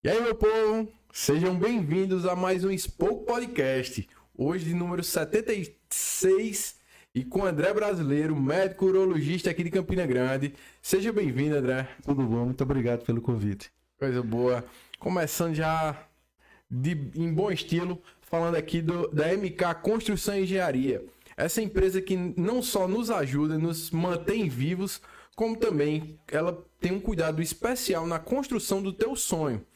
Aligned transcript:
E 0.00 0.08
aí, 0.08 0.22
meu 0.22 0.32
povo, 0.32 0.88
sejam 1.12 1.58
bem-vindos 1.58 2.24
a 2.24 2.36
mais 2.36 2.62
um 2.62 2.70
Spoke 2.78 3.26
Podcast. 3.26 4.08
Hoje 4.36 4.66
de 4.66 4.72
número 4.72 5.02
76 5.02 6.76
e 7.12 7.24
com 7.24 7.44
André 7.44 7.74
Brasileiro, 7.74 8.36
médico 8.36 8.86
urologista 8.86 9.50
aqui 9.50 9.64
de 9.64 9.72
Campina 9.72 10.06
Grande. 10.06 10.54
Seja 10.80 11.12
bem-vindo, 11.12 11.56
André. 11.56 11.88
Tudo 12.04 12.22
bom, 12.22 12.44
muito 12.44 12.62
obrigado 12.62 13.04
pelo 13.04 13.20
convite. 13.20 13.72
Coisa 13.98 14.22
boa. 14.22 14.64
Começando 15.00 15.56
já 15.56 16.06
de, 16.70 16.92
em 17.16 17.34
bom 17.34 17.50
estilo, 17.50 18.00
falando 18.20 18.54
aqui 18.54 18.80
do, 18.80 19.08
da 19.08 19.36
MK 19.36 19.82
Construção 19.82 20.36
e 20.36 20.44
Engenharia. 20.44 21.04
Essa 21.36 21.60
empresa 21.60 22.00
que 22.00 22.16
não 22.16 22.62
só 22.62 22.86
nos 22.86 23.10
ajuda, 23.10 23.58
nos 23.58 23.90
mantém 23.90 24.48
vivos, 24.48 25.02
como 25.34 25.56
também 25.56 26.20
ela 26.28 26.64
tem 26.80 26.92
um 26.92 27.00
cuidado 27.00 27.42
especial 27.42 28.06
na 28.06 28.20
construção 28.20 28.80
do 28.80 28.92
teu 28.92 29.16
sonho. 29.16 29.66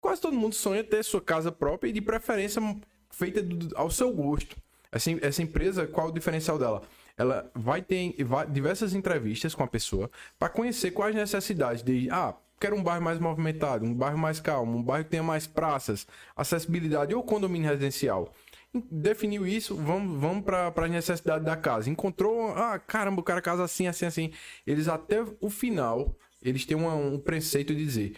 Quase 0.00 0.20
todo 0.20 0.36
mundo 0.36 0.54
sonha 0.54 0.82
ter 0.82 1.02
sua 1.04 1.20
casa 1.20 1.52
própria 1.52 1.90
e 1.90 1.92
de 1.92 2.00
preferência 2.00 2.62
feita 3.10 3.42
do, 3.42 3.76
ao 3.76 3.90
seu 3.90 4.12
gosto. 4.12 4.56
Essa, 4.90 5.10
essa 5.22 5.42
empresa, 5.42 5.86
qual 5.86 6.08
o 6.08 6.12
diferencial 6.12 6.58
dela? 6.58 6.82
Ela 7.16 7.50
vai 7.54 7.82
ter 7.82 8.14
vai, 8.24 8.46
diversas 8.46 8.94
entrevistas 8.94 9.54
com 9.54 9.62
a 9.62 9.66
pessoa 9.66 10.10
para 10.38 10.48
conhecer 10.48 10.90
quais 10.90 11.14
necessidades 11.14 11.82
de 11.82 12.08
ah, 12.10 12.34
quero 12.58 12.76
um 12.76 12.82
bairro 12.82 13.02
mais 13.02 13.18
movimentado, 13.18 13.84
um 13.84 13.94
bairro 13.94 14.18
mais 14.18 14.40
calmo, 14.40 14.78
um 14.78 14.82
bairro 14.82 15.04
que 15.04 15.10
tenha 15.10 15.22
mais 15.22 15.46
praças, 15.46 16.06
acessibilidade 16.36 17.14
ou 17.14 17.22
condomínio 17.22 17.68
residencial. 17.68 18.32
Definiu 18.72 19.46
isso, 19.46 19.74
vamos, 19.74 20.20
vamos 20.20 20.44
para 20.44 20.68
as 20.68 20.90
necessidades 20.90 21.44
da 21.44 21.56
casa. 21.56 21.90
Encontrou, 21.90 22.50
ah, 22.54 22.78
caramba, 22.78 23.20
o 23.20 23.24
cara 23.24 23.42
casa 23.42 23.64
assim, 23.64 23.88
assim, 23.88 24.06
assim. 24.06 24.32
Eles 24.64 24.86
até 24.86 25.24
o 25.40 25.50
final, 25.50 26.14
eles 26.40 26.64
têm 26.64 26.76
uma, 26.76 26.94
um 26.94 27.18
preceito 27.18 27.74
de 27.74 27.84
dizer: 27.84 28.16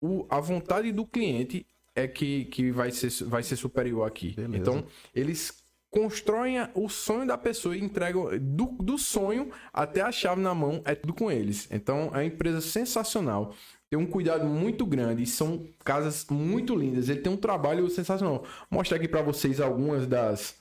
o, 0.00 0.26
a 0.28 0.40
vontade 0.40 0.92
do 0.92 1.06
cliente 1.06 1.66
é 1.94 2.06
que, 2.06 2.44
que 2.46 2.70
vai, 2.70 2.90
ser, 2.90 3.10
vai 3.24 3.42
ser 3.42 3.56
superior 3.56 4.06
aqui. 4.06 4.34
Beleza. 4.34 4.56
Então, 4.56 4.84
eles 5.14 5.62
constroem 5.90 6.56
o 6.74 6.88
sonho 6.88 7.26
da 7.26 7.38
pessoa 7.38 7.76
e 7.76 7.82
entregam 7.82 8.28
do, 8.38 8.66
do 8.80 8.98
sonho 8.98 9.50
até 9.72 10.00
a 10.02 10.12
chave 10.12 10.40
na 10.40 10.54
mão, 10.54 10.82
é 10.84 10.94
tudo 10.94 11.14
com 11.14 11.30
eles. 11.30 11.66
Então, 11.70 12.10
é 12.12 12.18
uma 12.18 12.24
empresa 12.24 12.60
sensacional. 12.60 13.54
Tem 13.90 13.98
um 13.98 14.06
cuidado 14.06 14.44
muito 14.44 14.84
grande, 14.84 15.24
são 15.24 15.66
casas 15.82 16.26
muito 16.30 16.76
lindas. 16.76 17.08
Ele 17.08 17.20
tem 17.20 17.32
um 17.32 17.38
trabalho 17.38 17.88
sensacional. 17.88 18.44
Vou 18.70 18.78
mostrar 18.78 18.98
aqui 18.98 19.08
para 19.08 19.22
vocês 19.22 19.60
algumas 19.60 20.06
das, 20.06 20.56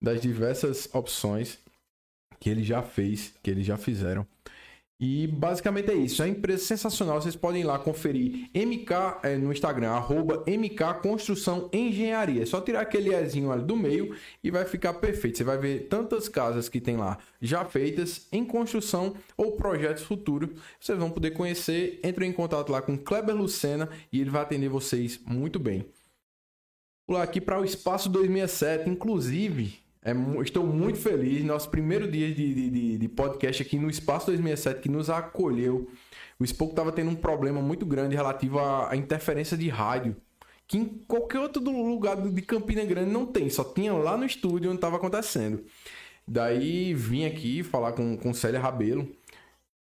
das 0.00 0.20
diversas 0.20 0.88
opções 0.92 1.58
que 2.40 2.50
ele 2.50 2.64
já 2.64 2.82
fez, 2.82 3.32
que 3.40 3.50
eles 3.50 3.64
já 3.64 3.76
fizeram. 3.76 4.26
E 5.04 5.26
basicamente 5.26 5.90
é 5.90 5.94
isso. 5.94 6.22
É 6.22 6.26
uma 6.26 6.30
empresa 6.30 6.64
sensacional. 6.64 7.20
Vocês 7.20 7.34
podem 7.34 7.62
ir 7.62 7.64
lá 7.64 7.76
conferir 7.76 8.48
MK 8.54 9.18
é, 9.24 9.36
no 9.36 9.50
Instagram, 9.50 9.90
arroba 9.90 10.44
MK 10.46 11.00
Construção 11.02 11.68
Engenharia. 11.72 12.44
É 12.44 12.46
só 12.46 12.60
tirar 12.60 12.82
aquele 12.82 13.12
Ezinho 13.12 13.50
ali 13.50 13.64
do 13.64 13.74
meio 13.74 14.14
e 14.44 14.48
vai 14.48 14.64
ficar 14.64 14.94
perfeito. 14.94 15.38
Você 15.38 15.42
vai 15.42 15.58
ver 15.58 15.88
tantas 15.88 16.28
casas 16.28 16.68
que 16.68 16.80
tem 16.80 16.96
lá 16.96 17.18
já 17.40 17.64
feitas 17.64 18.28
em 18.30 18.44
construção 18.44 19.16
ou 19.36 19.56
projetos 19.56 20.04
futuros. 20.04 20.50
Vocês 20.78 20.96
vão 20.96 21.10
poder 21.10 21.32
conhecer. 21.32 21.98
Entrem 22.04 22.30
em 22.30 22.32
contato 22.32 22.70
lá 22.70 22.80
com 22.80 22.96
Kleber 22.96 23.34
Lucena 23.34 23.88
e 24.12 24.20
ele 24.20 24.30
vai 24.30 24.42
atender 24.42 24.68
vocês 24.68 25.18
muito 25.26 25.58
bem. 25.58 25.84
Lá 27.10 27.24
aqui 27.24 27.40
para 27.40 27.60
o 27.60 27.64
Espaço 27.64 28.08
2007. 28.08 28.88
Inclusive, 28.88 29.81
é, 30.04 30.12
estou 30.42 30.66
muito 30.66 30.98
feliz. 30.98 31.44
Nosso 31.44 31.70
primeiro 31.70 32.10
dia 32.10 32.34
de, 32.34 32.70
de, 32.70 32.98
de, 32.98 33.08
podcast 33.08 33.62
aqui 33.62 33.78
no 33.78 33.88
Espaço 33.88 34.26
2007 34.26 34.80
que 34.80 34.88
nos 34.88 35.08
acolheu. 35.08 35.88
O 36.38 36.46
Spoke 36.46 36.72
estava 36.72 36.90
tendo 36.90 37.10
um 37.10 37.14
problema 37.14 37.62
muito 37.62 37.86
grande 37.86 38.16
relativo 38.16 38.58
à, 38.58 38.90
à, 38.90 38.96
interferência 38.96 39.56
de 39.56 39.68
rádio. 39.68 40.16
Que 40.66 40.78
em 40.78 40.84
qualquer 41.06 41.38
outro 41.38 41.62
lugar 41.62 42.16
de 42.16 42.42
Campina 42.42 42.84
Grande 42.84 43.10
não 43.10 43.26
tem, 43.26 43.50
só 43.50 43.62
tinha 43.62 43.92
lá 43.92 44.16
no 44.16 44.24
estúdio 44.24 44.70
onde 44.70 44.78
estava 44.78 44.96
acontecendo. 44.96 45.64
Daí 46.26 46.94
vim 46.94 47.24
aqui 47.24 47.62
falar 47.62 47.92
com, 47.92 48.16
com 48.16 48.32
Célia 48.32 48.58
Rabelo 48.58 49.08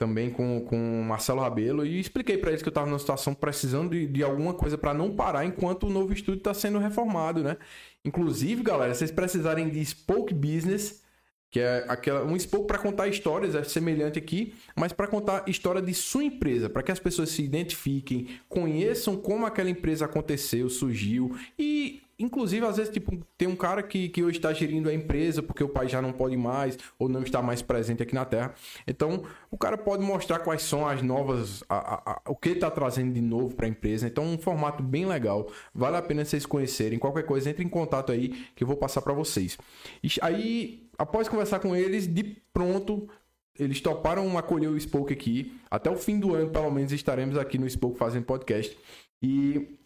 também 0.01 0.31
com, 0.31 0.61
com 0.61 1.03
Marcelo 1.03 1.41
Rabelo 1.41 1.85
e 1.85 1.99
expliquei 1.99 2.35
para 2.35 2.49
eles 2.49 2.63
que 2.63 2.67
eu 2.67 2.71
estava 2.71 2.87
numa 2.87 2.97
situação 2.97 3.35
precisando 3.35 3.91
de, 3.91 4.07
de 4.07 4.23
alguma 4.23 4.51
coisa 4.51 4.75
para 4.75 4.95
não 4.95 5.15
parar 5.15 5.45
enquanto 5.45 5.85
o 5.85 5.91
novo 5.91 6.11
estúdio 6.11 6.39
está 6.39 6.55
sendo 6.55 6.79
reformado, 6.79 7.43
né? 7.43 7.55
Inclusive, 8.03 8.63
galera, 8.63 8.95
vocês 8.95 9.11
precisarem 9.11 9.69
de 9.69 9.85
Spoke 9.85 10.33
Business, 10.33 11.03
que 11.51 11.59
é 11.59 11.85
aquela 11.87 12.23
um 12.23 12.35
spoke 12.35 12.65
para 12.65 12.79
contar 12.79 13.09
histórias, 13.09 13.53
é 13.53 13.63
semelhante 13.63 14.17
aqui, 14.17 14.55
mas 14.75 14.91
para 14.91 15.05
contar 15.05 15.47
história 15.47 15.83
de 15.83 15.93
sua 15.93 16.23
empresa, 16.23 16.67
para 16.67 16.81
que 16.81 16.91
as 16.91 16.99
pessoas 16.99 17.29
se 17.29 17.43
identifiquem, 17.43 18.27
conheçam 18.49 19.15
como 19.15 19.45
aquela 19.45 19.69
empresa 19.69 20.05
aconteceu, 20.05 20.67
surgiu 20.67 21.37
e 21.59 22.01
Inclusive, 22.21 22.65
às 22.65 22.77
vezes, 22.77 22.93
tipo, 22.93 23.17
tem 23.35 23.47
um 23.47 23.55
cara 23.55 23.81
que, 23.81 24.07
que 24.09 24.23
hoje 24.23 24.37
está 24.37 24.53
gerindo 24.53 24.87
a 24.87 24.93
empresa 24.93 25.41
porque 25.41 25.63
o 25.63 25.69
pai 25.69 25.87
já 25.87 26.01
não 26.01 26.11
pode 26.11 26.37
mais 26.37 26.77
ou 26.99 27.09
não 27.09 27.23
está 27.23 27.41
mais 27.41 27.61
presente 27.61 28.03
aqui 28.03 28.13
na 28.13 28.25
Terra. 28.25 28.53
Então, 28.87 29.23
o 29.49 29.57
cara 29.57 29.77
pode 29.77 30.03
mostrar 30.03 30.39
quais 30.39 30.61
são 30.61 30.87
as 30.87 31.01
novas, 31.01 31.63
a, 31.67 31.75
a, 31.75 32.11
a, 32.11 32.21
o 32.27 32.35
que 32.35 32.49
está 32.49 32.69
trazendo 32.69 33.13
de 33.13 33.21
novo 33.21 33.55
para 33.55 33.65
a 33.65 33.69
empresa. 33.69 34.07
Então, 34.07 34.23
um 34.23 34.37
formato 34.37 34.83
bem 34.83 35.05
legal. 35.05 35.49
Vale 35.73 35.97
a 35.97 36.01
pena 36.01 36.23
vocês 36.23 36.45
conhecerem. 36.45 36.99
Qualquer 36.99 37.23
coisa, 37.23 37.49
entre 37.49 37.63
em 37.63 37.69
contato 37.69 38.11
aí 38.11 38.29
que 38.55 38.63
eu 38.63 38.67
vou 38.67 38.77
passar 38.77 39.01
para 39.01 39.13
vocês. 39.13 39.57
E 40.03 40.09
aí, 40.21 40.87
após 40.97 41.27
conversar 41.27 41.59
com 41.59 41.75
eles, 41.75 42.07
de 42.07 42.23
pronto, 42.53 43.09
eles 43.57 43.81
toparam 43.81 44.37
acolher 44.37 44.67
o 44.67 44.79
Spoke 44.79 45.11
aqui. 45.11 45.59
Até 45.69 45.89
o 45.89 45.95
fim 45.95 46.19
do 46.19 46.35
ano, 46.35 46.51
pelo 46.51 46.69
menos, 46.69 46.91
estaremos 46.91 47.37
aqui 47.37 47.57
no 47.57 47.67
Spoke 47.67 47.97
fazendo 47.97 48.25
podcast. 48.25 48.77
E 49.23 49.79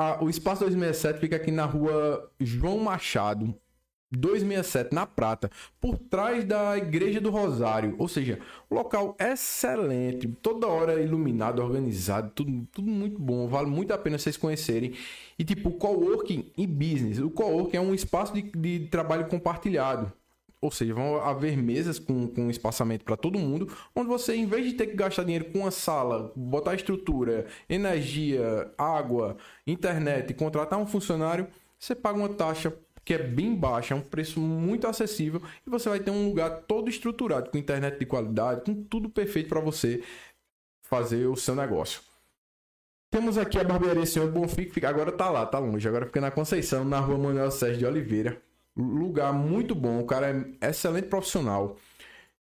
a, 0.00 0.24
o 0.24 0.30
Espaço 0.30 0.64
267 0.64 1.20
fica 1.20 1.36
aqui 1.36 1.50
na 1.50 1.66
rua 1.66 2.32
João 2.40 2.78
Machado, 2.78 3.54
267, 4.10 4.94
na 4.94 5.04
Prata, 5.04 5.50
por 5.78 5.98
trás 5.98 6.42
da 6.42 6.78
Igreja 6.78 7.20
do 7.20 7.28
Rosário. 7.28 7.96
Ou 7.98 8.08
seja, 8.08 8.38
local 8.70 9.14
excelente, 9.20 10.26
toda 10.40 10.66
hora 10.66 11.02
iluminado, 11.02 11.60
organizado, 11.60 12.32
tudo, 12.34 12.66
tudo 12.72 12.88
muito 12.88 13.20
bom, 13.20 13.46
vale 13.46 13.68
muito 13.68 13.92
a 13.92 13.98
pena 13.98 14.16
vocês 14.16 14.38
conhecerem. 14.38 14.94
E 15.38 15.44
tipo, 15.44 15.70
coworking 15.72 16.50
e 16.56 16.66
business. 16.66 17.18
O 17.18 17.28
coworking 17.28 17.76
é 17.76 17.80
um 17.80 17.92
espaço 17.92 18.32
de, 18.32 18.40
de 18.42 18.88
trabalho 18.88 19.28
compartilhado. 19.28 20.10
Ou 20.62 20.70
seja, 20.70 20.92
vão 20.92 21.16
haver 21.16 21.56
mesas 21.56 21.98
com, 21.98 22.28
com 22.28 22.50
espaçamento 22.50 23.02
para 23.02 23.16
todo 23.16 23.38
mundo, 23.38 23.74
onde 23.94 24.08
você, 24.08 24.34
em 24.34 24.46
vez 24.46 24.66
de 24.66 24.74
ter 24.74 24.88
que 24.88 24.96
gastar 24.96 25.24
dinheiro 25.24 25.46
com 25.46 25.60
uma 25.60 25.70
sala, 25.70 26.32
botar 26.36 26.74
estrutura, 26.74 27.46
energia, 27.68 28.70
água, 28.76 29.38
internet 29.66 30.30
e 30.30 30.34
contratar 30.34 30.78
um 30.78 30.86
funcionário, 30.86 31.48
você 31.78 31.94
paga 31.94 32.18
uma 32.18 32.28
taxa 32.28 32.76
que 33.02 33.14
é 33.14 33.18
bem 33.18 33.54
baixa, 33.54 33.94
é 33.94 33.96
um 33.96 34.02
preço 34.02 34.38
muito 34.38 34.86
acessível 34.86 35.42
e 35.66 35.70
você 35.70 35.88
vai 35.88 35.98
ter 35.98 36.10
um 36.10 36.28
lugar 36.28 36.50
todo 36.66 36.90
estruturado, 36.90 37.50
com 37.50 37.56
internet 37.56 37.98
de 37.98 38.04
qualidade, 38.04 38.60
com 38.60 38.84
tudo 38.84 39.08
perfeito 39.08 39.48
para 39.48 39.60
você 39.60 40.02
fazer 40.82 41.26
o 41.26 41.36
seu 41.36 41.54
negócio. 41.54 42.02
Temos 43.10 43.38
aqui 43.38 43.58
a 43.58 43.64
barbearia 43.64 44.04
Senhor 44.04 44.30
Bonfim, 44.30 44.66
que 44.66 44.84
agora 44.84 45.10
tá 45.10 45.30
lá, 45.30 45.46
tá 45.46 45.58
longe, 45.58 45.88
agora 45.88 46.04
fica 46.04 46.20
na 46.20 46.30
Conceição, 46.30 46.84
na 46.84 47.00
rua 47.00 47.16
Manuel 47.16 47.50
Sérgio 47.50 47.78
de 47.78 47.86
Oliveira 47.86 48.49
lugar 48.76 49.32
muito 49.32 49.74
bom, 49.74 50.00
o 50.00 50.06
cara 50.06 50.54
é 50.60 50.70
excelente 50.70 51.08
profissional. 51.08 51.76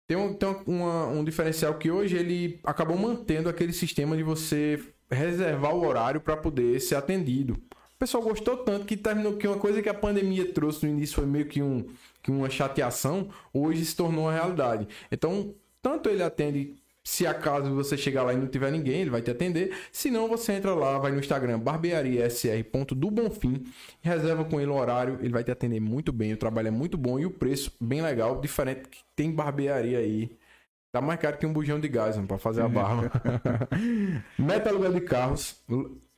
Tem, 0.06 0.16
um, 0.16 0.34
tem 0.34 0.48
uma, 0.66 1.06
um 1.06 1.25
diferencial 1.25 1.75
que 1.75 1.91
hoje 1.91 2.16
ele 2.16 2.60
acabou 2.64 2.98
mantendo 2.98 3.48
aquele 3.48 3.72
sistema 3.72 4.16
de 4.16 4.22
você 4.22 4.82
reservar 5.10 5.75
o 5.75 5.86
horário 5.86 6.20
para 6.20 6.36
poder 6.36 6.81
ser 6.81 6.97
atendido. 6.97 7.54
O 7.54 7.98
pessoal 7.98 8.22
gostou 8.22 8.56
tanto 8.56 8.86
que 8.86 8.97
terminou 8.97 9.36
que 9.36 9.47
uma 9.47 9.58
coisa 9.58 9.82
que 9.82 9.88
a 9.88 9.94
pandemia 9.94 10.53
trouxe 10.53 10.86
no 10.86 10.92
início 10.92 11.16
foi 11.16 11.26
meio 11.26 11.47
que, 11.47 11.62
um, 11.62 11.86
que 12.22 12.31
uma 12.31 12.50
chateação, 12.50 13.28
hoje 13.52 13.84
se 13.84 13.94
tornou 13.94 14.25
uma 14.25 14.32
realidade. 14.32 14.88
Então, 15.12 15.54
tanto 15.82 16.08
ele 16.08 16.22
atende 16.22 16.75
se 17.03 17.27
acaso 17.27 17.75
você 17.75 17.97
chegar 17.97 18.22
lá 18.22 18.34
e 18.34 18.37
não 18.37 18.47
tiver 18.47 18.71
ninguém, 18.71 19.00
ele 19.00 19.11
vai 19.11 19.22
te 19.22 19.31
atender. 19.31 19.75
Se 19.91 20.11
não, 20.11 20.28
você 20.28 20.53
entra 20.53 20.75
lá, 20.75 20.99
vai 20.99 21.11
no 21.11 21.19
Instagram 21.19 21.58
barbeariasr.dobonfim 21.58 23.64
e 24.05 24.08
reserva 24.08 24.44
com 24.44 24.61
ele 24.61 24.70
o 24.70 24.75
horário. 24.75 25.19
Ele 25.20 25.32
vai 25.32 25.43
te 25.43 25.50
atender 25.50 25.81
muito 25.81 26.12
bem. 26.12 26.35
O 26.35 26.37
trabalho 26.37 26.69
é 26.69 26.70
muito 26.70 26.99
bom 26.99 27.19
e 27.19 27.25
o 27.25 27.31
preço 27.31 27.73
bem 27.81 28.02
legal, 28.02 28.38
diferente 28.41 28.88
que 28.88 28.99
tem 29.17 29.32
barbearia 29.32 29.99
aí. 29.99 30.38
Tá 30.93 31.00
mais 31.00 31.19
caro 31.20 31.38
que 31.38 31.47
um 31.47 31.52
bujão 31.52 31.79
de 31.81 31.88
gás 31.88 32.19
para 32.19 32.38
fazer 32.38 32.62
a 32.62 32.69
barba. 32.69 33.12
Meta 34.38 34.70
aluguel 34.70 34.93
de 34.93 35.00
carros. 35.02 35.62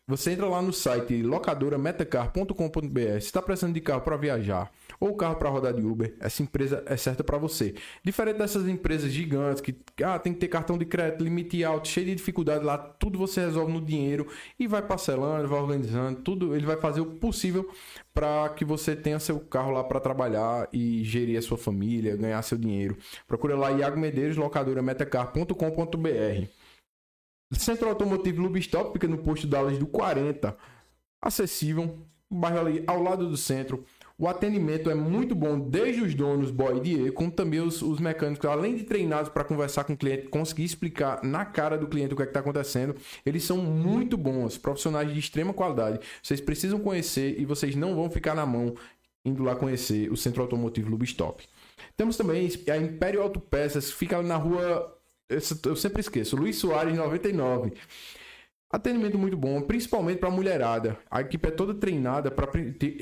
Você 0.09 0.33
entra 0.33 0.49
lá 0.49 0.63
no 0.63 0.73
site 0.73 1.23
locadorametacar.com.br. 1.23 3.11
Se 3.13 3.27
está 3.27 3.41
precisando 3.41 3.75
de 3.75 3.81
carro 3.81 4.01
para 4.01 4.17
viajar 4.17 4.69
ou 5.03 5.17
carro 5.17 5.35
para 5.35 5.49
rodar 5.49 5.75
de 5.75 5.83
Uber, 5.83 6.15
essa 6.21 6.45
empresa 6.45 6.85
é 6.87 6.97
certa 6.97 7.25
para 7.25 7.37
você. 7.37 7.75
Diferente 8.05 8.39
dessas 8.39 8.69
empresas 8.69 9.11
gigantes 9.11 9.61
que 9.61 9.75
ah, 10.01 10.17
tem 10.17 10.33
que 10.33 10.39
ter 10.39 10.47
cartão 10.47 10.79
de 10.79 10.85
crédito, 10.85 11.25
limite 11.25 11.65
alto, 11.65 11.89
cheio 11.89 12.07
de 12.07 12.15
dificuldade 12.15 12.65
lá, 12.65 12.79
tudo 12.79 13.19
você 13.19 13.41
resolve 13.41 13.73
no 13.73 13.81
dinheiro 13.81 14.29
e 14.57 14.69
vai 14.69 14.81
parcelando, 14.81 15.49
vai 15.49 15.59
organizando, 15.59 16.21
tudo, 16.21 16.55
ele 16.55 16.65
vai 16.65 16.77
fazer 16.77 17.01
o 17.01 17.07
possível 17.07 17.69
para 18.15 18.51
que 18.51 18.65
você 18.65 18.95
tenha 18.95 19.19
seu 19.19 19.41
carro 19.41 19.73
lá 19.73 19.83
para 19.83 19.99
trabalhar 19.99 20.69
e 20.73 21.03
gerir 21.03 21.37
a 21.37 21.43
sua 21.43 21.59
família, 21.59 22.17
ganhar 22.17 22.41
seu 22.43 22.57
dinheiro. 22.57 22.97
Procura 23.27 23.57
lá 23.57 23.73
Iago 23.73 23.99
Medeiros, 23.99 24.37
locadora 24.37 24.81
metacar.com.br. 24.83 26.47
Centro 27.51 27.89
Automotivo 27.89 28.41
Lubistop 28.41 28.93
fica 28.93 29.09
no 29.09 29.19
posto 29.19 29.49
Dallas 29.49 29.79
do 29.79 29.87
40. 29.87 30.57
Acessível, 31.21 32.07
bairro 32.31 32.61
ali 32.61 32.85
ao 32.87 33.03
lado 33.03 33.29
do 33.29 33.37
centro. 33.37 33.85
O 34.19 34.29
atendimento 34.29 34.91
é 34.91 34.95
muito 34.95 35.35
bom, 35.35 35.59
desde 35.59 36.03
os 36.03 36.15
donos 36.15 36.51
boy 36.51 36.81
de 36.81 37.07
E, 37.07 37.13
como 37.13 37.31
também 37.31 37.61
os, 37.61 37.83
os 37.83 37.99
mecânicos, 37.99 38.49
além 38.49 38.77
de 38.77 38.85
treinados 38.85 39.31
para 39.31 39.45
conversar 39.45 39.85
com 39.85 39.95
o 39.95 39.97
cliente, 39.97 40.29
conseguir 40.29 40.65
explicar 40.65 41.23
na 41.25 41.45
cara 41.45 41.77
do 41.77 41.87
cliente 41.87 42.15
o 42.15 42.17
que 42.17 42.23
é 42.23 42.27
está 42.27 42.41
acontecendo. 42.41 42.95
Eles 43.25 43.45
são 43.45 43.59
muito 43.59 44.17
bons, 44.17 44.59
profissionais 44.59 45.13
de 45.13 45.19
extrema 45.19 45.53
qualidade. 45.53 46.01
Vocês 46.23 46.41
precisam 46.41 46.79
conhecer 46.79 47.41
e 47.41 47.45
vocês 47.45 47.75
não 47.75 47.95
vão 47.95 48.11
ficar 48.11 48.35
na 48.35 48.47
mão 48.47 48.75
indo 49.25 49.43
lá 49.43 49.55
conhecer 49.55 50.11
o 50.11 50.17
Centro 50.17 50.43
Automotivo 50.43 50.91
Lubistop. 50.91 51.45
Temos 51.97 52.17
também 52.17 52.49
a 52.69 52.77
Império 52.77 53.23
Autopeças, 53.23 53.91
fica 53.91 54.23
na 54.23 54.37
rua. 54.37 54.99
Eu 55.29 55.77
sempre 55.77 56.01
esqueço, 56.01 56.37
Luiz 56.37 56.57
Soares 56.57 56.97
99. 56.97 57.73
Atendimento 58.73 59.19
muito 59.19 59.37
bom, 59.37 59.61
principalmente 59.61 60.19
para 60.19 60.31
mulherada. 60.31 60.99
A 61.11 61.21
equipe 61.21 61.47
é 61.47 61.51
toda 61.51 61.75
treinada 61.75 62.31
para 62.31 62.49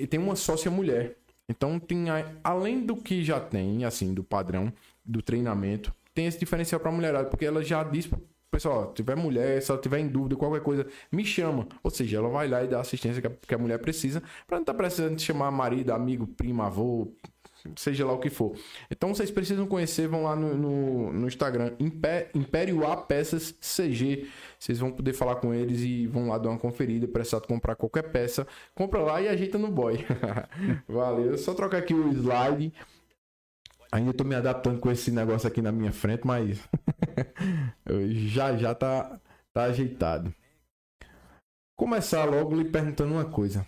tem 0.09 0.19
uma 0.19 0.35
sócia 0.35 0.71
mulher. 0.71 1.17
Então 1.49 1.79
tem 1.79 2.07
além 2.43 2.85
do 2.85 2.97
que 2.97 3.25
já 3.25 3.39
tem, 3.39 3.85
assim, 3.85 4.13
do 4.13 4.25
padrão 4.25 4.73
do 5.05 5.23
treinamento, 5.23 5.95
tem 6.15 6.27
esse 6.27 6.39
diferencial 6.39 6.81
para 6.81 6.91
mulherada, 6.93 7.29
porque 7.29 7.45
ela 7.45 7.63
já 7.63 7.83
diz 7.83 8.07
pro 8.07 8.21
pessoal, 8.51 8.93
tiver 8.93 9.15
mulher, 9.17 9.63
se 9.63 9.71
ela 9.71 9.81
tiver 9.81 10.01
em 10.01 10.09
dúvida, 10.09 10.37
qualquer 10.37 10.61
coisa, 10.61 10.87
me 11.11 11.25
chama. 11.25 11.67
Ou 11.83 11.91
seja, 11.91 12.19
ela 12.19 12.29
vai 12.29 12.49
lá 12.49 12.65
e 12.65 12.69
dá 12.69 12.79
a 12.79 12.81
assistência 12.81 13.23
que 13.23 13.55
a, 13.55 13.59
mulher 13.59 13.79
precisa, 13.79 14.23
para 14.47 14.57
não 14.57 14.63
estar 14.63 14.73
tá 14.73 14.77
precisando 14.77 15.21
chamar 15.21 15.51
marido, 15.51 15.93
amigo, 15.93 16.27
primo, 16.27 16.63
avô, 16.63 17.13
seja 17.77 18.05
lá 18.05 18.13
o 18.13 18.19
que 18.19 18.31
for. 18.31 18.57
Então 18.91 19.15
vocês 19.15 19.31
precisam 19.31 19.67
conhecer, 19.67 20.09
vão 20.09 20.25
lá 20.25 20.35
no, 20.35 20.55
no, 20.55 21.13
no 21.13 21.27
Instagram, 21.27 21.73
Império 22.35 22.87
A 22.87 22.97
Peças 22.97 23.55
CG. 23.61 24.29
Vocês 24.61 24.79
vão 24.79 24.93
poder 24.93 25.15
falar 25.15 25.37
com 25.37 25.55
eles 25.55 25.81
e 25.81 26.07
vão 26.07 26.29
lá 26.29 26.37
dar 26.37 26.51
uma 26.51 26.59
conferida, 26.59 27.09
precisar 27.09 27.41
comprar 27.41 27.75
qualquer 27.77 28.13
peça, 28.13 28.47
compra 28.75 29.01
lá 29.01 29.23
e 29.23 29.27
ajeita 29.27 29.57
no 29.57 29.71
boy. 29.71 30.05
Valeu, 30.87 31.39
só 31.39 31.55
trocar 31.55 31.79
aqui 31.79 31.95
o 31.95 32.13
slide. 32.13 32.71
Ainda 33.91 34.13
tô 34.13 34.23
me 34.23 34.35
adaptando 34.35 34.79
com 34.79 34.91
esse 34.91 35.11
negócio 35.11 35.49
aqui 35.49 35.63
na 35.63 35.73
minha 35.73 35.93
frente, 35.93 36.27
mas 36.27 36.61
já 38.29 38.55
já 38.55 38.75
tá, 38.75 39.19
tá 39.51 39.63
ajeitado. 39.65 40.33
Começar 41.75 42.27
logo 42.27 42.55
lhe 42.55 42.67
perguntando 42.67 43.15
uma 43.15 43.25
coisa. 43.25 43.67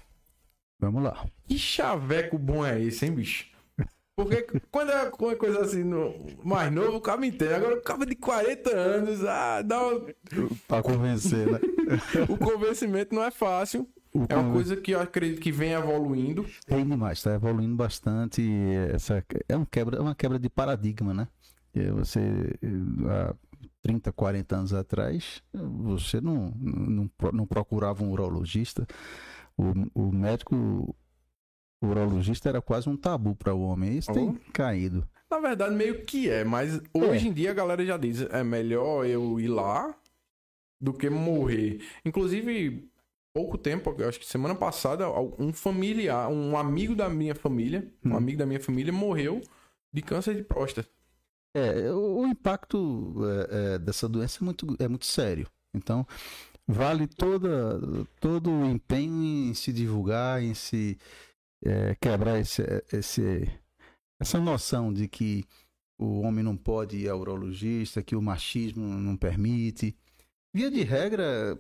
Vamos 0.79 1.03
lá. 1.03 1.27
Que 1.49 1.59
chaveco 1.59 2.37
bom 2.37 2.67
é 2.67 2.79
esse, 2.79 3.07
hein, 3.07 3.13
bicho? 3.15 3.51
Porque 4.25 4.61
quando 4.71 4.91
é 4.91 5.11
uma 5.19 5.37
coisa 5.37 5.61
assim, 5.61 5.83
no, 5.85 6.15
mais 6.45 6.73
novo, 6.73 6.97
o 6.97 7.01
cara 7.01 7.25
entende. 7.25 7.55
Agora, 7.55 7.77
o 7.77 7.83
cara 7.83 8.07
de 8.07 8.15
40 8.15 8.71
anos, 8.71 9.25
ah, 9.25 9.63
dá 9.63 9.81
uma... 9.81 10.07
Pra 10.67 10.83
convencer, 10.83 11.51
né? 11.51 11.61
o 12.29 12.37
convencimento 12.37 13.15
não 13.15 13.23
é 13.23 13.31
fácil. 13.31 13.89
O 14.15 14.27
é 14.29 14.37
uma 14.37 14.53
coisa 14.53 14.77
que 14.77 14.91
eu 14.91 15.01
acredito 15.01 15.41
que 15.41 15.51
vem 15.51 15.73
evoluindo. 15.73 16.45
Tem 16.67 16.87
demais, 16.87 17.19
está 17.19 17.35
evoluindo 17.35 17.75
bastante. 17.75 18.43
Essa, 18.93 19.25
é, 19.49 19.57
um 19.57 19.65
quebra, 19.65 19.97
é 19.97 20.01
uma 20.01 20.15
quebra 20.15 20.39
de 20.39 20.51
paradigma, 20.51 21.15
né? 21.15 21.29
Você, 21.95 22.21
há 23.09 23.35
30, 23.83 24.13
40 24.13 24.57
anos 24.57 24.75
atrás, 24.75 25.43
você 25.53 26.21
não, 26.21 26.53
não, 26.59 27.11
não 27.33 27.47
procurava 27.47 28.05
um 28.05 28.11
urologista. 28.11 28.87
O, 29.57 29.73
o 29.95 30.13
médico 30.13 30.95
o 31.83 31.89
urologista 31.89 32.49
era 32.49 32.63
quase 32.63 32.89
um 32.89 32.97
tabu 32.97 33.35
para 33.35 33.53
o 33.53 33.61
homem. 33.61 33.99
Isso 33.99 34.11
oh. 34.11 34.15
tem 34.15 34.35
caído. 34.53 35.07
Na 35.31 35.41
verdade, 35.41 35.75
meio 35.75 36.05
que 36.05 36.29
é, 36.29 36.45
mas 36.45 36.81
hoje 36.95 37.27
é. 37.27 37.31
em 37.31 37.33
dia 37.33 37.51
a 37.51 37.55
galera 37.55 37.85
já 37.85 37.97
diz: 37.97 38.21
é 38.21 38.45
melhor 38.45 39.05
eu 39.07 39.41
ir 39.41 39.49
lá 39.49 39.95
do 40.81 40.93
que 40.93 41.09
morrer. 41.09 41.81
Inclusive, 42.05 42.89
pouco 43.35 43.57
tempo, 43.57 43.95
acho 44.07 44.21
que 44.21 44.27
semana 44.27 44.55
passada, 44.55 45.09
um 45.39 45.53
familiar, 45.53 46.29
um 46.29 46.57
amigo 46.57 46.95
da 46.95 47.09
minha 47.09 47.35
família, 47.35 47.91
hum. 48.05 48.11
um 48.11 48.17
amigo 48.17 48.39
da 48.39 48.47
minha 48.47 48.61
família 48.61 48.93
morreu 48.93 49.41
de 49.93 50.03
câncer 50.03 50.35
de 50.35 50.43
próstata. 50.43 50.89
É, 51.55 51.91
o, 51.93 52.27
impacto 52.27 53.15
é, 53.25 53.75
é, 53.75 53.79
dessa 53.79 54.09
doença 54.09 54.39
é 54.41 54.45
muito, 54.45 54.77
é 54.79 54.89
muito 54.89 55.05
sério. 55.05 55.47
Então, 55.75 56.07
vale 56.67 57.07
toda, 57.07 57.79
todo 58.21 58.51
o 58.51 58.67
empenho 58.67 59.51
em 59.51 59.55
se 59.55 59.73
divulgar, 59.73 60.43
em 60.43 60.55
se 60.55 60.99
é, 61.65 61.95
quebrar 62.01 62.39
esse, 62.41 62.63
esse, 62.93 63.49
essa 64.21 64.39
noção 64.39 64.93
de 64.93 65.09
que 65.09 65.45
o 65.99 66.21
homem 66.21 66.43
não 66.43 66.57
pode 66.57 66.97
ir 66.97 67.09
ao 67.09 67.21
urologista, 67.21 68.03
que 68.03 68.17
o 68.17 68.23
machismo 68.23 68.85
não 68.85 69.17
permite. 69.17 69.97
Via 70.53 70.71
de 70.71 70.83
regra, 70.83 71.59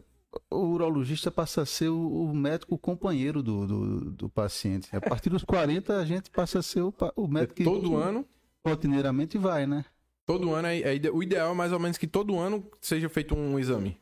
o 0.50 0.58
urologista 0.58 1.30
passa 1.30 1.62
a 1.62 1.66
ser 1.66 1.88
o, 1.88 2.24
o 2.30 2.34
médico 2.34 2.76
companheiro 2.76 3.42
do, 3.42 3.66
do, 3.66 4.10
do, 4.10 4.28
paciente. 4.28 4.94
A 4.94 5.00
partir 5.00 5.30
dos 5.30 5.44
40, 5.44 5.96
a 5.96 6.04
gente 6.04 6.30
passa 6.30 6.58
a 6.58 6.62
ser 6.62 6.80
o, 6.80 6.94
o 7.16 7.28
médico 7.28 7.54
que. 7.54 7.64
Todo 7.64 7.96
ano? 7.96 8.26
Rotineiramente 8.66 9.38
vai, 9.38 9.66
né? 9.66 9.84
Todo 10.24 10.54
ano, 10.54 10.68
é, 10.68 10.80
é, 10.80 11.10
o 11.10 11.22
ideal 11.22 11.50
é 11.50 11.54
mais 11.54 11.72
ou 11.72 11.80
menos 11.80 11.98
que 11.98 12.06
todo 12.06 12.38
ano 12.38 12.64
seja 12.80 13.08
feito 13.08 13.34
um 13.34 13.58
exame. 13.58 13.98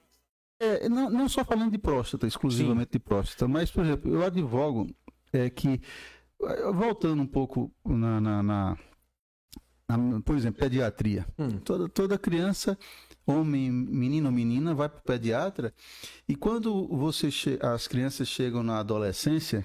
É, 0.61 0.87
não, 0.91 1.09
não 1.09 1.27
só 1.27 1.43
falando 1.43 1.71
de 1.71 1.79
próstata, 1.79 2.27
exclusivamente 2.27 2.89
Sim. 2.89 2.93
de 2.93 2.99
próstata, 2.99 3.49
mas, 3.49 3.71
por 3.71 3.83
exemplo, 3.83 4.15
eu 4.15 4.23
advogo 4.23 4.87
é 5.33 5.51
que, 5.51 5.81
eh, 6.43 6.73
voltando 6.73 7.23
um 7.23 7.27
pouco 7.27 7.73
na, 7.85 8.21
na, 8.21 8.43
na, 8.43 8.79
na 9.89 10.21
por 10.21 10.37
exemplo, 10.37 10.61
pediatria. 10.61 11.27
Hum. 11.39 11.59
Toda, 11.59 11.89
toda 11.89 12.19
criança, 12.19 12.79
homem, 13.27 13.71
menino 13.71 14.27
ou 14.27 14.33
menina, 14.33 14.75
vai 14.75 14.89
para 14.89 14.99
o 14.99 15.03
pediatra 15.03 15.75
e 16.29 16.35
quando 16.35 16.87
você 16.89 17.29
as 17.61 17.87
crianças 17.87 18.29
chegam 18.29 18.63
na 18.63 18.79
adolescência, 18.79 19.65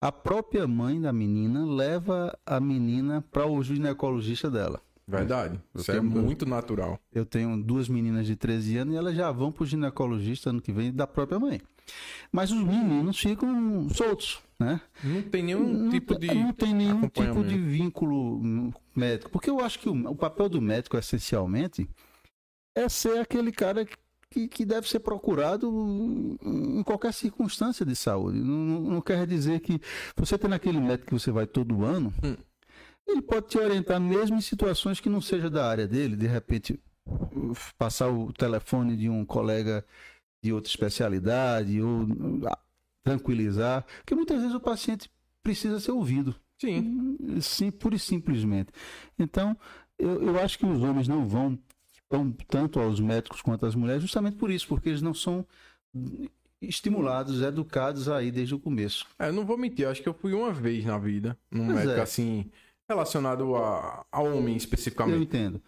a 0.00 0.10
própria 0.10 0.66
mãe 0.66 1.00
da 1.00 1.12
menina 1.12 1.64
leva 1.66 2.36
a 2.46 2.58
menina 2.58 3.22
para 3.30 3.46
o 3.46 3.62
ginecologista 3.62 4.50
dela. 4.50 4.80
Verdade. 5.06 5.60
Eu 5.74 5.80
Isso 5.80 5.90
é 5.90 5.94
tenho, 5.94 6.06
é 6.06 6.22
muito 6.22 6.46
natural. 6.46 6.98
Eu 7.12 7.26
tenho 7.26 7.60
duas 7.60 7.88
meninas 7.88 8.26
de 8.26 8.36
13 8.36 8.78
anos 8.78 8.94
e 8.94 8.96
elas 8.96 9.14
já 9.14 9.30
vão 9.30 9.50
para 9.50 9.64
o 9.64 9.66
ginecologista 9.66 10.50
ano 10.50 10.60
que 10.62 10.72
vem 10.72 10.92
da 10.92 11.06
própria 11.06 11.38
mãe. 11.38 11.60
Mas 12.32 12.50
os 12.50 12.62
meninos 12.62 13.18
ficam 13.18 13.88
soltos, 13.90 14.40
né? 14.58 14.80
Não 15.02 15.22
tem 15.22 15.42
nenhum 15.42 15.66
não 15.66 15.90
tipo 15.90 16.18
de 16.18 16.26
Não 16.32 16.52
tem 16.52 16.74
nenhum 16.74 17.08
tipo 17.08 17.44
de 17.44 17.58
vínculo 17.58 18.72
médico. 18.94 19.30
Porque 19.30 19.50
eu 19.50 19.60
acho 19.60 19.78
que 19.78 19.88
o, 19.88 20.10
o, 20.10 20.14
papel 20.14 20.48
do 20.48 20.60
médico, 20.60 20.96
essencialmente, 20.96 21.88
é 22.76 22.88
ser 22.88 23.18
aquele 23.18 23.50
cara 23.50 23.86
que, 24.30 24.46
que 24.46 24.64
deve 24.64 24.88
ser 24.88 25.00
procurado 25.00 25.68
em 26.42 26.82
qualquer 26.82 27.12
circunstância 27.12 27.84
de 27.84 27.96
saúde. 27.96 28.38
Não, 28.38 28.80
não 28.80 29.00
quer 29.00 29.26
dizer 29.26 29.60
que 29.60 29.80
você 30.16 30.38
tem 30.38 30.52
aquele 30.52 30.80
médico 30.80 31.06
que 31.06 31.18
você 31.18 31.32
vai 31.32 31.46
todo 31.46 31.84
ano, 31.84 32.12
hum. 32.22 32.36
ele 33.08 33.22
pode 33.22 33.48
te 33.48 33.58
orientar 33.58 34.00
mesmo 34.00 34.36
em 34.36 34.40
situações 34.40 35.00
que 35.00 35.08
não 35.08 35.20
seja 35.20 35.50
da 35.50 35.68
área 35.68 35.88
dele, 35.88 36.16
de 36.16 36.26
repente 36.28 36.78
passar 37.76 38.08
o 38.08 38.32
telefone 38.32 38.96
de 38.96 39.08
um 39.08 39.24
colega 39.24 39.84
de 40.42 40.52
outra 40.52 40.70
especialidade 40.70 41.80
ou 41.80 42.06
ah, 42.46 42.58
tranquilizar, 43.02 43.84
porque 43.98 44.14
muitas 44.14 44.40
vezes 44.40 44.54
o 44.54 44.60
paciente 44.60 45.10
precisa 45.42 45.80
ser 45.80 45.92
ouvido. 45.92 46.34
Sim. 46.58 47.16
Sim, 47.40 47.70
pura 47.70 47.96
e 47.96 47.98
simplesmente. 47.98 48.70
Então, 49.18 49.56
eu, 49.98 50.22
eu 50.22 50.40
acho 50.40 50.58
que 50.58 50.66
os 50.66 50.82
homens 50.82 51.08
não 51.08 51.26
vão 51.26 51.58
tão, 52.08 52.30
tanto 52.48 52.80
aos 52.80 53.00
médicos 53.00 53.40
quanto 53.40 53.64
às 53.64 53.74
mulheres, 53.74 54.02
justamente 54.02 54.36
por 54.36 54.50
isso, 54.50 54.66
porque 54.66 54.90
eles 54.90 55.00
não 55.00 55.14
são 55.14 55.46
estimulados, 56.60 57.40
educados 57.40 58.08
aí 58.08 58.30
desde 58.30 58.54
o 58.54 58.58
começo. 58.58 59.06
É, 59.18 59.28
eu 59.28 59.32
não 59.32 59.46
vou 59.46 59.56
mentir, 59.56 59.86
acho 59.86 60.02
que 60.02 60.08
eu 60.08 60.14
fui 60.14 60.34
uma 60.34 60.52
vez 60.52 60.84
na 60.84 60.98
vida, 60.98 61.38
num 61.50 61.66
pois 61.66 61.78
médico 61.78 61.98
é. 61.98 62.02
assim, 62.02 62.50
relacionado 62.88 63.56
a, 63.56 64.04
a 64.10 64.20
homem 64.20 64.56
especificamente. 64.56 65.16
Eu 65.16 65.22
entendo. 65.22 65.62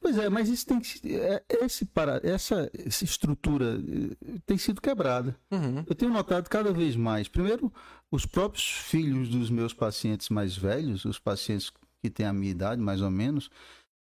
Pois 0.00 0.16
é, 0.16 0.28
mas 0.28 0.48
isso 0.48 0.66
tem 0.66 0.80
que 0.80 1.16
é, 1.16 1.42
esse 1.62 1.84
para 1.84 2.20
essa, 2.22 2.70
essa 2.72 3.04
estrutura 3.04 3.78
eh, 3.78 4.38
tem 4.46 4.56
sido 4.56 4.80
quebrada. 4.80 5.36
Uhum. 5.50 5.84
Eu 5.86 5.94
tenho 5.94 6.12
notado 6.12 6.48
cada 6.48 6.72
vez 6.72 6.94
mais. 6.94 7.28
Primeiro, 7.28 7.72
os 8.10 8.24
próprios 8.24 8.64
filhos 8.64 9.28
dos 9.28 9.50
meus 9.50 9.74
pacientes 9.74 10.28
mais 10.28 10.56
velhos, 10.56 11.04
os 11.04 11.18
pacientes 11.18 11.72
que 12.00 12.08
têm 12.08 12.26
a 12.26 12.32
minha 12.32 12.50
idade, 12.50 12.80
mais 12.80 13.02
ou 13.02 13.10
menos, 13.10 13.50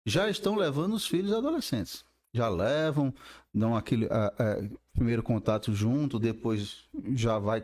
já 0.04 0.28
estão 0.28 0.56
levando 0.56 0.94
os 0.94 1.06
filhos 1.06 1.32
adolescentes 1.32 2.04
já 2.34 2.48
levam, 2.48 3.14
dão 3.54 3.76
aquele 3.76 4.06
a, 4.10 4.26
a, 4.36 4.62
primeiro 4.92 5.22
contato 5.22 5.72
junto, 5.72 6.18
depois 6.18 6.88
já 7.14 7.38
vai, 7.38 7.62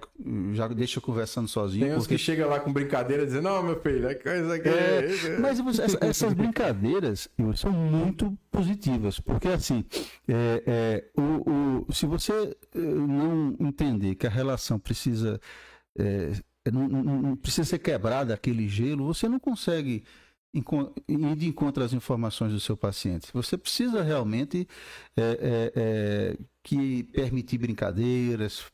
já 0.53 0.69
deixa 0.69 1.00
conversando 1.00 1.49
sozinho. 1.49 1.87
Tem 1.87 1.95
uns 1.95 2.05
porque... 2.05 2.15
que 2.15 2.23
chega 2.23 2.47
lá 2.47 2.61
com 2.61 2.73
brincadeira 2.73 3.27
dizendo, 3.27 3.43
não, 3.45 3.62
meu 3.65 3.81
filho, 3.81 4.09
é 4.09 4.15
coisa 4.15 4.59
que... 4.61 4.69
É, 4.69 5.39
mas 5.41 5.59
essas 6.00 6.33
brincadeiras 6.33 7.29
são 7.57 7.73
muito 7.73 8.33
positivas, 8.50 9.19
porque 9.19 9.49
assim, 9.49 9.85
é, 10.29 10.62
é, 10.67 11.21
o, 11.21 11.87
o, 11.89 11.93
se 11.93 12.07
você 12.07 12.33
eh, 12.33 12.79
não 12.79 13.57
entender 13.59 14.15
que 14.15 14.27
a 14.29 14.31
relação 14.31 14.79
precisa, 14.79 15.41
é, 15.99 16.31
não, 16.73 16.89
não, 16.89 17.03
não 17.03 17.37
precisa 17.37 17.65
ser 17.65 17.79
quebrada 17.81 18.35
aquele 18.35 18.69
gelo, 18.69 19.07
você 19.07 19.29
não 19.29 19.41
consegue 19.41 20.05
ir 20.52 21.37
de 21.37 21.49
encontro 21.49 21.83
às 21.83 21.92
informações 21.92 22.52
do 22.52 22.61
seu 22.61 22.76
paciente. 22.76 23.28
Você 23.33 23.57
precisa 23.57 24.02
realmente 24.02 24.66
é, 25.16 25.23
é, 25.23 25.73
é, 25.76 26.37
que 26.62 27.04
permitir 27.04 27.59
brincadeiras. 27.59 28.64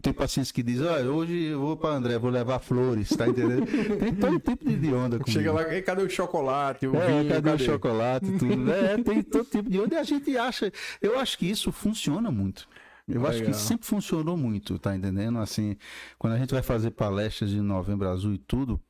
Tem 0.00 0.14
pacientes 0.14 0.50
que 0.50 0.62
dizem, 0.62 0.88
ah, 0.88 1.00
hoje 1.00 1.34
eu 1.44 1.60
vou 1.60 1.76
para 1.76 1.94
André, 1.94 2.18
vou 2.18 2.30
levar 2.30 2.58
flores, 2.58 3.10
tá 3.10 3.28
entendendo? 3.28 3.66
tem 4.00 4.14
todo 4.14 4.40
tipo 4.40 4.64
de 4.64 4.94
onda. 4.94 5.18
Comigo. 5.18 5.30
Chega 5.30 5.52
lá, 5.52 5.82
cadê 5.82 6.02
o 6.02 6.08
chocolate? 6.08 6.86
O 6.86 6.96
é, 6.96 7.06
vinho, 7.06 7.28
cadê, 7.28 7.50
cadê, 7.50 7.62
o 7.62 7.66
chocolate? 7.66 8.38
Tudo. 8.38 8.72
é, 8.72 8.96
tem 9.02 9.22
todo 9.22 9.44
tipo 9.44 9.68
de 9.68 9.78
onda 9.78 9.96
e 9.96 9.98
a 9.98 10.02
gente 10.02 10.38
acha. 10.38 10.72
Eu 11.02 11.18
acho 11.18 11.36
que 11.36 11.44
isso 11.44 11.70
funciona 11.70 12.30
muito. 12.30 12.66
Eu 13.06 13.22
Legal. 13.22 13.30
acho 13.30 13.42
que 13.42 13.52
sempre 13.54 13.86
funcionou 13.86 14.36
muito, 14.36 14.78
tá 14.78 14.94
entendendo? 14.94 15.38
Assim, 15.38 15.76
quando 16.18 16.34
a 16.34 16.38
gente 16.38 16.52
vai 16.52 16.62
fazer 16.62 16.90
palestras 16.90 17.50
de 17.50 17.60
Novembro 17.60 18.08
Azul 18.08 18.34
e 18.34 18.38
tudo, 18.38 18.80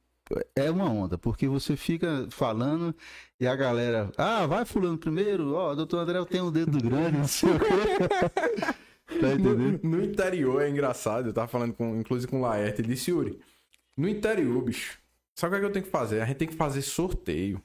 é 0.55 0.71
uma 0.71 0.91
onda, 0.91 1.17
porque 1.17 1.49
você 1.49 1.77
fica 1.77 2.27
falando 2.31 2.95
e 3.41 3.47
a 3.47 3.55
galera, 3.57 4.11
ah, 4.17 4.47
vai 4.47 4.65
fulano 4.65 4.99
primeiro, 4.99 5.55
ó, 5.55 5.71
oh, 5.73 5.77
doutor 5.77 5.99
André, 5.99 6.25
tenho 6.27 6.47
um 6.47 6.53
dedo 6.53 6.79
grande, 6.81 7.19
não 7.19 7.29
sei 7.29 7.51
o 7.51 7.59
quê. 7.59 7.67
tá 9.21 9.35
entendendo? 9.35 9.81
No, 9.83 9.97
no, 9.97 10.05
interior 10.05 10.63
é 10.63 10.69
engraçado, 10.69 11.29
eu 11.29 11.33
tava 11.33 11.49
falando 11.49 11.73
com, 11.73 11.99
inclusive 11.99 12.31
com 12.31 12.39
o 12.39 12.43
Laerte, 12.43 12.81
ele 12.83 12.95
disse, 12.95 13.11
Yuri, 13.11 13.39
no 13.97 14.09
interior, 14.09 14.63
bicho, 14.63 14.99
sabe 15.35 15.57
o 15.57 15.59
que, 15.59 15.59
é 15.59 15.61
que 15.61 15.67
eu 15.67 15.73
tenho 15.73 15.85
que 15.85 15.91
fazer? 15.91 16.21
A 16.21 16.27
gente 16.27 16.37
tem 16.37 16.49
que 16.49 16.57
fazer 16.57 16.83
sorteio. 16.83 17.63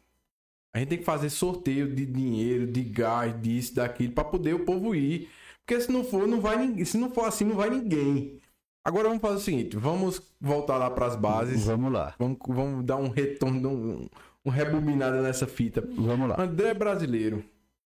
A 0.73 0.79
gente 0.79 0.89
tem 0.89 0.97
que 0.97 1.03
fazer 1.05 1.29
sorteio 1.29 1.93
de 1.93 2.03
dinheiro, 2.03 2.65
de 2.65 2.81
gás, 2.81 3.39
disso, 3.39 3.75
daquilo, 3.75 4.13
para 4.13 4.23
poder 4.23 4.55
o 4.55 4.65
povo 4.65 4.95
ir. 4.95 5.29
Porque 5.63 5.79
se 5.79 5.91
não 5.91 6.03
for, 6.03 6.27
não 6.27 6.41
vai 6.41 6.57
ninguém. 6.57 6.83
Se 6.83 6.97
não 6.97 7.11
for 7.11 7.25
assim, 7.25 7.45
não 7.45 7.55
vai 7.55 7.69
ninguém. 7.69 8.39
Agora 8.85 9.07
vamos 9.07 9.21
fazer 9.21 9.35
o 9.35 9.39
seguinte, 9.39 9.77
vamos 9.77 10.21
voltar 10.41 10.77
lá 10.77 10.89
para 10.89 11.05
as 11.05 11.15
bases. 11.15 11.65
Vamos 11.65 11.91
lá. 11.91 12.13
Vamos, 12.19 12.37
vamos 12.45 12.85
dar 12.85 12.97
um 12.97 13.07
retorno, 13.07 13.69
um, 13.69 14.09
um 14.45 14.49
rebobinada 14.49 15.21
nessa 15.21 15.47
fita. 15.47 15.81
Vamos 15.95 16.27
lá. 16.27 16.41
André 16.41 16.69
é 16.69 16.73
brasileiro. 16.73 17.43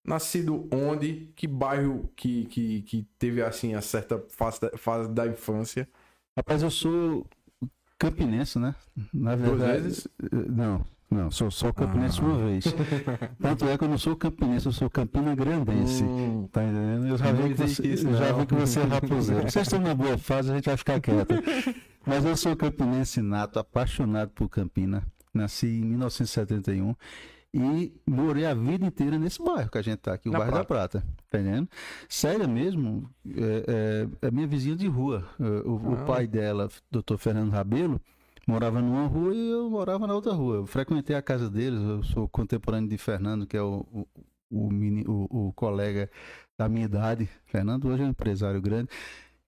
Nascido 0.05 0.69
onde? 0.73 1.31
Que 1.37 1.47
bairro 1.47 2.11
que, 2.17 2.47
que, 2.47 2.83
que 2.83 3.07
teve 3.19 3.43
assim 3.43 3.75
a 3.75 3.81
certa 3.81 4.19
fase 4.31 4.61
da, 4.61 4.71
fase 4.77 5.09
da 5.11 5.27
infância? 5.27 5.89
Rapaz, 6.37 6.63
eu 6.63 6.71
sou 6.71 7.25
campinense, 7.99 8.59
né? 8.59 8.75
Na 9.13 9.37
verdade, 9.37 9.59
Duas 9.59 9.83
vezes? 9.83 10.09
Não, 10.33 10.85
não, 11.11 11.29
sou 11.29 11.51
só 11.51 11.73
campinense 11.73 12.21
ah. 12.21 12.25
uma 12.25 12.39
vez. 12.39 12.65
Tanto 13.41 13.69
é 13.69 13.77
que 13.77 13.83
eu 13.83 13.89
não 13.89 13.99
sou 13.99 14.15
campinense, 14.15 14.67
eu 14.67 14.73
sou 14.73 14.89
campina 14.89 15.35
grandense. 15.35 16.05
Hum, 16.05 16.49
tá 16.53 16.63
entendendo? 16.63 17.09
Eu 17.09 17.19
já, 17.19 17.33
vi 17.33 17.49
que, 17.49 17.55
você, 17.55 17.87
isso, 17.87 18.13
já 18.13 18.33
vi 18.33 18.47
que 18.47 18.55
você 18.55 18.81
é 18.81 18.85
raposeiro. 18.85 19.43
Vocês 19.51 19.67
estão 19.67 19.81
na 19.81 19.93
boa 19.93 20.17
fase, 20.17 20.53
a 20.53 20.55
gente 20.55 20.67
vai 20.67 20.77
ficar 20.77 21.01
quieto. 21.01 21.35
Mas 22.07 22.25
eu 22.25 22.37
sou 22.37 22.55
campinense 22.55 23.21
nato, 23.21 23.59
apaixonado 23.59 24.31
por 24.31 24.49
Campina. 24.49 25.03
Nasci 25.35 25.67
em 25.67 25.85
1971 25.85 26.95
e 27.53 27.93
morei 28.07 28.47
a 28.47 28.55
vida 28.55 28.87
inteira 28.87 29.19
nesse 29.19 29.43
bairro 29.43 29.71
que 29.71 29.79
a 29.79 29.83
gente 29.83 29.99
tá 29.99 30.15
aqui, 30.15 30.29
o 30.29 30.33
Na 30.33 30.39
bairro 30.39 30.53
Prata. 30.53 30.69
da 30.69 30.75
Prata. 31.01 31.07
Tá 31.29 31.41
entendendo? 31.41 31.69
Sério 32.09 32.49
mesmo, 32.49 33.11
é, 33.27 34.07
é, 34.23 34.29
é 34.29 34.31
minha 34.31 34.47
vizinha 34.47 34.77
de 34.77 34.87
rua. 34.87 35.29
O, 35.39 35.91
o 35.91 35.95
ah. 35.95 36.05
pai 36.05 36.27
dela, 36.27 36.69
doutor 36.91 37.19
Fernando 37.19 37.51
Rabelo, 37.51 38.01
morava 38.47 38.81
numa 38.81 39.07
rua 39.07 39.35
e 39.35 39.51
eu 39.51 39.71
morava 39.71 40.07
na 40.07 40.15
outra 40.15 40.33
rua. 40.33 40.57
Eu 40.57 40.67
frequentei 40.67 41.15
a 41.17 41.23
casa 41.23 41.49
deles, 41.49 41.81
eu 41.81 42.03
sou 42.03 42.29
contemporâneo 42.29 42.89
de 42.89 42.99
Fernando, 42.99 43.47
que 43.47 43.57
é 43.57 43.63
o, 43.63 43.87
o, 43.93 44.07
o, 44.51 44.71
mini, 44.71 45.05
o, 45.07 45.49
o 45.49 45.53
colega 45.53 46.11
da 46.59 46.69
minha 46.69 46.85
idade. 46.85 47.29
Fernando 47.47 47.89
hoje 47.89 48.03
é 48.03 48.07
um 48.07 48.11
empresário 48.11 48.61
grande. 48.61 48.89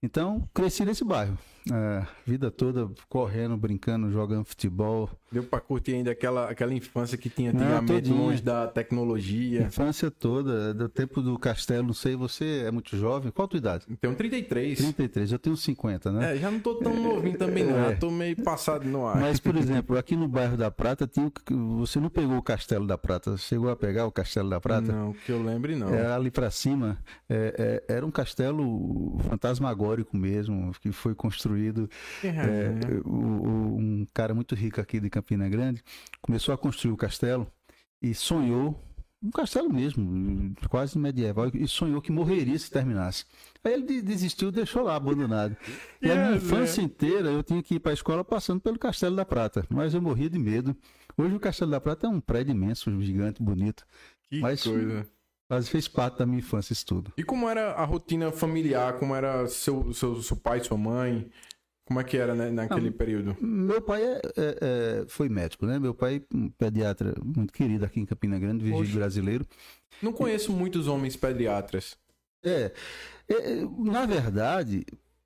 Então, 0.01 0.47
cresci 0.53 0.83
nesse 0.83 1.05
bairro. 1.05 1.37
É, 1.71 2.05
vida 2.25 2.51
toda 2.51 2.91
correndo, 3.07 3.55
brincando, 3.55 4.11
jogando 4.11 4.43
futebol. 4.43 5.09
Deu 5.33 5.43
pra 5.43 5.59
curtir 5.59 5.95
ainda 5.95 6.11
aquela, 6.11 6.49
aquela 6.49 6.73
infância 6.73 7.17
que 7.17 7.29
tinha 7.29 7.49
antigamente, 7.51 8.09
não, 8.09 8.17
longe 8.17 8.41
da 8.41 8.67
tecnologia. 8.67 9.63
Infância 9.63 10.11
toda, 10.11 10.73
do 10.73 10.87
tempo 10.87 11.21
do 11.21 11.37
castelo, 11.39 11.87
não 11.87 11.93
sei, 11.93 12.15
você 12.15 12.63
é 12.65 12.71
muito 12.71 12.95
jovem. 12.95 13.31
Qual 13.31 13.45
a 13.45 13.47
tua 13.49 13.57
idade? 13.57 13.85
Tenho 13.99 14.15
33. 14.15 14.77
33, 14.77 15.31
eu 15.31 15.39
tenho 15.39 15.57
50, 15.57 16.11
né? 16.11 16.35
É, 16.35 16.37
já 16.37 16.51
não 16.51 16.59
tô 16.59 16.75
tão 16.75 16.95
novinho 16.95 17.37
também 17.37 17.63
não, 17.63 17.89
é. 17.89 17.95
tô 17.95 18.11
meio 18.11 18.35
passado 18.43 18.85
no 18.85 19.07
ar. 19.07 19.19
Mas, 19.19 19.39
por 19.39 19.55
exemplo, 19.55 19.97
aqui 19.97 20.15
no 20.15 20.27
bairro 20.27 20.55
da 20.55 20.69
Prata, 20.69 21.07
tinha, 21.07 21.31
você 21.77 21.99
não 21.99 22.09
pegou 22.09 22.37
o 22.37 22.43
Castelo 22.43 22.85
da 22.85 22.97
Prata? 22.97 23.35
Chegou 23.37 23.69
a 23.69 23.75
pegar 23.75 24.05
o 24.05 24.11
Castelo 24.11 24.49
da 24.49 24.59
Prata? 24.59 24.91
Não, 24.91 25.13
que 25.13 25.31
eu 25.31 25.41
lembre 25.41 25.75
não. 25.75 25.93
É, 25.93 26.11
ali 26.13 26.29
para 26.29 26.51
cima, 26.51 26.97
é, 27.29 27.81
é, 27.87 27.95
era 27.95 28.05
um 28.05 28.11
castelo 28.11 29.17
fantasmagórico 29.29 30.15
mesmo, 30.15 30.71
que 30.81 30.91
foi 30.91 31.15
construído 31.15 31.89
é, 32.23 33.01
o, 33.05 33.77
um 33.77 34.07
cara 34.13 34.33
muito 34.33 34.55
rico 34.55 34.79
aqui 34.79 34.99
de 34.99 35.09
Campina 35.23 35.47
Grande 35.47 35.81
começou 36.21 36.53
a 36.53 36.57
construir 36.57 36.91
o 36.91 36.97
castelo 36.97 37.47
e 38.01 38.13
sonhou 38.13 38.77
um 39.23 39.31
castelo 39.31 39.71
mesmo, 39.71 40.53
quase 40.69 40.99
medieval, 40.99 41.49
e 41.53 41.65
sonhou 41.65 42.01
que 42.01 42.11
morreria 42.11 42.59
se 42.59 42.69
terminasse. 42.69 43.23
Aí 43.63 43.73
ele 43.73 44.01
desistiu, 44.01 44.51
deixou 44.51 44.83
lá 44.83 44.97
abandonado. 44.97 45.55
E 46.01 46.11
a 46.11 46.15
minha 46.15 46.35
infância 46.35 46.81
inteira 46.81 47.29
eu 47.29 47.41
tinha 47.41 47.63
que 47.63 47.75
ir 47.75 47.79
para 47.79 47.91
a 47.91 47.93
escola 47.93 48.25
passando 48.25 48.59
pelo 48.59 48.77
Castelo 48.77 49.15
da 49.15 49.23
Prata, 49.23 49.65
mas 49.69 49.93
eu 49.93 50.01
morria 50.01 50.29
de 50.29 50.37
medo. 50.37 50.75
Hoje 51.17 51.33
o 51.33 51.39
Castelo 51.39 51.71
da 51.71 51.79
Prata 51.79 52.05
é 52.05 52.09
um 52.09 52.19
prédio 52.19 52.51
imenso, 52.51 52.91
gigante, 53.01 53.41
bonito. 53.41 53.85
Que 54.29 54.41
mas, 54.41 54.63
coisa. 54.63 55.07
Mas 55.49 55.69
fez 55.69 55.87
parte 55.87 56.17
da 56.17 56.25
minha 56.25 56.39
infância 56.39 56.73
isso 56.73 56.85
tudo. 56.85 57.13
E 57.17 57.23
como 57.23 57.47
era 57.47 57.71
a 57.71 57.85
rotina 57.85 58.29
familiar? 58.29 58.99
Como 58.99 59.15
era 59.15 59.47
seu, 59.47 59.93
seu, 59.93 60.21
seu 60.21 60.35
pai, 60.35 60.61
sua 60.61 60.77
mãe? 60.77 61.31
Como 61.85 61.99
é 61.99 62.03
que 62.03 62.17
era 62.17 62.33
né, 62.33 62.49
naquele 62.49 62.89
ah, 62.89 62.93
período? 62.93 63.35
Meu 63.41 63.81
pai 63.81 64.01
é, 64.03 64.15
é, 64.15 64.21
é, 64.37 65.05
foi 65.07 65.27
médico, 65.27 65.65
né? 65.65 65.77
Meu 65.77 65.93
pai, 65.93 66.21
um 66.33 66.49
pediatra 66.49 67.13
muito 67.23 67.51
querido 67.51 67.83
aqui 67.83 67.99
em 67.99 68.05
Campina 68.05 68.39
Grande, 68.39 68.63
Virgílio 68.63 68.95
brasileiro. 68.95 69.45
Não 70.01 70.13
conheço 70.13 70.51
e... 70.51 70.55
muitos 70.55 70.87
homens 70.87 71.17
pediatras. 71.17 71.97
É, 72.41 72.71
é 73.27 73.35
na 73.79 74.05
verdade, 74.05 74.85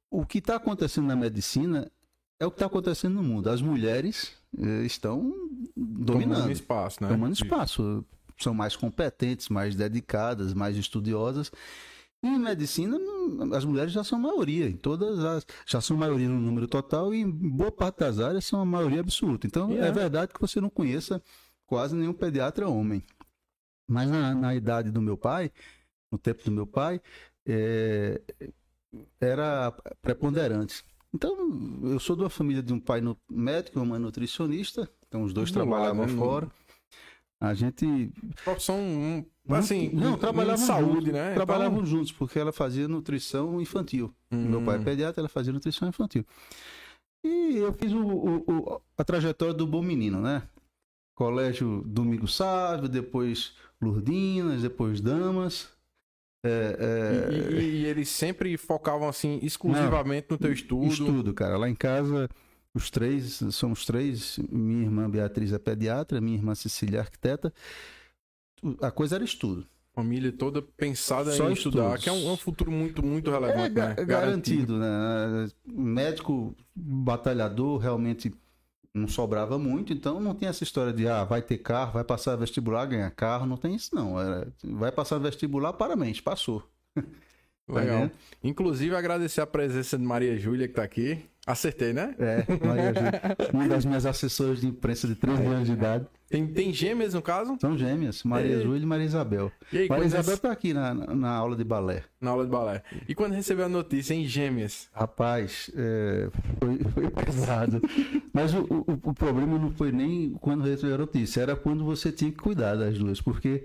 o 0.10 0.26
que 0.26 0.40
está 0.40 0.56
acontecendo 0.56 1.06
na 1.06 1.16
medicina 1.16 1.92
é 2.40 2.46
o 2.46 2.50
que 2.50 2.56
está 2.56 2.66
acontecendo 2.66 3.16
no 3.16 3.24
mundo. 3.24 3.50
As 3.50 3.62
mulheres 3.62 4.34
é, 4.58 4.84
estão 4.84 5.34
dominando. 5.76 6.38
Tomando 6.38 6.52
espaço, 6.52 7.04
né? 7.04 7.10
Tomando 7.10 7.34
espaço. 7.34 8.06
São 8.40 8.54
mais 8.54 8.76
competentes, 8.76 9.50
mais 9.50 9.76
dedicadas, 9.76 10.54
mais 10.54 10.76
estudiosas. 10.76 11.52
Em 12.24 12.40
medicina, 12.40 12.98
as 13.56 13.64
mulheres 13.64 13.94
já 13.94 14.04
são 14.04 14.20
maioria, 14.20 14.68
em 14.68 14.76
todas 14.76 15.20
as. 15.20 15.46
Já 15.66 15.80
são 15.80 15.96
maioria 15.96 16.28
no 16.28 16.40
número 16.40 16.68
total 16.68 17.14
e 17.14 17.22
em 17.22 17.30
boa 17.30 17.72
parte 17.72 18.00
das 18.00 18.20
áreas 18.20 18.46
são 18.46 18.60
a 18.60 18.66
maioria 18.66 19.02
absoluta. 19.02 19.46
Então 19.46 19.72
é. 19.72 19.88
é 19.88 19.92
verdade 19.92 20.34
que 20.34 20.42
você 20.42 20.60
não 20.60 20.70
conheça 20.70 21.22
quase 21.68 21.96
nenhum 21.96 22.14
pediatra 22.14 22.68
homem. 22.68 23.04
Mas 23.88 24.10
na, 24.10 24.34
na 24.34 24.56
idade 24.56 24.90
do 24.92 25.02
meu 25.02 25.16
pai, 25.16 25.52
no 26.12 26.18
tempo 26.18 26.44
do 26.44 26.52
meu 26.52 26.66
pai, 26.66 27.00
é, 27.46 28.22
era 29.20 29.72
preponderante. 30.02 30.84
Então, 31.14 31.36
eu 31.84 32.00
sou 32.00 32.16
de 32.16 32.24
uma 32.24 32.30
família 32.30 32.62
de 32.62 32.74
um 32.74 32.80
pai 32.80 33.02
médico 33.30 33.80
e 33.80 33.82
uma 33.82 33.98
nutricionista, 33.98 34.90
então 35.08 35.24
os 35.24 35.34
dois 35.34 35.52
trabalhavam 35.52 36.02
lado, 36.02 36.12
né? 36.12 36.18
fora. 36.18 36.52
A 37.40 37.54
gente. 37.54 38.12
Profissão 38.44 39.26
Assim, 39.50 39.90
não, 39.94 40.18
trabalhavam 40.18 40.66
saúde, 40.66 40.94
juntos, 40.94 41.14
né? 41.14 41.34
Trabalhavam 41.34 41.78
então... 41.78 41.86
juntos, 41.86 42.12
porque 42.12 42.38
ela 42.38 42.52
fazia 42.52 42.88
nutrição 42.88 43.62
infantil. 43.62 44.14
Hum. 44.30 44.50
Meu 44.50 44.62
pai 44.62 44.76
é 44.76 44.80
pediatra, 44.80 45.22
ela 45.22 45.30
fazia 45.30 45.54
nutrição 45.54 45.88
infantil. 45.88 46.26
E 47.24 47.58
eu 47.58 47.72
fiz 47.74 47.94
o, 47.94 48.06
o, 48.06 48.38
o, 48.46 48.82
a 48.98 49.04
trajetória 49.04 49.54
do 49.54 49.66
bom 49.66 49.82
menino, 49.82 50.20
né? 50.20 50.44
Colégio 51.16 51.82
Domingo 51.86 52.28
Sávio, 52.28 52.90
depois 52.90 53.56
Lourdinas, 53.82 54.62
depois 54.62 55.00
Damas. 55.00 55.70
É, 56.44 57.28
é... 57.30 57.34
E, 57.34 57.56
e, 57.56 57.82
e, 57.82 57.86
eles 57.86 58.10
sempre 58.10 58.56
focavam 58.58 59.08
assim 59.08 59.40
exclusivamente 59.42 60.28
não, 60.30 60.36
no 60.36 60.38
teu 60.38 60.52
estudo? 60.52 60.86
Estudo, 60.86 61.34
cara. 61.34 61.58
Lá 61.58 61.70
em 61.70 61.76
casa, 61.76 62.30
os 62.78 62.90
três, 62.90 63.44
somos 63.52 63.86
três. 63.86 64.40
Minha 64.50 64.84
irmã 64.84 65.10
Beatriz 65.10 65.52
é 65.52 65.60
pediatra, 65.60 66.22
minha 66.22 66.38
irmã 66.38 66.56
Cecília 66.56 66.98
é 66.98 67.02
arquiteta 67.02 67.54
a 68.82 68.92
coisa 68.92 69.16
era 69.16 69.24
estudo. 69.24 69.66
Família 69.94 70.32
toda 70.32 70.62
pensada 70.62 71.32
Só 71.32 71.50
em 71.50 71.54
estudar, 71.54 71.96
estudos. 71.96 72.04
que 72.04 72.10
é 72.10 72.12
um, 72.12 72.30
é 72.30 72.32
um, 72.32 72.38
futuro 72.38 72.72
muito, 72.72 73.04
muito 73.04 73.32
relevante, 73.32 73.80
é, 73.80 73.96
né? 73.96 74.06
Garantido, 74.06 74.78
né? 74.78 75.50
Médico 75.66 76.56
batalhador 76.76 77.80
realmente 77.80 78.32
não 78.94 79.08
sobrava 79.08 79.58
muito, 79.58 79.94
então 79.94 80.20
não 80.20 80.36
tem 80.36 80.50
essa 80.50 80.64
história 80.64 80.94
de 80.94 81.08
ah, 81.08 81.24
vai 81.24 81.42
ter 81.42 81.58
carro, 81.58 81.94
vai 81.94 82.04
passar 82.04 82.36
vestibular, 82.36 82.86
ganhar 82.86 83.10
carro, 83.10 83.48
não 83.48 83.58
tem 83.58 83.74
isso 83.74 83.96
não. 83.96 84.20
Era, 84.20 84.48
vai 84.64 84.92
passar 84.92 85.18
vestibular, 85.18 85.74
parabéns, 85.74 86.22
passou. 86.22 86.64
Legal. 87.68 88.08
Tá 88.10 88.16
Inclusive 88.44 88.96
agradecer 88.96 89.42
a 89.42 89.48
presença 89.48 89.98
de 89.98 90.04
Maria 90.04 90.38
Júlia 90.38 90.68
que 90.68 90.74
está 90.74 90.84
aqui. 90.84 91.26
Acertei, 91.48 91.94
né? 91.94 92.14
É, 92.20 92.44
Maria 92.66 92.94
Júlia. 92.94 93.22
Uma 93.54 93.68
das 93.70 93.86
minhas 93.86 94.06
assessoras 94.06 94.60
de 94.60 94.68
imprensa 94.68 95.08
de 95.08 95.16
13 95.16 95.44
anos 95.46 95.66
de 95.68 95.74
idade. 95.74 96.06
Tem, 96.30 96.46
tem 96.46 96.74
gêmeas 96.74 97.14
no 97.14 97.22
caso? 97.22 97.56
São 97.62 97.78
gêmeas, 97.78 98.22
Maria 98.24 98.58
E- 98.58 98.62
Júlia 98.62 98.84
e 98.84 98.86
Maria 98.86 99.06
Isabel. 99.06 99.50
E 99.72 99.78
aí, 99.78 99.88
Maria 99.88 100.06
Isabel 100.08 100.32
rece- 100.32 100.42
tá 100.42 100.52
aqui 100.52 100.74
na, 100.74 100.94
na 100.94 101.30
aula 101.32 101.56
de 101.56 101.64
balé. 101.64 102.04
Na 102.20 102.32
aula 102.32 102.44
de 102.44 102.52
balé. 102.52 102.84
E 103.08 103.16
quando 103.16 103.32
recebeu 103.32 103.64
a 103.66 103.70
notícia 103.70 104.14
em 104.14 104.26
gêmeas? 104.26 104.90
Rapaz, 104.94 105.72
é, 105.74 106.28
foi, 106.60 106.80
foi 106.92 107.10
pesado. 107.12 107.82
Mas 108.34 108.54
o, 108.54 108.60
o, 108.64 109.00
o 109.10 109.14
problema 109.14 109.58
não 109.58 109.72
foi 109.72 109.94
nem 109.94 110.32
quando 110.42 110.66
recebeu 110.66 110.96
a 110.96 110.98
notícia, 110.98 111.40
era 111.40 111.56
quando 111.56 111.86
você 111.86 112.12
tinha 112.12 112.30
que 112.30 112.38
cuidar 112.40 112.76
das 112.76 112.98
duas. 112.98 113.22
Porque 113.22 113.64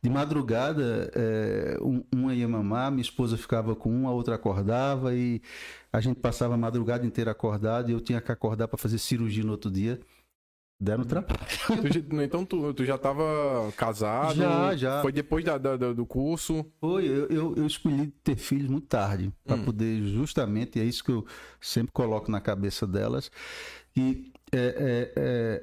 de 0.00 0.08
madrugada, 0.08 1.10
é, 1.16 1.78
um- 1.82 2.04
uma 2.14 2.32
ia 2.32 2.46
mamar, 2.46 2.92
minha 2.92 3.02
esposa 3.02 3.36
ficava 3.36 3.74
com 3.74 3.90
uma, 3.90 4.10
a 4.10 4.12
outra 4.12 4.36
acordava 4.36 5.12
e 5.16 5.42
a 5.94 6.00
gente 6.00 6.18
passava 6.18 6.54
a 6.54 6.56
madrugada 6.56 7.06
inteira 7.06 7.30
acordado 7.30 7.88
e 7.88 7.92
eu 7.92 8.00
tinha 8.00 8.20
que 8.20 8.32
acordar 8.32 8.66
para 8.66 8.76
fazer 8.76 8.98
cirurgia 8.98 9.44
no 9.44 9.52
outro 9.52 9.70
dia. 9.70 10.00
Deram 10.80 11.04
trabalho. 11.04 11.38
Então 12.24 12.44
tu, 12.44 12.74
tu 12.74 12.84
já 12.84 12.98
tava 12.98 13.22
casado? 13.76 14.34
Já, 14.34 14.74
já. 14.74 15.02
Foi 15.02 15.12
depois 15.12 15.44
da, 15.44 15.56
da- 15.56 15.76
do 15.76 16.04
curso? 16.04 16.66
Foi, 16.80 17.06
eu, 17.06 17.26
eu, 17.28 17.54
eu 17.56 17.64
escolhi 17.66 18.08
ter 18.24 18.34
filhos 18.36 18.68
muito 18.68 18.88
tarde, 18.88 19.32
para 19.44 19.56
Hum. 19.56 19.64
poder 19.66 20.02
justamente, 20.02 20.80
é 20.80 20.84
isso 20.84 21.04
que 21.04 21.12
eu 21.12 21.24
sempre 21.60 21.92
coloco 21.92 22.28
na 22.28 22.40
cabeça 22.40 22.88
delas, 22.88 23.30
e 23.96 24.32
é, 24.52 24.58
é, 24.58 25.12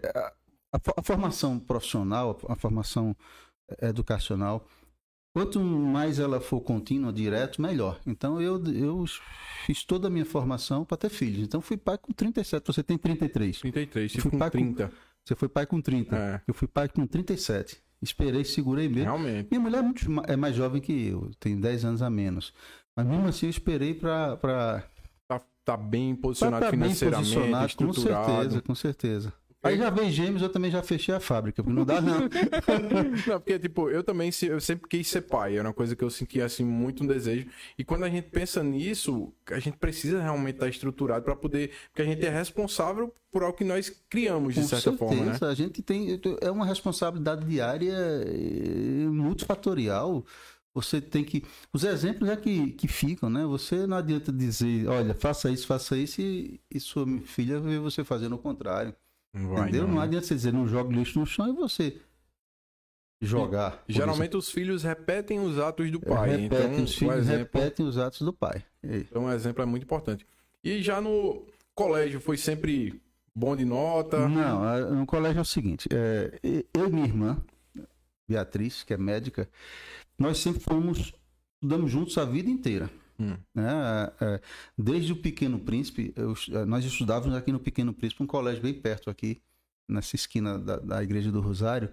é, 0.03 0.11
a, 0.15 0.79
a 0.97 1.03
formação 1.03 1.59
profissional, 1.59 2.39
a 2.47 2.55
formação 2.55 3.13
educacional, 3.81 4.65
quanto 5.33 5.59
mais 5.59 6.19
ela 6.19 6.39
for 6.39 6.61
contínua, 6.61 7.11
direto, 7.11 7.61
melhor. 7.61 8.00
Então 8.05 8.41
eu, 8.41 8.63
eu 8.73 9.05
fiz 9.65 9.83
toda 9.83 10.07
a 10.07 10.11
minha 10.11 10.25
formação 10.25 10.83
para 10.85 10.97
ter 10.97 11.09
filhos. 11.09 11.43
Então 11.43 11.61
fui 11.61 11.77
pai 11.77 11.97
com 11.97 12.11
37, 12.11 12.65
você 12.67 12.83
tem 12.83 12.97
33. 12.97 13.59
33, 13.59 14.11
Fui 14.11 14.21
tive 14.21 14.31
com 14.31 14.38
pai 14.39 14.50
com- 14.51 14.57
30. 14.57 14.91
Você 15.23 15.35
foi 15.35 15.47
pai 15.50 15.65
com 15.65 15.81
30. 15.81 16.15
É. 16.15 16.41
Eu 16.47 16.53
fui 16.53 16.67
pai 16.67 16.89
com 16.89 17.05
37. 17.05 17.77
Esperei, 18.01 18.43
segurei 18.43 18.88
mesmo. 18.89 19.03
Realmente. 19.03 19.47
Minha 19.51 19.61
mulher 19.61 19.77
é, 19.77 19.81
muito, 19.83 20.05
é 20.27 20.35
mais 20.35 20.55
jovem 20.55 20.81
que 20.81 21.07
eu, 21.07 21.29
tem 21.39 21.59
10 21.59 21.85
anos 21.85 22.01
a 22.01 22.09
menos. 22.09 22.51
Mas 22.95 23.05
mesmo 23.05 23.27
assim 23.27 23.45
eu 23.45 23.50
esperei 23.51 23.93
para 23.93 24.83
Tá, 25.27 25.41
tá 25.63 25.77
bem 25.77 26.15
posicionado 26.15 26.65
estar 26.65 26.71
bem 26.75 26.93
financeiramente, 26.93 27.77
posicionado, 27.77 27.85
com 27.85 27.93
certeza, 27.93 28.61
com 28.63 28.75
certeza. 28.75 29.33
Aí 29.63 29.77
já 29.77 29.89
vem 29.91 30.12
gêmeos, 30.12 30.41
eu 30.41 30.50
também 30.50 30.72
já 30.72 30.82
fechei 30.82 31.13
a 31.13 31.20
fábrica, 31.20 31.63
porque 31.63 31.77
não 31.77 31.86
dá 31.86 32.01
não. 32.01 32.22
Não, 33.27 33.39
porque, 33.39 33.60
tipo, 33.60 33.89
eu 33.89 34.03
também 34.03 34.32
eu 34.44 34.60
sempre 34.60 34.89
quis 34.89 35.08
ser 35.08 35.22
pai. 35.22 35.58
Era 35.58 35.68
uma 35.68 35.74
coisa 35.74 35.96
que 35.96 36.03
eu 36.03 36.10
sentia, 36.10 36.46
assim, 36.46 36.63
muito 36.63 37.03
um 37.03 37.08
desejo. 37.08 37.48
E 37.77 37.84
quando 37.84 38.03
a 38.03 38.10
gente 38.10 38.30
pensa 38.30 38.63
nisso, 38.63 39.32
a 39.51 39.60
gente 39.60 39.77
precisa 39.77 40.22
realmente 40.22 40.56
estar 40.56 40.68
estruturado 40.68 41.24
para 41.24 41.36
poder... 41.36 41.72
Porque 41.89 42.01
a 42.01 42.06
gente 42.06 42.25
é 42.25 42.30
responsável 42.30 43.13
por 43.32 43.44
algo 43.44 43.58
que 43.58 43.63
nós 43.63 43.89
criamos, 44.10 44.56
de 44.56 44.62
Com 44.62 44.68
certa 44.68 44.91
certeza, 44.91 45.15
forma, 45.15 45.25
né? 45.32 45.38
a 45.41 45.53
gente 45.53 45.82
tem 45.82 46.20
é 46.41 46.51
uma 46.51 46.65
responsabilidade 46.65 47.46
diária 47.46 47.94
eh, 47.94 49.08
multifatorial. 49.10 50.25
Você 50.74 51.01
tem 51.01 51.24
que 51.24 51.44
os 51.74 51.84
exemplos 51.84 52.30
é 52.30 52.36
que, 52.36 52.72
que 52.72 52.88
ficam, 52.88 53.30
né? 53.30 53.46
Você 53.46 53.86
não 53.86 53.98
adianta 53.98 54.32
dizer, 54.32 54.88
olha, 54.88 55.13
faça 55.13 55.50
isso, 55.50 55.68
faça 55.68 55.98
isso 55.98 56.22
e, 56.22 56.62
e 56.70 56.80
sua 56.80 57.06
filha 57.25 57.60
vê 57.60 57.77
você 57.77 58.03
fazendo 58.03 58.36
o 58.36 58.39
contrário. 58.39 58.96
Não 59.33 59.57
entendeu? 59.61 59.88
Não, 59.88 59.95
né? 59.95 60.01
adianta 60.01 60.27
você 60.27 60.35
dizer 60.35 60.51
não 60.51 60.67
jogue 60.67 60.93
lixo 60.93 61.19
no 61.19 61.25
chão 61.25 61.47
e 61.47 61.53
você 61.53 62.01
jogar. 63.21 63.83
Geralmente 63.88 64.35
os 64.35 64.50
filhos 64.50 64.83
repetem 64.83 65.39
os 65.39 65.59
atos 65.59 65.89
do 65.91 66.00
pai. 66.00 66.38
repetem, 66.38 66.71
então, 66.73 66.83
os 66.83 66.95
filhos 66.95 67.17
exemplo, 67.17 67.38
repetem 67.38 67.85
os 67.85 67.97
atos 67.97 68.21
do 68.21 68.33
pai. 68.33 68.63
É. 68.83 68.97
então, 68.97 69.25
o 69.25 69.31
exemplo 69.31 69.61
é 69.61 69.65
muito 69.65 69.83
importante. 69.83 70.25
E 70.63 70.81
já 70.81 71.00
no 71.00 71.45
colégio 71.73 72.19
foi 72.19 72.38
sempre 72.38 73.01
bom 73.33 73.55
de 73.55 73.63
nota? 73.63 74.27
Não, 74.27 74.95
no 74.95 75.05
colégio 75.05 75.39
é 75.39 75.41
o 75.41 75.45
seguinte: 75.45 75.88
é, 75.91 76.39
eu 76.73 76.88
e 76.88 76.91
minha 76.91 77.05
irmã, 77.05 77.38
Beatriz, 78.27 78.83
que 78.83 78.93
é 78.93 78.97
médica, 78.97 79.47
nós 80.17 80.39
sempre 80.39 80.61
fomos, 80.61 81.13
estudamos 81.55 81.91
juntos 81.91 82.17
a 82.17 82.25
vida 82.25 82.50
inteira. 82.50 82.89
Hum. 83.21 83.37
né? 83.53 84.09
É, 84.19 84.41
Desde 84.77 85.13
o 85.13 85.15
Pequeno 85.15 85.59
Príncipe, 85.59 86.13
eu 86.15 86.33
eh, 86.51 86.65
nós 86.65 86.83
estudávamos 86.83 87.35
aqui 87.37 87.51
no 87.51 87.59
Pequeno 87.59 87.93
Príncipe, 87.93 88.23
um 88.23 88.27
colégio 88.27 88.61
bem 88.63 88.73
perto 88.73 89.09
aqui, 89.09 89.39
nessa 89.87 90.15
esquina 90.15 90.57
da, 90.57 90.77
da 90.77 91.03
Igreja 91.03 91.31
do 91.31 91.39
Rosário, 91.41 91.89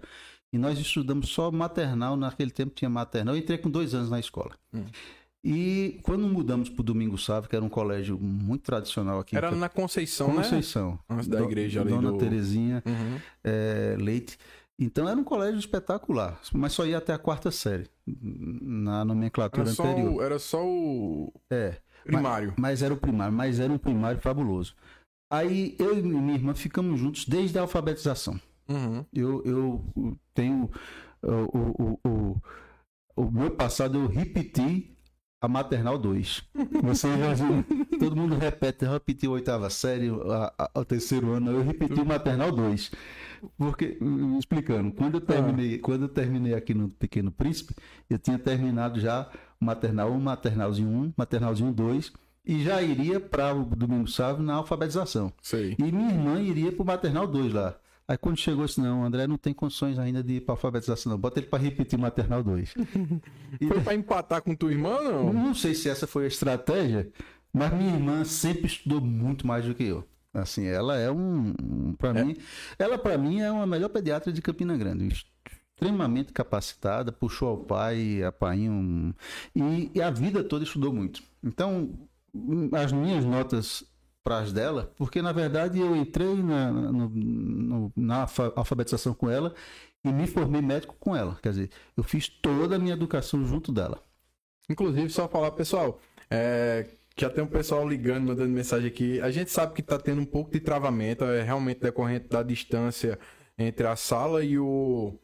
e 0.51 0.57
nós 0.57 0.79
estudamos 0.79 1.29
só 1.29 1.51
maternal, 1.51 2.15
naquele 2.17 2.49
tempo 2.51 2.73
tinha 2.73 2.89
maternal, 2.89 3.35
eu 3.35 3.39
entrei 3.39 3.57
com 3.57 3.69
dois 3.69 3.93
anos 3.93 4.09
na 4.09 4.19
escola. 4.19 4.51
Hum. 4.73 4.85
E 5.43 5.99
quando 6.03 6.27
mudamos 6.27 6.67
para 6.69 6.81
o 6.81 6.83
Domingo 6.83 7.17
Sávio, 7.17 7.49
que 7.49 7.55
era 7.55 7.63
um 7.63 7.69
colégio 7.69 8.19
muito 8.19 8.63
tradicional 8.63 9.19
aqui, 9.19 9.37
Era 9.37 9.51
na 9.51 9.69
Conceição, 9.69 10.27
né? 10.29 10.43
Conceição, 10.43 10.99
Antes 11.09 11.27
da 11.29 11.41
igreja 11.41 11.79
ali 11.79 11.91
Dona 11.91 12.11
do- 12.11 12.17
Terezinha 12.17 12.83
Uhum. 12.85 13.19
é, 13.43 13.95
Leite. 13.97 14.37
Então 14.79 15.09
era 15.09 15.19
um 15.19 15.23
colégio 15.25 15.59
espetacular, 15.59 16.39
mas 16.53 16.71
só 16.73 16.85
ia 16.85 16.97
até 16.97 17.13
a 17.13 17.19
quarta 17.19 17.51
série, 17.51 17.89
na 18.07 19.03
nomenclatura 19.03 19.63
Era, 19.63 19.71
anterior. 19.71 20.13
o, 20.13 20.21
era 20.21 20.39
só 20.39 20.65
o 20.65 21.33
É, 21.51 21.81
primário. 22.03 22.53
mas 22.57 22.81
era 22.81 22.93
o 22.93 22.97
primário, 22.97 23.33
mas 23.35 23.59
era 23.59 23.73
um 23.73 23.77
primário 23.77 24.21
fabuloso. 24.21 24.75
Aí 25.31 25.75
eu 25.77 25.97
e 25.97 26.01
minha 26.01 26.33
irmã 26.35 26.53
ficamos 26.55 26.99
juntos 26.99 27.25
desde 27.25 27.57
a 27.59 27.61
alfabetização. 27.61 28.39
Uhum. 28.69 29.05
Eu, 29.13 29.43
eu 29.45 30.17
tenho 30.33 30.69
o, 31.21 31.57
o, 31.57 31.99
o, 32.07 32.41
o, 33.17 33.31
meu 33.31 33.51
passado, 33.51 33.97
eu 33.99 34.07
repeti 34.07 34.95
a 35.41 35.47
maternal 35.47 35.97
2. 35.97 36.43
Você 36.83 37.07
já? 37.17 37.33
Todo 37.99 38.15
mundo 38.15 38.35
repete, 38.35 38.85
eu 38.85 38.91
repeti 38.91 39.25
a 39.25 39.31
oitava 39.31 39.69
série, 39.69 40.09
a, 40.09 40.53
a- 40.73 40.79
o 40.79 40.85
terceiro 40.85 41.31
ano, 41.33 41.51
eu 41.51 41.63
repeti 41.63 41.99
o 41.99 42.05
maternal 42.05 42.51
2. 42.51 42.91
Porque, 43.57 43.97
hum, 44.01 44.37
explicando, 44.37 44.91
quando 44.91 45.15
eu 45.15 45.21
terminei, 45.21 45.77
quando 45.77 46.03
eu 46.03 46.09
terminei 46.09 46.53
aqui 46.53 46.73
no 46.73 46.89
Pequeno 46.89 47.31
Príncipe, 47.31 47.73
eu 48.09 48.17
tinha 48.17 48.37
terminado 48.39 48.99
já 48.99 49.29
o 49.59 49.65
maternal 49.65 50.11
1, 50.11 50.19
maternalzinho 50.19 50.89
1, 50.89 51.13
maternalzinho 51.17 51.71
2, 51.71 52.13
e 52.45 52.63
já 52.63 52.81
iria 52.81 53.19
para 53.19 53.53
o 53.53 53.63
Domingo 53.63 54.07
Sávio 54.07 54.43
na 54.43 54.55
alfabetização. 54.55 55.31
Sei. 55.41 55.75
E 55.77 55.91
minha 55.91 56.09
irmã 56.09 56.41
iria 56.41 56.71
pro 56.71 56.85
maternal 56.85 57.27
2 57.27 57.53
lá. 57.53 57.75
Aí 58.07 58.17
quando 58.17 58.37
chegou 58.37 58.65
assim, 58.65 58.81
não, 58.81 59.01
o 59.01 59.03
André 59.03 59.27
não 59.27 59.37
tem 59.37 59.53
condições 59.53 59.99
ainda 59.99 60.23
de 60.23 60.37
ir 60.37 60.41
pra 60.41 60.53
alfabetização, 60.53 61.11
não. 61.11 61.19
Bota 61.19 61.39
ele 61.39 61.45
para 61.45 61.61
repetir 61.61 61.97
o 61.97 62.01
maternal 62.01 62.43
2. 62.43 62.73
E 63.61 63.67
Foi 63.69 63.81
pra 63.81 63.93
empatar 63.93 64.41
com 64.41 64.55
tua 64.55 64.71
irmã, 64.71 64.99
não? 65.03 65.31
não 65.31 65.53
sei 65.53 65.75
se 65.75 65.87
essa 65.87 66.07
foi 66.07 66.23
a 66.23 66.27
estratégia, 66.27 67.11
mas 67.53 67.71
minha 67.71 67.93
irmã 67.93 68.23
sempre 68.23 68.65
estudou 68.65 68.99
muito 68.99 69.45
mais 69.45 69.63
do 69.63 69.75
que 69.75 69.83
eu. 69.83 70.03
Assim, 70.33 70.65
ela 70.67 70.95
é 70.97 71.11
um, 71.11 71.53
um 71.61 71.93
para 71.93 72.19
É. 72.19 72.23
mim, 72.23 72.35
ela 72.77 72.97
para 72.97 73.17
mim 73.17 73.41
é 73.41 73.51
uma 73.51 73.65
melhor 73.65 73.89
pediatra 73.89 74.31
de 74.31 74.41
Campina 74.41 74.77
Grande, 74.77 75.07
extremamente 75.75 76.31
capacitada, 76.31 77.11
puxou 77.11 77.49
ao 77.49 77.57
pai, 77.57 78.21
a 78.23 78.31
pai 78.31 78.69
um, 78.69 79.13
e, 79.55 79.91
e 79.95 80.01
a 80.01 80.11
vida 80.11 80.43
toda 80.43 80.63
estudou 80.63 80.93
muito. 80.93 81.23
Então, 81.43 81.89
hum, 82.33 82.69
as 82.73 82.91
minhas 82.91 83.25
notas 83.25 83.83
para 84.23 84.39
as 84.39 84.53
dela, 84.53 84.93
porque 84.97 85.21
na 85.21 85.31
verdade 85.31 85.79
eu 85.79 85.95
entrei 85.95 86.35
na, 86.43 86.71
no- 86.71 87.09
no- 87.09 87.93
na 87.95 88.21
alfa- 88.21 88.53
alfabetização 88.55 89.13
com 89.13 89.29
ela 89.29 89.55
e 90.03 90.11
me 90.11 90.27
formei 90.27 90.61
médico 90.61 90.95
com 90.99 91.15
ela. 91.15 91.39
Quer 91.41 91.49
dizer, 91.49 91.71
eu 91.97 92.03
fiz 92.03 92.27
toda 92.29 92.75
a 92.75 92.79
minha 92.79 92.93
educação 92.93 93.43
junto 93.45 93.71
dela. 93.71 94.03
Inclusive, 94.69 95.09
só 95.09 95.27
falar, 95.27 95.51
pessoal, 95.51 95.99
é, 96.29 96.87
já 97.21 97.29
tem 97.29 97.43
um 97.43 97.47
pessoal 97.47 97.87
ligando, 97.87 98.27
mandando 98.27 98.49
mensagem 98.49 98.87
aqui. 98.87 99.19
A 99.21 99.31
gente 99.31 99.51
sabe 99.51 99.73
que 99.73 99.81
tá 99.81 99.97
tendo 99.97 100.21
um 100.21 100.25
pouco 100.25 100.51
de 100.51 100.59
travamento, 100.59 101.23
é 101.25 101.41
realmente 101.41 101.81
decorrente 101.81 102.27
da 102.27 102.43
distância 102.43 103.19
entre 103.57 103.85
a 103.87 103.95
sala 103.95 104.43
e 104.43 104.57
o 104.57 105.19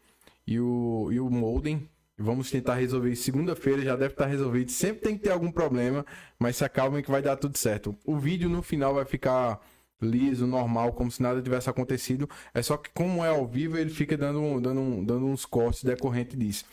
e 0.47 0.59
o, 0.59 1.09
e 1.11 1.19
o 1.19 1.29
modem. 1.29 1.89
Vamos 2.17 2.49
tentar 2.49 2.75
resolver 2.75 3.11
isso 3.11 3.23
segunda-feira, 3.23 3.81
já 3.81 3.95
deve 3.95 4.13
estar 4.13 4.25
resolvido. 4.25 4.71
Sempre 4.71 5.01
tem 5.01 5.17
que 5.17 5.23
ter 5.23 5.31
algum 5.31 5.51
problema, 5.51 6.05
mas 6.39 6.55
se 6.57 6.63
acalmem 6.63 7.03
que 7.03 7.11
vai 7.11 7.21
dar 7.21 7.35
tudo 7.35 7.57
certo. 7.57 7.95
O 8.05 8.17
vídeo 8.17 8.49
no 8.49 8.61
final 8.61 8.93
vai 8.93 9.05
ficar 9.05 9.59
liso, 10.01 10.47
normal, 10.47 10.93
como 10.93 11.11
se 11.11 11.21
nada 11.21 11.41
tivesse 11.41 11.69
acontecido. 11.69 12.29
É 12.53 12.61
só 12.61 12.77
que 12.77 12.89
como 12.91 13.23
é 13.23 13.29
ao 13.29 13.45
vivo, 13.47 13.77
ele 13.77 13.89
fica 13.89 14.17
dando, 14.17 14.61
dando, 14.61 15.05
dando 15.05 15.25
uns 15.25 15.45
cortes 15.45 15.83
decorrente 15.83 16.37
disso. 16.37 16.65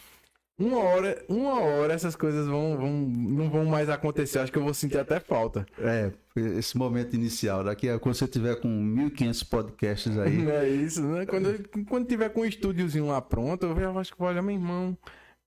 Uma 0.64 0.78
hora, 0.78 1.24
uma 1.28 1.60
hora 1.60 1.92
essas 1.94 2.14
coisas 2.14 2.46
vão, 2.46 2.76
vão, 2.76 2.92
não 2.92 3.50
vão 3.50 3.64
mais 3.64 3.88
acontecer. 3.88 4.38
Acho 4.38 4.52
que 4.52 4.58
eu 4.58 4.62
vou 4.64 4.74
sentir 4.74 4.98
até 4.98 5.18
falta. 5.18 5.66
É, 5.78 6.10
esse 6.36 6.76
momento 6.76 7.14
inicial. 7.14 7.64
Daqui 7.64 7.88
a 7.88 7.98
quando 7.98 8.14
você 8.14 8.28
tiver 8.28 8.56
com 8.60 8.68
1.500 8.68 9.48
podcasts 9.48 10.18
aí. 10.18 10.36
Não 10.38 10.50
é 10.52 10.68
isso, 10.68 11.02
né? 11.02 11.26
Quando, 11.26 11.48
eu- 11.50 11.84
quando 11.88 12.06
tiver 12.06 12.28
com 12.30 12.42
um 12.42 12.44
estúdiozinho 12.44 13.06
lá 13.06 13.20
pronto, 13.20 13.66
eu 13.66 13.74
já 13.78 13.90
acho 14.00 14.12
que 14.12 14.18
vou 14.18 14.28
olhar, 14.28 14.42
meu 14.42 14.54
irmão. 14.54 14.96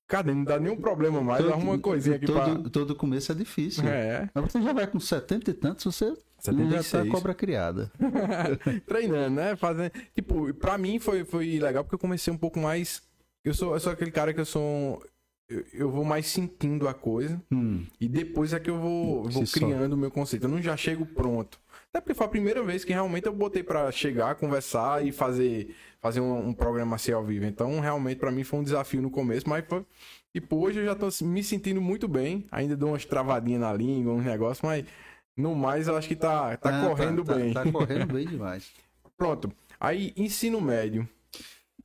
Cadê? 0.07 0.33
Não 0.33 0.43
dá 0.43 0.59
nenhum 0.59 0.75
problema 0.77 1.19
mais. 1.21 1.41
todo- 1.43 1.53
Arruma 1.53 1.71
uma 1.71 1.79
coisinha 1.79 2.15
aqui 2.17 2.25
todo, 2.27 2.69
todo 2.69 2.95
começo 2.95 3.31
é 3.31 3.35
difícil. 3.35 3.83
pra. 3.83 3.91
É. 3.91 4.29
Mas 4.35 4.51
você 4.51 4.61
já 4.61 4.71
vai 4.71 4.85
com 4.85 4.99
70 4.99 5.49
e 5.49 5.53
tantos, 5.53 5.83
você 5.85 6.09
já 6.09 6.15
tá 6.15 6.21
76. 6.51 7.09
cobra 7.11 7.33
criada. 7.33 7.91
Treinando, 8.85 9.35
né? 9.35 9.55
Fazendo. 9.55 9.91
Tipo, 10.13 10.53
pra 10.53 10.77
mim 10.77 10.99
foi, 10.99 11.23
foi 11.25 11.59
legal 11.59 11.83
porque 11.83 11.95
eu 11.95 11.99
comecei 11.99 12.31
um 12.31 12.37
pouco 12.37 12.59
mais. 12.59 13.01
Eu 13.45 13.53
sou, 13.53 13.73
eu 13.73 13.79
sou 13.79 13.91
aquele 13.93 14.11
cara 14.11 14.33
que 14.33 14.39
eu 14.39 14.45
sou. 14.45 15.01
Eu, 15.47 15.63
eu 15.71 15.91
vou 15.91 16.03
mais 16.03 16.25
sentindo 16.25 16.87
a 16.87 16.93
coisa. 16.93 17.39
Hum, 17.51 17.85
E 18.01 18.07
depois 18.07 18.51
é 18.51 18.59
que 18.59 18.69
eu 18.69 18.79
vou, 18.79 19.29
vou 19.29 19.43
criando 19.45 19.93
o 19.93 19.97
meu 19.97 20.09
conceito. 20.09 20.43
Eu 20.43 20.49
não 20.49 20.59
já 20.59 20.75
chego 20.75 21.05
pronto. 21.05 21.59
Até 21.89 22.01
porque 22.01 22.15
foi 22.15 22.25
a 22.25 22.29
primeira 22.29 22.63
vez 22.63 22.83
que 22.83 22.91
realmente 22.91 23.27
eu 23.27 23.33
botei 23.33 23.61
pra 23.63 23.89
chegar, 23.91 24.35
conversar 24.35 25.05
e 25.05 25.11
fazer, 25.11 25.75
fazer 26.01 26.19
um, 26.19 26.47
um 26.47 26.53
programa 26.53 26.95
assim 26.95 27.11
ao 27.11 27.23
vivo. 27.23 27.45
Então, 27.45 27.79
realmente, 27.79 28.17
pra 28.17 28.31
mim 28.31 28.43
foi 28.43 28.59
um 28.59 28.63
desafio 28.63 29.01
no 29.01 29.11
começo, 29.11 29.47
mas 29.47 29.63
foi. 29.65 29.85
E 30.33 30.41
pô, 30.41 30.61
hoje 30.61 30.79
eu 30.79 30.85
já 30.85 30.95
tô 30.95 31.07
me 31.23 31.43
sentindo 31.43 31.79
muito 31.79 32.07
bem. 32.07 32.45
Ainda 32.51 32.75
dou 32.75 32.89
umas 32.89 33.05
travadinhas 33.05 33.61
na 33.61 33.71
língua, 33.71 34.13
uns 34.13 34.25
negócios, 34.25 34.61
mas 34.63 34.83
no 35.37 35.55
mais 35.55 35.87
eu 35.87 35.95
acho 35.95 36.07
que 36.07 36.15
tá, 36.15 36.57
tá 36.57 36.81
Ah, 36.83 36.87
correndo 36.89 37.23
tá, 37.23 37.35
bem. 37.35 37.53
Tá, 37.53 37.63
tá 37.63 37.71
correndo 37.71 38.07
bem 38.11 38.27
demais. 38.27 38.71
Pronto. 39.15 39.51
Aí, 39.79 40.11
ensino 40.17 40.59
médio. 40.59 41.07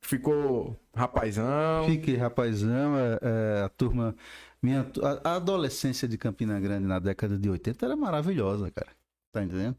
Ficou 0.03 0.75
rapazão. 0.95 1.85
Fiquei 1.85 2.15
rapazão, 2.17 2.97
é, 2.97 3.19
é, 3.21 3.63
a 3.63 3.69
turma. 3.69 4.15
Minha, 4.61 4.85
a, 5.23 5.31
a 5.31 5.35
adolescência 5.35 6.07
de 6.07 6.17
Campina 6.17 6.59
Grande 6.59 6.85
na 6.87 6.99
década 6.99 7.37
de 7.37 7.49
80 7.49 7.85
era 7.85 7.95
maravilhosa, 7.95 8.69
cara. 8.71 8.89
Tá 9.31 9.43
entendendo? 9.43 9.75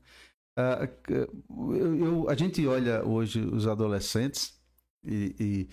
Ah, 0.57 0.89
eu- 1.09 1.97
eu- 1.97 2.31
a 2.31 2.35
gente 2.35 2.67
olha 2.67 3.05
hoje 3.05 3.41
os 3.41 3.67
adolescentes 3.67 4.59
e, 5.05 5.35
e 5.41 5.69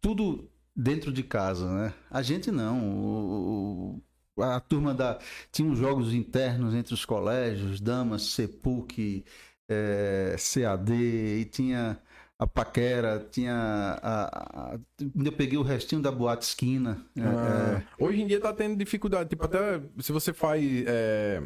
tudo 0.00 0.50
dentro 0.74 1.12
de 1.12 1.22
casa, 1.22 1.70
né? 1.72 1.94
A 2.10 2.22
gente 2.22 2.50
não. 2.50 2.80
O- 2.90 4.02
o- 4.36 4.42
a 4.42 4.58
turma 4.60 4.92
da. 4.94 5.18
Tinha 5.52 5.68
uns 5.70 5.78
jogos 5.78 6.12
internos 6.12 6.74
entre 6.74 6.94
os 6.94 7.04
colégios, 7.04 7.80
Damas, 7.80 8.22
CEPUC, 8.22 9.24
eh, 9.68 10.36
CAD, 10.38 10.92
e 10.94 11.44
tinha 11.46 11.98
a 12.38 12.46
paquera, 12.46 13.26
tinha 13.30 13.54
a, 14.02 14.74
a- 14.74 14.78
eu 15.24 15.32
peguei 15.32 15.56
o 15.58 15.62
restinho 15.62 16.02
da 16.02 16.10
boate 16.10 16.44
esquina. 16.44 17.04
é, 17.16 17.22
Ah, 17.22 17.82
é, 17.98 18.04
Hoje 18.04 18.22
em 18.22 18.26
dia 18.26 18.40
tá 18.40 18.52
tendo 18.52 18.76
dificuldade. 18.76 19.28
Tipo, 19.30 19.44
até 19.44 19.80
se 20.00 20.10
você 20.12 20.32
faz. 20.32 20.62
é, 20.86 21.40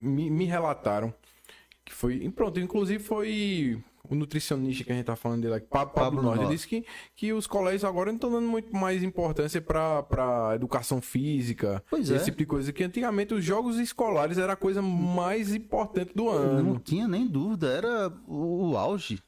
me, 0.00 0.30
me 0.30 0.44
relataram 0.44 1.12
que 1.84 1.92
foi. 1.94 2.28
Pronto, 2.30 2.60
inclusive 2.60 3.02
foi 3.02 3.82
o 4.10 4.14
nutricionista 4.14 4.84
que 4.84 4.92
a 4.92 4.94
gente 4.94 5.04
tá 5.04 5.16
falando 5.16 5.42
dele 5.42 5.54
aqui, 5.54 5.66
Pa- 5.66 5.84
Pablo, 5.84 5.94
Pablo 5.94 6.22
Norte, 6.22 6.40
Norte. 6.42 6.52
disse 6.54 6.66
que, 6.68 6.84
que 7.14 7.32
os 7.32 7.46
colégios 7.46 7.84
agora 7.84 8.10
não 8.10 8.16
estão 8.16 8.30
dando 8.30 8.46
muito 8.48 8.74
mais 8.74 9.02
importância 9.02 9.60
pra, 9.60 10.02
pra 10.02 10.52
educação 10.54 11.00
física, 11.02 11.82
Pois 11.90 12.10
é. 12.10 12.16
esse 12.16 12.26
tipo 12.26 12.38
de 12.38 12.46
coisa. 12.46 12.72
Que 12.72 12.84
antigamente 12.84 13.34
os 13.34 13.44
jogos 13.44 13.76
escolares 13.78 14.38
era 14.38 14.52
a 14.54 14.56
coisa 14.56 14.80
mais 14.80 15.54
importante 15.54 16.12
do 16.14 16.28
ano. 16.28 16.62
não 16.62 16.78
tinha 16.78 17.06
nem 17.08 17.26
dúvida, 17.26 17.66
era 17.68 18.12
o 18.26 18.76
auge. 18.76 19.20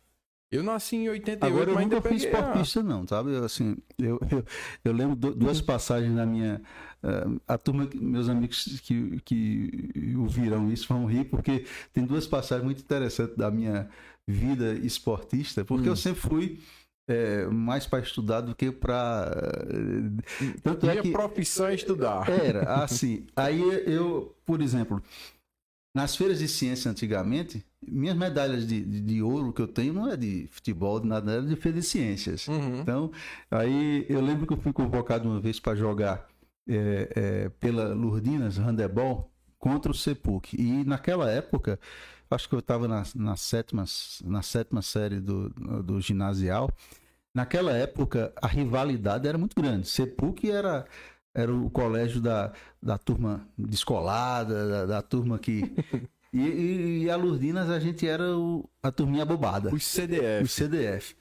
Eu 0.53 0.65
nasci 0.65 0.97
em 0.97 1.09
88, 1.09 1.45
Agora 1.47 1.71
eu 1.71 1.75
mas 1.77 1.85
nunca 1.85 2.03
fui 2.03 2.11
peguei 2.19 2.27
a- 2.35 2.39
esportista, 2.41 2.83
não, 2.83 3.07
sabe? 3.07 3.31
Eu, 3.33 3.45
Assim, 3.45 3.77
eu, 3.99 4.19
eu, 4.31 4.45
eu 4.85 4.93
lembro 4.93 5.15
du- 5.15 5.35
duas 5.35 5.61
passagens 5.61 6.13
na 6.13 6.27
minha. 6.27 6.61
eh, 7.05 7.25
a 7.47 7.57
turma, 7.57 7.89
meus 7.95 8.29
amigos 8.29 8.81
que, 8.83 9.21
que 9.25 9.89
ouviram 10.19 10.71
isso 10.73 10.89
vão 10.89 11.07
rir, 11.07 11.25
porque 11.27 11.65
tem 11.93 12.05
duas 12.05 12.27
passagens 12.27 12.65
muito 12.65 12.83
interessantes 12.83 13.37
da 13.37 13.49
minha 13.51 13.89
vida 14.27 14.73
esportista, 14.75 15.65
porque 15.65 15.89
Hum. 15.89 15.93
eu 15.93 15.97
sempre 15.97 16.21
fui. 16.21 16.59
eh, 17.09 17.47
mais 17.47 17.87
para 17.87 18.01
estudar 18.01 18.41
do 18.41 18.55
que 18.55 18.71
para. 18.71 19.31
Tanto 20.63 20.87
é 20.87 20.91
Minha 20.91 21.03
que. 21.03 21.11
profissão 21.13 21.67
é 21.67 21.75
estudar. 21.75 22.29
Era, 22.29 22.75
assim. 22.85 23.27
Aí 23.35 23.61
eu, 23.87 24.33
por 24.47 24.61
exemplo, 24.61 25.03
nas 25.95 26.15
feiras 26.15 26.39
de 26.39 26.49
ciência 26.49 26.91
antigamente, 26.91 27.65
minhas 27.87 28.17
medalhas 28.17 28.67
de, 28.67 28.85
de, 28.85 29.01
de 29.01 29.23
ouro 29.23 29.53
que 29.53 29.61
eu 29.61 29.69
tenho 29.69 29.93
não 29.93 30.11
é 30.11 30.17
de 30.17 30.49
futebol, 30.51 31.01
de 31.01 31.09
nada, 31.09 31.39
é 31.39 31.41
de 31.41 31.57
feira 31.57 31.79
de 31.79 31.85
ciências. 31.85 32.47
Uhum. 32.47 32.81
Então, 32.81 33.11
aí 33.51 34.07
eu 34.09 34.21
lembro 34.21 34.47
que 34.47 34.53
eu 34.53 34.61
fui 34.61 34.73
convocado 34.73 35.29
uma 35.29 35.41
vez 35.41 35.59
para 35.59 35.77
jogar 35.77 36.29
é, 36.69 37.13
é, 37.17 37.49
pela 37.49 37.93
Lourdinas 37.93 38.57
handebol 38.59 39.31
contra 39.59 39.91
o 39.91 39.95
Sepuc. 39.95 40.55
E 40.57 40.85
naquela 40.85 41.31
época, 41.31 41.79
acho 42.31 42.49
que 42.49 42.55
eu 42.55 42.61
estava 42.61 42.87
na, 42.87 43.03
na, 43.15 43.37
sétima, 43.37 43.85
na 44.25 44.43
sétima 44.43 44.83
série 44.83 45.21
do, 45.21 45.51
do 45.83 46.01
ginasial. 46.01 46.71
Naquela 47.35 47.73
época, 47.73 48.33
a 48.41 48.47
rivalidade 48.47 49.27
era 49.27 49.39
muito 49.39 49.55
grande. 49.55 49.89
Sepuc 49.89 50.51
era, 50.51 50.85
era 51.35 51.55
o 51.55 51.71
colégio 51.71 52.21
da, 52.21 52.53
da 52.83 52.99
turma 52.99 53.47
descolada, 53.57 54.69
da, 54.69 54.87
da 54.87 55.03
turma 55.03 55.39
que. 55.39 55.63
E, 56.33 56.39
e, 56.39 57.03
e 57.03 57.11
a 57.11 57.17
Lourdinas 57.17 57.69
a 57.69 57.81
gente 57.81 58.07
era 58.07 58.37
o, 58.37 58.65
a 58.81 58.93
turminha 58.93 59.25
bobada 59.25 59.75
Os 59.75 59.85
CDF. 59.85 60.45
o 60.45 60.47
CDF. 60.47 61.17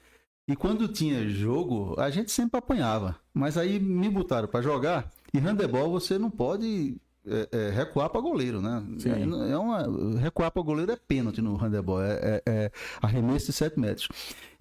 E 0.46 0.54
quando 0.54 0.86
tinha 0.86 1.28
jogo, 1.28 1.98
a 1.98 2.10
gente 2.10 2.30
sempre 2.30 2.58
apanhava. 2.58 3.16
Mas 3.34 3.56
aí 3.56 3.80
me 3.80 4.08
botaram 4.08 4.46
para 4.46 4.62
jogar. 4.62 5.10
E 5.34 5.38
handebol 5.40 5.90
você 5.90 6.16
não 6.16 6.30
pode 6.30 6.96
é, 7.26 7.48
é, 7.52 7.70
recuar 7.70 8.08
para 8.08 8.20
goleiro, 8.20 8.60
né? 8.60 8.82
É, 9.04 9.52
é 9.52 9.58
uma, 9.58 10.18
recuar 10.18 10.50
para 10.50 10.62
goleiro 10.62 10.90
é 10.90 10.96
pênalti 10.96 11.42
no 11.42 11.54
handebol, 11.56 12.02
é, 12.02 12.18
é, 12.22 12.42
é 12.46 12.72
arremesso 13.00 13.46
de 13.46 13.52
7 13.52 13.78
metros. 13.78 14.08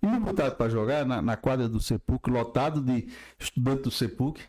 E 0.02 0.08
me 0.08 0.20
botaram 0.20 0.56
para 0.56 0.70
jogar 0.70 1.06
na, 1.06 1.22
na 1.22 1.38
quadra 1.38 1.68
do 1.70 1.80
Sepuc, 1.80 2.30
lotado 2.30 2.82
de 2.82 3.08
estudantes 3.40 3.84
do 3.84 3.92
Sepuc. 3.92 4.42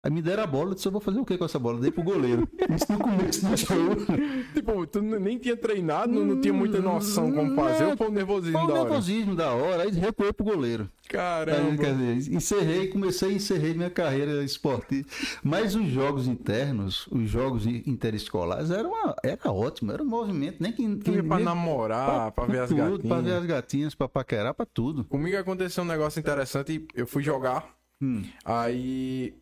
Aí 0.00 0.12
me 0.12 0.22
deram 0.22 0.44
a 0.44 0.46
bola, 0.46 0.70
eu 0.70 0.74
disse, 0.74 0.86
eu 0.86 0.92
vou 0.92 1.00
fazer 1.00 1.18
o 1.18 1.24
que 1.24 1.36
com 1.36 1.44
essa 1.44 1.58
bola? 1.58 1.80
Dei 1.80 1.90
pro 1.90 2.04
goleiro. 2.04 2.48
Isso 2.72 2.92
no 2.92 3.00
começo 3.00 3.44
do 3.44 3.56
jogo. 3.56 3.96
Tipo, 4.54 4.86
tu 4.86 5.02
nem 5.02 5.38
tinha 5.38 5.56
treinado, 5.56 6.12
não, 6.12 6.24
não 6.24 6.40
tinha 6.40 6.54
muita 6.54 6.80
noção 6.80 7.32
como 7.32 7.54
fazer, 7.56 7.84
ou 7.84 7.96
foi 7.96 8.06
o 8.08 8.12
nervosismo 8.12 8.52
Foi 8.58 8.64
o 8.64 8.68
da 8.68 8.74
hora? 8.74 8.84
nervosismo 8.84 9.34
da 9.34 9.50
hora, 9.52 9.82
aí 9.82 9.90
recuei 9.90 10.32
pro 10.32 10.44
goleiro. 10.44 10.88
Caramba. 11.08 11.76
Quer 11.82 11.96
dizer, 11.96 12.32
encerrei, 12.32 12.86
comecei 12.88 13.32
e 13.32 13.34
encerrei 13.36 13.74
minha 13.74 13.90
carreira 13.90 14.44
esportiva. 14.44 15.08
Mas 15.42 15.74
os 15.74 15.88
jogos 15.88 16.28
internos, 16.28 17.08
os 17.10 17.28
jogos 17.28 17.66
interescolares, 17.66 18.70
era, 18.70 18.86
uma, 18.86 19.16
era 19.24 19.50
ótimo, 19.50 19.90
era 19.90 20.02
um 20.02 20.06
movimento, 20.06 20.58
nem 20.62 20.70
que. 20.72 20.82
Ia 21.10 21.24
pra 21.24 21.40
namorar, 21.40 22.30
pra, 22.30 22.44
ver 22.46 22.60
as 22.60 22.68
tudo, 22.68 22.78
gatinhas. 22.78 23.08
Pra 23.08 23.20
ver 23.20 23.32
as 23.32 23.44
gatinhas, 23.46 23.94
pra 23.96 24.08
paquerar, 24.08 24.54
pra 24.54 24.64
tudo. 24.64 25.04
Comigo 25.06 25.36
aconteceu 25.36 25.82
um 25.82 25.86
negócio 25.86 26.20
interessante, 26.20 26.86
eu 26.94 27.06
fui 27.06 27.22
jogar, 27.22 27.66
Hum. 28.00 28.22
aí... 28.44 29.34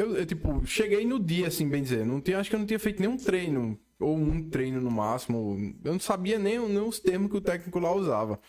Eu, 0.00 0.16
eu, 0.16 0.26
tipo, 0.26 0.64
cheguei 0.66 1.04
no 1.06 1.18
dia, 1.20 1.48
assim, 1.48 1.68
bem 1.68 1.82
dizer, 1.82 2.06
não 2.06 2.20
tinha, 2.20 2.38
acho 2.38 2.48
que 2.50 2.56
eu 2.56 2.60
não 2.60 2.66
tinha 2.66 2.78
feito 2.78 3.00
nenhum 3.00 3.16
treino, 3.16 3.78
ou 3.98 4.16
um 4.16 4.48
treino 4.48 4.80
no 4.80 4.90
máximo, 4.90 5.56
eu 5.84 5.92
não 5.92 6.00
sabia 6.00 6.38
nem, 6.38 6.58
nem 6.58 6.78
os 6.82 7.00
termos 7.00 7.30
que 7.30 7.36
o 7.36 7.40
técnico 7.40 7.78
lá 7.78 7.92
usava. 7.92 8.40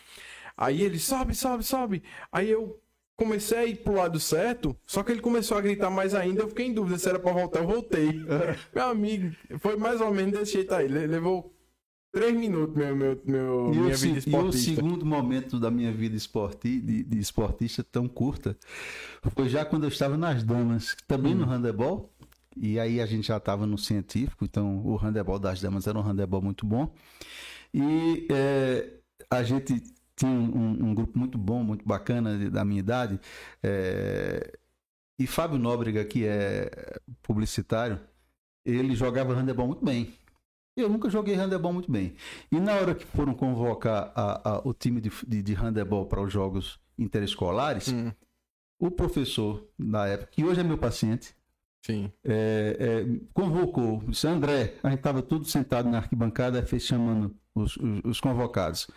Aí 0.56 0.82
ele, 0.82 0.98
sobe, 0.98 1.34
sobe, 1.34 1.64
sobe. 1.64 2.02
Aí 2.30 2.50
eu 2.50 2.80
comecei 3.16 3.58
a 3.58 3.66
ir 3.66 3.76
pro 3.82 3.94
lado 3.94 4.18
certo, 4.20 4.76
só 4.86 5.02
que 5.02 5.12
ele 5.12 5.20
começou 5.20 5.56
a 5.56 5.60
gritar 5.60 5.90
mais 5.90 6.14
ainda, 6.14 6.42
eu 6.42 6.48
fiquei 6.48 6.66
em 6.66 6.74
dúvida 6.74 6.98
se 6.98 7.08
era 7.08 7.18
pra 7.18 7.32
voltar, 7.32 7.60
eu 7.60 7.66
voltei. 7.66 8.12
Meu 8.74 8.84
amigo, 8.86 9.34
foi 9.60 9.76
mais 9.76 10.00
ou 10.00 10.12
menos 10.12 10.38
desse 10.38 10.52
jeito 10.54 10.74
aí, 10.74 10.88
le- 10.88 11.06
levou 11.06 11.51
três 12.12 12.36
minutos 12.36 12.76
meu, 12.76 12.94
meu, 12.96 13.20
meu 13.26 13.72
E, 13.72 13.78
minha 13.78 13.96
vida 13.96 14.20
e 14.26 14.34
o 14.34 14.50
esportista. 14.50 14.82
segundo 14.82 15.04
momento 15.06 15.58
da 15.58 15.70
minha 15.70 15.92
vida 15.92 16.16
esporti, 16.16 16.80
de, 16.80 17.02
de 17.04 17.18
esportista 17.18 17.82
tão 17.84 18.08
curta 18.08 18.56
foi 19.34 19.48
já 19.48 19.64
quando 19.64 19.84
eu 19.84 19.88
estava 19.88 20.16
nas 20.16 20.42
damas, 20.44 20.96
também 21.08 21.34
Hum. 21.34 21.38
no 21.38 21.44
handebol. 21.46 22.12
E 22.56 22.78
aí 22.78 23.00
a 23.00 23.06
gente 23.06 23.28
já 23.28 23.38
estava 23.38 23.66
no 23.66 23.78
científico, 23.78 24.44
então 24.44 24.84
o 24.84 24.96
handebol 24.96 25.38
das 25.38 25.60
damas 25.60 25.86
era 25.86 25.98
um 25.98 26.02
handebol 26.02 26.42
muito 26.42 26.66
bom. 26.66 26.92
E 27.72 28.26
é, 28.30 28.90
a 29.30 29.42
gente 29.42 29.82
tinha 30.16 30.30
um, 30.30 30.88
um 30.90 30.94
grupo 30.94 31.18
muito 31.18 31.38
bom, 31.38 31.64
muito 31.64 31.86
bacana 31.86 32.50
da 32.50 32.64
minha 32.64 32.80
idade. 32.80 33.18
é, 33.62 34.52
e 35.18 35.26
Fábio 35.26 35.58
Nóbrega, 35.58 36.04
que 36.04 36.26
é 36.26 36.70
publicitário, 37.22 38.00
ele 38.64 38.94
jogava 38.96 39.34
handebol 39.34 39.66
muito 39.68 39.84
bem. 39.84 40.12
Eu 40.76 40.88
nunca 40.88 41.10
joguei 41.10 41.34
handebol 41.34 41.72
muito 41.72 41.90
bem. 41.90 42.14
E 42.50 42.58
na 42.58 42.74
hora 42.74 42.94
que 42.94 43.04
foram 43.04 43.34
convocar 43.34 44.10
a- 44.14 44.50
a- 44.56 44.62
o 44.64 44.72
time 44.72 45.00
de, 45.00 45.10
de, 45.26 45.42
de 45.42 45.54
handebol 45.54 46.06
para 46.06 46.22
os 46.22 46.32
jogos 46.32 46.80
interescolares, 46.98 47.88
Hum, 47.88 48.10
o 48.78 48.90
professor 48.90 49.66
da 49.78 50.06
época, 50.08 50.30
que 50.32 50.44
hoje 50.44 50.60
é 50.60 50.64
meu 50.64 50.78
paciente, 50.78 51.34
sim. 51.84 52.10
é, 52.24 52.76
é, 53.06 53.20
convocou, 53.34 54.02
disse, 54.08 54.26
André, 54.26 54.74
a 54.82 54.88
gente 54.88 54.98
estava 55.00 55.20
tudo 55.22 55.44
sentado 55.44 55.88
na 55.90 55.98
arquibancada, 55.98 56.64
fez 56.64 56.84
chamando 56.84 57.36
os, 57.54 57.76
os, 57.76 58.00
os 58.04 58.20
convocados. 58.20 58.88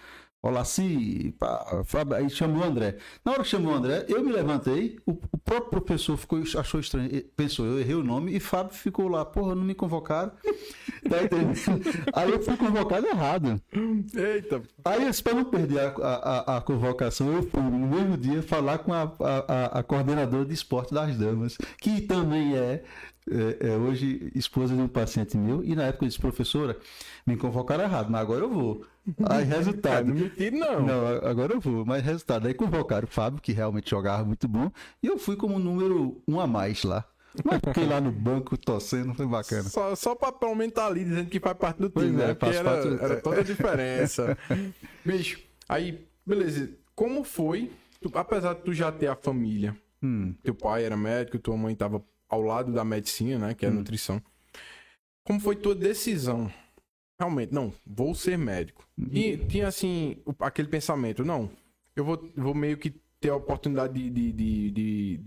Olaci, 0.47 1.33
pá, 1.39 1.81
Fábio, 1.85 2.15
aí 2.15 2.29
chamou 2.29 2.61
o 2.61 2.65
André. 2.65 2.97
Na 3.23 3.31
hora 3.31 3.41
que 3.43 3.49
chamou 3.49 3.73
o 3.73 3.75
André, 3.75 4.05
eu 4.07 4.23
me 4.23 4.31
levantei, 4.31 4.97
o, 5.05 5.11
o 5.11 5.37
próprio 5.37 5.81
professor 5.81 6.15
ficou, 6.17 6.39
achou 6.57 6.79
estranho, 6.79 7.09
e- 7.13 7.21
pensou, 7.21 7.65
eu 7.65 7.79
errei 7.79 7.95
o 7.95 8.03
nome, 8.03 8.35
e 8.35 8.39
Fábio 8.39 8.73
ficou 8.73 9.07
lá, 9.07 9.25
porra, 9.25 9.55
não 9.55 9.63
me 9.63 9.73
convocaram. 9.75 10.31
Tá? 11.05 11.17
Aí 12.13 12.31
eu 12.31 12.41
fui 12.41 12.57
convocado 12.57 13.05
errado. 13.05 13.61
Eita, 14.15 14.61
Aí, 14.83 15.21
para 15.23 15.33
não 15.35 15.45
perder 15.45 15.79
a, 15.79 15.87
a, 16.01 16.57
a- 16.57 16.61
convocação, 16.61 17.31
eu 17.31 17.43
fui 17.43 17.61
no 17.61 17.87
mesmo 17.87 18.17
dia 18.17 18.41
falar 18.41 18.79
com 18.79 18.91
a, 18.91 19.03
a- 19.19 19.79
a 19.79 19.83
coordenadora 19.83 20.43
de 20.45 20.53
esporte 20.55 20.91
das 20.95 21.15
damas, 21.15 21.57
que 21.79 22.01
também 22.01 22.55
é, 22.57 22.83
é, 23.29 23.69
é 23.69 23.77
hoje 23.77 24.31
esposa 24.35 24.75
de 24.75 24.81
um 24.81 24.87
paciente 24.87 25.37
meu. 25.37 25.63
E 25.63 25.75
na 25.75 25.83
época 25.83 26.05
eu 26.05 26.09
disse, 26.09 26.19
professora, 26.19 26.77
me 27.25 27.35
convocaram 27.37 27.83
errado, 27.83 28.09
mas 28.09 28.21
agora 28.21 28.41
eu 28.45 28.49
vou. 28.49 28.85
Aí, 29.29 29.43
resultado. 29.45 30.13
não 30.13 30.49
não. 30.51 30.85
Não, 30.85 31.07
agora 31.27 31.53
eu 31.53 31.59
vou. 31.59 31.85
Mas 31.85 32.03
resultado, 32.03 32.47
aí 32.47 32.53
convocaram 32.53 33.05
o 33.07 33.11
Fábio, 33.11 33.41
que 33.41 33.51
realmente 33.51 33.89
jogava 33.89 34.23
muito 34.23 34.47
bom, 34.47 34.71
e 35.01 35.07
eu 35.07 35.17
fui 35.17 35.35
como 35.35 35.57
número 35.59 36.21
um 36.27 36.39
a 36.39 36.47
mais 36.47 36.83
lá. 36.83 37.05
Mas 37.43 37.59
fiquei 37.65 37.85
lá 37.85 37.99
no 37.99 38.13
banco 38.13 38.57
torcendo, 38.57 39.13
foi 39.13 39.27
bacana. 39.27 39.63
Só, 39.63 39.93
só 39.93 40.15
pra 40.15 40.31
pelo 40.31 40.55
menos 40.55 40.73
tá 40.73 40.87
ali 40.87 41.03
dizendo 41.03 41.29
que 41.29 41.37
faz 41.37 41.57
parte 41.57 41.81
do 41.81 41.89
Pois 41.89 42.05
time, 42.07 42.21
é, 42.21 42.27
né? 42.27 42.33
Porque 42.33 42.55
era, 42.55 42.63
parte- 42.71 43.03
era 43.03 43.21
toda 43.21 43.41
a 43.41 43.43
diferença. 43.43 44.37
Bicho, 45.03 45.39
aí, 45.67 46.07
beleza. 46.25 46.69
Como 46.95 47.25
foi, 47.25 47.71
tu- 48.01 48.09
apesar 48.13 48.53
de 48.53 48.61
tu 48.61 48.73
já 48.73 48.89
ter 48.91 49.07
a 49.07 49.15
família, 49.17 49.75
Hum. 50.01 50.33
teu 50.43 50.53
pai 50.55 50.85
era 50.85 50.95
médico, 50.95 51.37
tua 51.37 51.57
mãe 51.57 51.75
tava 51.75 52.01
ao 52.29 52.41
lado 52.41 52.71
da 52.71 52.83
medicina, 52.83 53.47
né? 53.47 53.53
Que 53.53 53.65
é 53.65 53.69
a 53.69 53.71
Hum. 53.71 53.75
nutrição. 53.75 54.21
Como 55.23 55.39
foi 55.39 55.55
tua 55.55 55.73
decisão? 55.75 56.51
Realmente, 57.19 57.53
não, 57.53 57.73
vou 57.85 58.13
ser 58.13 58.37
médico. 58.37 58.85
E 59.11 59.37
tinha 59.37 59.67
assim, 59.67 60.17
aquele 60.39 60.67
pensamento, 60.67 61.23
não, 61.23 61.49
eu 61.95 62.03
vou, 62.03 62.29
vou 62.35 62.53
meio 62.53 62.77
que 62.77 62.93
ter 63.19 63.29
a 63.29 63.35
oportunidade 63.35 63.93
de, 63.93 64.09
de, 64.09 64.31
de, 64.33 64.71
de- 64.71 65.21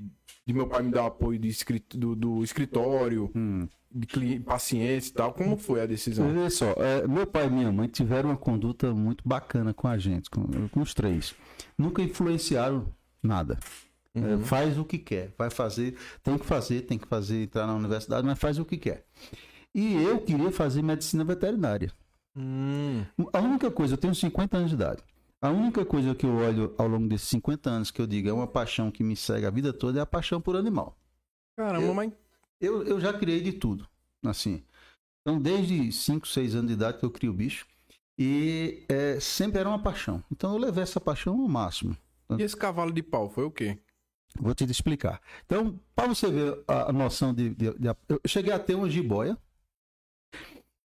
de 0.47 0.53
meu 0.55 0.67
pai 0.67 0.83
me 0.83 0.91
dar 0.91 1.07
apoio 1.07 1.39
de 1.39 1.49
escrit- 1.49 1.97
do, 1.97 2.15
do 2.15 2.45
escritório, 2.45 3.31
Hum. 3.35 3.67
de 3.91 4.07
cli- 4.07 4.41
pacientes 4.41 5.09
e 5.09 5.13
tal. 5.15 5.33
Como 5.33 5.57
foi 5.57 5.81
a 5.81 5.87
decisão? 5.87 6.29
Olha 6.29 6.51
só, 6.51 6.73
é, 6.77 7.07
meu 7.09 7.27
pai 7.27 7.47
e 7.47 7.51
minha 7.51 7.73
mãe 7.73 7.89
tiveram 7.89 8.31
uma 8.31 8.37
conduta 8.37 8.95
muito 8.95 9.27
bacana 9.27 9.73
com 9.75 9.89
a 9.89 9.97
gente, 9.99 10.29
com, 10.31 10.69
com 10.69 10.81
os 10.81 10.93
três. 10.95 11.35
Nunca 11.77 12.03
influenciaram 12.03 12.87
nada. 13.23 13.59
É, 14.25 14.35
Uhum. 14.35 14.45
faz 14.45 14.79
o 14.79 14.85
que 14.85 14.99
quer, 14.99 15.33
vai 15.37 15.51
fazer, 15.51 15.97
tem 16.23 16.37
que 16.39 16.45
fazer, 16.47 16.83
tem 16.83 16.99
que 16.99 17.07
fazer, 17.09 17.43
entrar 17.45 17.67
na 17.67 17.75
universidade, 17.75 18.27
mas 18.27 18.39
faz 18.39 18.59
o 18.59 18.65
que 18.65 18.77
quer. 18.77 19.05
E 19.75 19.95
eu 20.03 20.21
queria 20.21 20.51
fazer 20.51 20.83
medicina 20.83 21.25
veterinária. 21.25 21.93
Hum, 22.37 23.05
A 23.33 23.41
única 23.41 23.71
coisa, 23.71 23.95
eu 23.95 23.99
tenho 23.99 24.15
50 24.15 24.57
anos 24.57 24.71
de 24.71 24.77
idade. 24.77 25.03
A 25.41 25.51
única 25.51 25.85
coisa 25.85 26.15
que 26.15 26.27
eu 26.27 26.35
olho 26.35 26.75
ao 26.79 26.89
longo 26.89 27.09
desses 27.09 27.29
50 27.29 27.71
anos 27.71 27.91
que 27.91 28.01
eu 28.01 28.07
digo 28.07 28.29
é 28.29 28.33
uma 28.33 28.47
paixão 28.47 28.91
que 28.91 29.05
me 29.05 29.15
segue 29.17 29.47
a 29.47 29.51
vida 29.51 29.73
toda 29.73 29.99
é 29.99 30.03
a 30.03 30.07
paixão 30.07 30.41
por 30.41 30.57
animal. 30.57 30.97
caramba, 31.57 31.87
Eu- 31.87 31.95
mas. 31.95 32.13
Eu, 32.61 32.83
eu 32.83 33.01
já 33.01 33.13
criei 33.13 33.41
de 33.41 33.53
tudo, 33.53 33.87
assim. 34.25 34.65
Então, 35.21 35.41
desde 35.41 35.93
5, 35.93 36.27
6 36.27 36.55
anos 36.57 36.69
de 36.69 36.75
idade 36.75 36.99
que 36.99 37.05
eu 37.05 37.11
crio 37.11 37.33
bicho. 37.33 37.67
E 38.19 38.83
é, 38.89 39.21
sempre 39.21 39.61
era 39.61 39.69
uma 39.69 39.79
paixão. 39.81 40.25
Então, 40.33 40.53
eu 40.53 40.59
levei 40.59 40.83
essa 40.83 41.01
paixão 41.01 41.41
ao 41.41 41.49
máximo. 41.49 41.97
E 42.37 42.43
esse 42.43 42.57
cavalo 42.57 42.91
de 42.93 43.01
pau 43.03 43.31
foi 43.31 43.45
o 43.45 43.51
quê? 43.51 43.79
Vou 44.39 44.55
te 44.55 44.65
explicar. 44.65 45.21
Então, 45.47 45.79
para 45.95 46.09
você 46.09 46.31
ver 46.31 46.63
a, 46.69 46.91
a 46.91 46.93
noção 46.93 47.35
de, 47.35 47.51
de- 47.55 47.73
de- 47.79 47.89
Eu 48.09 48.21
cheguei 48.27 48.53
a 48.53 48.59
ter 48.59 48.75
uma 48.75 48.89
jiboia, 48.89 49.37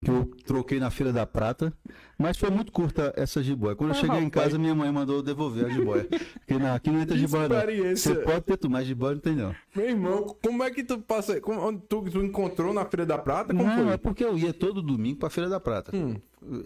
que 0.02 0.10
eu 0.10 0.24
troquei 0.46 0.80
na 0.80 0.90
Feira 0.90 1.12
da 1.12 1.26
Prata, 1.26 1.72
mas 2.16 2.38
foi 2.38 2.48
muito 2.48 2.72
curta 2.72 3.12
essa 3.16 3.42
jiboia. 3.42 3.76
Quando 3.76 3.90
eu 3.90 3.96
Ah, 3.96 4.00
cheguei 4.00 4.18
em 4.20 4.30
casa, 4.30 4.58
minha 4.58 4.74
mãe 4.74 4.90
mandou 4.90 5.22
devolver 5.22 5.66
a 5.66 5.68
jiboia. 5.68 6.08
Porque 6.38 6.58
na, 6.58 6.74
aqui 6.74 6.90
não 6.90 7.00
entra 7.00 7.16
jiboia, 7.18 7.48
não. 7.48 7.94
Você 7.96 8.14
pode 8.14 8.40
ter 8.40 8.56
tu, 8.56 8.70
mas 8.70 8.86
jiboia 8.86 9.14
não 9.14 9.20
tem, 9.20 9.36
não. 9.36 9.54
Meu 9.76 9.88
irmão, 9.90 10.36
como 10.42 10.62
é 10.62 10.70
que 10.70 10.82
tu 10.82 10.98
passa. 11.00 11.38
Como, 11.40 11.60
onde 11.60 11.82
tu, 11.86 12.02
tu 12.10 12.22
encontrou 12.24 12.72
na 12.72 12.86
Feira 12.86 13.04
da 13.04 13.18
Prata? 13.18 13.52
Como 13.54 13.62
Não, 13.68 13.84
foi? 13.84 13.92
é 13.92 13.96
porque 13.98 14.24
eu 14.24 14.38
ia 14.38 14.54
todo 14.54 14.80
domingo 14.80 15.18
pra 15.18 15.28
Feira 15.28 15.50
da 15.50 15.60
Prata. 15.60 15.94
Hum, 15.94 16.16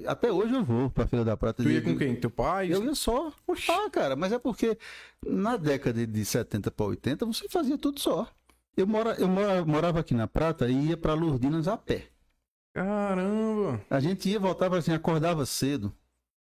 Até 0.07 0.31
hoje 0.31 0.55
eu 0.55 0.63
vou 0.65 0.89
pra 0.89 1.05
Feira 1.09 1.25
da 1.25 1.37
Prata. 1.37 1.61
tu 1.65 1.69
ia 1.69 1.83
com 1.83 1.97
quem? 1.99 2.15
Teu 2.15 2.31
pai? 2.31 2.73
Eu 2.73 2.85
ia 2.85 2.95
só. 2.95 3.33
Ah, 3.69 3.91
cara, 3.91 4.15
mas 4.15 4.33
é 4.33 4.39
porque 4.39 4.79
na 5.27 5.57
década 5.57 6.07
de 6.07 6.25
70 6.25 6.71
para 6.71 6.87
80 6.87 7.27
você 7.27 7.49
fazia 7.49 7.77
tudo 7.77 7.99
só. 7.99 8.29
Eu, 8.77 8.87
mora, 8.87 9.15
eu 9.19 9.27
mora- 9.27 9.65
morava 9.65 9.99
aqui 9.99 10.15
na 10.15 10.29
Prata 10.29 10.69
e 10.69 10.91
ia 10.91 10.97
para 10.97 11.15
Lourdinas 11.15 11.67
a 11.67 11.77
pé. 11.77 12.05
Caramba! 12.75 13.81
A 13.89 14.01
gente 14.01 14.29
ia, 14.29 14.39
voltava 14.39 14.77
assim, 14.77 14.93
acordava 14.93 15.47
cedo. 15.47 15.95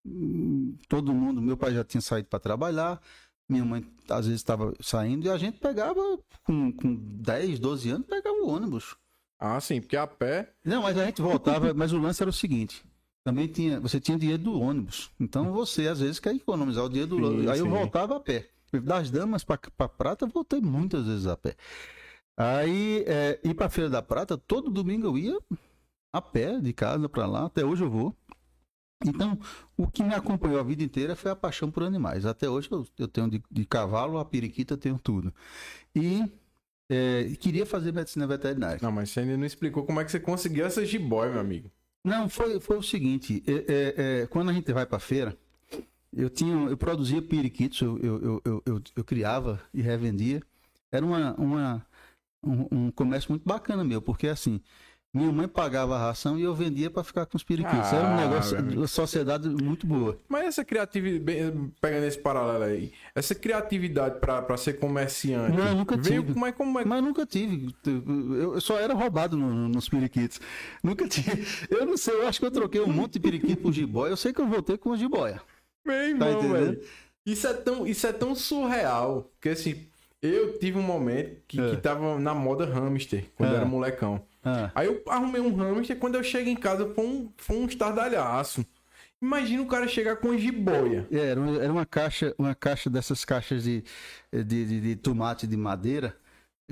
Hum, 0.03 0.75
Todo 0.89 1.13
mundo, 1.13 1.41
meu 1.41 1.55
pai 1.55 1.73
já 1.73 1.83
tinha 1.83 2.01
saído 2.01 2.27
para 2.27 2.39
trabalhar, 2.39 2.99
minha 3.47 3.63
mãe 3.63 3.85
às 4.09 4.25
vezes 4.25 4.41
estava 4.41 4.73
saindo 4.81 5.25
e 5.25 5.29
a 5.29 5.37
gente 5.37 5.59
pegava 5.59 6.01
com, 6.43 6.71
com 6.71 6.95
10, 6.95 7.59
12 7.59 7.89
anos, 7.91 8.07
pegava 8.07 8.35
o 8.37 8.49
ônibus. 8.49 8.95
Ah, 9.39 9.59
sim, 9.61 9.79
porque 9.79 9.95
a 9.97 10.07
pé. 10.07 10.51
Não, 10.63 10.81
mas 10.81 10.97
a 10.97 11.05
gente 11.05 11.21
voltava, 11.21 11.73
mas 11.73 11.93
o 11.93 11.99
lance 11.99 12.23
era 12.23 12.29
o 12.29 12.33
seguinte. 12.33 12.83
Também 13.23 13.47
tinha, 13.47 13.79
você 13.79 13.99
tinha 13.99 14.17
dinheiro 14.17 14.41
do 14.43 14.59
ônibus. 14.59 15.11
Então 15.19 15.51
você 15.51 15.87
às 15.87 15.99
vezes 15.99 16.19
quer 16.19 16.33
economizar 16.35 16.85
o 16.85 16.89
dinheiro 16.89 17.09
do 17.09 17.17
Sim, 17.17 17.23
ônibus. 17.23 17.47
Aí 17.49 17.59
eu 17.59 17.69
voltava 17.69 18.15
a 18.17 18.19
pé. 18.19 18.49
Das 18.83 19.11
damas 19.11 19.43
para 19.43 19.57
prata, 19.87 20.25
eu 20.25 20.29
voltei 20.29 20.59
muitas 20.59 21.05
vezes 21.05 21.27
a 21.27 21.37
pé. 21.37 21.55
Aí 22.37 23.03
é, 23.07 23.39
ir 23.43 23.53
para 23.53 23.69
Feira 23.69 23.89
da 23.89 24.01
Prata, 24.01 24.37
todo 24.37 24.69
domingo 24.69 25.07
eu 25.07 25.17
ia 25.17 25.39
a 26.17 26.21
pé 26.21 26.59
de 26.59 26.73
casa 26.73 27.09
para 27.09 27.25
lá, 27.25 27.45
até 27.45 27.65
hoje 27.65 27.83
eu 27.83 27.89
vou. 27.89 28.15
Então, 29.05 29.37
o 29.77 29.87
que 29.87 30.03
me 30.03 30.15
acompanhou 30.15 30.59
a 30.59 30.63
vida 30.63 30.83
inteira 30.83 31.15
foi 31.15 31.29
a 31.31 31.35
paixão 31.35 31.69
por 31.69 31.83
animais. 31.83 32.25
Até 32.25 32.49
hoje 32.49 32.69
eu, 32.71 32.87
eu 32.97 33.07
tenho 33.07 33.29
de, 33.29 33.43
de 33.51 33.65
cavalo, 33.65 34.17
a 34.17 34.25
periquita, 34.25 34.77
tenho 34.77 34.97
tudo. 34.97 35.33
E 35.95 36.23
é, 36.89 37.25
queria 37.39 37.65
fazer 37.65 37.93
medicina 37.93 38.27
veterinária. 38.27 38.79
Não, 38.81 38.91
mas 38.91 39.09
você 39.11 39.21
ainda 39.21 39.37
não 39.37 39.45
explicou 39.45 39.85
como 39.85 40.01
é 40.01 40.05
que 40.05 40.11
você 40.11 40.19
conseguiu 40.19 40.65
essa 40.65 40.85
jiboia, 40.85 41.31
meu 41.31 41.41
amigo. 41.41 41.71
Não, 42.03 42.29
foi, 42.29 42.59
foi 42.59 42.77
o 42.77 42.83
seguinte, 42.83 43.43
é, 43.47 43.53
é, 43.53 44.21
é, 44.23 44.27
quando 44.27 44.49
a 44.49 44.53
gente 44.53 44.71
vai 44.73 44.85
para 44.85 44.99
feira, 44.99 45.37
eu 46.13 46.29
tinha, 46.29 46.53
eu 46.69 46.77
produzia 46.77 47.21
periquitos, 47.21 47.81
eu, 47.81 47.97
eu, 47.99 48.21
eu, 48.23 48.41
eu, 48.45 48.63
eu- 48.65 48.81
eu 48.95 49.03
criava 49.03 49.61
e 49.73 49.81
revendia. 49.81 50.41
Era 50.91 51.05
uma, 51.05 51.33
uma, 51.35 51.85
um, 52.43 52.87
um 52.87 52.91
comércio 52.91 53.31
muito 53.31 53.43
bacana 53.45 53.83
meu, 53.83 54.01
porque 54.01 54.27
assim, 54.27 54.61
minha 55.15 55.31
mãe 55.31 55.47
pagava 55.47 55.95
a 55.95 55.99
ração 55.99 56.37
e 56.37 56.43
eu 56.43 56.53
vendia 56.53 56.89
para 56.89 57.03
ficar 57.03 57.25
com 57.25 57.37
os 57.37 57.43
periquitos. 57.43 57.91
Era 57.93 58.03
um 58.03 58.13
Ah, 58.13 58.17
negócio, 58.27 58.59
uma 58.59 58.87
sociedade 58.87 59.47
muito 59.49 59.87
boa. 59.87 60.17
Mas 60.27 60.45
essa 60.45 60.65
criatividade, 60.65 61.57
pegando 61.81 62.05
esse 62.05 62.17
paralelo 62.19 62.63
aí, 62.65 62.91
essa 63.15 63.33
criatividade 63.33 64.19
pra 64.19 64.57
ser 64.57 64.73
comerciante. 64.73 65.55
Não, 65.57 65.75
nunca 65.75 65.95
veio, 65.97 66.23
tive. 66.23 66.37
Mas 66.39 66.53
como 66.55 66.79
é. 66.79 66.85
Mas 66.85 67.03
nunca 67.03 67.25
tive. 67.25 67.73
Eu 67.85 68.59
só 68.61 68.79
era 68.79 68.93
roubado 68.93 69.37
no- 69.37 69.53
no- 69.53 69.69
nos 69.69 69.87
periquitos. 69.89 70.39
Nunca 70.83 71.07
tive. 71.07 71.45
Eu 71.69 71.85
não 71.85 71.97
sei, 71.97 72.13
eu 72.13 72.27
acho 72.27 72.39
que 72.39 72.45
eu 72.45 72.51
troquei 72.51 72.81
um 72.81 72.91
monte 72.91 73.13
de 73.13 73.19
periquito 73.19 73.61
por 73.61 73.71
jiboia. 73.73 74.09
Eu 74.11 74.17
sei 74.17 74.33
que 74.33 74.41
eu 74.41 74.47
voltei 74.47 74.77
com 74.77 74.89
uma 74.89 74.97
jiboia. 74.97 75.41
Meu 75.85 75.95
Tá 75.95 76.03
irmão, 76.07 76.31
entendendo? 76.31 76.53
velho. 76.65 76.81
Isso 77.25 77.47
é, 77.47 77.53
tão, 77.53 77.87
isso 77.87 78.05
é 78.05 78.13
tão 78.13 78.35
surreal. 78.35 79.31
Que 79.41 79.49
assim, 79.49 79.87
eu 80.21 80.57
tive 80.59 80.77
um 80.77 80.83
momento 80.83 81.41
que, 81.47 81.59
É. 81.59 81.69
que 81.71 81.77
tava 81.77 82.19
na 82.19 82.33
moda 82.33 82.65
hamster, 82.65 83.25
quando 83.35 83.49
É. 83.49 83.53
eu 83.53 83.57
era 83.57 83.65
molecão. 83.65 84.21
Ah. 84.45 84.71
Aí 84.75 84.87
eu 84.87 85.01
arrumei 85.07 85.41
um 85.41 85.55
hamster, 85.55 85.97
quando 85.97 86.15
eu 86.15 86.23
chego 86.23 86.47
em 86.49 86.55
casa 86.55 86.93
foi 86.93 87.05
um, 87.05 87.31
foi 87.37 87.57
um 87.57 87.65
estardalhaço. 87.65 88.65
Imagina 89.21 89.63
o 89.63 89.67
cara 89.67 89.87
chegar 89.87 90.17
com 90.17 90.37
jiboia. 90.37 91.07
É, 91.11 91.17
Era 91.17 91.39
uma, 91.41 91.63
era 91.63 91.73
uma 91.73 91.85
caixa, 91.85 92.35
uma 92.37 92.53
caixa 92.53 92.89
dessas 92.89 93.25
caixas 93.25 93.63
de, 93.63 93.83
de, 94.31 94.43
de- 94.43 94.81
de 94.81 94.95
tomate 94.95 95.47
de 95.47 95.57
madeira 95.57 96.15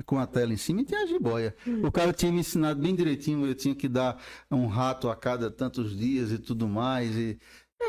com 0.06 0.18
a 0.18 0.26
tela 0.26 0.52
em 0.52 0.56
cima 0.56 0.82
e 0.82 0.84
tinha 0.84 1.02
a 1.02 1.06
jiboia. 1.06 1.54
O 1.82 1.90
cara 1.90 2.12
tinha 2.12 2.30
me 2.30 2.40
ensinado 2.40 2.80
bem 2.80 2.94
direitinho, 2.94 3.46
eu 3.46 3.54
tinha 3.54 3.74
que 3.74 3.88
dar 3.88 4.20
um 4.50 4.66
rato 4.66 5.08
a 5.08 5.16
cada 5.16 5.50
tantos 5.50 5.96
dias 5.96 6.30
e 6.32 6.38
tudo 6.38 6.68
mais. 6.68 7.16
E 7.16 7.38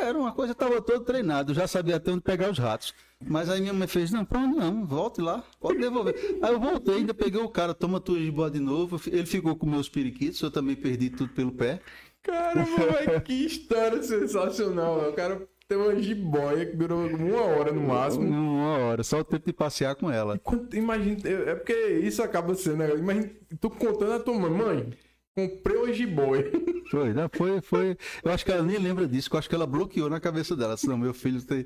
era 0.02 0.18
uma 0.18 0.32
coisa, 0.32 0.54
estava 0.54 0.82
todo 0.82 1.04
treinado, 1.04 1.54
já 1.54 1.68
sabia 1.68 1.96
até 1.96 2.12
onde 2.12 2.22
pegar 2.22 2.50
os 2.50 2.58
ratos. 2.60 2.94
Mas 3.26 3.50
aí 3.50 3.62
minha 3.62 3.74
mãe 3.74 3.88
fez, 3.88 4.12
não, 4.12 4.26
pra 4.26 4.40
onde 4.40 4.58
não, 4.58 4.86
volte 4.86 5.22
lá, 5.22 5.44
pode 5.60 5.80
devolver. 5.80 6.16
Aí 6.42 6.52
eu 6.54 6.60
voltei, 6.60 6.96
ainda 6.96 7.14
peguei 7.14 7.42
o 7.42 7.50
cara, 7.50 7.74
toma 7.74 8.00
tua 8.00 8.20
jiboia 8.20 8.52
de 8.52 8.60
novo, 8.60 9.00
ele 9.08 9.26
ficou 9.26 9.56
com 9.56 9.66
meus 9.66 9.88
periquitos, 9.90 10.42
eu 10.42 10.52
também 10.52 10.76
perdi 10.76 11.10
tudo 11.10 11.32
pelo 11.34 11.52
pé. 11.52 11.80
Caramba, 12.22 13.22
que 13.22 13.34
história 13.46 14.02
sensacional. 14.02 15.00
velho. 15.00 15.12
O 15.12 15.14
cara 15.14 15.48
tem 15.68 15.78
uma 15.78 15.96
jiboia 16.02 16.66
que 16.66 16.76
durou 16.76 17.06
uma 17.08 17.42
hora 17.42 17.72
no 17.72 17.82
máximo. 17.82 18.28
Uma 18.28 18.78
hora, 18.80 19.04
só 19.04 19.20
o 19.20 19.24
tempo 19.24 19.46
de 19.46 19.54
passear 19.54 19.96
com 19.96 20.10
ela. 20.12 20.40
Imagina, 20.74 21.18
eu- 21.24 21.50
é 21.50 21.56
porque 21.56 21.74
isso 22.04 22.22
acaba 22.24 22.54
sendo, 22.56 22.78
né? 22.78 22.96
Imagina, 22.96 23.32
tu 23.60 23.70
contando 23.70 24.14
a 24.14 24.20
tua 24.20 24.38
mãe, 24.40 24.52
mãe, 24.52 24.90
comprei 25.36 25.78
uma 25.78 25.94
jiboia. 25.94 26.52
Foi, 26.90 27.14
né? 27.14 27.28
Foi, 27.34 27.62
foi. 27.62 27.98
Eu 28.24 28.32
acho 28.32 28.46
que 28.46 28.52
ela 28.52 28.62
nem 28.62 28.78
lembra 28.78 29.08
disso, 29.08 29.28
que 29.28 29.36
eu 29.36 29.40
acho 29.40 29.50
que 29.50 29.56
ela 29.56 29.66
bloqueou 29.66 30.08
na 30.08 30.20
cabeça 30.20 30.56
dela. 30.56 30.78
Senão, 30.78 30.98
meu 31.00 31.16
filho 31.16 31.42
tem. 31.42 31.66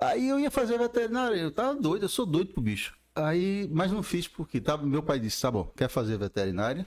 Aí 0.00 0.26
eu 0.26 0.40
ia 0.40 0.50
fazer 0.50 0.78
veterinária, 0.78 1.36
eu 1.36 1.52
tava 1.52 1.78
doido, 1.78 2.04
eu 2.04 2.08
sou 2.08 2.24
doido 2.24 2.52
pro 2.52 2.62
bicho. 2.62 2.96
Aí, 3.14 3.68
mas 3.70 3.92
não 3.92 4.02
fiz 4.02 4.26
porque 4.26 4.58
tá, 4.58 4.76
meu 4.78 5.02
pai 5.02 5.20
disse: 5.20 5.40
tá 5.40 5.50
bom, 5.50 5.70
quer 5.76 5.88
fazer 5.88 6.16
veterinária? 6.16 6.86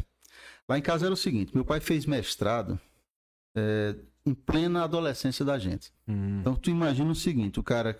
Lá 0.68 0.78
em 0.78 0.82
casa 0.82 1.06
era 1.06 1.14
o 1.14 1.18
seguinte: 1.18 1.54
meu 1.54 1.64
pai 1.64 1.80
fez 1.80 2.08
mestrado 2.08 2.80
é, 3.56 3.96
em 4.26 4.34
plena 4.34 4.84
adolescência 4.84 5.46
da 5.46 5.60
gente. 5.60 5.94
Então 6.42 6.56
tu 6.56 6.72
imagina 6.72 7.12
o 7.12 7.16
seguinte, 7.16 7.60
o 7.60 7.64
cara 7.64 7.98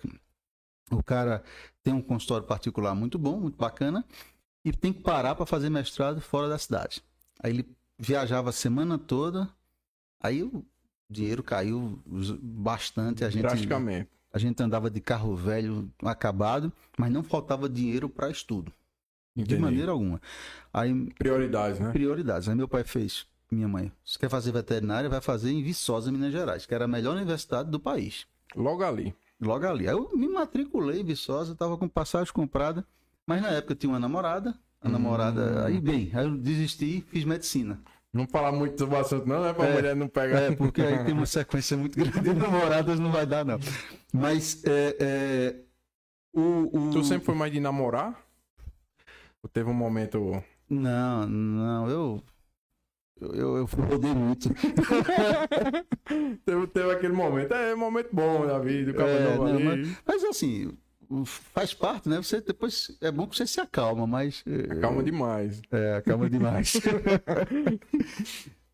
o 0.90 1.02
cara 1.02 1.42
tem 1.82 1.94
um 1.94 2.02
consultório 2.02 2.46
particular 2.46 2.94
muito 2.94 3.18
bom, 3.18 3.40
muito 3.40 3.56
bacana, 3.56 4.04
e 4.64 4.72
tem 4.72 4.92
que 4.92 5.02
parar 5.02 5.36
para 5.36 5.46
fazer 5.46 5.70
mestrado 5.70 6.20
fora 6.20 6.48
da 6.48 6.58
cidade. 6.58 7.02
Aí 7.40 7.52
ele 7.52 7.76
viajava 7.98 8.50
a 8.50 8.52
semana 8.52 8.98
toda, 8.98 9.48
aí 10.20 10.42
o 10.42 10.64
dinheiro 11.08 11.42
caiu 11.42 11.98
bastante, 12.42 13.24
a 13.24 13.30
gente 13.30 13.42
Drasticamente. 13.42 14.10
a 14.32 14.38
gente 14.38 14.62
andava 14.62 14.90
de 14.90 15.00
carro 15.00 15.34
velho 15.36 15.90
acabado, 16.02 16.72
mas 16.98 17.10
não 17.12 17.22
faltava 17.22 17.68
dinheiro 17.68 18.08
para 18.08 18.30
estudo, 18.30 18.72
de 19.34 19.42
Entendi. 19.42 19.60
maneira 19.60 19.92
alguma. 19.92 20.20
Aí 20.72 21.10
Prioridades, 21.18 21.78
né? 21.80 21.92
prioridades. 21.92 22.48
Aí 22.48 22.54
meu 22.54 22.68
pai 22.68 22.84
fez, 22.84 23.26
minha 23.50 23.68
mãe, 23.68 23.92
se 24.04 24.18
quer 24.18 24.28
fazer 24.28 24.52
veterinária, 24.52 25.08
vai 25.08 25.20
fazer 25.20 25.50
em 25.50 25.62
Viçosa, 25.62 26.10
Minas 26.10 26.32
Gerais, 26.32 26.66
que 26.66 26.74
era 26.74 26.84
a 26.84 26.88
melhor 26.88 27.14
universidade 27.14 27.70
do 27.70 27.78
país. 27.80 28.26
Logo 28.54 28.82
ali. 28.82 29.14
Logo 29.40 29.66
ali. 29.66 29.86
Aí 29.86 29.94
eu 29.94 30.10
me 30.16 30.28
matriculei 30.28 31.00
em 31.00 31.04
Viçosa, 31.04 31.52
estava 31.52 31.76
com 31.76 31.88
passagem 31.88 32.32
comprada, 32.32 32.86
mas 33.26 33.42
na 33.42 33.48
época 33.48 33.72
eu 33.72 33.76
tinha 33.76 33.92
uma 33.92 34.00
namorada, 34.00 34.58
A 34.86 34.88
namorada. 34.88 35.66
Aí, 35.66 35.80
bem, 35.80 36.10
aí 36.14 36.24
eu 36.24 36.36
desisti 36.36 36.98
e 36.98 37.00
fiz 37.02 37.24
medicina. 37.24 37.80
Não 38.12 38.26
falar 38.26 38.52
muito 38.52 38.78
sobre 38.78 38.94
o 38.96 38.98
assunto, 38.98 39.26
não, 39.26 39.44
é 39.44 39.52
pra 39.52 39.66
É, 39.66 39.74
mulher 39.74 39.96
não 39.96 40.08
pegar. 40.08 40.40
É, 40.40 40.50
porque 40.54 40.80
aí 40.80 41.04
tem 41.04 41.12
uma 41.12 41.26
sequência 41.26 41.76
muito 41.76 41.98
grande 41.98 42.20
de 42.20 42.32
namoradas, 42.32 42.98
não 42.98 43.10
vai 43.12 43.26
dar, 43.26 43.44
não. 43.44 43.58
Mas 44.12 44.64
é, 44.64 44.96
é, 45.00 45.56
o, 46.32 46.70
o- 46.88 46.90
Tu 46.92 47.04
sempre 47.04 47.26
foi 47.26 47.34
mais 47.34 47.52
de 47.52 47.60
namorar? 47.60 48.18
Ou 49.42 49.50
teve 49.50 49.68
um 49.68 49.74
momento. 49.74 50.42
Não, 50.70 51.26
não, 51.26 51.90
eu. 51.90 52.22
Eu, 53.20 53.56
eu, 53.56 53.64
rodei 53.64 54.14
muito. 54.14 54.50
teve, 56.44 56.66
teve 56.68 56.90
aquele 56.92 57.12
momento. 57.12 57.52
É, 57.54 57.74
um 57.74 57.78
momento 57.78 58.10
bom 58.12 58.46
da 58.46 58.58
vida, 58.58 58.92
o 58.92 59.02
É, 59.06 59.36
não, 59.36 59.46
ali. 59.46 59.96
Mas 60.06 60.22
assim, 60.24 60.76
faz 61.24 61.74
parte, 61.74 62.08
né? 62.08 62.16
Você 62.16 62.40
depois. 62.40 62.96
É 63.00 63.10
bom 63.10 63.26
que 63.26 63.36
você 63.36 63.46
se 63.46 63.60
acalma, 63.60 64.06
mas. 64.06 64.42
é, 64.46 64.80
Calma 64.80 65.02
demais. 65.02 65.60
É, 65.70 65.96
acalma 65.96 66.28
demais. 66.28 66.74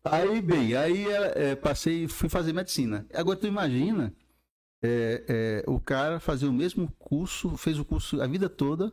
aí, 0.03 0.41
bem, 0.41 0.75
aí 0.75 1.07
é, 1.07 1.51
é, 1.51 1.55
passei, 1.55 2.07
fui 2.07 2.29
fazer 2.29 2.53
medicina. 2.53 3.05
Agora 3.13 3.37
tu 3.37 3.47
imagina 3.47 4.13
é, 4.83 5.23
é, 5.27 5.63
o 5.65 5.79
cara 5.79 6.19
fazer 6.19 6.45
o 6.45 6.53
mesmo 6.53 6.91
curso, 6.99 7.57
fez 7.57 7.79
o 7.79 7.85
curso 7.85 8.21
a 8.21 8.27
vida 8.27 8.49
toda 8.49 8.91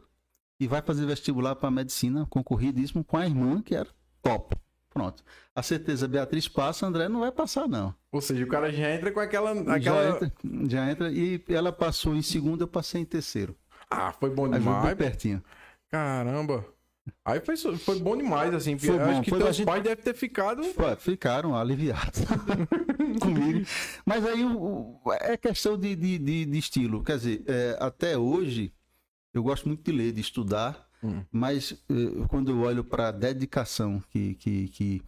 e 0.61 0.69
vai 0.69 0.83
fazer 0.83 1.07
vestibular 1.07 1.57
para 1.57 1.71
medicina, 1.71 2.27
concorridíssimo, 2.27 3.03
com 3.03 3.17
a 3.17 3.27
irmã 3.27 3.61
que 3.61 3.75
era 3.75 3.89
top. 4.23 4.55
Pronto. 4.93 5.23
A 5.55 5.63
certeza 5.63 6.09
Beatriz 6.09 6.49
passa, 6.49 6.85
André 6.87 7.09
não 7.09 7.21
vai 7.21 7.31
passar, 7.31 7.69
não. 7.69 7.95
Ou 8.11 8.21
seja, 8.21 8.45
o 8.45 8.49
cara 8.49 8.73
já 8.73 8.91
entra 8.93 9.13
com 9.13 9.21
aquela. 9.21 9.55
Já, 9.55 9.75
aquela... 9.77 10.09
entra, 10.17 10.33
já 10.69 10.91
entra. 10.91 11.13
E 11.13 11.43
ela 11.49 11.73
passou 11.73 12.15
em 12.17 12.23
segundo, 12.23 12.63
eu 12.63 12.69
passei 12.69 13.01
em 13.01 13.05
terceiro. 13.05 13.57
Ah, 13.89 14.13
foi 14.13 14.31
bom 14.31 14.49
demais. 14.51 14.85
bem 14.87 14.97
pertinho. 14.97 15.43
Caramba. 15.91 16.65
Aí 17.25 17.41
foi, 17.41 17.57
foi 17.57 17.99
bom 17.99 18.17
demais, 18.17 18.53
assim. 18.55 18.79
Foi 18.79 18.91
eu 18.91 19.01
acho 19.01 19.15
bom, 19.15 19.23
que 19.23 19.31
foi 19.31 19.39
teus 19.41 19.57
gente- 19.57 19.67
pais 19.67 19.83
devem 19.83 20.05
ter 20.05 20.15
ficado. 20.15 20.63
Ficaram 20.99 21.57
aliviados 21.57 22.21
comigo. 23.21 23.67
Mas 24.05 24.25
aí 24.27 24.45
o- 24.45 25.01
é 25.21 25.37
questão 25.37 25.77
de, 25.79 25.95
de, 25.97 26.19
de- 26.19 26.45
de 26.47 26.59
estilo. 26.59 27.03
Quer 27.03 27.17
dizer, 27.17 27.45
é, 27.47 27.77
até 27.81 28.17
hoje 28.19 28.73
eu 29.33 29.43
gosto 29.43 29.67
muito 29.67 29.83
de 29.83 29.93
ler, 29.97 30.13
de 30.13 30.21
estudar, 30.21 30.89
Hum. 31.03 31.23
mas 31.33 31.73
eh, 31.89 32.27
quando 32.29 32.51
eu 32.51 32.61
olho 32.61 32.85
para 32.85 33.09
a 33.09 33.13
dedicação 33.13 34.03
que, 34.11 34.35
que, 34.35 34.69
que, 34.69 35.03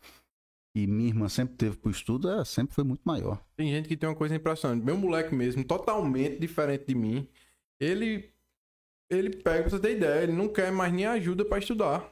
que 0.75 0.87
minha 0.87 1.09
irmã 1.09 1.29
sempre 1.29 1.55
teve 1.57 1.77
para 1.77 1.89
o 1.89 1.93
estudo, 1.93 2.31
é, 2.31 2.45
sempre 2.45 2.75
foi 2.75 2.83
muito 2.85 3.03
maior. 3.05 3.39
Tem 3.57 3.69
gente 3.71 3.89
que 3.89 3.97
tem 3.97 4.09
uma 4.09 4.15
coisa 4.17 4.35
impressionante. 4.35 4.83
Meu 4.85 4.97
moleque 4.97 5.35
mesmo, 5.35 5.63
totalmente 5.65 6.39
diferente 6.39 6.85
de 6.87 6.95
mim. 6.95 7.29
Ele. 7.81 8.31
Ele 9.11 9.29
pega, 9.29 9.63
pra 9.65 9.71
você 9.71 9.79
ter 9.79 9.97
ideia, 9.97 10.23
ele 10.23 10.33
não 10.33 10.49
quer 10.49 10.73
mais 10.73 10.91
nem 10.91 11.05
ajuda 11.05 11.45
pra 11.45 11.59
estudar. 11.59 12.11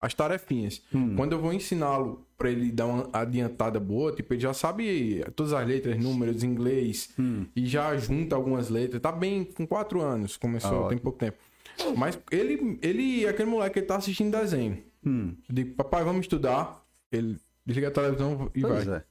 As 0.00 0.14
tarefinhas. 0.14 0.82
Hum. 0.94 1.14
Quando 1.16 1.32
eu 1.32 1.40
vou 1.40 1.52
ensiná-lo 1.52 2.26
pra 2.36 2.50
ele 2.50 2.70
dar 2.72 2.86
uma 2.86 3.10
adiantada 3.12 3.78
boa, 3.80 4.10
tipo, 4.14 4.32
ele 4.32 4.40
já 4.40 4.54
sabe 4.54 5.22
todas 5.36 5.52
as 5.52 5.66
letras, 5.66 5.98
números, 6.02 6.42
inglês, 6.42 7.10
Hum. 7.18 7.44
e 7.54 7.66
já 7.66 7.94
junta 7.96 8.34
algumas 8.36 8.68
letras. 8.70 9.00
Tá 9.02 9.12
bem 9.12 9.44
com 9.44 9.66
quatro 9.66 10.00
anos, 10.00 10.36
começou, 10.38 10.86
Ah, 10.86 10.88
tem 10.88 10.96
pouco 10.98 11.18
tempo. 11.18 11.36
Mas 11.96 12.18
ele, 12.30 12.78
ele, 12.82 13.26
aquele 13.26 13.50
moleque, 13.50 13.78
ele 13.78 13.86
tá 13.86 13.96
assistindo 13.96 14.30
desenho. 14.36 14.82
Hum. 15.04 15.36
Eu 15.48 15.54
digo, 15.54 15.74
papai, 15.74 16.02
vamos 16.04 16.22
estudar. 16.22 16.82
Ele 17.12 17.36
desliga 17.64 17.88
a 17.88 17.90
televisão 17.90 18.50
e 18.54 18.60
Pois 18.60 18.84
vai. 18.84 18.96
é. 18.98 19.04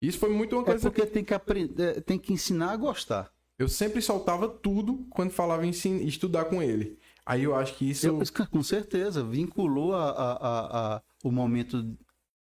Isso 0.00 0.18
foi 0.18 0.30
muito 0.30 0.54
uma 0.54 0.62
É 0.62 0.66
coisa 0.66 0.90
porque 0.90 1.06
tem 1.06 1.24
que 1.24 1.34
aprender, 1.34 2.00
tem 2.02 2.18
que 2.18 2.32
ensinar 2.32 2.70
a 2.72 2.76
gostar. 2.76 3.30
Eu 3.58 3.68
sempre 3.68 4.00
soltava 4.00 4.48
tudo 4.48 5.04
quando 5.10 5.30
falava 5.32 5.66
em 5.66 5.70
ensin- 5.70 6.04
estudar 6.06 6.44
com 6.44 6.62
ele. 6.62 6.96
Aí 7.26 7.42
eu 7.44 7.54
acho 7.54 7.74
que 7.74 7.90
isso. 7.90 8.06
Eu- 8.06 8.46
com 8.48 8.62
certeza, 8.62 9.24
vinculou 9.24 9.94
a, 9.94 10.10
a- 10.10 10.32
a- 10.32 10.94
a- 10.96 11.02
o 11.24 11.32
momento 11.32 11.84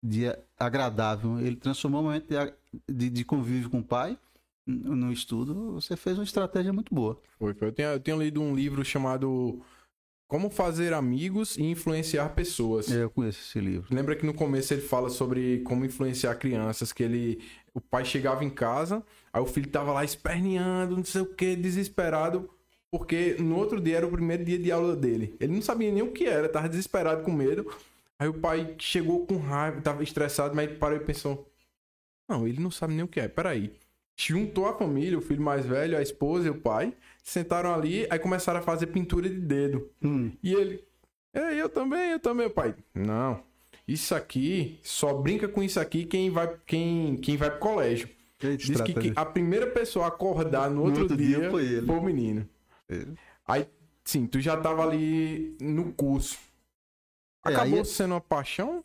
de 0.02 0.24
agradável. 0.58 1.40
Ele 1.40 1.56
transformou 1.56 2.02
o 2.02 2.04
momento 2.04 2.26
de, 2.28 2.94
de- 2.94 3.10
de 3.10 3.24
convívio 3.24 3.70
com 3.70 3.78
o 3.78 3.84
pai 3.84 4.18
no 4.66 5.12
estudo. 5.12 5.72
Você 5.74 5.96
fez 5.96 6.18
uma 6.18 6.24
estratégia 6.24 6.72
muito 6.72 6.94
boa. 6.94 7.20
Foi, 7.38 7.54
foi. 7.54 7.68
Eu, 7.68 7.72
tenho, 7.72 7.88
eu 7.90 8.00
tenho 8.00 8.22
lido 8.22 8.40
um 8.40 8.54
livro 8.54 8.84
chamado 8.84 9.60
Como 10.28 10.50
Fazer 10.50 10.92
Amigos 10.92 11.56
e 11.56 11.62
Influenciar 11.64 12.28
Pessoas. 12.30 12.90
É, 12.90 13.02
Eu 13.02 13.10
conheço 13.10 13.40
esse 13.40 13.60
livro. 13.60 13.94
Lembra 13.94 14.14
que 14.16 14.24
no 14.26 14.34
começo 14.34 14.72
ele 14.72 14.82
fala 14.82 15.10
sobre 15.10 15.60
como 15.60 15.84
influenciar 15.84 16.34
crianças, 16.36 16.92
que 16.92 17.02
ele. 17.02 17.40
O 17.72 17.80
pai 17.80 18.04
chegava 18.04 18.44
em 18.44 18.50
casa, 18.50 19.02
aí 19.32 19.40
o 19.40 19.46
filho 19.46 19.68
tava 19.68 19.92
lá 19.92 20.04
esperneando, 20.04 20.96
não 20.96 21.04
sei 21.04 21.20
o 21.20 21.26
que, 21.26 21.54
desesperado, 21.54 22.50
porque 22.90 23.36
no 23.38 23.56
outro 23.56 23.80
dia 23.80 23.98
era 23.98 24.06
o 24.06 24.10
primeiro 24.10 24.44
dia 24.44 24.58
de 24.58 24.72
aula 24.72 24.96
dele. 24.96 25.36
Ele 25.38 25.54
não 25.54 25.62
sabia 25.62 25.92
nem 25.92 26.02
o 26.02 26.10
que 26.10 26.24
era, 26.24 26.48
tava 26.48 26.68
desesperado 26.68 27.22
com 27.22 27.30
medo. 27.32 27.72
Aí 28.18 28.28
o 28.28 28.34
pai 28.34 28.74
chegou 28.78 29.24
com 29.24 29.36
raiva, 29.36 29.80
tava 29.80 30.02
estressado, 30.02 30.54
mas 30.54 30.68
ele 30.68 30.78
parou 30.78 30.96
e 30.96 31.00
pensou: 31.04 31.48
Não, 32.28 32.46
ele 32.46 32.60
não 32.60 32.70
sabe 32.72 32.92
nem 32.92 33.04
o 33.04 33.08
que 33.08 33.20
é, 33.20 33.28
peraí. 33.28 33.72
Juntou 34.28 34.66
a 34.66 34.76
família, 34.76 35.16
o 35.16 35.22
filho 35.22 35.42
mais 35.42 35.64
velho, 35.64 35.96
a 35.96 36.02
esposa 36.02 36.46
e 36.46 36.50
o 36.50 36.54
pai, 36.60 36.94
sentaram 37.22 37.72
ali, 37.74 38.06
aí 38.10 38.18
começaram 38.18 38.60
a 38.60 38.62
fazer 38.62 38.88
pintura 38.88 39.28
de 39.28 39.40
dedo. 39.40 39.90
Hum. 40.02 40.32
E 40.42 40.52
ele, 40.52 40.84
é, 41.32 41.54
eu 41.54 41.68
também, 41.68 42.12
eu 42.12 42.20
também, 42.20 42.50
pai. 42.50 42.74
Não, 42.94 43.42
isso 43.88 44.14
aqui, 44.14 44.78
só 44.82 45.14
brinca 45.14 45.48
com 45.48 45.62
isso 45.62 45.80
aqui 45.80 46.04
quem 46.04 46.28
vai, 46.30 46.54
quem, 46.66 47.16
quem 47.16 47.36
vai 47.36 47.50
pro 47.50 47.60
colégio. 47.60 48.08
Diz 48.38 48.80
que, 48.80 48.94
que 48.94 49.12
a 49.16 49.24
primeira 49.24 49.66
pessoa 49.66 50.06
a 50.06 50.08
acordar 50.08 50.70
no 50.70 50.82
outro, 50.82 51.02
outro 51.02 51.16
dia, 51.16 51.38
dia 51.40 51.50
foi 51.50 51.64
ele. 51.64 51.90
o 51.90 52.00
menino. 52.02 52.48
Ele. 52.88 53.14
Aí, 53.46 53.66
sim, 54.04 54.26
tu 54.26 54.40
já 54.40 54.56
tava 54.56 54.82
ali 54.82 55.56
no 55.60 55.92
curso. 55.92 56.38
É, 57.46 57.50
Acabou 57.50 57.78
aí- 57.80 57.84
sendo 57.84 58.12
uma 58.14 58.20
paixão, 58.20 58.84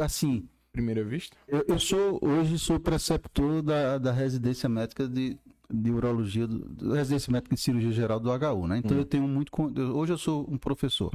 Assim, 0.00 0.48
primeira 0.76 1.02
vista? 1.04 1.36
eu, 1.48 1.64
eu 1.66 1.78
sou 1.78 2.18
hoje 2.22 2.58
sou 2.58 2.78
preceptor 2.78 3.62
da, 3.62 3.98
da 3.98 4.12
residência 4.12 4.68
médica 4.68 5.08
de, 5.08 5.36
de 5.72 5.90
urologia, 5.90 6.46
do, 6.46 6.58
da 6.88 6.96
residência 6.96 7.32
médica 7.32 7.54
de 7.54 7.60
cirurgia 7.60 7.92
geral 7.92 8.20
do 8.20 8.30
HU, 8.30 8.66
né? 8.66 8.78
Então 8.78 8.96
Hum. 8.96 9.00
eu 9.00 9.04
tenho 9.04 9.26
muito. 9.26 9.50
Hoje 9.94 10.12
eu 10.12 10.18
sou 10.18 10.46
um 10.50 10.58
professor. 10.58 11.12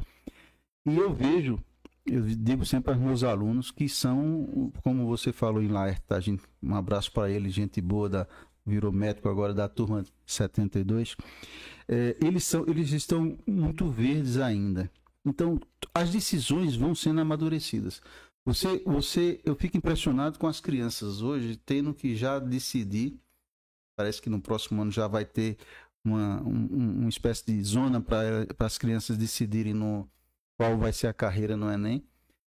E 0.84 0.96
eu 0.96 1.12
vejo, 1.14 1.58
eu 2.04 2.22
digo 2.22 2.64
sempre 2.66 2.92
aos 2.92 3.00
meus 3.00 3.22
alunos 3.22 3.70
que 3.70 3.88
são, 3.88 4.72
como 4.82 5.06
você 5.06 5.32
falou 5.32 5.62
em 5.62 5.68
Laerta, 5.68 6.20
gente, 6.20 6.42
um 6.62 6.74
abraço 6.74 7.12
para 7.12 7.30
ele, 7.30 7.48
gente 7.48 7.80
boa 7.80 8.08
da 8.08 8.26
virou 8.64 8.92
médico 8.92 9.28
agora 9.28 9.52
da 9.52 9.68
turma 9.68 10.04
72. 10.26 11.16
É, 11.88 12.16
eles 12.20 12.44
são, 12.44 12.64
eles 12.68 12.92
estão 12.92 13.36
muito 13.46 13.88
verdes 13.88 14.36
ainda. 14.38 14.90
Então 15.24 15.58
as 15.94 16.10
decisões 16.10 16.74
vão 16.76 16.94
sendo 16.94 17.20
amadurecidas. 17.20 18.00
Você, 18.44 18.78
você, 18.84 19.40
eu 19.44 19.54
fico 19.54 19.76
impressionado 19.76 20.38
com 20.38 20.46
as 20.48 20.60
crianças 20.60 21.22
hoje 21.22 21.56
tendo 21.56 21.94
que 21.94 22.16
já 22.16 22.38
decidir. 22.38 23.18
Parece 23.96 24.20
que 24.20 24.28
no 24.30 24.40
próximo 24.40 24.82
ano 24.82 24.90
já 24.90 25.06
vai 25.06 25.24
ter 25.24 25.56
uma, 26.04 26.42
um- 26.42 26.68
um- 26.72 26.98
uma 27.02 27.08
espécie 27.08 27.44
de 27.46 27.62
zona 27.62 28.00
para 28.00 28.46
as 28.58 28.78
crianças 28.78 29.16
decidirem 29.16 29.74
no 29.74 30.08
qual 30.58 30.76
vai 30.76 30.92
ser 30.92 31.06
a 31.06 31.14
carreira 31.14 31.56
no 31.56 31.70
Enem. 31.70 32.02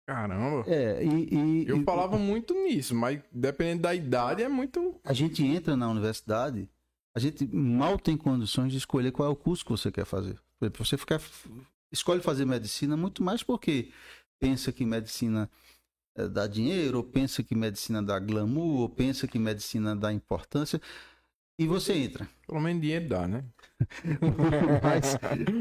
Caramba. 0.09 0.64
É, 0.68 1.05
e, 1.05 1.35
e- 1.35 1.68
Eu 1.68 1.79
e 1.83 1.85
falava 1.85 2.18
muito 2.18 2.55
nisso, 2.55 2.94
mas 2.94 3.20
dependendo 3.31 3.83
da 3.83 3.94
idade 3.94 4.42
é 4.42 4.49
muito. 4.49 5.01
a 5.05 5.12
gente 5.12 5.44
entra 5.44 5.77
na 5.77 5.88
universidade, 5.88 6.68
a 7.16 7.20
gente 7.20 7.46
mal 7.46 7.99
tem 7.99 8.16
condições 8.16 8.72
de 8.72 8.79
escolher 8.79 9.12
qual 9.12 9.29
é 9.29 9.33
o 9.33 9.37
curso 9.37 9.64
que 9.64 9.70
você 9.70 9.90
quer 9.92 10.05
fazer. 10.05 10.35
Por 10.59 10.64
exemplo, 10.66 10.85
Você 10.85 10.96
ficar, 10.96 11.20
escolhe 11.92 12.20
fazer 12.20 12.44
medicina 12.44 12.96
muito 12.96 13.22
mais 13.22 13.42
porque 13.42 13.90
pensa 14.40 14.72
que 14.72 14.85
medicina 14.85 15.51
dá 16.31 16.46
dinheiro, 16.46 16.98
ou 16.98 17.05
pensa 17.05 17.42
que 17.42 17.55
medicina 17.55 18.02
dá 18.02 18.18
glamour, 18.18 18.81
ou 18.81 18.88
pensa 18.88 19.26
que 19.26 19.38
medicina 19.38 19.94
dá 19.94 20.12
importância, 20.12 20.81
e 21.59 21.66
você 21.66 21.94
entra. 21.94 22.29
Pelo 22.46 22.61
menos 22.61 22.83
dinheiro 22.83 23.09
dá, 23.09 23.26
né? 23.26 23.44
Mas, 24.83 25.14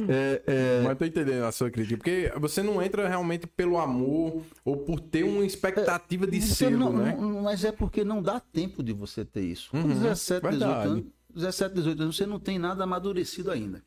é, 0.10 0.42
é, 0.48 0.84
Mas 0.84 0.98
tô 0.98 1.06
entendendo 1.06 1.44
a 1.46 1.52
sua 1.52 1.70
crítica. 1.70 1.98
Porque 1.98 2.32
você 2.38 2.62
não 2.62 2.82
entra 2.82 3.08
realmente 3.08 3.48
pelo 3.48 3.78
amor 3.78 4.44
ou 4.64 4.78
por 4.78 5.00
ter 5.00 5.24
uma 5.24 5.46
expectativa 5.46 6.28
de 6.28 6.42
Você 6.42 6.66
ser, 6.66 6.72
né? 6.72 7.16
não- 7.18 7.44
mas 7.44 7.64
é 7.64 7.72
porque 7.72 8.04
não 8.04 8.22
dá 8.22 8.40
tempo 8.40 8.84
de 8.84 8.94
você 8.94 9.24
ter 9.26 9.42
isso. 9.42 9.70
Com 9.72 9.80
Uhum, 9.80 9.88
17, 9.90 10.42
18 10.42 10.60
verdade. 10.60 10.90
anos, 10.90 11.06
17, 11.34 11.76
18 11.76 12.02
anos, 12.04 12.16
você 12.16 12.26
não 12.26 12.40
tem 12.40 12.60
nada 12.60 12.84
amadurecido 12.84 13.52
ainda. 13.52 13.84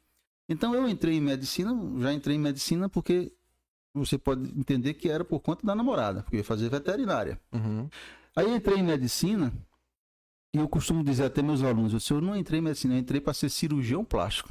Então 0.48 0.74
eu 0.74 0.88
entrei 0.88 1.16
em 1.16 1.20
medicina, 1.20 1.74
já 2.00 2.12
entrei 2.12 2.37
em 2.37 2.40
medicina 2.40 2.88
porque 2.88 3.33
você 3.99 4.17
pode 4.19 4.43
entender 4.59 4.95
que 4.95 5.09
era 5.09 5.25
por 5.25 5.41
conta 5.41 5.67
da 5.67 5.75
namorada, 5.75 6.23
porque 6.23 6.37
eu 6.37 6.41
ia 6.41 6.45
fazer 6.45 6.69
veterinária. 6.69 7.41
Uhum. 7.53 7.89
Aí 8.37 8.49
entrei 8.55 8.79
em 8.79 8.83
medicina 8.83 9.53
e 10.55 10.59
eu 10.59 10.69
costumo 10.69 11.03
dizer 11.05 11.25
até 11.25 11.43
meus 11.43 11.63
alunos, 11.63 11.93
eu, 11.93 11.99
disse, 11.99 12.13
eu 12.13 12.21
não 12.21 12.37
entrei 12.37 12.61
em 12.61 12.63
medicina, 12.63 12.95
eu 12.95 12.99
entrei 12.99 13.21
para 13.21 13.35
ser 13.35 13.49
cirurgião 13.51 14.05
plástico. 14.05 14.51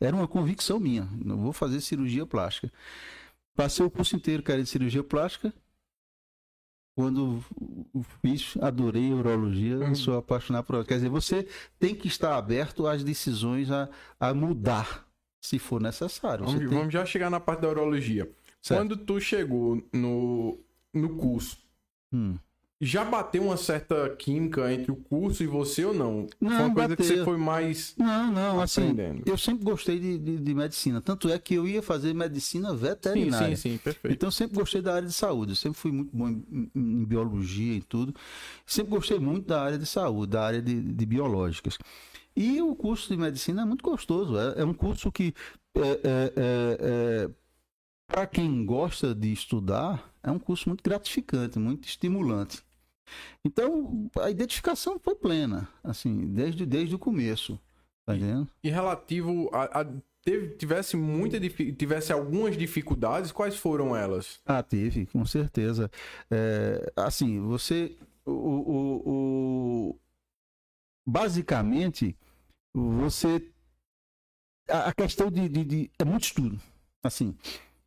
Era 0.00 0.14
uma 0.16 0.26
convicção 0.28 0.80
minha, 0.80 1.08
não 1.24 1.36
vou 1.38 1.52
fazer 1.52 1.80
cirurgia 1.80 2.24
plástica. 2.26 2.72
Passei 3.54 3.84
o 3.84 3.90
curso 3.90 4.16
inteiro 4.16 4.42
querendo 4.42 4.66
cirurgia 4.66 5.02
plástica. 5.04 5.52
Quando 6.96 7.42
fiz, 8.20 8.56
adorei 8.60 9.10
a 9.10 9.14
urologia, 9.14 9.78
Hum. 9.78 9.94
sou 9.94 10.18
apaixonado 10.18 10.64
por 10.64 10.74
ela. 10.76 10.84
Quer 10.84 10.94
dizer, 10.94 11.08
você 11.08 11.46
tem 11.78 11.94
que 11.94 12.08
estar 12.08 12.36
aberto 12.36 12.86
às 12.86 13.02
decisões 13.04 13.70
a, 13.70 13.88
a 14.18 14.34
mudar, 14.34 15.06
se 15.40 15.58
for 15.58 15.80
necessário. 15.80 16.44
Vamos, 16.44 16.60
tem- 16.60 16.68
vamos 16.68 16.92
já 16.92 17.04
chegar 17.06 17.30
na 17.30 17.40
parte 17.40 17.60
da 17.60 17.68
urologia. 17.68 18.30
Certo. 18.62 18.78
Quando 18.80 18.96
tu 18.96 19.20
chegou 19.20 19.82
no, 19.92 20.58
no 20.92 21.16
curso, 21.16 21.56
Hum. 22.12 22.36
já 22.80 23.04
bateu 23.04 23.42
uma 23.44 23.56
certa 23.56 24.10
química 24.16 24.72
entre 24.72 24.90
o 24.90 24.96
curso 24.96 25.42
e 25.42 25.46
você 25.46 25.84
ou 25.84 25.94
não? 25.94 26.26
Não, 26.40 26.50
foi 26.50 26.58
uma 26.66 26.74
coisa 26.74 26.96
que 26.96 27.02
bateu. 27.02 27.16
você 27.18 27.24
foi 27.24 27.36
mais 27.36 27.94
Não, 27.96 28.32
não, 28.32 28.60
assim, 28.60 28.82
aprendendo. 28.90 29.22
eu 29.26 29.38
sempre 29.38 29.64
gostei 29.64 29.98
de, 29.98 30.18
de- 30.18 30.38
de 30.38 30.54
medicina. 30.54 31.00
Tanto 31.00 31.28
é 31.30 31.38
que 31.38 31.54
eu 31.54 31.66
ia 31.68 31.82
fazer 31.82 32.12
medicina 32.14 32.70
Sim, 32.70 32.76
veterinária. 32.76 33.56
sim, 33.56 33.70
sim, 33.72 33.78
perfeito. 33.78 34.12
Então 34.14 34.26
eu 34.28 34.32
sempre 34.32 34.56
gostei 34.58 34.82
da 34.82 34.94
área 34.94 35.06
de 35.08 35.14
saúde. 35.14 35.52
Eu 35.52 35.56
sempre 35.56 35.78
fui 35.78 35.92
muito 35.92 36.14
bom 36.16 36.28
em, 36.28 36.44
em- 36.52 36.70
em 36.74 37.04
biologia 37.04 37.74
e 37.76 37.82
tudo. 37.82 38.14
Sempre 38.66 38.90
gostei 38.90 39.18
muito 39.18 39.46
da 39.46 39.62
área 39.62 39.78
de 39.78 39.86
saúde, 39.86 40.32
da 40.32 40.44
área 40.44 40.60
de, 40.60 40.80
de 40.80 41.06
biológicas. 41.06 41.78
E 42.36 42.60
o 42.62 42.74
curso 42.74 43.08
de 43.08 43.16
medicina 43.16 43.62
é 43.62 43.64
muito 43.64 43.82
gostoso. 43.82 44.36
É, 44.38 44.60
é 44.62 44.64
um 44.64 44.72
curso 44.74 45.10
que, 45.12 45.34
para 48.10 48.26
quem 48.26 48.64
gosta 48.64 49.14
de 49.14 49.32
estudar, 49.32 50.12
é 50.22 50.30
um 50.30 50.38
curso 50.38 50.68
muito 50.68 50.82
gratificante, 50.82 51.58
muito 51.58 51.88
estimulante. 51.88 52.62
Então 53.44 54.08
a 54.20 54.30
identificação 54.30 54.98
foi 54.98 55.14
plena, 55.14 55.68
assim, 55.82 56.26
desde, 56.32 56.64
desde 56.66 56.94
o 56.94 56.98
começo. 56.98 57.58
Tá 58.06 58.16
entendendo? 58.16 58.48
E 58.62 58.70
relativo 58.70 59.48
a, 59.52 59.80
a- 59.82 59.86
teve, 60.22 60.56
tivesse 60.56 60.96
muita 60.96 61.38
tivesse 61.40 62.12
algumas 62.12 62.56
dificuldades, 62.56 63.30
quais 63.32 63.56
foram 63.56 63.94
elas? 63.96 64.40
Ah, 64.44 64.62
teve, 64.62 65.06
com 65.06 65.24
certeza. 65.24 65.90
É, 66.30 66.92
assim, 66.96 67.40
você. 67.40 67.96
O, 68.24 68.32
o- 68.32 69.02
o- 69.90 70.00
basicamente, 71.06 72.16
você. 72.74 73.50
A, 74.68 74.88
a 74.88 74.92
questão 74.94 75.30
de, 75.30 75.48
de- 75.48 75.64
de- 75.64 75.90
É 75.98 76.04
muito 76.04 76.24
estudo. 76.24 76.60
Assim, 77.02 77.34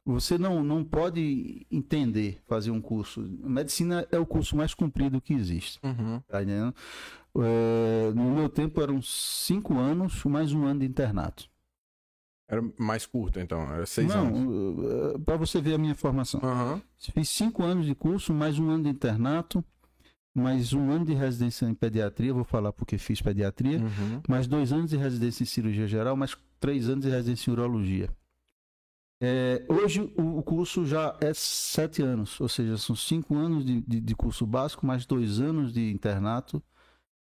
você 0.05 0.37
não, 0.37 0.63
não 0.63 0.83
pode 0.83 1.65
entender 1.71 2.41
fazer 2.45 2.71
um 2.71 2.81
curso. 2.81 3.21
Medicina 3.43 4.05
é 4.11 4.17
o 4.19 4.25
curso 4.25 4.55
mais 4.55 4.73
comprido 4.73 5.21
que 5.21 5.33
existe. 5.33 5.79
Uhum. 5.83 6.19
Tá 6.27 6.41
entendendo? 6.43 6.73
É, 7.37 8.11
no 8.13 8.35
meu 8.35 8.49
tempo 8.49 8.81
eram 8.81 9.01
cinco 9.01 9.77
anos 9.77 10.23
mais 10.25 10.53
um 10.53 10.65
ano 10.65 10.81
de 10.81 10.85
internato. 10.85 11.49
Era 12.47 12.61
mais 12.77 13.05
curto, 13.05 13.39
então, 13.39 13.61
era 13.73 13.85
seis 13.85 14.11
anos. 14.11 14.37
não, 14.39 15.19
para 15.21 15.37
você 15.37 15.61
ver 15.61 15.73
a 15.75 15.77
minha 15.77 15.95
formação. 15.95 16.39
Aham. 16.43 16.81
Fiz 16.97 17.29
cinco 17.29 17.63
anos 17.63 17.85
de 17.85 17.95
curso, 17.95 18.33
mais 18.33 18.59
um 18.59 18.69
ano 18.69 18.83
de 18.83 18.89
internato, 18.89 19.63
mais 20.35 20.73
um 20.73 20.91
ano 20.91 21.05
de 21.05 21.13
residência 21.13 21.65
em 21.65 21.73
pediatria, 21.73 22.33
vou 22.33 22.43
falar 22.43 22.73
porque 22.73 22.97
fiz 22.97 23.21
pediatria, 23.21 23.79
Uhum. 23.79 24.21
mais 24.27 24.45
dois 24.45 24.71
anos 24.73 24.89
de 24.91 24.97
residência 24.97 25.43
em 25.43 25.47
cirurgia 25.47 25.87
geral, 25.87 26.15
mais 26.17 26.35
três 26.59 26.89
anos 26.89 27.05
de 27.05 27.09
residência 27.09 27.49
em 27.49 27.53
urologia. 27.53 28.09
É, 29.25 29.63
hoje 29.69 30.01
o, 30.17 30.39
o 30.39 30.43
curso 30.43 30.85
já 30.85 31.15
é 31.21 31.33
sete 31.33 32.01
anos, 32.01 32.41
ou 32.41 32.49
seja, 32.49 32.77
são 32.77 32.93
cinco 32.93 33.35
anos 33.37 33.63
de, 33.63 33.79
de- 33.81 34.01
de 34.01 34.15
curso 34.15 34.45
básico, 34.45 34.85
mais 34.85 35.05
dois 35.05 35.39
anos 35.39 35.71
de 35.71 35.89
internato 35.91 36.61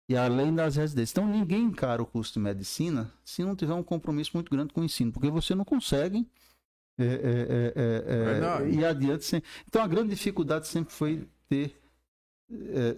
e 0.09 0.17
além 0.17 0.53
das 0.53 0.75
residências. 0.75 1.13
Então 1.13 1.27
ninguém 1.31 1.63
encara 1.65 2.03
o 2.03 2.07
curso 2.07 2.33
de 2.33 2.41
medicina 2.41 3.13
se 3.25 3.45
não 3.45 3.55
tiver 3.55 3.75
um 3.75 3.85
compromisso 3.85 4.33
muito 4.35 4.51
grande 4.51 4.73
com 4.73 4.81
o 4.81 4.85
ensino, 4.85 5.13
porque 5.13 5.31
você 5.31 5.55
não 5.55 5.65
consegue 5.65 6.29
é, 6.99 7.05
é, 7.05 7.07
é, 7.07 7.73
é, 7.77 8.15
é, 8.21 8.25
Verdade. 8.25 8.71
ir 8.71 8.85
adiante. 8.85 9.25
Sem... 9.25 9.43
Então 9.69 9.83
a 9.83 9.87
grande 9.87 10.11
dificuldade 10.11 10.67
sempre 10.67 10.93
foi 10.93 11.29
ter 11.49 11.82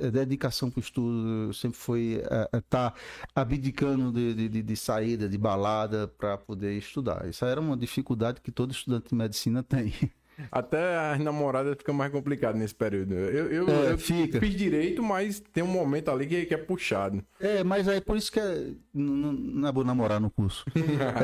é, 0.01 0.07
é, 0.07 0.11
dedicação 0.11 0.71
para 0.71 0.79
o 0.81 0.83
estudo, 0.83 1.53
sempre 1.55 1.79
foi 1.79 2.21
estar 2.53 2.95
abdicando 3.35 4.13
de, 4.13 4.49
de, 4.49 4.63
de- 4.63 4.77
saída, 4.77 5.29
de 5.29 5.39
balada 5.39 6.09
para 6.09 6.37
poder 6.37 6.77
estudar. 6.77 7.27
Isso 7.29 7.45
era 7.45 7.61
uma 7.61 7.77
dificuldade 7.77 8.41
que 8.41 8.51
todo 8.51 8.73
estudante 8.73 9.09
de 9.11 9.15
medicina 9.15 9.63
tem. 9.63 9.93
Até 10.51 10.99
as 11.13 11.21
namoradas 11.21 11.77
fica 11.79 11.93
mais 11.93 12.11
complicado 12.11 12.57
nesse 12.57 12.75
período. 12.75 13.15
Eu, 13.15 13.47
eu, 13.53 13.69
É, 13.69 13.93
eu 13.93 13.99
fica. 13.99 14.41
fiz 14.41 14.53
direito, 14.57 15.01
mas 15.01 15.39
tem 15.39 15.63
um 15.63 15.69
momento 15.69 16.11
ali 16.11 16.27
que, 16.27 16.45
que 16.47 16.55
é 16.55 16.57
puxado. 16.57 17.23
É, 17.39 17.63
mas 17.63 17.87
aí 17.87 18.01
por 18.01 18.17
isso 18.17 18.33
que 18.33 18.41
é, 18.41 18.73
não, 18.93 19.33
não 19.33 19.69
é 19.69 19.71
bom 19.71 19.85
namorar 19.85 20.19
no 20.21 20.29
curso. 20.31 20.65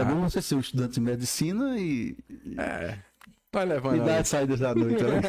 É 0.00 0.04
bom 0.04 0.20
você 0.20 0.40
ser 0.40 0.54
um 0.54 0.60
estudante 0.60 0.94
de 0.94 1.00
medicina 1.00 1.76
e, 1.76 2.16
É. 2.56 2.98
Vai 3.52 3.66
levando. 3.66 3.96
e 3.96 4.06
dar 4.06 4.24
saídas 4.24 4.60
da 4.60 4.72
noite, 4.76 5.02
né? 5.02 5.20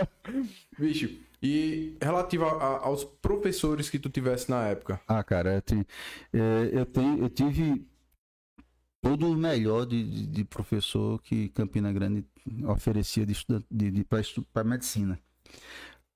Bicho, 0.78 1.10
e 1.42 1.96
relativo 2.00 2.44
a- 2.44 2.52
a- 2.52 2.78
aos 2.86 3.04
professores 3.04 3.88
que 3.88 3.98
tu 3.98 4.08
tivesse 4.10 4.50
na 4.50 4.66
época. 4.66 5.00
Ah, 5.08 5.22
cara, 5.24 5.54
eu, 5.56 5.62
tenho, 5.62 5.86
é, 6.32 6.70
eu, 6.72 6.86
tenho, 6.86 7.18
eu 7.22 7.30
tive 7.30 7.86
todo 9.02 9.30
o 9.30 9.34
melhor 9.36 9.86
de, 9.86 10.02
de- 10.04 10.26
de 10.26 10.44
professor 10.44 11.20
que 11.22 11.48
Campina 11.50 11.92
Grande 11.92 12.24
oferecia 12.66 13.24
de 13.24 13.34
de, 13.70 13.90
de, 13.90 14.06
para 14.52 14.64
medicina. 14.64 15.18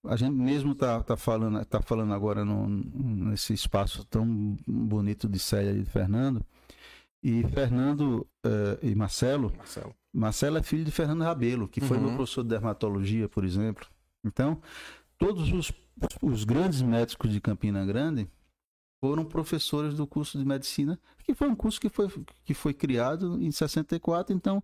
A 0.07 0.16
gente 0.16 0.35
mesmo 0.35 0.75
tá, 0.75 1.03
tá, 1.03 1.16
falando, 1.16 1.64
tá 1.64 1.81
falando 1.81 2.12
agora 2.12 2.45
no, 2.45 2.68
nesse 2.68 3.55
espaço 3.55 4.05
tão 4.05 4.55
bonito 4.66 5.27
de 5.27 5.39
Célia 5.39 5.70
e 5.72 5.83
de 5.83 5.87
Fernando. 5.91 6.45
E 7.22 7.43
Fernando 7.45 8.27
eh, 8.45 8.79
e 8.83 8.95
Marcelo, 8.95 9.51
Marcelo. 9.57 9.95
Marcelo 10.12 10.59
é 10.59 10.62
filho 10.62 10.85
de 10.85 10.91
Fernando 10.91 11.22
Rabelo, 11.22 11.66
que 11.66 11.81
foi 11.81 11.97
Uhum. 11.97 12.05
meu 12.09 12.14
professor 12.16 12.43
de 12.43 12.51
dermatologia, 12.51 13.31
por 13.31 13.45
exemplo. 13.47 13.87
Então, 14.22 14.61
todos 15.27 15.53
os, 15.53 15.72
os 16.22 16.45
grandes 16.45 16.83
médicos 16.83 17.31
de 17.33 17.41
Campina 17.41 17.85
Grande 17.87 18.29
foram 19.03 19.25
professores 19.25 19.95
do 19.95 20.07
curso 20.07 20.39
de 20.39 20.45
medicina, 20.45 20.99
que 21.25 21.35
foi 21.35 21.49
um 21.49 21.55
curso 21.57 21.81
que 21.81 21.89
foi, 21.89 22.09
que 22.45 22.55
foi 22.55 22.72
criado 22.75 23.41
em 23.43 23.51
64, 23.51 24.35
então 24.35 24.62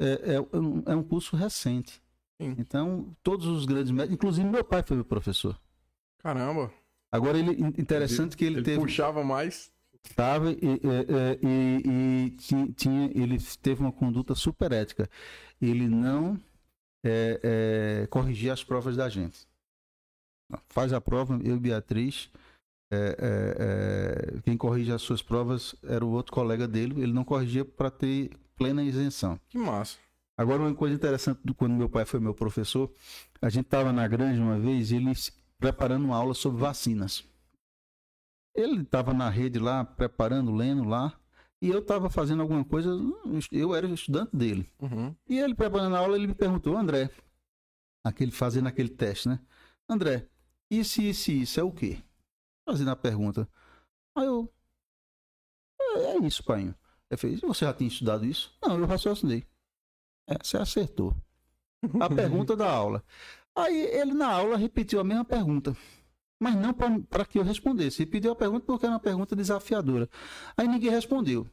é, 0.00 0.34
é, 0.34 0.56
um- 0.56 0.82
é 0.86 0.94
um 0.94 1.02
curso 1.02 1.36
recente. 1.36 2.00
Sim. 2.40 2.54
Então, 2.58 3.16
todos 3.22 3.46
os 3.46 3.64
grandes 3.66 3.90
médicos, 3.90 4.14
inclusive 4.14 4.48
meu 4.48 4.62
pai 4.64 4.82
foi 4.86 4.96
meu 4.96 5.04
professor. 5.04 5.60
Caramba. 6.18 6.72
Agora, 7.10 7.38
ele, 7.38 7.52
interessante 7.80 8.36
que 8.36 8.44
ele, 8.44 8.56
Ele 8.56 8.64
teve. 8.64 8.80
puxava 8.80 9.24
mais. 9.24 9.72
Tava, 10.14 10.52
e, 10.52 10.56
e- 10.62 11.38
e- 11.42 12.26
e 12.26 12.30
ti- 12.32 12.72
tinha, 12.74 13.06
ele 13.14 13.38
teve 13.60 13.80
uma 13.80 13.90
conduta 13.92 14.34
super 14.34 14.70
ética. 14.72 15.08
Ele 15.60 15.88
não 15.88 16.38
é, 17.04 17.40
é, 18.02 18.06
corrigia 18.08 18.52
as 18.52 18.62
provas 18.62 18.96
da 18.96 19.08
gente. 19.08 19.46
Faz 20.68 20.92
a 20.92 21.00
prova, 21.00 21.38
eu 21.42 21.56
e 21.56 21.60
Beatriz. 21.60 22.30
é, 22.90 22.96
é, 23.18 24.36
é, 24.38 24.40
quem 24.42 24.56
corrige 24.56 24.92
as 24.92 25.02
suas 25.02 25.20
provas 25.22 25.74
era 25.82 26.04
o 26.04 26.10
outro 26.10 26.32
colega 26.32 26.66
dele. 26.66 27.02
Ele 27.02 27.12
não 27.12 27.24
corrigia 27.24 27.64
para 27.64 27.90
ter 27.90 28.30
plena 28.56 28.82
isenção. 28.82 29.38
Que 29.48 29.58
massa. 29.58 29.98
Agora, 30.36 30.62
uma 30.62 30.74
coisa 30.74 30.94
interessante 30.94 31.40
do 31.44 31.54
quando 31.54 31.74
meu 31.74 31.88
pai 31.88 32.04
foi 32.04 32.20
meu 32.20 32.32
professor, 32.34 32.92
a 33.42 33.48
gente 33.48 33.66
estava 33.66 33.92
na 33.92 34.06
grande 34.06 34.40
uma 34.40 34.58
vez, 34.58 34.92
ele 34.92 35.12
se- 35.14 35.32
preparando 35.58 36.04
uma 36.04 36.16
aula 36.16 36.32
sobre 36.32 36.60
vacinas. 36.60 37.24
Ele 38.54 38.82
estava 38.82 39.12
na 39.12 39.28
rede 39.28 39.58
lá, 39.58 39.84
preparando, 39.84 40.52
lendo 40.54 40.84
lá, 40.84 41.18
e 41.60 41.68
eu 41.68 41.80
estava 41.80 42.08
fazendo 42.08 42.40
alguma 42.42 42.64
coisa, 42.64 42.90
eu 43.52 43.74
era 43.74 43.86
estudante 43.88 44.36
dele. 44.36 44.68
Uhum. 44.80 45.14
E 45.28 45.38
ele 45.38 45.54
preparando 45.54 45.94
a 45.96 45.98
aula, 45.98 46.16
ele 46.16 46.28
me 46.28 46.34
perguntou, 46.34 46.76
André, 46.76 47.10
aquele, 48.04 48.30
fazendo 48.30 48.66
aquele 48.68 48.88
teste, 48.88 49.28
né? 49.28 49.40
André, 49.88 50.28
isso, 50.70 51.00
isso, 51.00 51.30
isso 51.30 51.60
é 51.60 51.62
o 51.62 51.72
quê? 51.72 52.02
Fazendo 52.68 52.90
a 52.90 52.96
pergunta. 52.96 53.48
Aí 54.16 54.26
eu, 54.26 54.52
é, 55.80 56.16
é 56.16 56.26
isso, 56.26 56.44
pai. 56.44 56.74
Ele 57.10 57.18
fez, 57.18 57.40
você 57.40 57.64
já 57.64 57.72
tinha 57.72 57.88
estudado 57.88 58.24
isso? 58.24 58.56
Não, 58.62 58.78
eu 58.78 58.86
raciocinei. 58.86 59.46
É, 60.28 60.36
você 60.42 60.56
acertou. 60.58 61.14
A 62.00 62.08
pergunta 62.14 62.54
da 62.54 62.70
aula. 62.70 63.02
Aí 63.56 63.76
ele 63.76 64.12
na 64.12 64.30
aula 64.30 64.56
repetiu 64.56 65.00
a 65.00 65.04
mesma 65.04 65.24
pergunta. 65.24 65.76
Mas 66.40 66.54
não 66.54 66.72
para 66.72 67.24
que 67.24 67.38
eu 67.38 67.42
respondesse. 67.42 68.00
Repetiu 68.00 68.32
a 68.32 68.36
pergunta 68.36 68.64
porque 68.64 68.86
era 68.86 68.94
uma 68.94 69.00
pergunta 69.00 69.34
desafiadora. 69.34 70.08
Aí 70.56 70.68
ninguém 70.68 70.90
respondeu. 70.90 71.46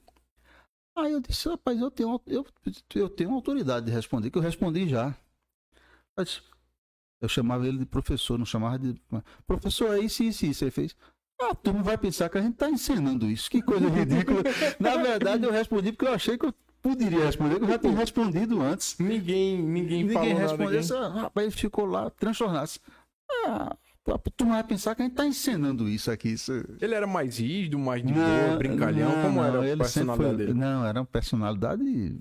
Aí 0.95 1.11
eu 1.11 1.19
disse, 1.19 1.49
rapaz, 1.49 1.79
eu 1.79 1.91
tenho, 1.91 2.21
eu, 2.27 2.45
eu 2.93 3.09
tenho 3.09 3.33
autoridade 3.33 3.87
de 3.87 3.91
responder, 3.91 4.29
que 4.29 4.37
eu 4.37 4.41
respondi 4.41 4.87
já. 4.87 5.17
Mas 6.15 6.41
eu 7.25 7.29
chamava 7.29 7.67
ele 7.67 7.79
de 7.79 7.85
professor, 7.85 8.37
não 8.37 8.45
chamava 8.45 8.79
de. 8.79 8.95
Professor, 9.47 9.95
é 9.95 9.99
isso, 9.99 10.23
isso, 10.23 10.45
isso. 10.45 10.63
Ele 10.63 10.71
fez. 10.71 10.95
Ah, 11.41 11.53
tu 11.53 11.73
não 11.73 11.83
vai 11.83 11.97
pensar 11.97 12.29
que 12.29 12.37
a 12.37 12.41
gente 12.41 12.53
está 12.53 12.69
ensinando 12.69 13.29
isso. 13.29 13.49
Que 13.49 13.61
coisa 13.61 13.89
ridícula. 13.89 14.41
Na 14.79 14.95
verdade, 14.97 15.43
eu 15.43 15.51
respondi 15.51 15.91
porque 15.91 16.05
eu 16.07 16.13
achei 16.13 16.37
que 16.37 16.45
eu 16.45 16.53
poderia 16.81 17.25
responder, 17.25 17.57
que 17.57 17.63
eu 17.63 17.67
já 17.67 17.77
tinha 17.79 17.95
respondido 17.95 18.61
antes. 18.61 18.95
Ninguém, 18.99 19.61
ninguém, 19.61 20.03
Ninguém 20.03 20.35
falou 20.35 20.69
respondeu. 20.69 21.01
nada. 21.01 21.21
Rapaz, 21.21 21.47
ele 21.47 21.55
ficou 21.55 21.85
lá, 21.85 22.09
transtornado. 22.11 22.71
Ah, 23.47 23.75
tu 24.37 24.45
não 24.45 24.51
vai 24.51 24.63
pensar 24.63 24.95
que 24.95 25.01
a 25.01 25.05
gente 25.05 25.13
está 25.13 25.25
ensinando 25.25 25.89
isso 25.89 26.09
aqui. 26.11 26.29
Isso... 26.29 26.53
Ele 26.79 26.93
era 26.93 27.07
mais 27.07 27.39
rígido, 27.39 27.77
mais 27.79 28.01
de 28.05 28.13
boa, 28.13 28.55
brincalhão. 28.57 29.11
Como 29.23 29.43
era 29.43 29.73
a 29.73 29.77
personalidade 29.77 30.29
foi- 30.29 30.37
dele? 30.37 30.53
Não, 30.53 30.85
era 30.85 30.99
uma 31.01 31.05
personalidade 31.05 32.17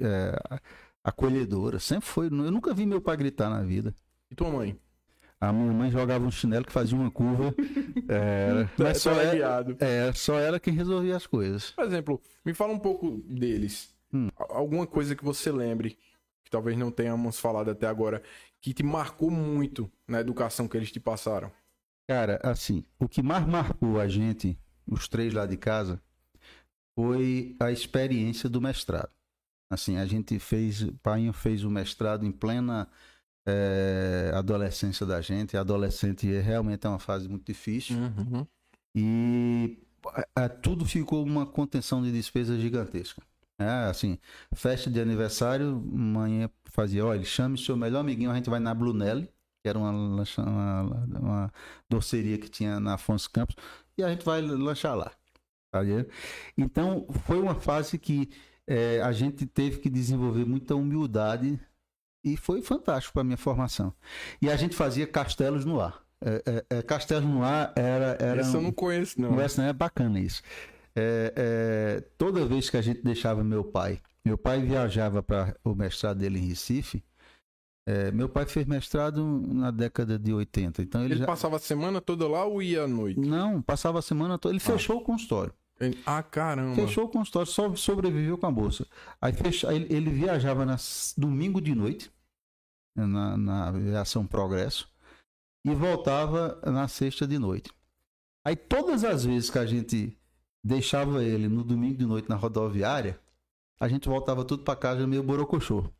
é, 0.00 0.62
acolhedora. 1.04 1.78
Sempre 1.78 2.06
foi. 2.06 2.26
Eu 2.26 2.30
nunca 2.50 2.72
vi 2.72 2.86
meu 2.86 3.00
pai 3.00 3.16
gritar 3.16 3.50
na 3.50 3.62
vida. 3.62 3.94
E 4.32 4.34
tua 4.34 4.50
mãe? 4.50 4.80
A 5.38 5.52
minha 5.52 5.70
mãe 5.74 5.90
jogava 5.90 6.24
um 6.24 6.30
chinelo 6.30 6.64
que 6.64 6.72
fazia 6.72 6.96
uma 6.96 7.10
curva. 7.10 7.54
é, 8.08 8.66
mas 8.82 9.02
só 9.02 9.12
guiado. 9.30 9.76
é, 9.78 10.10
só 10.14 10.38
ela 10.38 10.58
quem 10.58 10.72
resolvia 10.72 11.14
as 11.14 11.26
coisas. 11.26 11.72
Por 11.72 11.84
exemplo, 11.84 12.22
me 12.42 12.54
fala 12.54 12.72
um 12.72 12.78
pouco 12.78 13.22
deles. 13.28 13.94
Hum. 14.10 14.30
Alguma 14.36 14.86
coisa 14.86 15.14
que 15.14 15.22
você 15.22 15.52
lembre 15.52 15.98
que 16.42 16.50
talvez 16.50 16.78
não 16.78 16.90
tenhamos 16.90 17.38
falado 17.38 17.70
até 17.70 17.86
agora, 17.86 18.22
que 18.58 18.72
te 18.72 18.82
marcou 18.82 19.30
muito 19.30 19.90
na 20.08 20.18
educação 20.18 20.66
que 20.66 20.78
eles 20.78 20.90
te 20.90 20.98
passaram? 20.98 21.52
Cara, 22.08 22.40
assim, 22.42 22.86
o 22.98 23.06
que 23.06 23.22
mais 23.22 23.46
marcou 23.46 24.00
a 24.00 24.08
gente, 24.08 24.58
os 24.86 25.08
três 25.08 25.34
lá 25.34 25.44
de 25.44 25.58
casa, 25.58 26.00
foi 26.94 27.54
a 27.60 27.70
experiência 27.70 28.48
do 28.48 28.62
mestrado. 28.62 29.10
Assim, 29.68 29.98
a 29.98 30.06
gente 30.06 30.38
fez, 30.38 30.80
o 30.80 30.94
Painho 31.02 31.34
fez 31.34 31.64
o 31.64 31.70
mestrado 31.70 32.24
em 32.24 32.32
plena 32.32 32.88
é, 33.46 34.30
adolescência 34.34 35.04
da 35.06 35.20
gente. 35.20 35.56
Adolescente 35.56 36.26
realmente 36.26 36.86
é 36.86 36.90
uma 36.90 36.98
fase 36.98 37.28
muito 37.28 37.46
difícil. 37.46 37.96
Uhum. 37.96 38.46
E 38.94 39.78
a, 40.34 40.44
a, 40.44 40.48
tudo 40.48 40.84
ficou 40.84 41.24
uma 41.24 41.46
contenção 41.46 42.02
de 42.02 42.12
despesa 42.12 42.58
gigantesca. 42.58 43.22
É, 43.58 43.88
assim, 43.88 44.18
festa 44.54 44.90
de 44.90 45.00
aniversário, 45.00 45.80
manhã 45.80 46.50
fazia, 46.64 47.04
olha, 47.04 47.22
chame 47.22 47.56
seu 47.56 47.76
melhor 47.76 48.00
amiguinho, 48.00 48.30
a 48.30 48.34
gente 48.34 48.50
vai 48.50 48.58
na 48.58 48.74
Brunelli, 48.74 49.26
que 49.62 49.68
era 49.68 49.78
uma, 49.78 49.90
uma, 49.90 50.82
uma 51.06 51.52
doceria 51.88 52.38
que 52.38 52.48
tinha 52.48 52.80
na 52.80 52.94
Afonso 52.94 53.30
Campos, 53.30 53.54
e 53.96 54.02
a 54.02 54.08
gente 54.08 54.24
vai 54.24 54.40
lanchar 54.40 54.96
lá. 54.96 55.12
Tá 55.70 55.80
então, 56.58 57.06
foi 57.24 57.40
uma 57.40 57.54
fase 57.54 57.98
que 57.98 58.28
é, 58.66 59.00
a 59.00 59.12
gente 59.12 59.46
teve 59.46 59.78
que 59.78 59.88
desenvolver 59.88 60.44
muita 60.44 60.74
humildade 60.74 61.58
e 62.24 62.36
foi 62.36 62.62
fantástico 62.62 63.14
para 63.14 63.24
minha 63.24 63.36
formação. 63.36 63.92
E 64.40 64.48
a 64.48 64.56
gente 64.56 64.76
fazia 64.76 65.06
castelos 65.06 65.64
no 65.64 65.80
ar. 65.80 66.02
É, 66.24 66.64
é, 66.70 66.78
é 66.78 66.82
castelos 66.82 67.28
no 67.28 67.42
ar 67.42 67.72
era. 67.76 68.16
era 68.20 68.42
isso 68.42 68.52
um, 68.52 68.60
eu 68.60 68.62
não 68.62 68.72
conheço, 68.72 69.20
não. 69.20 69.40
Essa 69.40 69.62
não 69.62 69.68
é 69.68 69.72
bacana 69.72 70.20
isso. 70.20 70.42
É, 70.94 71.32
é, 71.34 72.00
toda 72.16 72.44
vez 72.44 72.70
que 72.70 72.76
a 72.76 72.82
gente 72.82 73.02
deixava 73.02 73.42
meu 73.42 73.64
pai, 73.64 73.98
meu 74.24 74.38
pai 74.38 74.60
viajava 74.60 75.22
para 75.22 75.56
o 75.64 75.74
mestrado 75.74 76.18
dele 76.18 76.38
em 76.38 76.46
Recife. 76.46 77.02
É, 77.84 78.12
meu 78.12 78.28
pai 78.28 78.46
fez 78.46 78.64
mestrado 78.64 79.24
na 79.48 79.72
década 79.72 80.16
de 80.16 80.32
80. 80.32 80.82
Então 80.82 81.02
ele, 81.02 81.14
ele 81.14 81.20
já... 81.20 81.26
passava 81.26 81.56
a 81.56 81.58
semana 81.58 82.00
toda 82.00 82.28
lá 82.28 82.44
ou 82.44 82.62
ia 82.62 82.84
à 82.84 82.88
noite? 82.88 83.18
Não, 83.18 83.60
passava 83.60 83.98
a 83.98 84.02
semana 84.02 84.38
toda. 84.38 84.54
Ele 84.54 84.62
ah. 84.64 84.72
fechou 84.72 84.98
o 84.98 85.00
consultório. 85.00 85.52
Ele... 85.82 85.98
Ah, 86.06 86.22
caramba. 86.22 86.76
Fechou 86.76 87.04
o 87.04 87.08
consultório, 87.08 87.50
só 87.50 87.74
sobreviveu 87.74 88.38
com 88.38 88.46
a 88.46 88.50
bolsa. 88.50 88.86
Aí 89.20 89.32
fecha... 89.32 89.72
ele, 89.74 90.10
viajava 90.10 90.64
na... 90.64 90.76
domingo 91.16 91.60
de 91.60 91.74
noite, 91.74 92.10
na, 92.94 93.36
na 93.36 93.68
aviação 93.68 94.24
Progresso, 94.24 94.88
e 95.64 95.74
voltava 95.74 96.60
na 96.64 96.86
sexta 96.86 97.26
de 97.26 97.38
noite. 97.38 97.70
Aí 98.44 98.54
todas 98.54 99.04
as 99.04 99.24
vezes 99.24 99.50
que 99.50 99.58
a 99.58 99.66
gente 99.66 100.16
deixava 100.62 101.24
ele 101.24 101.48
no 101.48 101.64
domingo 101.64 101.98
de 101.98 102.06
noite 102.06 102.28
na 102.28 102.36
rodoviária, 102.36 103.18
a 103.80 103.88
gente 103.88 104.08
voltava 104.08 104.44
tudo 104.44 104.62
para 104.62 104.76
casa 104.76 105.06
meio 105.06 105.22
borocochô. 105.22 105.90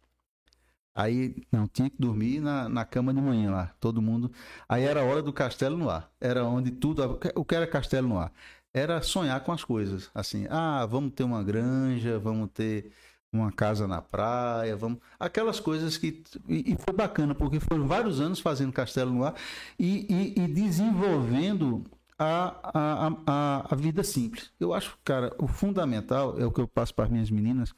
Aí, 0.95 1.43
não, 1.51 1.66
tinha 1.66 1.89
que 1.89 1.97
dormir 1.99 2.39
na, 2.39 2.68
na 2.68 2.85
cama 2.85 3.14
de 3.14 3.20
manhã 3.20 3.51
lá, 3.51 3.74
todo 3.80 4.03
mundo. 4.03 4.30
Aí 4.68 4.85
era 4.85 5.01
a 5.01 5.05
hora 5.05 5.22
do 5.22 5.33
castelo 5.33 5.76
no 5.76 5.89
ar. 5.89 6.12
Era 6.20 6.45
onde 6.45 6.70
tudo. 6.70 7.18
O 7.35 7.45
que 7.45 7.55
era 7.55 7.66
castelo 7.66 8.09
no 8.09 8.18
ar? 8.18 8.30
Era 8.75 9.03
sonhar 9.03 9.43
com 9.45 9.53
as 9.53 9.64
coisas. 9.64 10.11
Assim, 10.14 10.47
ah, 10.51 10.87
vamos 10.87 11.12
ter 11.14 11.25
uma 11.25 11.43
granja, 11.43 12.18
vamos 12.18 12.51
ter 12.53 12.91
uma 13.33 13.51
casa 13.51 13.87
na 13.89 14.01
praia, 14.03 14.77
vamos. 14.77 14.99
Aquelas 15.18 15.59
coisas 15.59 15.97
que. 15.97 16.23
E, 16.49 16.77
foi 16.77 16.95
bacana, 16.95 17.35
porque 17.35 17.61
foram 17.61 17.87
vários 17.87 18.20
anos 18.20 18.41
fazendo 18.41 18.73
castelo 18.73 19.12
no 19.12 19.25
ar 19.25 19.35
e, 19.79 20.07
e, 20.09 20.43
e 20.43 20.49
desenvolvendo 20.49 21.85
a, 22.18 22.57
a, 22.62 23.12
a, 23.27 23.73
a 23.73 23.77
vida 23.77 24.05
simples. 24.05 24.53
Eu 24.61 24.75
acho, 24.75 24.99
cara, 25.05 25.35
o 25.39 25.47
fundamental 25.47 26.39
é 26.39 26.45
o 26.45 26.53
que 26.53 26.61
eu 26.61 26.68
passo 26.68 26.95
para 26.95 27.07
as 27.07 27.11
minhas 27.11 27.31
meninas. 27.31 27.75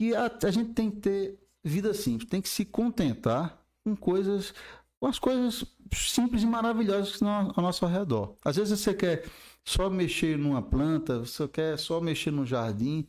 E 0.00 0.14
a, 0.14 0.30
a 0.42 0.50
gente 0.50 0.72
tem 0.74 0.90
que 0.90 0.98
ter 0.98 1.38
vida 1.64 1.94
simples, 1.94 2.28
tem 2.28 2.42
que 2.42 2.48
se 2.48 2.64
contentar 2.64 3.58
com 3.82 3.96
coisas, 3.96 4.52
com 5.00 5.06
as 5.06 5.18
coisas 5.18 5.64
simples 5.92 6.42
e 6.42 6.46
maravilhosas 6.46 7.08
que 7.08 7.14
estão 7.14 7.52
ao 7.54 7.62
nosso 7.62 7.86
redor. 7.86 8.36
Às 8.44 8.56
vezes 8.56 8.78
você 8.78 8.92
quer 8.92 9.24
só 9.66 9.90
mexer 9.90 10.38
numa 10.38 10.62
planta, 10.62 11.20
você 11.20 11.48
quer 11.48 11.78
só 11.78 12.00
mexer 12.00 12.30
no 12.30 12.46
jardim. 12.46 13.08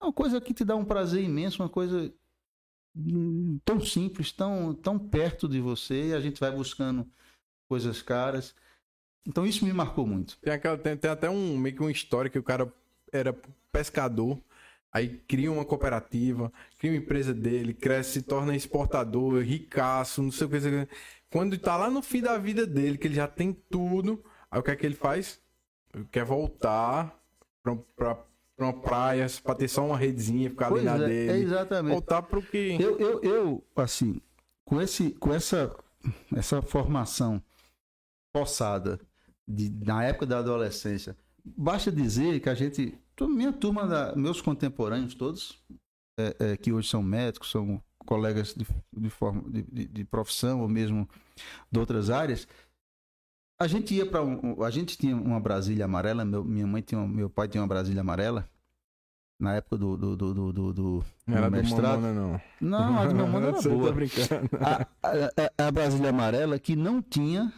É 0.00 0.06
uma 0.06 0.12
coisa 0.12 0.40
que 0.40 0.54
te 0.54 0.64
dá 0.64 0.74
um 0.74 0.84
prazer 0.84 1.22
imenso, 1.22 1.62
uma 1.62 1.68
coisa 1.68 2.12
hum, 2.96 3.60
tão 3.64 3.80
simples, 3.80 4.32
tão, 4.32 4.74
tão 4.74 4.98
perto 4.98 5.48
de 5.48 5.60
você, 5.60 6.08
e 6.08 6.14
a 6.14 6.20
gente 6.20 6.40
vai 6.40 6.50
buscando 6.50 7.06
coisas 7.68 8.02
caras. 8.02 8.54
Então 9.26 9.46
isso 9.46 9.64
me 9.64 9.72
marcou 9.72 10.06
muito. 10.06 10.38
Tem, 10.38 10.52
aquela, 10.52 10.78
tem, 10.78 10.96
tem 10.96 11.10
até 11.10 11.28
um 11.28 11.58
meio 11.58 11.76
que 11.76 11.82
uma 11.82 11.92
história 11.92 12.30
que 12.30 12.38
o 12.38 12.42
cara 12.42 12.72
era 13.12 13.34
pescador, 13.70 14.40
aí 14.92 15.18
cria 15.28 15.52
uma 15.52 15.64
cooperativa, 15.64 16.52
cria 16.78 16.92
uma 16.92 16.98
empresa 16.98 17.34
dele, 17.34 17.74
cresce, 17.74 18.12
se 18.12 18.22
torna 18.22 18.56
exportador, 18.56 19.42
ricaço, 19.42 20.22
não 20.22 20.32
sei 20.32 20.46
o 20.46 20.50
que. 20.50 20.56
Quando 21.30 21.58
tá 21.58 21.76
lá 21.76 21.90
no 21.90 22.02
fim 22.02 22.22
da 22.22 22.38
vida 22.38 22.66
dele, 22.66 22.96
que 22.98 23.06
ele 23.06 23.14
já 23.14 23.28
tem 23.28 23.52
tudo, 23.52 24.24
aí 24.50 24.58
o 24.60 24.62
que 24.62 24.70
é 24.70 24.76
que 24.76 24.86
ele 24.86 24.94
faz? 24.94 25.40
Quer 26.10 26.24
voltar 26.24 27.18
pra, 27.62 27.76
pra, 27.96 28.14
pra 28.56 28.66
uma 28.66 28.72
praia, 28.72 29.26
pra 29.42 29.54
ter 29.54 29.68
só 29.68 29.86
uma 29.86 29.96
redezinha, 29.96 30.50
ficar 30.50 30.68
pois 30.68 30.86
ali 30.86 30.98
na 30.98 31.04
é, 31.04 31.08
dele. 31.08 31.32
É 31.32 31.42
exatamente. 31.42 31.92
Voltar 31.92 32.22
pro 32.22 32.42
que. 32.42 32.76
Eu, 32.80 32.98
eu, 32.98 33.22
eu, 33.22 33.64
assim, 33.76 34.20
com, 34.64 34.80
esse, 34.80 35.10
com 35.12 35.32
essa, 35.32 35.74
essa 36.34 36.60
formação 36.60 37.42
forçada 38.36 39.00
de, 39.46 39.70
na 39.84 40.04
época 40.04 40.26
da 40.26 40.38
adolescência. 40.38 41.16
Basta 41.44 41.90
dizer 41.90 42.40
que 42.40 42.50
a 42.50 42.54
gente, 42.54 42.94
minha 43.20 43.52
turma, 43.52 43.86
da, 43.86 44.14
meus 44.14 44.42
contemporâneos 44.42 45.14
todos, 45.14 45.58
é, 46.18 46.36
é, 46.38 46.56
que 46.56 46.72
hoje 46.72 46.88
são 46.88 47.02
médicos, 47.02 47.50
são 47.50 47.82
colegas 48.04 48.54
de, 48.54 48.66
de, 48.92 49.10
forma, 49.10 49.42
de, 49.50 49.86
de, 49.86 50.04
profissão 50.04 50.60
ou 50.60 50.68
mesmo 50.68 51.08
de 51.70 51.78
outras 51.78 52.10
áreas, 52.10 52.46
a 53.58 53.66
gente 53.66 53.94
ia 53.94 54.06
para 54.06 54.22
um, 54.22 54.62
a 54.62 54.70
gente 54.70 54.96
tinha 54.96 55.16
uma 55.16 55.40
Brasília 55.40 55.84
amarela, 55.84 56.24
meu, 56.24 56.44
minha 56.44 56.66
mãe 56.66 56.80
tinha, 56.80 57.06
meu 57.06 57.28
pai 57.28 57.48
tinha 57.48 57.60
uma 57.60 57.68
Brasília 57.68 58.00
amarela 58.00 58.48
na 59.40 59.54
época 59.54 59.76
do 59.76 59.96
do, 59.96 60.16
do, 60.16 60.34
do, 60.34 60.52
do, 60.52 60.72
do 60.72 61.04
não 61.26 61.36
era 61.36 61.50
mestrado. 61.50 62.00
Do 62.00 62.14
não. 62.14 62.40
Não, 62.60 62.98
a 62.98 63.06
do 63.06 63.14
Mamona 63.14 63.48
era 63.48 63.62
boa. 63.62 63.94
A, 64.60 64.86
a, 65.02 65.66
a 65.66 65.70
Brasília 65.70 66.10
amarela 66.10 66.58
que 66.58 66.74
não 66.74 67.00
tinha 67.00 67.52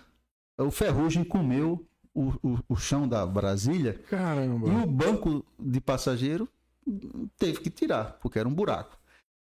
o 0.58 0.70
ferrugem 0.70 1.24
comeu 1.24 1.86
o, 2.14 2.32
o, 2.42 2.58
o 2.68 2.76
chão 2.76 3.08
da 3.08 3.24
Brasília. 3.26 3.94
Caramba. 4.08 4.68
E 4.68 4.70
o 4.70 4.86
banco 4.86 5.44
de 5.58 5.80
passageiro 5.80 6.48
teve 7.38 7.60
que 7.60 7.70
tirar, 7.70 8.18
porque 8.20 8.38
era 8.38 8.48
um 8.48 8.54
buraco. 8.54 8.98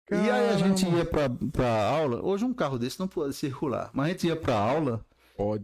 Caramba. 0.08 0.28
E 0.28 0.32
aí 0.32 0.50
a 0.50 0.58
gente 0.58 0.86
ia 0.88 1.06
para 1.06 1.88
aula. 1.88 2.24
Hoje 2.24 2.46
um 2.46 2.54
carro 2.54 2.78
desse 2.78 3.00
não 3.00 3.08
pode 3.08 3.34
circular, 3.34 3.90
mas 3.94 4.06
a 4.06 4.10
gente 4.10 4.28
ia 4.28 4.36
para 4.36 4.56
aula. 4.56 5.06
Pode. 5.40 5.64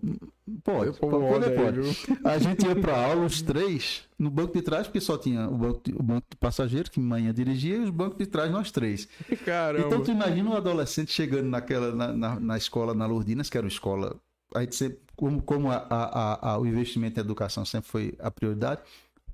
Pode, 0.64 0.98
pode, 0.98 1.12
pode, 1.12 1.52
pode. 1.52 2.20
A 2.24 2.38
gente 2.38 2.66
ia 2.66 2.78
para 2.78 2.96
aula, 3.08 3.26
os 3.26 3.42
três, 3.42 4.08
no 4.18 4.32
banco 4.32 4.54
de 4.54 4.62
trás, 4.62 4.88
porque 4.88 5.02
só 5.02 5.18
tinha 5.18 5.50
o 5.50 5.58
banco 5.58 5.82
de, 5.84 5.94
o 5.94 6.02
banco 6.02 6.26
de 6.30 6.38
passageiro, 6.38 6.90
que 6.90 6.98
manhã 6.98 7.34
dirigia, 7.34 7.76
e 7.76 7.80
os 7.80 7.90
bancos 7.90 8.18
de 8.18 8.26
trás, 8.26 8.50
nós 8.50 8.72
três. 8.72 9.06
Caramba. 9.44 9.86
Então 9.86 10.02
tu 10.02 10.12
imagina 10.12 10.50
um 10.50 10.56
adolescente 10.56 11.12
chegando 11.12 11.50
naquela, 11.50 11.94
na, 11.94 12.14
na, 12.14 12.40
na 12.40 12.58
escola, 12.58 12.94
na 12.94 13.06
Lourdinas, 13.06 13.50
que 13.50 13.58
era 13.58 13.66
uma 13.66 13.70
escola 13.70 14.16
a 14.54 14.62
gente 14.62 14.76
sempre, 14.78 15.00
como, 15.18 15.42
como 15.42 15.70
a, 15.70 15.86
a, 15.90 16.52
a, 16.52 16.58
o 16.58 16.66
investimento 16.66 17.20
em 17.20 17.24
educação 17.24 17.66
sempre 17.66 17.90
foi 17.90 18.16
a 18.20 18.32
prioridade, 18.32 18.82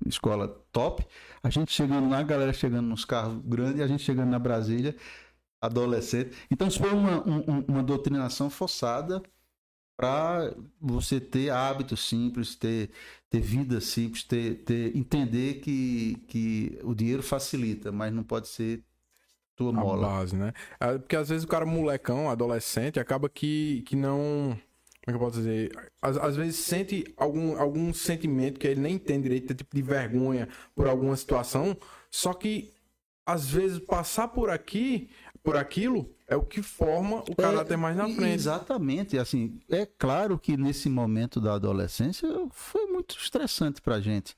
escola 0.04 0.48
top, 0.72 1.06
a 1.40 1.50
gente 1.50 1.70
chegando 1.70 2.10
lá, 2.10 2.18
a 2.18 2.24
galera 2.24 2.52
chegando 2.52 2.88
nos 2.88 3.04
carros 3.04 3.40
grandes, 3.44 3.80
a 3.80 3.86
gente 3.86 4.02
chegando 4.02 4.30
na 4.30 4.40
Brasília, 4.40 4.96
adolescente. 5.60 6.36
Então, 6.50 6.66
isso 6.66 6.80
foi 6.80 6.90
uma, 6.90 7.22
um, 7.24 7.64
uma 7.68 7.82
doutrinação 7.84 8.50
forçada 8.50 9.22
para 9.96 10.54
você 10.80 11.20
ter 11.20 11.50
hábitos 11.50 12.08
simples, 12.08 12.54
ter, 12.54 12.90
ter 13.30 13.40
vida 13.40 13.80
simples, 13.80 14.24
ter, 14.24 14.64
ter, 14.64 14.96
entender 14.96 15.60
que, 15.60 16.16
que 16.28 16.78
o 16.82 16.94
dinheiro 16.94 17.22
facilita, 17.22 17.92
mas 17.92 18.12
não 18.12 18.24
pode 18.24 18.48
ser 18.48 18.82
tua 19.54 19.72
mola. 19.72 20.06
A 20.06 20.10
base, 20.10 20.36
né? 20.36 20.52
É, 20.80 20.98
porque 20.98 21.16
às 21.16 21.28
vezes 21.28 21.44
o 21.44 21.48
cara 21.48 21.64
molecão, 21.66 22.30
adolescente, 22.30 22.98
acaba 22.98 23.28
que, 23.28 23.82
que 23.86 23.94
não 23.94 24.58
como 25.04 25.16
é 25.16 25.18
que 25.18 25.24
eu 25.24 25.26
posso 25.26 25.38
dizer? 25.38 25.90
Às, 26.00 26.16
às, 26.16 26.36
vezes 26.36 26.56
sente 26.56 27.12
algum, 27.16 27.58
algum 27.58 27.92
sentimento 27.92 28.60
que 28.60 28.68
ele 28.68 28.80
nem 28.80 28.98
tem 28.98 29.20
direito, 29.20 29.52
tipo 29.52 29.74
de 29.74 29.82
vergonha 29.82 30.48
por 30.76 30.86
alguma 30.86 31.16
situação, 31.16 31.76
só 32.08 32.32
que 32.32 32.72
às 33.26 33.50
vezes 33.50 33.80
passar 33.80 34.28
por 34.28 34.48
aqui, 34.48 35.10
por 35.42 35.56
aquilo, 35.56 36.08
é 36.28 36.36
o 36.36 36.42
que 36.42 36.62
forma 36.62 37.20
o 37.28 37.34
caráter 37.34 37.74
é, 37.74 37.76
mais 37.76 37.96
na 37.96 38.04
frente. 38.08 38.34
Exatamente, 38.34 39.18
assim, 39.18 39.60
é 39.68 39.84
claro 39.84 40.38
que 40.38 40.56
nesse 40.56 40.88
momento 40.88 41.40
da 41.40 41.54
adolescência 41.54 42.28
foi 42.50 42.86
muito 42.86 43.16
estressante 43.16 43.80
pra 43.82 44.00
gente. 44.00 44.36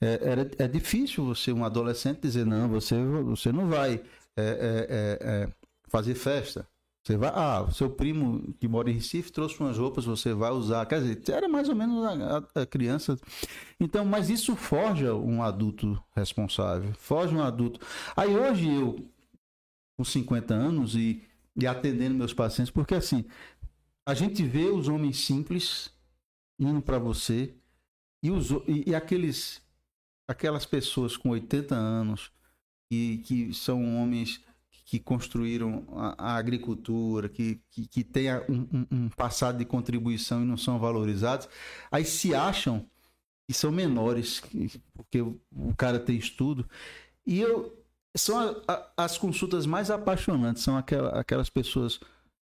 É, 0.00 0.20
era, 0.22 0.50
é 0.58 0.68
difícil 0.68 1.24
você, 1.24 1.52
um 1.52 1.64
adolescente, 1.64 2.20
dizer, 2.20 2.44
não, 2.44 2.68
você, 2.68 2.96
você 3.24 3.52
não 3.52 3.68
vai 3.68 4.02
é, 4.36 4.42
é, 4.42 5.20
é, 5.26 5.42
é 5.44 5.52
fazer 5.88 6.14
festa. 6.14 6.66
Você 7.04 7.16
vai, 7.16 7.32
ah, 7.34 7.66
seu 7.72 7.90
primo 7.90 8.54
que 8.60 8.68
mora 8.68 8.88
em 8.88 8.94
Recife 8.94 9.32
trouxe 9.32 9.58
umas 9.58 9.76
roupas, 9.76 10.04
você 10.04 10.32
vai 10.32 10.52
usar. 10.52 10.86
Quer 10.86 11.00
dizer, 11.00 11.20
era 11.32 11.48
mais 11.48 11.68
ou 11.68 11.74
menos 11.74 12.04
a, 12.04 12.12
a, 12.54 12.62
a, 12.62 12.66
criança. 12.66 13.18
Então, 13.80 14.04
mas 14.04 14.30
isso 14.30 14.54
forja 14.54 15.12
um 15.12 15.42
adulto 15.42 16.00
responsável, 16.14 16.92
forja 16.94 17.34
um 17.34 17.42
adulto. 17.42 17.84
Aí 18.14 18.36
hoje 18.36 18.72
eu, 18.72 18.96
com 20.02 20.04
50 20.04 20.52
anos 20.52 20.96
e, 20.96 21.22
e 21.54 21.64
atendendo 21.64 22.16
meus 22.16 22.34
pacientes, 22.34 22.72
porque 22.72 22.94
assim, 22.94 23.24
a 24.04 24.14
gente 24.14 24.42
vê 24.42 24.64
os 24.64 24.88
homens 24.88 25.18
simples 25.18 25.92
indo 26.58 26.82
para 26.82 26.98
você 26.98 27.54
e, 28.20 28.30
os, 28.30 28.50
e, 28.66 28.90
e, 28.90 28.94
aqueles 28.94 29.62
aquelas 30.26 30.66
pessoas 30.66 31.16
com 31.16 31.30
80 31.30 31.74
anos 31.74 32.32
que, 32.90 33.18
que 33.18 33.54
são 33.54 33.96
homens 33.96 34.40
que 34.84 34.98
construíram 34.98 35.84
a, 35.92 36.32
a 36.32 36.36
agricultura, 36.36 37.28
que, 37.28 37.60
que, 37.70 37.86
que 37.86 38.02
têm 38.02 38.28
um, 38.48 38.86
um, 38.90 39.08
passado 39.08 39.58
de 39.58 39.64
contribuição 39.64 40.42
e 40.42 40.46
não 40.46 40.56
são 40.56 40.78
valorizados, 40.78 41.48
aí 41.90 42.04
se 42.04 42.34
acham 42.34 42.84
que 43.46 43.54
são 43.54 43.70
menores, 43.70 44.42
porque 44.92 45.20
o 45.20 45.74
cara 45.76 45.98
tem 45.98 46.16
estudo. 46.16 46.68
E 47.24 47.40
eu 47.40 47.81
são 48.16 48.38
a, 48.38 48.62
a, 48.96 49.04
as 49.04 49.18
consultas 49.18 49.66
mais 49.66 49.90
apaixonantes, 49.90 50.62
são 50.62 50.76
aquela, 50.76 51.10
aquelas 51.18 51.48
pessoas 51.48 51.98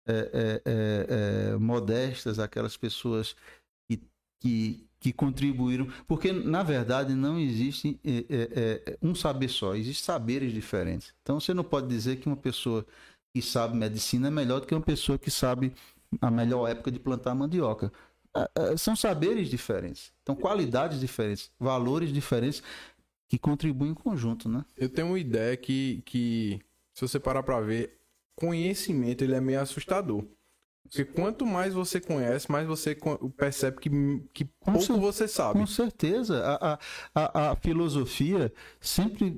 é, 0.07 0.13
é, 0.13 0.61
é, 0.65 1.51
é 1.53 1.57
modestas, 1.57 2.39
aquelas 2.39 2.75
pessoas 2.75 3.35
que, 3.87 4.01
que, 4.41 4.87
que, 4.99 5.13
contribuíram. 5.13 5.87
Porque, 6.07 6.31
na 6.31 6.63
verdade, 6.63 7.13
não 7.13 7.39
existe 7.39 7.99
é, 8.03 8.25
é, 8.29 8.97
um 9.01 9.13
saber 9.13 9.49
só, 9.49 9.75
existem 9.75 10.05
saberes 10.05 10.51
diferentes. 10.51 11.13
Então, 11.21 11.39
você 11.39 11.53
não 11.53 11.63
pode 11.63 11.87
dizer 11.87 12.17
que 12.17 12.27
uma 12.27 12.37
pessoa 12.37 12.85
que 13.33 13.41
sabe 13.41 13.77
medicina 13.77 14.27
é 14.27 14.31
melhor 14.31 14.61
do 14.61 14.67
que 14.67 14.73
uma 14.73 14.81
pessoa 14.81 15.19
que 15.19 15.29
sabe 15.29 15.73
a 16.19 16.31
melhor 16.31 16.67
época 16.67 16.91
de 16.91 16.99
plantar 16.99 17.35
mandioca. 17.35 17.91
São 18.77 18.95
saberes 18.95 19.49
diferentes, 19.49 20.13
então 20.21 20.35
qualidades 20.35 20.99
diferentes, 20.99 21.51
valores 21.59 22.13
diferentes 22.13 22.61
que 23.29 23.37
contribuem 23.37 23.91
em 23.91 23.95
conjunto, 23.95 24.49
né? 24.49 24.65
Eu 24.75 24.89
tenho 24.89 25.09
uma 25.09 25.19
ideia 25.19 25.55
que, 25.55 26.01
que 26.03 26.59
se 26.93 27.07
você 27.07 27.19
parar 27.19 27.43
para 27.43 27.61
ver, 27.61 27.99
conhecimento 28.35 29.23
ele 29.23 29.35
é 29.35 29.39
meio 29.39 29.61
assustador. 29.61 30.25
Porque 30.83 31.05
quanto 31.05 31.45
mais 31.45 31.71
você 31.71 32.01
conhece, 32.01 32.51
mais 32.51 32.65
você 32.65 32.97
percebe 33.37 33.77
que, 33.79 33.89
que 34.33 34.45
pouco 34.45 34.81
cer- 34.81 34.97
você 34.97 35.27
sabe. 35.27 35.59
Com 35.59 35.67
certeza. 35.67 36.43
A, 36.43 36.79
a, 37.13 37.51
a, 37.51 37.55
filosofia 37.57 38.51
sempre 38.81 39.37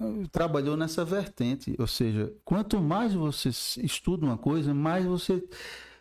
uh, 0.00 0.28
trabalhou 0.28 0.76
nessa 0.76 1.04
vertente. 1.04 1.74
Ou 1.80 1.88
seja, 1.88 2.32
quanto 2.44 2.80
mais 2.80 3.12
você 3.12 3.48
estuda 3.82 4.24
uma 4.24 4.38
coisa, 4.38 4.72
mais 4.72 5.04
você 5.04 5.42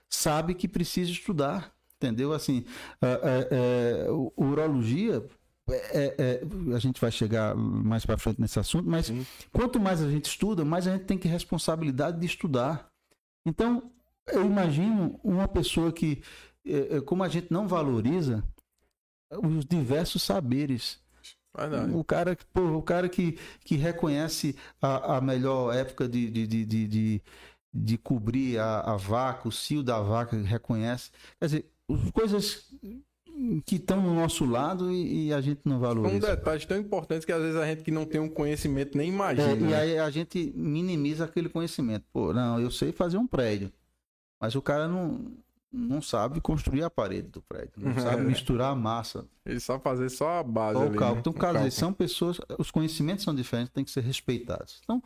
sabe 0.07 0.53
que 0.53 0.67
precisa 0.67 1.09
estudar. 1.09 1.73
Entendeu? 1.97 2.31
Assim, 2.31 2.63
a, 3.01 3.07
a, 3.07 3.17
a, 3.17 4.13
urologia 4.37 5.25
é, 5.69 6.15
é, 6.17 6.75
a 6.75 6.79
gente 6.79 6.99
vai 6.99 7.11
chegar 7.11 7.55
mais 7.55 8.05
para 8.05 8.17
frente 8.17 8.41
nesse 8.41 8.59
assunto, 8.59 8.89
mas 8.89 9.07
Sim. 9.07 9.25
quanto 9.51 9.79
mais 9.79 10.01
a 10.01 10.09
gente 10.09 10.25
estuda, 10.25 10.65
mais 10.65 10.87
a 10.87 10.93
gente 10.93 11.05
tem 11.05 11.17
que 11.17 11.27
responsabilidade 11.27 12.19
de 12.19 12.25
estudar. 12.25 12.89
Então, 13.45 13.91
eu 14.27 14.45
imagino 14.45 15.19
uma 15.23 15.47
pessoa 15.47 15.91
que, 15.91 16.21
é, 16.65 16.97
é 16.97 17.01
como 17.01 17.23
a 17.23 17.29
gente 17.29 17.51
não 17.51 17.67
valoriza 17.67 18.43
os 19.31 19.65
diversos 19.65 20.21
saberes. 20.23 20.99
Verdade. 21.55 21.93
O 21.93 22.03
cara, 22.03 22.37
pô, 22.51 22.61
o 22.77 22.81
cara 22.81 23.07
que, 23.07 23.37
que 23.63 23.75
reconhece 23.75 24.55
a, 24.81 25.17
a 25.17 25.21
melhor 25.21 25.73
época 25.73 26.07
de, 26.09 26.29
de, 26.29 26.47
de, 26.47 26.65
de, 26.65 27.21
de 27.73 27.97
cobrir 27.97 28.57
a, 28.57 28.81
a 28.81 28.95
vaca, 28.97 29.47
o 29.47 29.51
cio 29.51 29.83
da 29.83 29.99
vaca, 30.01 30.35
reconhece. 30.35 31.11
Quer 31.39 31.45
dizer, 31.45 31.65
coisas 32.11 32.72
que 33.65 33.75
estão 33.75 34.01
no 34.01 34.13
nosso 34.13 34.45
lado 34.45 34.91
e, 34.91 35.27
e, 35.27 35.33
a 35.33 35.41
gente 35.41 35.61
não 35.65 35.79
valoriza. 35.79 36.15
Um 36.15 36.19
detalhe 36.19 36.65
tão 36.65 36.77
importante 36.77 37.25
que 37.25 37.31
às 37.31 37.41
vezes 37.41 37.55
a 37.55 37.65
gente 37.65 37.83
que 37.83 37.91
não 37.91 38.05
tem 38.05 38.21
um 38.21 38.29
conhecimento 38.29 38.97
nem 38.97 39.09
imagina. 39.09 39.49
É, 39.49 39.55
e 39.55 39.59
né? 39.59 39.75
aí 39.75 39.99
a 39.99 40.09
gente 40.09 40.53
minimiza 40.55 41.25
aquele 41.25 41.49
conhecimento. 41.49 42.05
Pô, 42.13 42.31
não, 42.31 42.59
eu 42.59 42.71
sei 42.71 42.91
fazer 42.91 43.17
um 43.17 43.27
prédio, 43.27 43.71
mas 44.39 44.55
o 44.55 44.61
cara 44.61 44.87
não, 44.87 45.31
não 45.71 46.01
sabe 46.01 46.39
construir 46.39 46.83
a 46.83 46.89
parede 46.89 47.29
do 47.29 47.41
prédio, 47.41 47.73
não 47.77 47.91
é. 47.91 47.99
sabe 47.99 48.21
misturar 48.23 48.71
a 48.71 48.75
massa. 48.75 49.25
Ele 49.45 49.59
só 49.59 49.79
fazer 49.79 50.09
só 50.09 50.39
a 50.39 50.43
base 50.43 50.79
ali, 50.79 50.95
o 50.95 50.99
cálculo. 50.99 51.15
Né? 51.15 51.19
Então, 51.21 51.33
caso 51.33 51.71
são 51.71 51.91
pessoas, 51.91 52.39
os 52.59 52.69
conhecimentos 52.69 53.23
são 53.23 53.33
diferentes, 53.33 53.73
têm 53.73 53.83
que 53.83 53.91
ser 53.91 54.03
respeitados. 54.03 54.79
Então, 54.83 55.01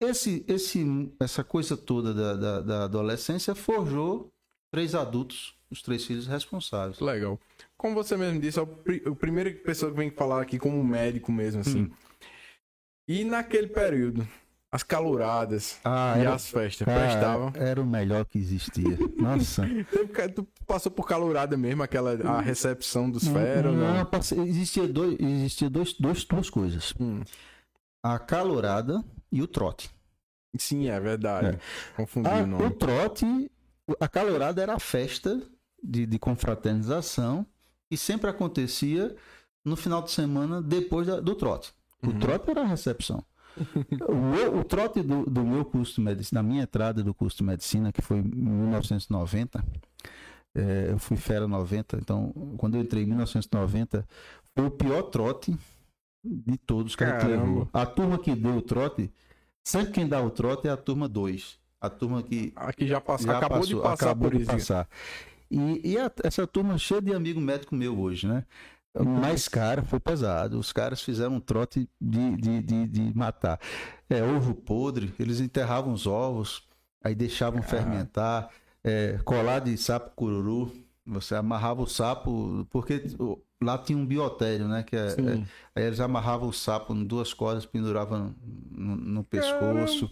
esse, 0.00 0.44
esse, 0.46 1.12
essa 1.18 1.42
coisa 1.42 1.76
toda 1.76 2.14
da, 2.14 2.34
da, 2.34 2.60
da 2.60 2.84
adolescência 2.84 3.54
forjou 3.54 4.30
três 4.70 4.94
adultos, 4.94 5.55
os 5.70 5.82
três 5.82 6.04
filhos 6.04 6.26
responsáveis. 6.26 7.00
Legal 7.00 7.38
como 7.76 7.94
você 7.94 8.16
mesmo 8.16 8.40
disse, 8.40 8.58
é 8.58 8.62
o, 8.62 8.66
pr 8.66 9.06
o 9.06 9.14
primeiro 9.14 9.54
pessoa 9.58 9.90
que 9.90 9.96
vem 9.96 10.10
falar 10.10 10.42
aqui 10.42 10.58
como 10.58 10.82
médico 10.82 11.30
mesmo, 11.30 11.60
assim. 11.60 11.82
Hum. 11.82 11.90
E 13.06 13.22
naquele 13.22 13.68
período, 13.68 14.26
as 14.72 14.82
caloradas 14.82 15.78
ah, 15.84 16.14
e 16.16 16.22
era, 16.22 16.34
as 16.34 16.48
festas 16.48 16.84
cara, 16.84 17.06
prestavam. 17.06 17.52
Era 17.54 17.80
o 17.80 17.86
melhor 17.86 18.24
que 18.24 18.38
existia. 18.38 18.98
Nossa. 19.16 19.64
tu 20.34 20.46
passou 20.66 20.90
por 20.90 21.06
calorada 21.06 21.56
mesmo, 21.56 21.82
aquela 21.82 22.14
a 22.28 22.40
recepção 22.40 23.08
dos 23.08 23.28
feros? 23.28 23.74
Não, 23.76 23.94
não? 23.94 24.06
Passei, 24.06 24.38
existia, 24.40 24.88
dois, 24.88 25.16
existia 25.20 25.70
dois, 25.70 25.92
dois, 25.92 26.24
duas 26.24 26.50
coisas. 26.50 26.92
Hum. 26.98 27.22
A 28.02 28.18
calorada 28.18 29.04
e 29.30 29.42
o 29.42 29.46
trote. 29.46 29.90
Sim, 30.58 30.88
é 30.88 30.98
verdade. 30.98 31.48
É. 31.48 31.58
Confundi 31.94 32.28
a, 32.28 32.42
o 32.42 32.46
nome. 32.46 32.64
O 32.64 32.70
trote, 32.70 33.50
a 34.00 34.08
calorada 34.08 34.62
era 34.62 34.74
a 34.74 34.80
festa 34.80 35.40
de, 35.82 36.06
de 36.06 36.18
confraternização 36.18 37.46
e 37.90 37.96
sempre 37.96 38.30
acontecia 38.30 39.14
no 39.64 39.76
final 39.76 40.02
de 40.02 40.10
semana 40.10 40.62
depois 40.62 41.06
da, 41.06 41.20
do 41.20 41.34
trote. 41.34 41.72
O 42.02 42.08
uhum. 42.08 42.18
trote 42.18 42.50
era 42.50 42.62
a 42.62 42.66
recepção. 42.66 43.24
o, 44.08 44.58
o, 44.58 44.64
trote 44.64 45.02
do, 45.02 45.24
do, 45.24 45.42
meu 45.44 45.64
curso 45.64 45.94
de 45.94 46.00
medicina, 46.02 46.42
da 46.42 46.48
minha 46.48 46.62
entrada 46.62 47.02
do 47.02 47.14
curso 47.14 47.38
de 47.38 47.44
medicina, 47.44 47.90
que 47.90 48.02
foi 48.02 48.18
em 48.18 48.22
1990, 48.22 49.64
é, 50.54 50.88
eu 50.90 50.98
fui 50.98 51.16
fera 51.16 51.48
90, 51.48 51.96
então 51.96 52.32
quando 52.58 52.76
eu 52.76 52.82
entrei 52.82 53.02
em 53.02 53.06
1990, 53.06 54.06
foi 54.54 54.66
o 54.66 54.70
pior 54.70 55.02
trote 55.04 55.56
de 56.22 56.58
todos 56.58 56.94
que 56.94 57.04
a 57.04 57.18
gente 57.18 57.30
levou. 57.30 57.68
A 57.72 57.86
turma 57.86 58.18
que 58.18 58.34
deu 58.34 58.56
o 58.56 58.62
trote, 58.62 59.10
sempre 59.64 59.92
quem 59.92 60.08
dá 60.08 60.20
o 60.20 60.30
trote 60.30 60.68
é 60.68 60.70
a 60.70 60.76
turma 60.76 61.08
2. 61.08 61.58
A 61.80 61.90
turma 61.90 62.22
que. 62.22 62.52
Aqui 62.56 62.86
já, 62.86 63.00
passou, 63.00 63.26
já 63.26 63.38
acabou 63.38 63.58
passou, 63.58 63.76
de 63.76 63.82
passar 63.82 64.06
acabou 64.06 64.30
de. 64.30 64.44
Passar. 64.44 64.88
E, 65.50 65.92
e 65.92 65.98
a, 65.98 66.10
essa 66.24 66.46
turma 66.46 66.78
cheia 66.78 67.00
de 67.00 67.14
amigo 67.14 67.40
médico 67.40 67.74
meu 67.74 67.98
hoje, 67.98 68.26
né? 68.26 68.44
Mas, 69.04 69.46
cara, 69.46 69.82
foi 69.82 70.00
pesado. 70.00 70.58
Os 70.58 70.72
caras 70.72 71.02
fizeram 71.02 71.34
um 71.34 71.40
trote 71.40 71.88
de, 72.00 72.36
de, 72.36 72.62
de, 72.62 72.86
de 72.86 73.16
matar. 73.16 73.60
É, 74.08 74.22
ovo 74.22 74.54
podre, 74.54 75.12
eles 75.18 75.40
enterravam 75.40 75.92
os 75.92 76.06
ovos, 76.06 76.66
aí 77.02 77.14
deixavam 77.14 77.60
ah. 77.60 77.62
fermentar, 77.62 78.48
é, 78.82 79.18
colar 79.24 79.60
de 79.60 79.76
sapo 79.76 80.14
cururu. 80.16 80.72
Você 81.04 81.34
amarrava 81.34 81.82
o 81.82 81.86
sapo, 81.86 82.66
porque 82.70 83.04
lá 83.62 83.78
tinha 83.78 83.96
um 83.96 84.06
biotério, 84.06 84.66
né? 84.66 84.82
Que 84.82 84.96
é, 84.96 85.08
é, 85.08 85.44
aí 85.74 85.84
eles 85.84 86.00
amarravam 86.00 86.48
o 86.48 86.52
sapo 86.52 86.94
em 86.94 87.04
duas 87.04 87.32
cordas, 87.32 87.66
penduravam 87.66 88.34
no, 88.70 88.96
no 88.96 89.24
pescoço. 89.24 90.10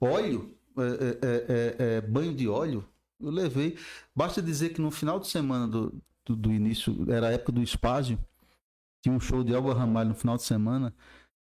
Óleo, 0.00 0.54
é 0.78 0.82
é, 0.82 1.76
é, 1.82 1.96
é, 1.96 2.00
banho 2.00 2.34
de 2.34 2.48
óleo, 2.48 2.84
eu 3.20 3.30
levei. 3.30 3.76
Basta 4.14 4.40
dizer 4.40 4.70
que 4.70 4.80
no 4.80 4.90
final 4.90 5.20
de 5.20 5.28
semana 5.28 5.66
do, 5.66 5.94
do, 6.24 6.36
do 6.36 6.52
início, 6.52 7.04
era 7.10 7.28
a 7.28 7.32
época 7.32 7.52
do 7.52 7.62
Espásio, 7.62 8.18
tinha 9.02 9.14
um 9.14 9.20
show 9.20 9.42
de 9.42 9.54
Elba 9.54 9.74
Ramalho 9.74 10.10
no 10.10 10.14
final 10.14 10.36
de 10.36 10.42
semana. 10.42 10.94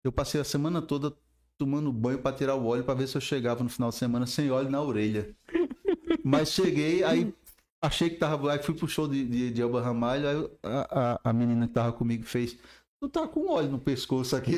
Eu 0.04 0.12
passei 0.12 0.40
a 0.40 0.44
semana 0.44 0.82
toda 0.82 1.14
tomando 1.58 1.92
banho 1.92 2.18
para 2.18 2.34
tirar 2.34 2.56
o 2.56 2.66
óleo 2.66 2.82
para 2.82 2.94
ver 2.94 3.06
se 3.06 3.16
eu 3.16 3.20
chegava 3.20 3.62
no 3.62 3.70
final 3.70 3.90
de 3.90 3.96
semana 3.96 4.26
sem 4.26 4.50
óleo 4.50 4.70
na 4.70 4.82
orelha. 4.82 5.34
Mas 6.24 6.50
cheguei, 6.50 7.04
aí 7.04 7.32
achei 7.80 8.10
que 8.10 8.16
tava. 8.16 8.52
Aí 8.52 8.62
fui 8.62 8.74
pro 8.74 8.88
show 8.88 9.06
de, 9.06 9.24
de, 9.24 9.50
de 9.50 9.62
Elba 9.62 9.80
Ramalho, 9.80 10.28
aí 10.28 10.50
a, 10.62 11.12
a, 11.24 11.30
a, 11.30 11.32
menina 11.32 11.68
que 11.68 11.74
tava 11.74 11.92
comigo 11.92 12.24
fez. 12.24 12.56
Tu 13.00 13.08
tá 13.08 13.26
com 13.26 13.48
óleo 13.48 13.70
no 13.70 13.78
pescoço 13.78 14.34
aqui. 14.34 14.54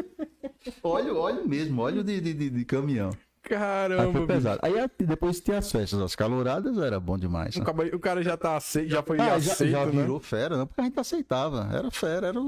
óleo, 0.82 1.16
óleo 1.16 1.48
mesmo, 1.48 1.82
óleo 1.82 2.04
de, 2.04 2.20
de, 2.20 2.50
de 2.50 2.64
caminhão. 2.64 3.10
Caramba. 3.48 4.02
Aí 4.02 4.12
foi 4.12 4.26
pesado. 4.26 4.60
Aí 4.62 4.74
depois 4.98 5.40
tinha 5.40 5.58
as 5.58 5.72
festas, 5.72 6.00
as 6.00 6.14
caloradas, 6.14 6.76
era 6.78 7.00
bom 7.00 7.16
demais. 7.16 7.56
Né? 7.56 7.64
O, 7.94 7.98
cara, 7.98 8.22
já 8.22 8.36
tá 8.36 8.56
aceito, 8.56 8.90
já 8.90 9.02
foi 9.02 9.18
ah, 9.18 9.36
aceito, 9.36 9.70
já, 9.70 9.80
já 9.80 9.86
né? 9.86 10.02
virou 10.02 10.20
fera, 10.20 10.56
não, 10.56 10.66
porque 10.66 10.80
a 10.80 10.84
gente 10.84 11.00
aceitava. 11.00 11.68
Era 11.72 11.90
fera, 11.90 12.26
era, 12.28 12.40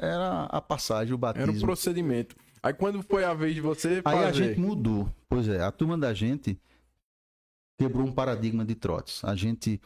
era 0.00 0.42
a 0.44 0.60
passagem, 0.60 1.14
o 1.14 1.18
batismo. 1.18 1.50
Era 1.50 1.58
o 1.58 1.60
procedimento. 1.60 2.34
Aí 2.62 2.72
quando 2.72 3.02
foi 3.02 3.24
a 3.24 3.32
vez 3.34 3.54
de 3.54 3.60
você 3.60 4.02
fazer... 4.02 4.18
Aí 4.18 4.24
a 4.24 4.32
gente 4.32 4.58
mudou. 4.58 5.08
Pois 5.28 5.48
é, 5.48 5.62
a 5.62 5.70
turma 5.70 5.96
da 5.96 6.12
gente 6.12 6.58
quebrou 7.78 8.06
um 8.06 8.12
paradigma 8.12 8.64
de 8.64 8.74
trotes. 8.74 9.24
A 9.24 9.34
gente, 9.36 9.80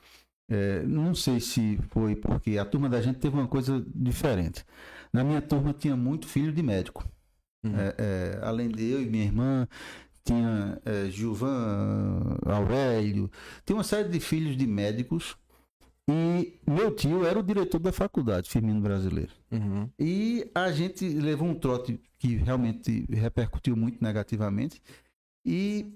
é, 0.50 0.82
não 0.82 1.14
sei 1.14 1.38
se 1.38 1.78
foi 1.90 2.16
porque 2.16 2.56
a 2.56 2.64
turma 2.64 2.88
da 2.88 3.00
gente 3.00 3.18
teve 3.18 3.36
uma 3.36 3.48
coisa 3.48 3.84
diferente. 3.94 4.64
Na 5.12 5.22
minha 5.22 5.42
turma 5.42 5.72
tinha 5.72 5.96
muito 5.96 6.26
filho 6.26 6.52
de 6.52 6.62
médico. 6.62 7.06
Uhum. 7.64 7.74
É, 7.76 7.94
é, 7.98 8.38
além 8.42 8.68
de 8.68 8.90
eu 8.90 9.02
e 9.02 9.06
minha 9.06 9.24
irmã, 9.24 9.66
tinha 10.26 10.80
é, 10.84 11.08
Gilvan 11.08 12.36
Aurélio, 12.44 13.30
tem 13.64 13.76
uma 13.76 13.84
série 13.84 14.08
de 14.08 14.20
filhos 14.20 14.56
de 14.56 14.66
médicos. 14.66 15.36
E 16.08 16.54
meu 16.66 16.94
tio 16.94 17.24
era 17.26 17.38
o 17.38 17.42
diretor 17.42 17.80
da 17.80 17.92
faculdade, 17.92 18.48
Firmino 18.48 18.80
Brasileiro. 18.80 19.32
Uhum. 19.50 19.90
E 19.98 20.48
a 20.54 20.70
gente 20.70 21.08
levou 21.08 21.48
um 21.48 21.54
trote 21.54 22.00
que 22.18 22.36
realmente 22.36 23.04
repercutiu 23.10 23.76
muito 23.76 24.02
negativamente, 24.02 24.80
E 25.44 25.94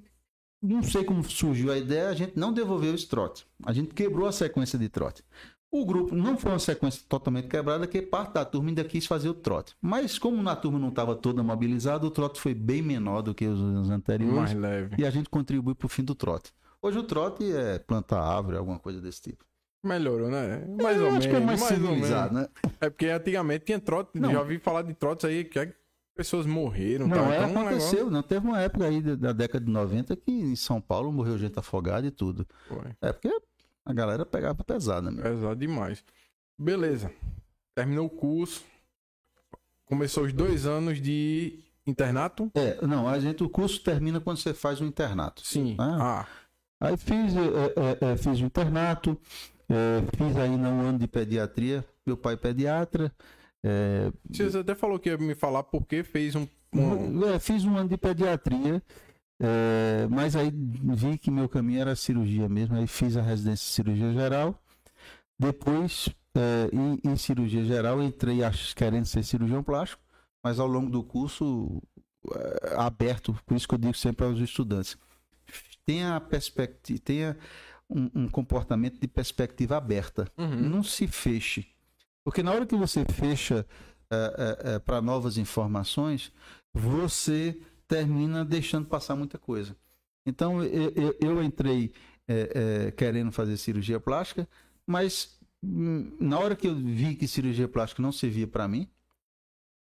não 0.63 0.83
sei 0.83 1.05
como 1.05 1.25
surgiu 1.25 1.73
a 1.73 1.79
ideia, 1.79 2.09
a 2.09 2.15
gente 2.15 2.39
não 2.39 2.53
devolveu 2.53 2.95
esse 2.95 3.09
trote. 3.09 3.47
A 3.65 3.73
gente 3.73 3.95
quebrou 3.95 4.29
a 4.29 4.33
sequência 4.33 4.79
de 4.79 4.89
trote. 4.89 5.25
O 5.73 5.85
grupo 5.87 6.17
não 6.17 6.37
foi 6.37 6.51
uma 6.51 6.59
sequência 6.59 7.03
totalmente 7.09 7.47
quebrada, 7.47 7.87
que 7.87 8.03
parte 8.03 8.33
da 8.35 8.45
turma 8.45 8.71
ainda 8.71 8.83
quis 8.83 9.07
fazer 9.07 9.29
o 9.29 9.35
trote. 9.35 9.75
Mas 9.81 10.19
como 10.19 10.43
na 10.43 10.57
turma 10.57 10.79
não 10.81 10.89
estava 10.89 11.15
toda 11.15 11.43
mobilizada, 11.45 12.05
o 12.05 12.11
trote 12.11 12.41
foi 12.41 12.55
bem 12.55 12.83
menor 12.83 13.23
do 13.23 13.33
que 13.35 13.47
os, 13.47 13.89
anteriores. 13.89 14.35
Mais 14.37 14.55
leve. 14.55 14.97
E 14.99 15.05
a 15.07 15.11
gente 15.11 15.29
contribui 15.31 15.75
para 15.77 15.87
o 15.87 15.89
fim 15.89 16.03
do 16.03 16.15
trote. 16.15 16.53
Hoje 16.83 16.99
o 16.99 17.05
trote 17.05 17.45
é 17.53 17.79
plantar 17.79 18.21
árvore, 18.21 18.57
alguma 18.57 18.79
coisa 18.81 19.01
desse 19.01 19.23
tipo. 19.23 19.45
Melhorou, 19.85 20.29
né? 20.29 20.65
Mais 20.83 20.97
Eu 20.97 21.05
ou 21.05 21.09
acho 21.11 21.19
menos. 21.21 21.27
que 21.27 21.35
é 21.37 21.41
mais, 21.41 21.61
mais 21.61 21.73
ou 21.73 21.79
civilizado, 21.89 22.35
né? 22.35 22.49
É 22.81 22.91
porque 22.91 23.07
antigamente 23.07 23.65
tinha 23.67 23.79
trote. 23.79 24.19
Não. 24.19 24.31
Já 24.33 24.41
ouvi 24.41 24.59
falar 24.59 24.83
de 24.83 24.93
trotes 24.95 25.25
aí 25.25 25.45
que 25.45 25.59
é- 25.59 25.73
pessoas 26.17 26.45
morreram. 26.47 27.07
Não, 27.07 27.17
tal. 27.17 27.33
é, 27.33 27.37
Então, 27.39 27.49
um 27.49 27.61
aconteceu. 27.67 27.93
negócio- 27.93 28.11
Não, 28.11 28.23
teve 28.23 28.47
uma 28.47 28.61
época 28.61 28.85
aí 28.87 29.01
da, 29.01 29.15
da 29.15 29.33
década 29.33 29.65
de 29.65 29.71
90 29.71 30.17
que 30.17 30.31
em 30.33 30.57
São 30.57 30.81
Paulo 30.81 31.11
morreu 31.13 31.39
gente 31.39 31.59
afogada 31.59 32.07
e 32.07 32.11
tudo. 32.11 32.47
Foi. 32.69 32.93
É 33.01 33.13
porque 33.13 33.31
a 33.85 33.93
galera 33.93 34.25
pegava 34.27 34.63
pesada 34.65 35.11
mesmo. 35.11 35.23
Pesado 35.23 35.57
demais. 35.57 36.05
Beleza. 36.59 37.11
Terminou 37.75 38.07
o 38.07 38.11
curso. 38.11 38.65
Começou 39.87 40.25
os 40.25 40.33
dois 40.33 40.67
anos 40.67 41.01
de 41.01 41.59
internato? 41.87 42.51
É, 42.55 42.85
não, 42.87 43.09
a 43.09 43.19
gente, 43.19 43.43
o 43.43 43.49
curso 43.49 43.83
termina 43.83 44.21
quando 44.21 44.39
você 44.39 44.55
faz 44.55 44.81
o 44.81 44.85
internato. 44.85 45.45
Sim. 45.45 45.77
Ah. 45.79 46.27
Ah, 46.81 46.87
Aí 46.89 46.97
fiz, 46.97 47.35
é, 47.37 48.07
é, 48.09 48.13
é, 48.13 48.17
fiz 48.17 48.41
o 48.41 48.45
internato, 48.45 49.19
é, 49.69 50.01
fiz 50.17 50.37
ainda 50.37 50.69
um 50.69 50.81
ano 50.81 50.99
de 50.99 51.07
pediatria, 51.09 51.85
meu 52.07 52.17
pai 52.17 52.35
é 52.35 52.37
pediatra. 52.37 53.13
é, 53.63 54.11
você 54.31 54.57
até 54.59 54.75
falou 54.75 54.99
que 54.99 55.11
ia 55.11 55.19
me 55.19 55.35
falar 55.35 55.63
porque 55.65 56.03
fez 56.03 56.35
um. 56.35 56.47
um- 56.73 57.27
é, 57.27 57.39
fiz 57.39 57.65
um 57.65 57.77
ano 57.77 57.89
de 57.89 57.97
pediatria, 57.99 58.83
é, 59.41 60.07
mas 60.11 60.37
aí 60.37 60.51
vi 60.53 61.17
que 61.19 61.31
meu 61.31 61.49
caminho 61.49 61.81
era 61.81 61.97
cirurgia 61.97 62.49
mesmo, 62.49 62.77
aí 62.77 62.87
fiz 62.87 63.17
a 63.17 63.23
residência 63.23 63.65
de 63.67 63.73
cirurgia 63.73 64.13
geral. 64.13 64.61
Depois, 65.39 66.09
é, 66.35 66.69
em, 66.73 67.01
em 67.13 67.17
cirurgia 67.17 67.65
geral, 67.65 68.03
entrei 68.03 68.45
ach- 68.45 68.75
querendo 68.75 69.07
ser 69.07 69.23
cirurgião 69.25 69.63
plástico, 69.63 70.03
mas 70.45 70.59
ao 70.59 70.67
longo 70.67 70.91
do 70.91 71.03
curso, 71.03 71.83
é, 72.35 72.75
aberto, 72.77 73.37
por 73.47 73.57
isso 73.57 73.67
que 73.67 73.75
eu 73.75 73.79
digo 73.79 73.95
sempre 73.97 74.27
aos 74.27 74.39
estudantes, 74.39 74.97
tenha 75.87 76.17
a 76.17 76.21
perspectiva, 76.21 77.01
tenha 77.03 77.37
um, 77.89 78.11
um 78.15 78.29
comportamento 78.29 79.01
de 79.01 79.09
perspectiva 79.09 79.77
aberta 79.77 80.31
Uhum. 80.39 80.57
não 80.69 80.83
se 80.83 81.07
feche. 81.07 81.67
Porque 82.23 82.43
na 82.43 82.53
hora 82.53 82.67
que 82.67 82.77
você 82.77 83.05
fecha 83.07 83.67
para 84.85 85.01
novas 85.01 85.39
informações, 85.39 86.33
você 86.73 87.59
termina 87.91 88.45
deixando 88.47 88.87
passar 88.89 89.17
muita 89.17 89.39
coisa. 89.39 89.77
Então, 90.27 90.63
eu, 90.65 90.93
eu- 90.97 91.17
eu 91.21 91.45
entrei 91.45 91.93
é, 92.29 92.87
é, 92.89 92.93
querendo 92.93 93.33
fazer 93.33 93.57
cirurgia 93.59 94.01
plástica, 94.01 94.49
mas 94.87 95.39
hum, 95.63 96.17
na 96.21 96.39
hora 96.39 96.57
que 96.57 96.69
eu 96.69 96.77
vi 96.77 97.17
que 97.17 97.29
cirurgia 97.29 97.69
plástica 97.69 98.03
não 98.03 98.13
servia 98.13 98.47
para 98.49 98.69
mim, 98.69 98.89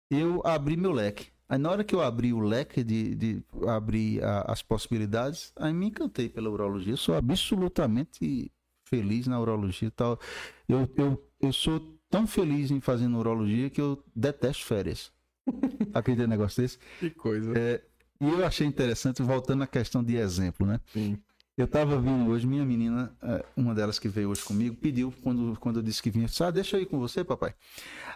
eu 0.09 0.41
abri 0.45 0.75
meu 0.77 0.91
leque. 0.91 1.27
Aí 1.47 1.57
na 1.57 1.71
hora 1.71 1.83
que 1.83 1.95
eu 1.95 2.01
abri 2.01 2.31
o 2.33 2.39
leque 2.39 2.83
de, 2.83 3.15
de 3.15 3.43
abrir 3.67 4.23
a- 4.23 4.41
as 4.51 4.61
possibilidades, 4.61 5.51
aí 5.55 5.73
me 5.73 5.87
encantei 5.87 6.29
pela 6.29 6.49
urologia. 6.49 6.93
Eu 6.93 6.97
sou 6.97 7.15
absolutamente 7.15 8.51
feliz 8.85 9.27
na 9.27 9.39
urologia 9.39 9.87
e 9.87 9.91
tal. 9.91 10.19
Eu, 10.67 10.87
eu, 10.97 11.31
eu 11.41 11.53
sou 11.53 11.97
tão 12.09 12.27
feliz 12.27 12.71
em 12.71 12.79
fazer 12.81 13.07
urologia 13.07 13.69
que 13.69 13.81
eu 13.81 14.03
detesto 14.15 14.65
férias. 14.65 15.11
Acredita 15.93 16.25
em 16.25 16.29
negócio 16.29 16.61
desse? 16.61 16.77
Que 16.99 17.09
coisa. 17.11 17.57
É, 17.57 17.83
e 18.21 18.27
eu 18.27 18.45
achei 18.45 18.67
interessante, 18.67 19.21
voltando 19.21 19.63
à 19.63 19.67
questão 19.67 20.03
de 20.03 20.15
exemplo, 20.15 20.65
né? 20.65 20.79
Sim. 20.93 21.17
Eu 21.57 21.67
tava 21.67 21.99
vindo 21.99 22.29
hoje, 22.29 22.47
minha 22.47 22.63
menina, 22.63 23.13
eh, 23.21 23.45
uma 23.55 23.75
delas 23.75 23.99
que 23.99 24.07
veio 24.07 24.29
hoje 24.29 24.43
comigo, 24.43 24.77
pediu, 24.77 25.13
quando, 25.21 25.59
quando 25.59 25.79
eu 25.79 25.83
disse 25.83 26.01
que 26.01 26.09
vinha, 26.09 26.25
disse, 26.25 26.41
ah, 26.41 26.51
deixa 26.51 26.77
eu 26.77 26.81
ir 26.81 26.85
com 26.85 26.97
você, 26.97 27.21
papai. 27.21 27.53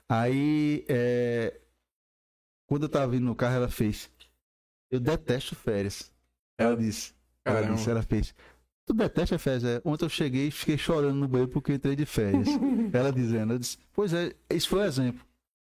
Aí, 0.08 0.86
eh, 0.88 1.60
quando 2.66 2.84
eu 2.84 2.90
tava 2.90 3.12
vindo 3.12 3.26
no 3.26 3.36
carro, 3.36 3.56
ela 3.56 3.70
fez, 3.70 4.10
eu 4.90 5.00
detesto 5.00 5.56
férias. 5.56 6.10
Ela 6.58 6.78
disse, 6.78 7.14
ela 7.44 7.60
Caramba. 7.60 7.76
disse, 7.76 7.90
ela 7.90 8.02
fez, 8.02 8.34
tu 8.86 8.94
detesta 8.94 9.38
férias? 9.38 9.66
É, 9.66 9.82
ontem 9.84 10.06
eu 10.06 10.10
cheguei 10.10 10.48
e 10.48 10.52
fiquei 10.52 10.78
chorando 10.78 11.16
no 11.16 11.28
banheiro 11.28 11.52
porque 11.52 11.72
eu 11.72 11.76
entrei 11.76 11.98
de 11.98 12.06
férias. 12.06 12.48
ela 12.94 13.12
dizendo, 13.12 13.54
eu 13.54 13.60
disse, 13.60 13.78
pois 13.94 14.14
é, 14.14 14.34
isso 14.50 14.70
foi 14.70 14.80
um 14.80 14.86
exemplo. 14.86 15.26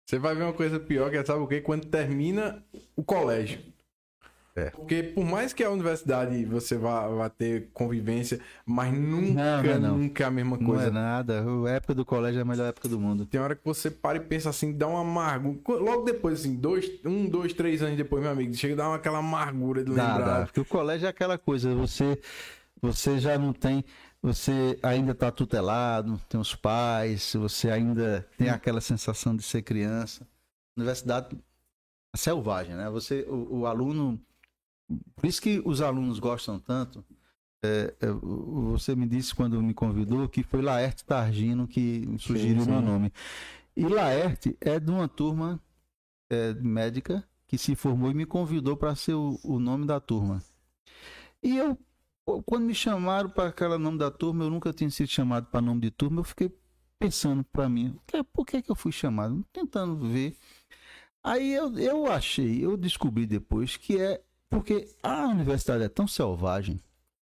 Você 0.06 0.18
vai 0.18 0.34
ver 0.34 0.42
uma 0.42 0.52
coisa 0.52 0.78
pior 0.78 1.10
que 1.10 1.16
é, 1.16 1.24
sabe 1.24 1.40
o 1.40 1.46
quê? 1.46 1.62
Quando 1.62 1.86
termina 1.86 2.62
o 2.94 3.02
colégio. 3.02 3.71
É. 4.54 4.68
Porque 4.68 5.02
por 5.02 5.24
mais 5.24 5.54
que 5.54 5.64
a 5.64 5.70
universidade 5.70 6.44
você 6.44 6.76
vá, 6.76 7.08
vá 7.08 7.30
ter 7.30 7.70
convivência, 7.72 8.38
mas 8.66 8.92
nunca, 8.92 9.32
Não, 9.62 9.62
não, 9.62 9.80
não. 9.80 9.98
nunca 9.98 10.24
é 10.24 10.26
a 10.26 10.30
mesma 10.30 10.58
Não 10.58 10.66
coisa. 10.66 10.88
é 10.88 10.90
nada, 10.90 11.42
a 11.66 11.70
época 11.70 11.94
do 11.94 12.04
colégio 12.04 12.38
é 12.38 12.42
a 12.42 12.44
melhor 12.44 12.68
época 12.68 12.86
do 12.86 13.00
mundo. 13.00 13.24
Tem 13.24 13.40
hora 13.40 13.56
que 13.56 13.64
você 13.64 13.90
para 13.90 14.18
e 14.18 14.20
pensa 14.20 14.50
assim, 14.50 14.70
dá 14.76 14.86
uma 14.86 15.00
amargura. 15.00 15.58
Logo 15.80 16.02
depois, 16.04 16.40
assim, 16.40 16.54
dois, 16.54 16.90
um, 17.02 17.26
dois, 17.30 17.54
três 17.54 17.82
anos 17.82 17.96
depois, 17.96 18.22
meu 18.22 18.30
amigo, 18.30 18.52
chega 18.54 18.74
a 18.74 18.76
dar 18.76 18.88
uma- 18.90 18.96
aquela 18.96 19.18
amargura 19.20 19.82
de 19.82 19.90
Dá, 19.94 20.16
lembrar. 20.16 20.38
dá, 20.40 20.44
porque 20.44 20.60
o 20.60 20.64
colégio 20.66 21.06
é 21.06 21.08
aquela 21.08 21.38
coisa, 21.38 21.74
você, 21.74 22.20
você 22.80 23.18
já 23.18 23.38
não 23.38 23.54
tem, 23.54 23.82
você 24.20 24.78
ainda 24.82 25.12
está 25.12 25.30
tutelado, 25.30 26.20
tem 26.28 26.38
os 26.38 26.54
pais, 26.54 27.32
você 27.34 27.70
ainda 27.70 28.28
tem 28.36 28.50
aquela 28.50 28.82
sensação 28.82 29.34
de 29.34 29.42
ser 29.42 29.62
criança. 29.62 30.26
Universidade 30.76 31.38
selvagem, 32.14 32.74
né? 32.74 32.90
Você, 32.90 33.24
o, 33.28 33.60
o 33.60 33.66
aluno, 33.66 34.20
por 35.16 35.26
isso 35.26 35.40
que 35.42 35.60
os 35.64 35.80
alunos 35.80 36.18
gostam 36.18 36.58
tanto. 36.58 37.04
é, 37.64 37.94
é, 38.00 38.06
você 38.10 38.94
me 38.96 39.06
disse 39.06 39.34
quando 39.34 39.60
me 39.62 39.72
convidou 39.72 40.28
que 40.28 40.42
foi 40.42 40.60
Laerte 40.62 41.04
Targino 41.04 41.66
que 41.68 42.08
sugeriu 42.18 42.62
o 42.62 42.66
meu 42.66 42.80
nome. 42.82 43.12
E 43.76 43.84
Laerte 43.86 44.56
é 44.60 44.80
de 44.80 44.90
uma 44.90 45.06
turma 45.08 45.60
é, 46.30 46.52
médica 46.54 47.26
que 47.46 47.56
se 47.56 47.74
formou 47.76 48.10
e 48.10 48.14
me 48.14 48.26
convidou 48.26 48.76
para 48.76 48.94
ser 48.96 49.14
o, 49.14 49.38
o 49.44 49.58
nome 49.60 49.86
da 49.86 50.00
turma. 50.00 50.42
E 51.42 51.56
eu, 51.56 51.78
quando 52.46 52.64
me 52.64 52.74
chamaram 52.74 53.30
para 53.30 53.48
aquele 53.50 53.76
nome 53.78 53.98
da 53.98 54.10
turma, 54.10 54.44
eu 54.44 54.50
nunca 54.50 54.72
tinha 54.72 54.90
sido 54.90 55.08
chamado 55.08 55.46
para 55.46 55.60
nome 55.60 55.80
de 55.82 55.90
turma, 55.90 56.20
eu 56.20 56.24
fiquei 56.24 56.50
pensando 56.98 57.44
para 57.44 57.68
mim, 57.68 57.98
"Que- 58.06 58.22
por 58.24 58.44
que, 58.46 58.62
que 58.62 58.70
eu 58.70 58.76
fui 58.76 58.92
chamado? 58.92 59.44
Tentando 59.52 59.96
ver. 60.08 60.36
Aí 61.24 61.52
eu, 61.54 61.76
eu 61.78 62.06
achei, 62.10 62.64
eu 62.64 62.76
descobri 62.76 63.26
depois 63.26 63.76
que 63.76 63.98
é 64.00 64.20
porque 64.52 64.86
a 65.02 65.26
universidade 65.28 65.82
é 65.82 65.88
tão 65.88 66.06
selvagem, 66.06 66.78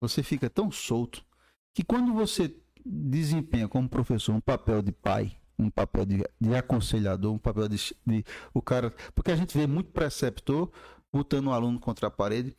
você 0.01 0.21
fica 0.21 0.49
tão 0.49 0.69
solto, 0.69 1.25
que 1.73 1.81
quando 1.81 2.13
você 2.13 2.53
desempenha 2.85 3.69
como 3.69 3.87
professor 3.87 4.35
um 4.35 4.41
papel 4.41 4.81
de 4.81 4.91
pai, 4.91 5.37
um 5.57 5.69
papel 5.69 6.05
de, 6.05 6.23
de 6.41 6.55
aconselhador, 6.55 7.33
um 7.33 7.37
papel 7.37 7.69
de, 7.69 7.95
de 8.05 8.25
o 8.53 8.61
cara, 8.61 8.93
porque 9.15 9.31
a 9.31 9.35
gente 9.37 9.57
vê 9.57 9.65
muito 9.65 9.91
preceptor 9.91 10.69
botando 11.11 11.47
o 11.47 11.53
aluno 11.53 11.79
contra 11.79 12.07
a 12.07 12.11
parede. 12.11 12.53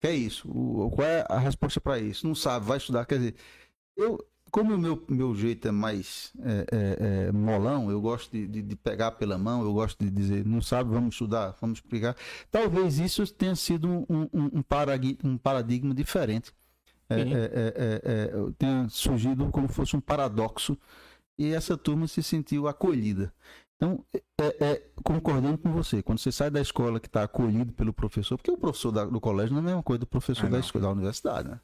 Que 0.00 0.08
é 0.08 0.14
isso? 0.16 0.50
O, 0.50 0.90
qual 0.90 1.06
é 1.06 1.24
a 1.28 1.38
resposta 1.38 1.80
para 1.80 2.00
isso? 2.00 2.26
Não 2.26 2.34
sabe, 2.34 2.66
vai 2.66 2.78
estudar. 2.78 3.06
Quer 3.06 3.18
dizer, 3.18 3.36
eu, 3.96 4.18
como 4.52 4.74
o 4.74 4.78
meu, 4.78 5.02
meu 5.08 5.34
jeito 5.34 5.66
é 5.66 5.72
mais 5.72 6.30
é, 6.40 6.66
é, 6.70 7.26
é, 7.28 7.32
molão, 7.32 7.90
eu 7.90 8.00
gosto 8.00 8.30
de, 8.30 8.46
de, 8.46 8.62
de 8.62 8.76
pegar 8.76 9.12
pela 9.12 9.36
mão, 9.38 9.62
eu 9.64 9.72
gosto 9.72 9.98
de 10.04 10.10
dizer, 10.10 10.44
não 10.46 10.60
sabe, 10.60 10.90
vamos 10.90 11.14
estudar, 11.14 11.56
vamos 11.60 11.78
explicar. 11.78 12.14
Talvez 12.50 12.98
isso 13.00 13.26
tenha 13.32 13.56
sido 13.56 13.88
um, 13.88 14.06
um, 14.32 14.50
um, 14.58 14.62
paragui- 14.62 15.18
um 15.24 15.36
paradigma 15.38 15.94
diferente. 15.94 16.52
É, 17.08 17.20
é, 18.04 18.52
tenha 18.58 18.88
surgido 18.88 19.48
como 19.50 19.68
fosse 19.68 19.96
um 19.96 20.00
paradoxo 20.00 20.78
e 21.38 21.52
essa 21.52 21.76
turma 21.76 22.06
se 22.06 22.22
sentiu 22.22 22.68
acolhida. 22.68 23.32
Então, 23.76 24.04
é, 24.38 24.64
é, 24.64 24.82
concordando 25.02 25.58
com 25.58 25.72
você, 25.72 26.02
quando 26.02 26.18
você 26.20 26.30
sai 26.30 26.50
da 26.50 26.60
escola 26.60 27.00
que 27.00 27.08
está 27.08 27.24
acolhido 27.24 27.72
pelo 27.72 27.92
professor, 27.92 28.36
porque 28.36 28.50
o 28.50 28.56
professor 28.56 28.92
da- 28.92 29.04
do 29.04 29.20
colégio 29.20 29.52
não 29.52 29.60
é 29.60 29.62
a 29.62 29.66
mesma 29.66 29.82
coisa 29.82 30.00
do 30.00 30.06
professor 30.06 30.46
Ah, 30.46 30.50
da 30.50 30.58
escola, 30.60 30.84
da 30.84 30.90
universidade, 30.92 31.48
né? 31.48 31.60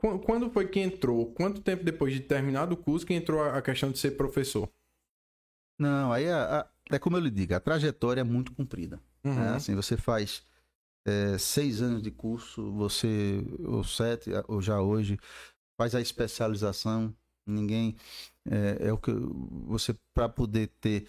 Qu- 0.00 0.18
Quando 0.20 0.50
foi 0.50 0.68
que 0.68 0.80
entrou? 0.80 1.32
Quanto 1.34 1.60
tempo 1.62 1.84
depois 1.84 2.12
de 2.12 2.20
terminar 2.20 2.72
o 2.72 2.76
curso 2.76 3.06
que 3.06 3.14
entrou 3.14 3.42
a 3.42 3.58
a 3.58 3.62
questão 3.62 3.90
de 3.92 3.98
ser 3.98 4.12
professor? 4.12 4.68
Não, 5.78 6.12
aí 6.12 6.28
a- 6.28 6.60
a- 6.60 6.70
é 6.90 6.98
como 6.98 7.16
eu 7.16 7.20
lhe 7.20 7.30
digo, 7.30 7.54
a 7.54 7.60
trajetória 7.60 8.20
é 8.20 8.24
muito 8.24 8.52
comprida. 8.54 9.00
Uhum. 9.24 9.34
né? 9.34 9.54
Assim, 9.56 9.74
você 9.74 9.96
faz 9.96 10.42
é, 11.06 11.38
seis 11.38 11.80
anos 11.80 12.02
de 12.02 12.10
curso, 12.10 12.70
você, 12.72 13.42
ou 13.66 13.82
sete, 13.82 14.30
ou 14.48 14.60
já 14.60 14.80
hoje, 14.82 15.18
faz 15.78 15.94
a 15.94 16.00
especialização, 16.00 17.14
ninguém, 17.46 17.96
é, 18.46 18.88
é 18.88 18.92
o 18.92 18.98
que 18.98 19.10
você, 19.66 19.96
para 20.14 20.28
poder 20.28 20.68
ter, 20.80 21.08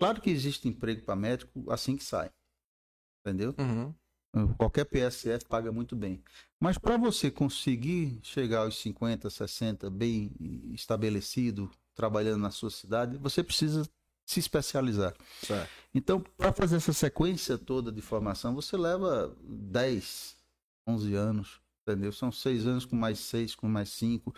claro 0.00 0.20
que 0.20 0.28
existe 0.30 0.68
emprego 0.68 1.02
para 1.04 1.14
médico 1.14 1.70
assim 1.70 1.96
que 1.96 2.02
sai, 2.02 2.30
entendeu? 3.24 3.54
Uhum. 3.58 3.94
Qualquer 4.56 4.84
PSF 4.84 5.46
paga 5.46 5.72
muito 5.72 5.96
bem. 5.96 6.22
Mas 6.60 6.76
para 6.76 6.96
você 6.96 7.30
conseguir 7.30 8.18
chegar 8.22 8.60
aos 8.60 8.78
50, 8.78 9.30
60, 9.30 9.90
bem 9.90 10.30
estabelecido, 10.72 11.70
trabalhando 11.94 12.42
na 12.42 12.50
sua 12.50 12.70
cidade, 12.70 13.16
você 13.16 13.42
precisa 13.42 13.88
se 14.24 14.38
especializar. 14.38 15.14
Certo. 15.40 15.70
Então, 15.94 16.20
para 16.36 16.52
fazer 16.52 16.76
essa 16.76 16.92
sequência 16.92 17.56
toda 17.56 17.90
de 17.90 18.02
formação, 18.02 18.54
você 18.54 18.76
leva 18.76 19.34
10, 19.42 20.36
11 20.86 21.14
anos, 21.14 21.60
entendeu? 21.82 22.12
São 22.12 22.30
seis 22.30 22.66
anos 22.66 22.84
com 22.84 22.94
mais 22.94 23.18
seis, 23.18 23.54
com 23.54 23.66
mais 23.66 23.88
cinco. 23.88 24.34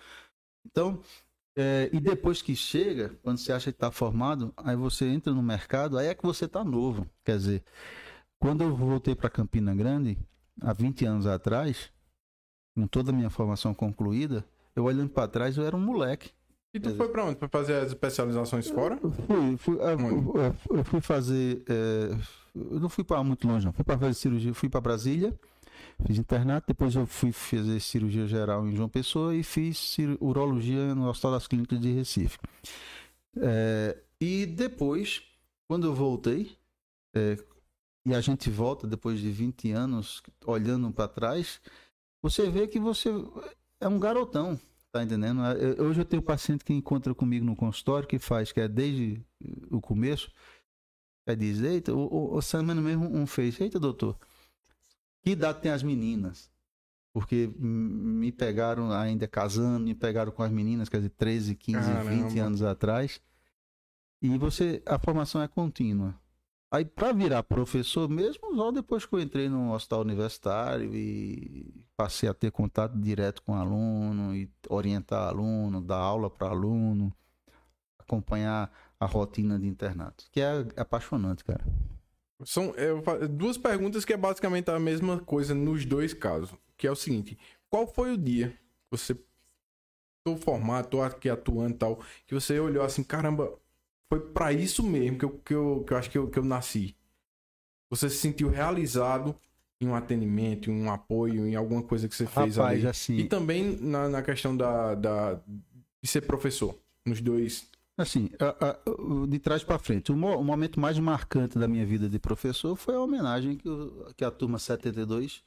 Então, 0.65 1.03
é, 1.57 1.91
e 1.93 1.99
depois 1.99 2.41
que 2.41 2.55
chega, 2.55 3.11
quando 3.23 3.39
você 3.39 3.53
acha 3.53 3.73
que 3.73 3.77
está 3.77 3.91
formado, 3.91 4.55
aí 4.57 4.77
você 4.77 5.07
entra 5.07 5.33
no 5.33 5.43
mercado, 5.43 5.99
aí 5.99 6.07
é 6.07 6.15
que 6.15 6.23
você 6.23 6.45
está 6.45 6.63
novo. 6.63 7.09
Quer 7.25 7.37
dizer, 7.37 7.65
quando 8.41 8.65
eu 8.65 8.75
voltei 8.75 9.15
para 9.15 9.29
Campina 9.29 9.75
Grande, 9.75 10.19
há 10.61 10.73
20 10.73 11.05
anos 11.05 11.27
atrás, 11.27 11.93
com 12.75 12.87
toda 12.87 13.11
a 13.11 13.15
minha 13.15 13.29
formação 13.29 13.75
concluída, 13.75 14.45
eu 14.75 14.85
olhando 14.85 15.11
para 15.11 15.29
trás, 15.29 15.57
eu 15.57 15.65
era 15.65 15.77
um 15.77 15.81
moleque. 15.81 16.31
E 16.73 16.81
tu 16.81 16.95
foi 16.95 17.09
para 17.09 17.25
onde? 17.25 17.37
Para 17.37 17.49
fazer 17.49 17.75
as 17.75 17.89
especializações 17.89 18.69
fora? 18.69 18.99
Eu 19.03 19.11
fui, 19.11 19.57
fui, 19.59 19.75
eu, 19.75 20.79
eu 20.79 20.85
fui 20.85 21.01
fazer. 21.01 21.65
É, 21.69 22.17
eu 22.55 22.81
não 22.81 22.89
fui 22.89 23.05
para 23.05 23.23
muito 23.23 23.47
longe, 23.47 23.67
não. 23.67 23.73
Fui 23.73 23.85
para 23.85 23.99
fazer 23.99 24.15
cirurgia, 24.15 24.55
fui 24.55 24.69
para 24.69 24.81
Brasília, 24.81 25.39
fiz 26.07 26.17
internato, 26.17 26.69
depois 26.69 26.95
eu 26.95 27.07
fui 27.07 27.33
fazer 27.33 27.81
cirurgia 27.81 28.27
geral 28.27 28.67
em 28.67 28.75
João 28.75 28.89
Pessoa 28.89 29.35
e 29.35 29.43
fiz 29.43 29.97
urologia 30.21 30.95
no 30.95 31.09
Hospital 31.09 31.33
das 31.33 31.47
Clínicas 31.49 31.81
de 31.81 31.93
Recife. 31.93 32.39
É, 33.37 33.99
e 34.21 34.47
depois, 34.47 35.23
quando 35.69 35.89
eu 35.89 35.95
voltei, 35.95 36.57
é, 37.15 37.37
e 38.11 38.15
a 38.15 38.21
gente 38.21 38.51
volta 38.51 38.87
depois 38.87 39.21
de 39.21 39.31
20 39.31 39.73
anos 39.73 40.23
olhando 40.45 40.91
para 40.93 41.09
trás, 41.09 41.61
você 42.23 42.51
vê 42.51 42.67
que 42.67 42.79
você 42.79 43.11
é 43.81 43.89
um 43.89 43.99
garotão 43.99 44.59
Tá 44.93 45.05
entendendo? 45.05 45.41
É, 45.45 45.81
hoje 45.81 46.01
eu 46.01 46.05
tenho 46.05 46.21
um 46.21 46.25
paciente 46.25 46.65
que 46.65 46.73
encontra 46.73 47.15
comigo 47.15 47.45
no 47.45 47.55
consultório, 47.55 48.09
que 48.09 48.19
faz, 48.19 48.51
que 48.51 48.61
é 48.61 48.67
desde 48.67 49.25
o 49.71 49.81
começo, 49.81 50.33
é 51.27 51.37
diz, 51.37 51.61
eita, 51.61 51.95
o, 51.95 52.35
o, 52.35 52.43
semana 52.43 52.81
mesmo 52.81 53.05
um 53.05 53.25
fez, 53.25 53.61
eita 53.61 53.79
doutor, 53.79 54.19
que 55.23 55.31
idade 55.31 55.61
tem 55.61 55.71
as 55.71 55.83
meninas? 55.83 56.51
Porque 57.13 57.53
me 57.57 58.33
pegaram 58.33 58.91
ainda 58.91 59.29
casando, 59.29 59.85
me 59.85 59.95
pegaram 59.95 60.33
com 60.33 60.43
as 60.43 60.51
meninas, 60.51 60.89
quer 60.89 60.99
dizer, 60.99 61.11
13, 61.11 61.55
15, 61.55 61.79
Caramba. 61.79 62.11
20 62.11 62.39
anos 62.39 62.63
atrás. 62.63 63.21
E 64.23 64.29
você, 64.39 64.83
a 64.87 64.99
formação 64.99 65.43
é 65.43 65.49
contínua. 65.49 66.15
Aí, 66.73 66.85
para 66.85 67.13
virar 67.13 67.43
professor 67.43 68.09
mesmo, 68.09 68.55
só 68.55 68.71
depois 68.71 69.05
que 69.05 69.13
eu 69.13 69.21
entrei 69.21 69.49
no 69.49 69.73
hospital 69.73 70.03
universitário 70.03 70.95
e 70.95 71.85
passei 71.97 72.29
a 72.29 72.35
ter 72.35 72.53
contato 72.53 72.97
direto 72.97 73.43
com 73.43 73.55
aluno 73.55 74.37
e 74.37 74.49
orientar 74.69 75.29
aluno, 75.29 75.83
dar 75.83 75.97
aula 75.97 76.31
para 76.31 76.49
aluno, 76.49 77.13
acompanhar 77.99 78.73
a 79.01 79.07
rotina 79.07 79.59
de 79.59 79.67
internato, 79.67 80.27
que 80.31 80.41
é 80.41 80.65
apaixonante, 80.77 81.45
cara. 81.45 81.65
São 82.45 82.73
é, 82.77 83.27
duas 83.27 83.59
perguntas 83.59 84.05
que 84.05 84.13
é 84.13 84.17
basicamente 84.17 84.71
a 84.71 84.79
mesma 84.79 85.19
coisa 85.19 85.55
nos 85.55 85.85
dois 85.85 86.15
casos, 86.15 86.55
que 86.77 86.87
é 86.87 86.91
o 86.91 86.97
seguinte: 86.97 87.37
qual 87.69 87.87
foi 87.87 88.13
o 88.13 88.17
dia 88.17 88.51
que 88.51 88.97
você 88.97 89.17
tô 90.25 90.37
formado, 90.37 90.89
tô 90.89 91.03
aqui 91.03 91.29
atuando 91.29 91.75
e 91.75 91.79
tal, 91.79 92.01
que 92.27 92.35
você 92.35 92.61
olhou 92.61 92.85
assim, 92.85 93.03
caramba, 93.03 93.53
foi 94.11 94.21
para 94.21 94.53
isso 94.53 94.83
mesmo 94.83 95.17
que 95.17 95.25
eu, 95.25 95.31
que 95.31 95.55
eu, 95.55 95.85
que 95.87 95.93
eu 95.93 95.97
acho 95.97 96.11
que 96.11 96.19
eu, 96.19 96.29
que 96.29 96.39
eu 96.39 96.45
nasci. 96.45 96.97
Você 97.89 98.11
se 98.11 98.17
sentiu 98.17 98.51
realizado 98.51 99.37
em 99.81 99.87
um 99.87 99.95
atendimento, 99.95 100.69
em 100.69 100.83
um 100.83 100.93
apoio, 100.93 101.47
em 101.47 101.55
alguma 101.55 101.83
coisa 101.83 102.09
que 102.09 102.15
você 102.15 102.27
fez 102.27 102.57
Rapaz, 102.57 102.81
ali. 102.81 102.87
Assim... 102.89 103.17
E 103.17 103.29
também 103.29 103.77
na, 103.81 104.09
na 104.09 104.23
questão 104.23 104.55
da, 104.55 104.97
da, 104.97 105.35
de 105.35 106.11
ser 106.11 106.23
professor, 106.23 106.77
nos 107.07 107.21
dois. 107.21 107.71
Assim, 107.97 108.31
de 109.29 109.39
trás 109.39 109.63
para 109.63 109.79
frente, 109.79 110.11
o, 110.11 110.17
mo 110.17 110.35
o, 110.37 110.43
momento 110.43 110.81
mais 110.81 110.99
marcante 110.99 111.59
da 111.59 111.69
minha 111.69 111.85
vida 111.85 112.09
de 112.09 112.19
professor 112.19 112.75
foi 112.75 112.95
a 112.95 113.01
homenagem 113.01 113.57
que, 113.57 113.69
o, 113.69 114.13
que 114.17 114.25
a 114.25 114.31
turma 114.31 114.59
72, 114.59 115.43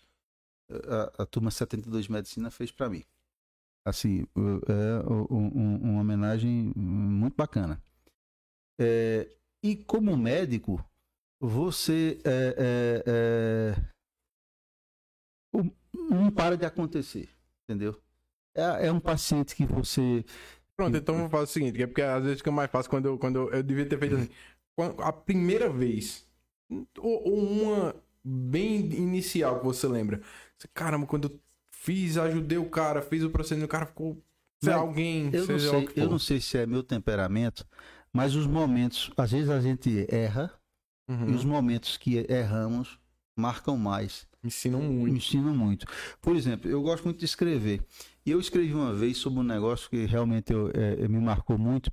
a, 0.70 1.24
a 1.24 1.26
turma 1.26 1.51
72 1.51 2.07
Medicina 2.07 2.49
fez 2.49 2.72
para 2.72 2.89
mim. 2.89 3.03
Assim, 3.86 4.26
é 4.68 5.11
um, 5.11 5.80
uma 5.82 6.01
homenagem 6.01 6.72
muito 6.76 7.36
bacana. 7.36 7.82
É, 8.80 9.30
e 9.64 9.76
como 9.76 10.18
médico, 10.18 10.84
você 11.40 12.20
é, 12.24 12.56
é, 12.58 13.04
é 13.06 13.94
não 15.94 16.32
para 16.32 16.58
de 16.58 16.66
acontecer, 16.66 17.30
entendeu? 17.64 18.02
É, 18.56 18.88
é, 18.88 18.92
um 18.92 19.00
paciente 19.00 19.56
que 19.56 19.66
você. 19.66 20.26
Pronto, 20.76 20.98
então 20.98 21.16
vamos 21.16 21.32
fazer 21.32 21.44
o 21.44 21.48
seguinte, 21.48 21.82
é 21.82 21.88
porque 21.88 22.02
às 22.02 22.24
vezes 22.24 22.40
fica 22.40 22.52
mais 22.52 22.70
fácil 22.70 22.90
quando 22.90 23.06
eu, 23.06 23.18
quando 23.18 23.36
eu, 23.36 23.52
eu 23.52 23.64
devia 23.64 23.86
ter 23.86 23.98
feito 23.98 24.16
assim. 24.16 24.30
A 25.00 25.14
primeira 25.14 25.70
vez, 25.70 26.28
ou, 26.98 27.28
ou 27.28 27.38
uma 27.38 27.96
bem 28.24 28.80
inicial 28.94 29.60
que 29.60 29.66
você 29.66 29.88
lembra. 29.88 30.22
Caramba, 30.74 31.06
quando 31.06 31.28
eu 31.28 31.40
fiz, 31.72 32.18
ajudei 32.18 32.58
o 32.58 32.70
cara, 32.70 33.02
fiz 33.02 33.24
o 33.24 33.30
procedimento, 33.30 33.66
o 33.66 33.72
cara 33.72 33.86
ficou. 33.86 34.18
Se 34.64 34.72
alguém. 34.72 35.30
Eu 35.34 35.46
não, 35.46 35.60
sei, 35.60 35.90
eu 35.96 36.10
não 36.10 36.20
sei 36.20 36.40
se 36.40 36.58
é 36.58 36.66
meu 36.66 36.82
temperamento, 36.82 37.68
mas 38.16 38.36
os 38.36 38.45
momentos, 38.45 39.11
às 39.18 39.32
vezes 39.32 39.49
a 39.49 39.59
gente 39.59 40.05
erra, 40.14 40.51
uhum. 41.09 41.30
e 41.30 41.34
os 41.34 41.43
momentos 41.43 41.97
que 41.97 42.18
erramos 42.30 42.99
marcam 43.38 43.78
mais. 43.78 44.28
Ensinam 44.43 44.82
muito. 44.82 45.16
Ensinam 45.16 45.55
muito. 45.55 45.86
Por 46.22 46.36
exemplo, 46.36 46.70
eu 46.70 46.82
gosto 46.82 47.05
muito 47.05 47.20
de 47.20 47.26
escrever. 47.26 47.84
E 48.26 48.32
eu 48.32 48.39
escrevi 48.39 48.74
uma 48.74 48.93
vez 48.93 49.18
sobre 49.18 49.39
um 49.39 49.43
negócio 49.43 49.89
que 49.89 50.05
realmente 50.05 50.51
eu, 50.53 50.70
é, 50.74 51.07
me 51.07 51.20
marcou 51.20 51.57
muito, 51.57 51.91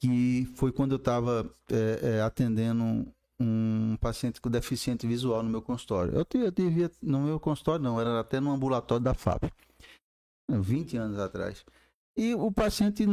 que 0.00 0.48
foi 0.54 0.72
quando 0.72 0.92
eu 0.92 0.96
estava 0.96 1.48
é, 1.70 2.16
é, 2.16 2.22
atendendo 2.22 3.06
um 3.40 3.96
paciente 4.00 4.40
com 4.40 4.50
deficiente 4.50 5.06
visual 5.06 5.42
no 5.42 5.48
meu 5.48 5.62
consultório. 5.62 6.12
Eu, 6.14 6.40
eu 6.40 6.50
devia, 6.50 6.90
no 7.02 7.20
meu 7.20 7.40
consultório 7.40 7.82
não, 7.82 8.00
era 8.00 8.20
até 8.20 8.38
no 8.38 8.50
ambulatório 8.50 9.02
da 9.02 9.14
FAP. 9.14 9.44
20 10.48 10.96
anos 10.96 11.18
atrás. 11.18 11.64
E 12.20 12.34
o 12.34 12.52
paciente 12.52 13.06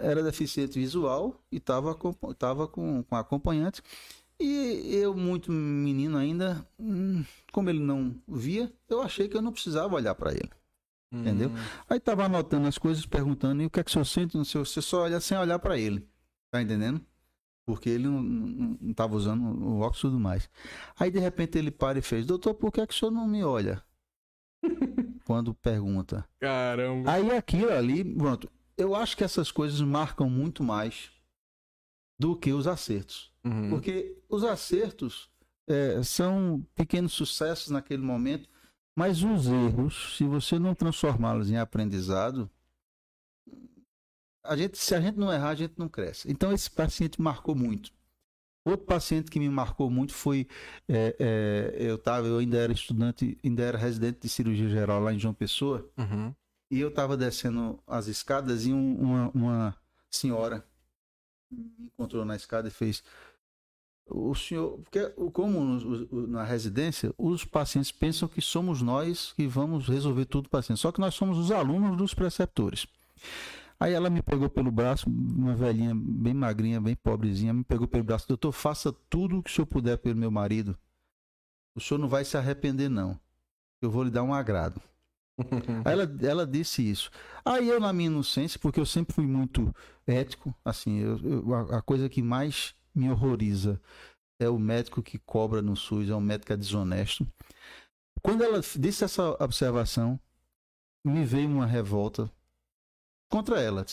era 0.00 0.22
deficiente 0.22 0.78
visual 0.78 1.34
e 1.50 1.56
estava 1.56 1.98
tava 2.38 2.68
com, 2.68 3.02
com 3.02 3.16
acompanhante. 3.16 3.82
E 4.38 4.94
eu, 5.02 5.16
muito 5.16 5.50
menino 5.50 6.16
ainda, 6.16 6.64
hum, 6.78 7.24
como 7.50 7.70
ele 7.70 7.80
não 7.80 8.14
via, 8.28 8.72
eu 8.88 9.02
achei 9.02 9.28
que 9.28 9.36
eu 9.36 9.42
não 9.42 9.50
precisava 9.50 9.96
olhar 9.96 10.14
para 10.14 10.30
ele. 10.30 10.48
Hum. 11.12 11.22
Entendeu? 11.22 11.50
Aí 11.90 11.98
estava 11.98 12.26
anotando 12.26 12.68
as 12.68 12.78
coisas, 12.78 13.04
perguntando, 13.04 13.64
e 13.64 13.66
o 13.66 13.70
que 13.70 13.80
é 13.80 13.82
que 13.82 13.90
o 13.90 13.92
senhor 13.92 14.04
sente? 14.04 14.36
Não 14.36 14.44
sei, 14.44 14.60
você 14.60 14.80
só 14.80 15.02
olha 15.02 15.18
sem 15.18 15.36
olhar 15.36 15.58
para 15.58 15.76
ele. 15.76 16.08
Tá 16.52 16.62
entendendo? 16.62 17.04
Porque 17.66 17.88
ele 17.88 18.06
não 18.06 18.78
estava 18.88 19.16
usando 19.16 19.42
o 19.42 19.80
óculos 19.80 19.98
e 19.98 20.02
tudo 20.02 20.20
mais. 20.20 20.48
Aí 20.96 21.10
de 21.10 21.18
repente 21.18 21.58
ele 21.58 21.72
para 21.72 21.98
e 21.98 22.02
fez, 22.02 22.24
doutor, 22.24 22.54
por 22.54 22.70
que, 22.70 22.80
é 22.80 22.86
que 22.86 22.94
o 22.94 22.96
senhor 22.96 23.10
não 23.10 23.26
me 23.26 23.42
olha? 23.42 23.82
Quando 25.26 25.52
pergunta. 25.52 26.24
Caramba. 26.38 27.10
Aí 27.10 27.30
aquilo 27.32 27.72
ali, 27.72 28.04
pronto. 28.04 28.48
Eu 28.76 28.94
acho 28.94 29.16
que 29.16 29.24
essas 29.24 29.50
coisas 29.50 29.80
marcam 29.80 30.30
muito 30.30 30.62
mais 30.62 31.10
do 32.16 32.36
que 32.36 32.52
os 32.52 32.68
acertos. 32.68 33.32
Uhum. 33.44 33.70
Porque 33.70 34.16
os 34.28 34.44
acertos 34.44 35.28
é, 35.66 36.00
são 36.04 36.64
pequenos 36.76 37.12
sucessos 37.12 37.70
naquele 37.70 38.02
momento, 38.02 38.48
mas 38.96 39.24
os 39.24 39.48
erros, 39.48 40.16
se 40.16 40.22
você 40.22 40.60
não 40.60 40.76
transformá-los 40.76 41.50
em 41.50 41.56
aprendizado, 41.56 42.48
a 44.44 44.56
gente, 44.56 44.78
se 44.78 44.94
a 44.94 45.00
gente 45.00 45.18
não 45.18 45.32
errar, 45.32 45.50
a 45.50 45.54
gente 45.56 45.74
não 45.76 45.88
cresce. 45.88 46.30
Então 46.30 46.52
esse 46.52 46.70
paciente 46.70 47.20
marcou 47.20 47.56
muito. 47.56 47.90
Outro 48.66 48.84
paciente 48.84 49.30
que 49.30 49.38
me 49.38 49.48
marcou 49.48 49.88
muito 49.88 50.12
foi 50.12 50.48
é, 50.88 51.14
é, 51.20 51.76
eu 51.78 51.96
tava, 51.96 52.26
eu 52.26 52.38
ainda 52.38 52.58
era 52.58 52.72
estudante, 52.72 53.38
ainda 53.44 53.62
era 53.62 53.78
residente 53.78 54.22
de 54.22 54.28
cirurgia 54.28 54.68
geral 54.68 55.00
lá 55.00 55.14
em 55.14 55.18
João 55.20 55.32
Pessoa, 55.32 55.88
uhum. 55.96 56.34
e 56.68 56.80
eu 56.80 56.88
estava 56.88 57.16
descendo 57.16 57.80
as 57.86 58.08
escadas 58.08 58.66
e 58.66 58.72
um, 58.72 58.96
uma, 58.96 59.30
uma, 59.32 59.76
senhora 60.10 60.66
me 61.48 61.86
encontrou 61.86 62.24
na 62.24 62.34
escada 62.34 62.66
e 62.66 62.70
fez 62.72 63.04
o 64.08 64.34
senhor, 64.34 64.80
porque 64.80 65.10
como 65.32 65.78
na 66.26 66.42
residência 66.42 67.14
os 67.16 67.44
pacientes 67.44 67.92
pensam 67.92 68.28
que 68.28 68.40
somos 68.40 68.82
nós 68.82 69.32
que 69.32 69.46
vamos 69.46 69.86
resolver 69.86 70.24
tudo 70.24 70.48
para 70.48 70.58
paciente, 70.58 70.80
só 70.80 70.90
que 70.90 71.00
nós 71.00 71.14
somos 71.14 71.38
os 71.38 71.52
alunos 71.52 71.96
dos 71.96 72.14
preceptores. 72.14 72.84
Aí 73.78 73.92
ela 73.92 74.08
me 74.08 74.22
pegou 74.22 74.48
pelo 74.48 74.70
braço, 74.70 75.08
uma 75.08 75.54
velhinha 75.54 75.94
bem 75.94 76.32
magrinha, 76.32 76.80
bem 76.80 76.96
pobrezinha, 76.96 77.52
me 77.52 77.62
pegou 77.62 77.86
pelo 77.86 78.04
braço, 78.04 78.26
doutor, 78.26 78.52
faça 78.52 78.92
tudo 79.10 79.38
o 79.38 79.42
que 79.42 79.50
o 79.50 79.52
senhor 79.52 79.66
puder 79.66 79.98
pelo 79.98 80.16
meu 80.16 80.30
marido. 80.30 80.76
O 81.74 81.80
senhor 81.80 82.00
não 82.00 82.08
vai 82.08 82.24
se 82.24 82.38
arrepender, 82.38 82.88
não. 82.88 83.20
Eu 83.82 83.90
vou 83.90 84.02
lhe 84.02 84.10
dar 84.10 84.22
um 84.22 84.32
agrado. 84.32 84.80
Aí 85.84 85.92
ela, 85.92 86.16
ela 86.22 86.46
disse 86.46 86.88
isso. 86.88 87.10
Aí 87.44 87.68
eu, 87.68 87.78
na 87.78 87.92
minha 87.92 88.06
inocência, 88.06 88.58
porque 88.58 88.80
eu 88.80 88.86
sempre 88.86 89.14
fui 89.14 89.26
muito 89.26 89.74
ético, 90.06 90.54
assim, 90.64 90.98
eu, 90.98 91.18
eu, 91.18 91.54
a, 91.54 91.78
a, 91.78 91.82
coisa 91.82 92.08
que 92.08 92.22
mais 92.22 92.74
me 92.94 93.10
horroriza 93.10 93.78
é 94.40 94.48
o 94.48 94.58
médico 94.58 95.02
que 95.02 95.18
cobra 95.18 95.60
no 95.60 95.76
SUS, 95.76 96.08
é 96.08 96.16
um 96.16 96.20
médico 96.20 96.52
é 96.52 96.56
desonesto. 96.56 97.26
Quando 98.22 98.42
ela 98.42 98.60
disse 98.60 99.04
essa 99.04 99.36
observação, 99.42 100.18
me 101.04 101.24
veio 101.24 101.48
uma 101.48 101.66
revolta 101.66 102.30
contra 103.28 103.60
ela. 103.60 103.84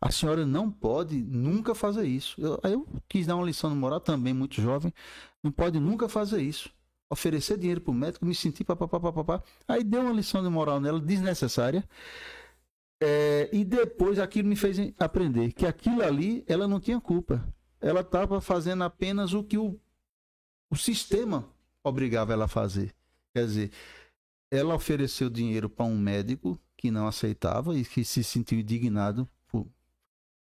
A 0.00 0.10
senhora 0.10 0.44
não 0.46 0.70
pode 0.70 1.16
nunca 1.22 1.74
fazer 1.74 2.06
isso. 2.06 2.40
Eu, 2.40 2.60
eu 2.64 2.88
quis 3.08 3.26
dar 3.26 3.36
uma 3.36 3.46
lição 3.46 3.70
no 3.70 3.76
moral 3.76 4.00
também, 4.00 4.32
muito 4.32 4.60
jovem. 4.60 4.92
Não 5.42 5.50
pode 5.50 5.78
nunca 5.78 6.08
fazer 6.08 6.42
isso. 6.42 6.70
oferecer 7.10 7.58
dinheiro 7.58 7.80
pro 7.80 7.92
médico, 7.92 8.24
me 8.24 8.34
senti 8.34 8.64
papapá. 8.64 9.42
Aí 9.68 9.84
deu 9.84 10.02
uma 10.02 10.12
lição 10.12 10.42
de 10.42 10.48
moral 10.48 10.80
nela 10.80 11.00
desnecessária. 11.00 11.84
É, 13.02 13.50
e 13.52 13.64
depois 13.64 14.18
aquilo 14.18 14.48
me 14.48 14.54
fez 14.54 14.78
aprender 14.98 15.52
que 15.52 15.66
aquilo 15.66 16.02
ali 16.02 16.44
ela 16.46 16.68
não 16.68 16.78
tinha 16.78 17.00
culpa. 17.00 17.44
Ela 17.80 18.00
estava 18.00 18.40
fazendo 18.40 18.84
apenas 18.84 19.34
o 19.34 19.42
que 19.42 19.58
o, 19.58 19.78
o 20.70 20.76
sistema 20.76 21.48
obrigava 21.82 22.32
ela 22.32 22.44
a 22.44 22.48
fazer. 22.48 22.94
Quer 23.34 23.44
dizer, 23.44 23.72
ela 24.50 24.74
ofereceu 24.74 25.28
dinheiro 25.28 25.68
para 25.68 25.84
um 25.84 25.98
médico 25.98 26.58
que 26.82 26.90
não 26.90 27.06
aceitava 27.06 27.78
e 27.78 27.84
que 27.84 28.04
se 28.04 28.24
sentiu 28.24 28.58
indignado, 28.58 29.28
por, 29.46 29.68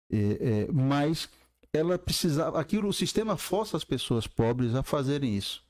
é, 0.10 0.68
é, 0.68 0.72
mas 0.72 1.28
ela 1.74 2.00
precisava, 2.00 2.58
aquilo, 2.58 2.88
o 2.88 2.94
sistema 2.94 3.36
força 3.36 3.76
as 3.76 3.84
pessoas 3.84 4.26
pobres 4.26 4.74
a 4.74 4.82
fazerem 4.82 5.36
isso. 5.36 5.62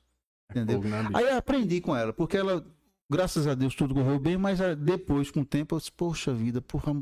Entendeu? 0.48 0.80
Aí 1.12 1.24
eu 1.24 1.36
aprendi 1.36 1.80
com 1.80 1.94
ela, 1.96 2.12
porque 2.12 2.36
ela, 2.36 2.64
graças 3.10 3.48
a 3.48 3.54
Deus, 3.54 3.74
tudo 3.74 3.94
correu 3.94 4.20
bem, 4.20 4.36
mas 4.36 4.60
ah, 4.60 4.76
depois, 4.76 5.28
com 5.32 5.40
o 5.40 5.44
tempo, 5.44 5.74
eu 5.74 5.80
disse, 5.80 5.90
poxa 5.90 6.32
vida, 6.32 6.62
porra, 6.62 6.92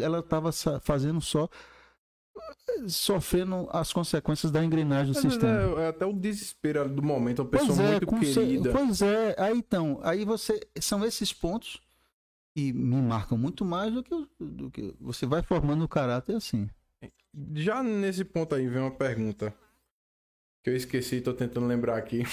ela 0.00 0.20
estava 0.20 0.52
fazendo 0.80 1.20
só 1.20 1.48
sofrendo 2.86 3.68
as 3.72 3.92
consequências 3.92 4.52
da 4.52 4.64
engrenagem 4.64 5.12
do 5.12 5.20
sistema. 5.20 5.80
É, 5.80 5.86
é, 5.86 5.88
até 5.88 6.06
o 6.06 6.12
desespero 6.12 6.88
do 6.88 7.02
momento, 7.02 7.40
uma 7.40 7.48
pessoa 7.48 7.82
é, 7.82 7.90
muito 7.90 8.16
querida. 8.20 8.70
Pois 8.70 9.02
é, 9.02 9.34
aí 9.36 9.58
então, 9.58 9.98
aí 10.04 10.24
você 10.24 10.60
são 10.80 11.04
esses 11.04 11.32
pontos 11.32 11.80
que 12.58 12.72
me 12.72 13.00
marcam 13.00 13.38
muito 13.38 13.64
mais 13.64 13.94
do 13.94 14.02
que, 14.02 14.26
do 14.40 14.68
que 14.68 14.92
você 15.00 15.24
vai 15.24 15.44
formando 15.44 15.84
o 15.84 15.88
caráter 15.88 16.34
assim. 16.34 16.68
Já 17.54 17.84
nesse 17.84 18.24
ponto 18.24 18.52
aí 18.52 18.66
vem 18.66 18.82
uma 18.82 18.90
pergunta 18.90 19.54
que 20.64 20.70
eu 20.70 20.74
esqueci, 20.74 21.20
tô 21.20 21.32
tentando 21.32 21.68
lembrar 21.68 21.96
aqui. 21.96 22.24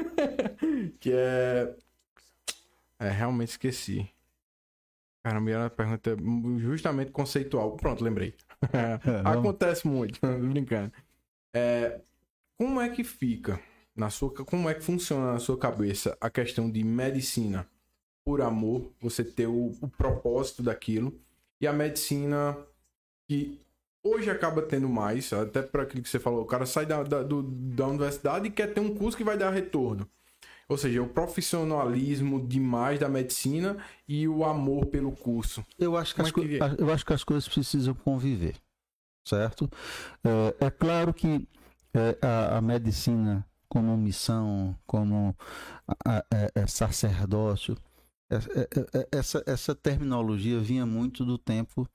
que 0.98 1.12
é. 1.12 1.76
É, 2.98 3.10
realmente 3.10 3.50
esqueci. 3.50 4.08
Caramba, 5.22 5.50
era 5.50 5.64
uma 5.64 5.70
pergunta 5.70 6.16
justamente 6.58 7.10
conceitual. 7.10 7.76
Pronto, 7.76 8.02
lembrei. 8.02 8.34
Acontece 9.22 9.86
muito, 9.86 10.18
brincando. 10.50 10.92
É, 11.52 12.00
como 12.56 12.80
é 12.80 12.88
que 12.88 13.04
fica 13.04 13.60
na 13.94 14.08
sua, 14.08 14.32
como 14.32 14.70
é 14.70 14.74
que 14.74 14.80
funciona 14.80 15.34
na 15.34 15.38
sua 15.38 15.58
cabeça 15.58 16.16
a 16.22 16.30
questão 16.30 16.70
de 16.70 16.82
medicina 16.82 17.68
por 18.24 18.40
amor, 18.40 18.92
você 19.00 19.24
ter 19.24 19.46
o, 19.46 19.72
o 19.80 19.88
propósito 19.88 20.62
daquilo 20.62 21.18
e 21.60 21.66
a 21.66 21.72
medicina 21.72 22.56
que 23.28 23.60
hoje 24.02 24.30
acaba 24.30 24.62
tendo 24.62 24.88
mais, 24.88 25.32
até 25.32 25.62
para 25.62 25.82
aquilo 25.82 26.02
que 26.02 26.08
você 26.08 26.18
falou, 26.18 26.42
o 26.42 26.46
cara 26.46 26.66
sai 26.66 26.84
da, 26.84 27.02
da, 27.02 27.22
do, 27.22 27.42
da 27.42 27.86
universidade 27.86 28.48
e 28.48 28.50
quer 28.50 28.74
ter 28.74 28.80
um 28.80 28.94
curso 28.94 29.16
que 29.16 29.24
vai 29.24 29.38
dar 29.38 29.50
retorno. 29.50 30.08
Ou 30.68 30.76
seja, 30.76 31.02
o 31.02 31.08
profissionalismo 31.08 32.46
demais 32.46 32.98
da 32.98 33.08
medicina 33.08 33.76
e 34.08 34.26
o 34.26 34.44
amor 34.44 34.86
pelo 34.86 35.12
curso. 35.12 35.64
Eu 35.78 35.96
acho 35.96 36.14
que, 36.14 36.22
as, 36.22 36.28
é 36.28 36.32
que 36.32 36.58
eu 36.78 36.92
acho 36.92 37.04
que 37.04 37.12
as 37.12 37.24
coisas 37.24 37.48
precisam 37.48 37.94
conviver, 37.94 38.56
certo? 39.26 39.68
É, 40.24 40.66
é 40.66 40.70
claro 40.70 41.12
que 41.12 41.46
é, 41.92 42.16
a, 42.22 42.58
a, 42.58 42.60
medicina 42.60 43.46
como 43.68 43.96
missão, 43.96 44.76
como 44.86 45.36
a, 45.86 46.18
a, 46.18 46.24
é, 46.32 46.50
é 46.54 46.66
sacerdócio, 46.66 47.74
é, 47.74 47.91
essa, 49.10 49.42
essa 49.46 49.74
terminologia 49.74 50.60
vinha 50.60 50.86
muito 50.86 51.24
do 51.24 51.36
tempo 51.38 51.88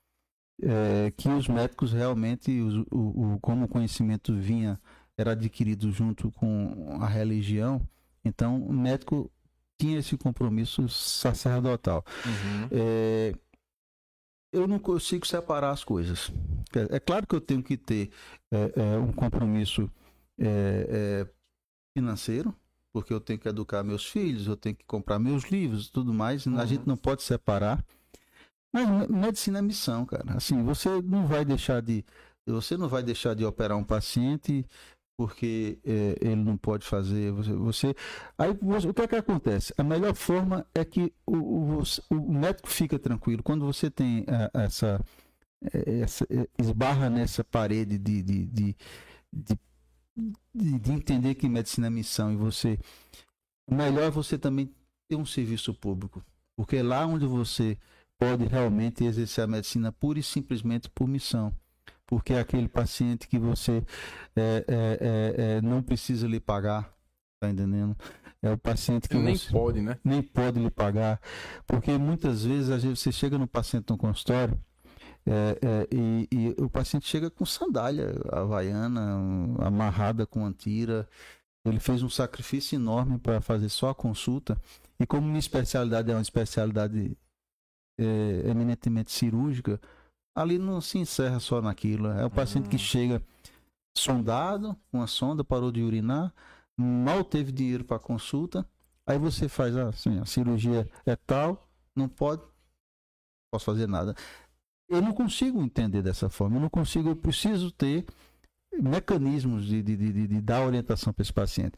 é, 0.62 1.12
que 1.16 1.28
os 1.28 1.48
médicos 1.48 1.92
realmente, 1.92 2.50
o, 2.90 3.34
o, 3.34 3.40
como 3.40 3.64
o 3.64 3.68
conhecimento 3.68 4.34
vinha, 4.34 4.80
era 5.16 5.32
adquirido 5.32 5.90
junto 5.90 6.30
com 6.32 6.98
a 7.00 7.06
religião, 7.06 7.80
então 8.24 8.60
o 8.62 8.72
médico 8.72 9.30
tinha 9.80 9.98
esse 9.98 10.16
compromisso 10.16 10.88
sacerdotal. 10.88 12.04
Uhum. 12.26 12.68
É, 12.72 13.34
eu 14.52 14.66
não 14.66 14.78
consigo 14.78 15.26
separar 15.26 15.70
as 15.70 15.84
coisas. 15.84 16.32
É, 16.74 16.96
é 16.96 17.00
claro 17.00 17.26
que 17.26 17.34
eu 17.34 17.40
tenho 17.40 17.62
que 17.62 17.76
ter 17.76 18.10
é, 18.52 18.72
é 18.76 18.98
um 18.98 19.12
compromisso 19.12 19.90
é, 20.38 21.26
financeiro, 21.96 22.54
porque 22.92 23.12
eu 23.12 23.20
tenho 23.20 23.38
que 23.38 23.48
educar 23.48 23.82
meus 23.82 24.06
filhos, 24.06 24.46
eu 24.46 24.56
tenho 24.56 24.74
que 24.74 24.84
comprar 24.84 25.18
meus 25.18 25.44
livros 25.44 25.86
e 25.86 25.92
tudo 25.92 26.12
mais. 26.12 26.46
Uhum. 26.46 26.58
A 26.58 26.66
gente 26.66 26.86
não 26.86 26.96
pode 26.96 27.22
separar. 27.22 27.84
Mas 28.72 29.08
medicina 29.08 29.58
é 29.58 29.62
missão, 29.62 30.04
cara. 30.04 30.34
Assim, 30.34 30.62
você 30.62 31.00
não 31.02 31.26
vai 31.26 31.44
deixar 31.44 31.80
de 31.80 32.04
você 32.46 32.76
não 32.76 32.88
vai 32.88 33.02
deixar 33.02 33.34
de 33.34 33.44
operar 33.44 33.76
um 33.76 33.84
paciente 33.84 34.64
porque 35.18 35.78
é, 35.84 36.16
ele 36.20 36.36
não 36.36 36.56
pode 36.56 36.86
fazer. 36.86 37.32
Você, 37.32 37.52
você 37.52 37.94
aí 38.38 38.56
você, 38.62 38.88
o 38.88 38.94
que 38.94 39.02
é 39.02 39.08
que 39.08 39.16
acontece? 39.16 39.74
A 39.76 39.82
melhor 39.82 40.14
forma 40.14 40.64
é 40.74 40.84
que 40.84 41.12
o, 41.26 41.36
o, 41.36 41.82
o 42.10 42.32
médico 42.32 42.68
fica 42.68 42.98
tranquilo 42.98 43.42
quando 43.42 43.66
você 43.66 43.90
tem 43.90 44.24
a, 44.28 44.62
essa, 44.62 45.00
é, 45.72 46.00
essa 46.00 46.24
é, 46.30 46.48
esbarra 46.58 47.10
nessa 47.10 47.42
parede 47.42 47.98
de, 47.98 48.22
de, 48.22 48.46
de, 48.46 48.76
de, 49.32 49.58
de 50.54 50.92
entender 50.92 51.34
que 51.34 51.48
medicina 51.48 51.86
é 51.86 51.90
missão 51.90 52.32
e 52.32 52.36
você 52.36 52.78
o 53.68 53.74
melhor 53.74 54.04
é 54.04 54.10
você 54.10 54.38
também 54.38 54.74
ter 55.08 55.16
um 55.16 55.26
serviço 55.26 55.74
público, 55.74 56.24
porque 56.56 56.76
é 56.76 56.82
lá 56.82 57.06
onde 57.06 57.26
você 57.26 57.76
pode 58.18 58.46
realmente 58.46 59.04
exercer 59.04 59.44
a 59.44 59.46
medicina 59.46 59.92
pura 59.92 60.18
e 60.18 60.22
simplesmente 60.22 60.88
por 60.88 61.06
missão. 61.06 61.52
Porque 62.06 62.32
é 62.32 62.40
aquele 62.40 62.68
paciente 62.68 63.28
que 63.28 63.38
você 63.38 63.84
é, 64.34 64.64
é, 64.66 64.98
é, 65.00 65.56
é 65.56 65.60
não 65.60 65.82
precisa 65.82 66.26
lhe 66.26 66.40
pagar, 66.40 66.90
tá 67.38 67.50
entendendo? 67.50 67.94
É 68.40 68.50
o 68.50 68.56
paciente 68.56 69.08
que 69.08 69.18
nem 69.18 69.36
você 69.36 69.50
pode, 69.50 69.82
né? 69.82 69.98
Nem 70.02 70.22
pode 70.22 70.58
lhe 70.58 70.70
pagar. 70.70 71.20
Porque 71.66 71.96
muitas 71.98 72.44
vezes 72.44 72.70
a 72.70 72.78
gente, 72.78 72.98
você 72.98 73.12
chega 73.12 73.36
no 73.36 73.46
paciente 73.46 73.90
no 73.90 73.98
consultório 73.98 74.58
é, 75.28 75.58
é, 75.60 75.88
e, 75.94 76.28
e, 76.32 76.62
o 76.62 76.70
paciente 76.70 77.06
chega 77.06 77.28
com 77.28 77.44
sandália 77.44 78.14
havaiana, 78.32 79.18
amarrada 79.58 80.26
com 80.26 80.44
antira. 80.44 81.06
Ele 81.66 81.78
fez 81.78 82.02
um 82.02 82.08
sacrifício 82.08 82.76
enorme 82.76 83.18
para 83.18 83.40
fazer 83.42 83.68
só 83.68 83.90
a 83.90 83.94
consulta. 83.94 84.58
E 84.98 85.06
como 85.06 85.26
minha 85.26 85.38
especialidade 85.38 86.10
é 86.10 86.14
uma 86.14 86.22
especialidade 86.22 87.14
é, 87.98 88.48
eminentemente 88.48 89.12
cirúrgica, 89.12 89.78
ali 90.34 90.58
não 90.58 90.80
se 90.80 90.98
encerra 90.98 91.40
só 91.40 91.60
naquilo. 91.60 92.08
É 92.08 92.24
o 92.24 92.30
paciente 92.30 92.64
uhum. 92.64 92.70
que 92.70 92.78
chega 92.78 93.22
sondado, 93.94 94.74
uma 94.90 95.06
sonda, 95.06 95.44
parou 95.44 95.70
de 95.70 95.82
urinar, 95.82 96.32
mal 96.76 97.22
teve 97.22 97.52
dinheiro 97.52 97.84
para 97.84 97.98
consulta, 97.98 98.66
aí 99.06 99.18
você 99.18 99.48
faz 99.48 99.76
assim, 99.76 100.18
a 100.20 100.24
cirurgia 100.24 100.88
é 101.04 101.16
tal, 101.16 101.68
não 101.94 102.08
pode, 102.08 102.42
posso 103.52 103.64
fazer 103.64 103.88
nada. 103.88 104.14
Eu 104.88 105.02
não 105.02 105.12
consigo 105.12 105.62
entender 105.62 106.02
dessa 106.02 106.28
forma, 106.28 106.56
eu 106.56 106.60
não 106.60 106.70
consigo, 106.70 107.10
eu 107.10 107.16
preciso 107.16 107.70
ter 107.70 108.06
mecanismos 108.72 109.66
de, 109.66 109.82
de, 109.82 109.96
de, 109.96 110.26
de 110.26 110.40
dar 110.40 110.64
orientação 110.64 111.12
para 111.12 111.22
esse 111.22 111.32
paciente. 111.32 111.76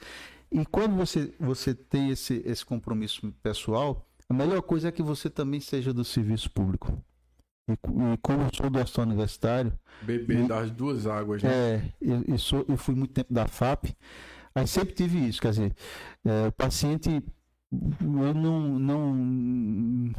E 0.50 0.64
quando 0.66 0.96
você, 0.96 1.32
você 1.38 1.74
tem 1.74 2.10
esse, 2.10 2.42
esse 2.44 2.64
compromisso 2.64 3.32
pessoal, 3.42 4.06
a 4.28 4.34
melhor 4.34 4.62
coisa 4.62 4.88
é 4.88 4.92
que 4.92 5.02
você 5.02 5.30
também 5.30 5.60
seja 5.60 5.92
do 5.92 6.04
serviço 6.04 6.50
público. 6.50 7.02
E, 7.68 7.72
e 7.72 8.16
como 8.22 8.42
eu 8.42 8.50
sou 8.54 8.68
do 8.68 8.78
hospital 8.78 9.06
universitário. 9.06 9.72
Beber 10.02 10.46
das 10.46 10.70
duas 10.70 11.06
águas, 11.06 11.42
né? 11.42 11.50
É, 11.50 11.92
eu, 12.00 12.24
eu, 12.26 12.38
sou, 12.38 12.64
eu 12.68 12.76
fui 12.76 12.94
muito 12.94 13.12
tempo 13.12 13.32
da 13.32 13.46
FAP. 13.46 13.96
Aí 14.54 14.66
sempre 14.66 14.94
tive 14.94 15.18
isso, 15.28 15.40
quer 15.40 15.50
dizer, 15.50 15.74
é, 16.24 16.48
o 16.48 16.52
paciente. 16.52 17.22
Eu 17.72 18.34
não, 18.34 18.78
não 18.78 20.12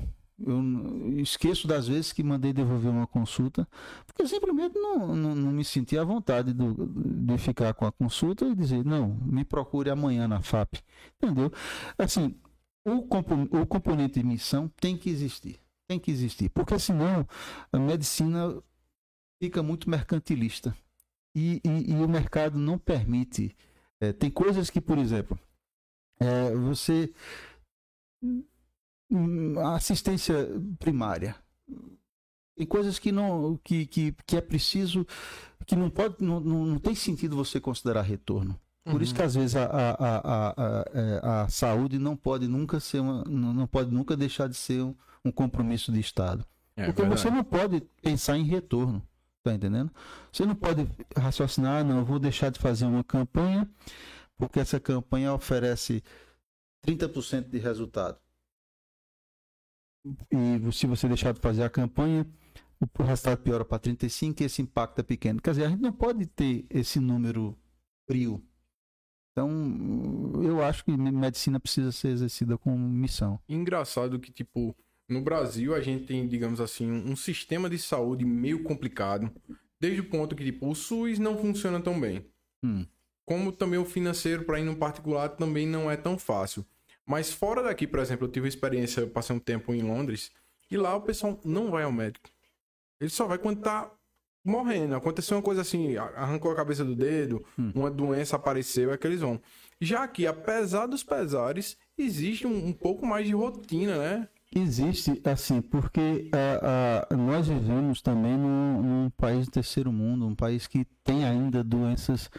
eu 0.45 1.19
esqueço 1.19 1.67
das 1.67 1.87
vezes 1.87 2.13
que 2.13 2.23
mandei 2.23 2.53
devolver 2.53 2.91
uma 2.91 3.07
consulta, 3.07 3.67
porque 4.05 4.27
simplesmente 4.27 4.77
não, 4.77 5.15
não, 5.15 5.35
não 5.35 5.51
me 5.51 5.63
senti 5.63 5.97
à 5.97 6.03
vontade 6.03 6.53
do, 6.53 6.87
de 6.87 7.37
ficar 7.37 7.73
com 7.73 7.85
a 7.85 7.91
consulta 7.91 8.45
e 8.45 8.55
dizer, 8.55 8.83
não, 8.85 9.09
me 9.25 9.43
procure 9.43 9.89
amanhã 9.89 10.27
na 10.27 10.41
FAP. 10.41 10.75
Entendeu? 11.21 11.51
Assim, 11.97 12.35
o, 12.85 13.59
o 13.61 13.65
componente 13.65 14.19
de 14.19 14.25
missão 14.25 14.67
tem 14.79 14.97
que 14.97 15.09
existir. 15.09 15.59
Tem 15.87 15.99
que 15.99 16.11
existir. 16.11 16.49
Porque 16.49 16.77
senão 16.79 17.27
a 17.71 17.77
medicina 17.77 18.61
fica 19.41 19.61
muito 19.61 19.89
mercantilista. 19.89 20.75
E, 21.35 21.61
e, 21.63 21.91
e 21.91 21.95
o 21.95 22.07
mercado 22.07 22.57
não 22.57 22.77
permite. 22.77 23.55
É, 23.99 24.11
tem 24.11 24.29
coisas 24.29 24.69
que, 24.69 24.81
por 24.81 24.97
exemplo, 24.97 25.39
é, 26.19 26.55
você. 26.55 27.13
Hum, 29.11 29.59
assistência 29.59 30.47
primária. 30.79 31.35
Tem 32.55 32.65
coisas 32.65 32.97
que 32.97 33.11
não 33.11 33.59
que, 33.63 33.85
que, 33.85 34.15
que 34.25 34.37
é 34.37 34.41
preciso 34.41 35.05
que 35.65 35.75
não 35.75 35.89
pode 35.89 36.15
não, 36.19 36.39
não, 36.39 36.65
não 36.65 36.79
tem 36.79 36.95
sentido 36.95 37.35
você 37.35 37.59
considerar 37.59 38.01
retorno. 38.01 38.59
Por 38.83 38.95
uhum. 38.95 39.01
isso 39.01 39.13
que 39.13 39.21
às 39.21 39.35
vezes 39.35 39.55
a, 39.55 39.65
a, 39.65 39.91
a, 39.91 41.41
a, 41.41 41.45
é, 41.45 41.49
saúde 41.49 41.99
não 41.99 42.15
pode 42.15 42.47
nunca 42.47 42.79
ser 42.79 42.99
uma, 42.99 43.23
não 43.25 43.67
pode 43.67 43.91
nunca 43.91 44.17
deixar 44.17 44.47
de 44.47 44.55
ser 44.55 44.81
um, 44.81 44.95
um 45.23 45.31
compromisso 45.31 45.91
de 45.91 45.99
Estado. 45.99 46.43
É, 46.75 46.85
Porque 46.85 47.01
verdade. 47.01 47.21
você 47.21 47.29
não 47.29 47.43
pode 47.43 47.81
pensar 48.01 48.37
em 48.37 48.43
retorno. 48.43 49.05
Tá 49.43 49.53
entendendo? 49.53 49.91
Você 50.31 50.45
não 50.45 50.53
pode 50.53 50.87
raciocinar, 51.17 51.83
não, 51.83 51.99
eu 51.99 52.05
vou 52.05 52.19
deixar 52.19 52.51
de 52.51 52.59
fazer 52.59 52.85
uma 52.85 53.03
campanha, 53.03 53.67
porque 54.37 54.59
essa 54.59 54.79
campanha 54.79 55.33
oferece 55.33 56.03
30% 56.85 57.49
de 57.49 57.57
resultado. 57.57 58.19
E 60.05 60.71
se 60.71 60.87
você 60.87 61.07
deixar 61.07 61.33
de 61.33 61.39
fazer 61.39 61.63
a 61.63 61.69
campanha, 61.69 62.25
o 62.79 63.03
resultado 63.03 63.39
piora 63.39 63.63
para 63.63 63.79
35% 63.79 64.41
e 64.41 64.43
esse 64.45 64.61
impacto 64.61 64.99
é 64.99 65.03
pequeno. 65.03 65.41
Quer 65.41 65.51
dizer, 65.51 65.65
a 65.65 65.69
gente 65.69 65.81
não 65.81 65.91
pode 65.91 66.25
ter 66.25 66.65
esse 66.69 66.99
número 66.99 67.57
frio. 68.07 68.43
Então, 69.31 69.49
eu 70.43 70.61
acho 70.61 70.83
que 70.83 70.91
medicina 70.91 71.59
precisa 71.59 71.91
ser 71.91 72.09
exercida 72.09 72.57
com 72.57 72.77
missão. 72.77 73.39
Engraçado 73.47 74.19
que, 74.19 74.31
tipo, 74.31 74.75
no 75.07 75.21
Brasil 75.21 75.73
a 75.73 75.79
gente 75.79 76.05
tem, 76.05 76.27
digamos 76.27 76.59
assim, 76.59 76.89
um 76.89 77.15
sistema 77.15 77.69
de 77.69 77.77
saúde 77.77 78.25
meio 78.25 78.63
complicado, 78.63 79.31
desde 79.79 80.01
o 80.01 80.09
ponto 80.09 80.35
que, 80.35 80.43
tipo, 80.43 80.69
o 80.69 80.75
SUS 80.75 81.17
não 81.17 81.37
funciona 81.37 81.79
tão 81.79 81.99
bem. 81.99 82.25
Hum. 82.63 82.85
Como 83.25 83.51
também 83.51 83.79
o 83.79 83.85
financeiro 83.85 84.43
para 84.43 84.59
ir 84.59 84.63
no 84.63 84.75
particular 84.75 85.29
também 85.29 85.65
não 85.65 85.89
é 85.89 85.95
tão 85.95 86.17
fácil. 86.17 86.65
Mas 87.05 87.31
fora 87.31 87.63
daqui, 87.63 87.87
por 87.87 87.99
exemplo, 87.99 88.27
eu 88.27 88.31
tive 88.31 88.47
experiência, 88.47 89.01
eu 89.01 89.09
passei 89.09 89.35
um 89.35 89.39
tempo 89.39 89.73
em 89.73 89.81
Londres, 89.81 90.31
e 90.69 90.77
lá 90.77 90.95
o 90.95 91.01
pessoal 91.01 91.39
não 91.43 91.71
vai 91.71 91.83
ao 91.83 91.91
médico. 91.91 92.29
Ele 92.99 93.09
só 93.09 93.25
vai 93.25 93.37
quando 93.37 93.61
tá 93.61 93.91
morrendo. 94.43 94.95
Aconteceu 94.95 95.37
uma 95.37 95.43
coisa 95.43 95.61
assim, 95.61 95.97
arrancou 95.97 96.51
a 96.51 96.55
cabeça 96.55 96.83
do 96.83 96.95
dedo, 96.95 97.43
hum. 97.57 97.71
uma 97.75 97.91
doença 97.91 98.35
apareceu, 98.35 98.91
é 98.91 98.97
que 98.97 99.07
eles 99.07 99.21
vão. 99.21 99.39
Já 99.79 100.07
que, 100.07 100.27
apesar 100.27 100.85
dos 100.85 101.03
pesares, 101.03 101.77
existe 101.97 102.45
um, 102.45 102.67
um 102.67 102.73
pouco 102.73 103.05
mais 103.05 103.25
de 103.25 103.33
rotina, 103.33 103.97
né? 103.97 104.27
Existe, 104.53 105.21
assim, 105.23 105.61
porque 105.61 106.29
uh, 106.33 107.13
uh, 107.13 107.17
nós 107.17 107.47
vivemos 107.47 108.01
também 108.01 108.37
num, 108.37 108.81
num, 108.81 109.09
país 109.09 109.45
de 109.45 109.51
terceiro 109.51 109.93
mundo, 109.93 110.27
um 110.27 110.35
país 110.35 110.67
que 110.67 110.85
tem 111.03 111.23
ainda 111.23 111.63
doenças 111.63 112.29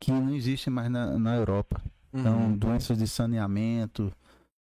que 0.00 0.10
não 0.10 0.34
existem 0.34 0.72
mais 0.72 0.90
na, 0.90 1.16
na 1.16 1.36
Europa. 1.36 1.80
Então, 2.14 2.38
uhum. 2.38 2.56
doenças 2.56 2.98
de 2.98 3.08
saneamento, 3.08 4.12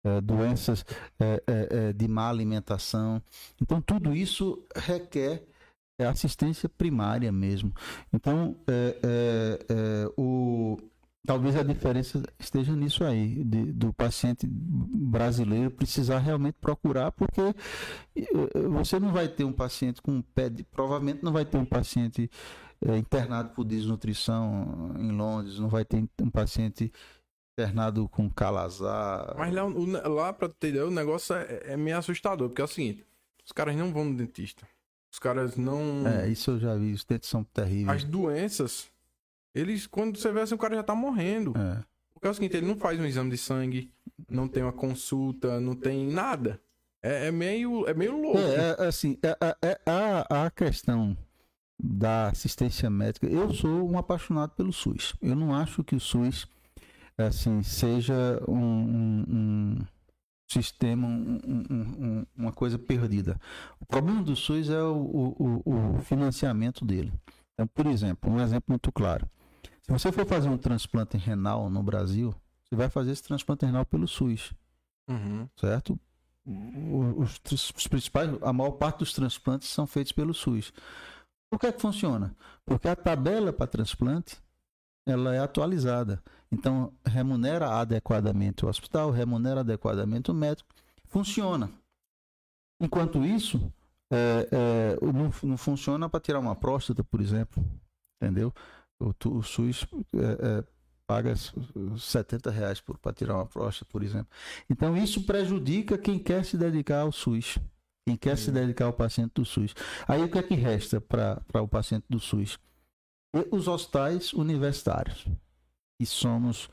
uh, 0.05 0.21
doenças 0.21 0.85
eh, 1.19 1.93
de 1.93 2.07
má 2.07 2.29
alimentação. 2.29 3.21
Então, 3.61 3.81
tudo 3.81 4.15
isso 4.15 4.63
requer 4.75 5.45
assistência 5.99 6.67
primária 6.67 7.31
mesmo. 7.31 7.73
Então, 8.11 8.55
o 10.17 10.77
Talvez 11.23 11.55
a 11.55 11.61
diferença 11.61 12.23
esteja 12.39 12.75
nisso 12.75 13.03
aí, 13.03 13.43
de, 13.43 13.71
do 13.71 13.93
paciente 13.93 14.47
brasileiro 14.47 15.69
precisar 15.69 16.17
realmente 16.17 16.55
procurar, 16.59 17.11
porque 17.11 17.41
você 18.69 18.99
não 18.99 19.11
vai 19.11 19.27
ter 19.27 19.43
um 19.43 19.53
paciente 19.53 20.01
com 20.01 20.19
pé 20.19 20.49
de, 20.49 20.63
provavelmente 20.63 21.23
não 21.23 21.31
vai 21.31 21.45
ter 21.45 21.57
um 21.57 21.65
paciente 21.65 22.27
é, 22.83 22.97
internado 22.97 23.51
por 23.51 23.63
desnutrição 23.65 24.95
em 24.97 25.11
Londres, 25.11 25.59
não 25.59 25.69
vai 25.69 25.85
ter 25.85 26.03
um 26.19 26.29
paciente 26.31 26.91
internado 27.63 28.07
com 28.09 28.29
calazar. 28.29 29.35
Mas 29.37 29.53
lá, 29.53 29.63
lá 30.07 30.33
para 30.33 30.49
ter 30.49 30.69
ideia, 30.69 30.85
o 30.85 30.91
negócio 30.91 31.35
é, 31.35 31.61
é 31.65 31.77
meio 31.77 31.97
assustador, 31.97 32.49
porque 32.49 32.61
é 32.61 32.65
o 32.65 32.67
seguinte, 32.67 33.05
os 33.45 33.51
caras 33.51 33.75
não 33.75 33.91
vão 33.91 34.05
no 34.05 34.15
dentista. 34.15 34.67
Os 35.11 35.19
caras 35.19 35.57
não. 35.57 36.07
É, 36.07 36.29
isso 36.29 36.51
eu 36.51 36.59
já 36.59 36.75
vi, 36.75 36.93
os 36.93 37.03
dentes 37.03 37.29
são 37.29 37.43
terríveis. 37.43 37.97
As 37.97 38.03
doenças 38.03 38.91
eles, 39.53 39.85
quando 39.85 40.17
você 40.17 40.31
vê 40.31 40.41
assim, 40.41 40.55
o 40.55 40.57
cara 40.57 40.75
já 40.75 40.83
tá 40.83 40.95
morrendo. 40.95 41.53
É. 41.57 41.83
Porque 42.13 42.27
é 42.27 42.29
o 42.29 42.33
seguinte, 42.33 42.57
ele 42.57 42.67
não 42.67 42.77
faz 42.77 42.99
um 42.99 43.05
exame 43.05 43.31
de 43.31 43.37
sangue, 43.37 43.91
não 44.29 44.47
tem 44.47 44.63
uma 44.63 44.71
consulta, 44.71 45.59
não 45.59 45.75
tem 45.75 46.07
nada. 46.07 46.59
É, 47.01 47.27
é 47.27 47.31
meio, 47.31 47.87
é 47.87 47.93
meio 47.93 48.19
louco. 48.21 48.37
É, 48.37 48.83
é 48.83 48.87
assim, 48.87 49.17
é, 49.23 49.37
é, 49.41 49.55
é 49.71 49.79
a, 49.85 50.45
a 50.45 50.51
questão 50.51 51.17
da 51.83 52.29
assistência 52.29 52.89
médica, 52.89 53.25
eu 53.25 53.51
sou 53.53 53.89
um 53.89 53.97
apaixonado 53.97 54.51
pelo 54.51 54.71
SUS. 54.71 55.15
Eu 55.19 55.35
não 55.35 55.53
acho 55.53 55.83
que 55.83 55.95
o 55.95 55.99
SUS 55.99 56.47
assim 57.27 57.63
seja 57.63 58.41
um, 58.47 58.55
um, 58.55 59.25
um 59.29 59.77
sistema, 60.49 61.07
um, 61.07 62.25
uma 62.35 62.51
coisa 62.51 62.77
perdida. 62.77 63.39
O 63.79 63.85
problema 63.85 64.21
do 64.21 64.35
SUS 64.35 64.69
é 64.69 64.81
o, 64.81 65.33
o, 65.37 65.61
o 65.65 65.97
financiamento 65.99 66.83
dele. 66.83 67.11
Então, 67.53 67.67
por 67.67 67.85
exemplo, 67.85 68.31
um 68.31 68.39
exemplo 68.39 68.65
muito 68.69 68.91
claro. 68.91 69.29
Se 69.83 69.91
você 69.91 70.11
for 70.11 70.25
fazer 70.25 70.49
um 70.49 70.57
transplante 70.57 71.17
renal 71.17 71.69
no 71.69 71.81
Brasil, 71.81 72.33
você 72.63 72.75
vai 72.75 72.89
fazer 72.89 73.11
esse 73.11 73.23
transplante 73.23 73.65
renal 73.65 73.85
pelo 73.85 74.07
SUS. 74.07 74.53
Uhum. 75.09 75.47
Certo? 75.57 75.99
Os, 77.17 77.39
os, 77.51 77.87
principais, 77.87 78.29
a 78.41 78.51
maior 78.51 78.71
parte 78.71 78.99
dos 78.99 79.13
transplantes 79.13 79.69
são 79.69 79.85
feitos 79.85 80.11
pelo 80.11 80.33
SUS. 80.33 80.73
Por 81.49 81.59
que, 81.59 81.67
é 81.67 81.71
que 81.71 81.81
funciona? 81.81 82.35
Porque 82.65 82.87
a 82.87 82.95
tabela 82.95 83.51
para 83.51 83.67
transplante 83.67 84.37
ela 85.05 85.35
é 85.35 85.39
atualizada. 85.39 86.21
Então, 86.51 86.93
remunera 87.05 87.69
adequadamente 87.69 88.65
o 88.65 88.69
hospital, 88.69 89.09
remunera 89.09 89.61
adequadamente 89.61 90.29
o 90.29 90.33
médico. 90.33 90.69
Funciona. 91.05 91.71
Enquanto 92.79 93.23
isso, 93.23 93.71
é, 94.11 94.49
é, 94.51 95.05
não, 95.05 95.31
não 95.43 95.57
funciona 95.57 96.09
para 96.09 96.19
tirar 96.19 96.39
uma 96.39 96.55
próstata, 96.55 97.03
por 97.03 97.21
exemplo. 97.21 97.63
Entendeu? 98.21 98.53
O, 98.99 99.13
o 99.29 99.41
SUS 99.41 99.87
é, 100.13 100.59
é 100.59 100.63
paga 101.07 101.33
70 101.35 102.49
reais 102.49 102.81
para 102.81 103.11
tirar 103.11 103.35
uma 103.35 103.45
próstata, 103.45 103.89
por 103.91 104.01
exemplo. 104.01 104.27
Então 104.69 104.95
isso 104.95 105.23
prejudica 105.25 105.97
quem 105.97 106.17
quer 106.17 106.45
se 106.45 106.57
dedicar 106.57 107.01
ao 107.01 107.11
SUS. 107.11 107.57
Quem 108.07 108.15
quer 108.15 108.37
se 108.37 108.51
dedicar 108.51 108.85
ao 108.85 108.93
paciente 108.93 109.33
do 109.35 109.45
SUS. 109.45 109.75
Aí 110.07 110.23
o 110.23 110.29
que 110.29 110.39
é 110.39 110.43
que 110.43 110.55
resta 110.55 110.99
para 110.99 111.61
o 111.61 111.67
paciente 111.67 112.05
do 112.09 112.19
SUS? 112.19 112.57
E 113.35 113.47
os 113.51 113.67
hospitais 113.67 114.33
universitários. 114.33 115.27
E 116.01 116.05
somos. 116.05 116.69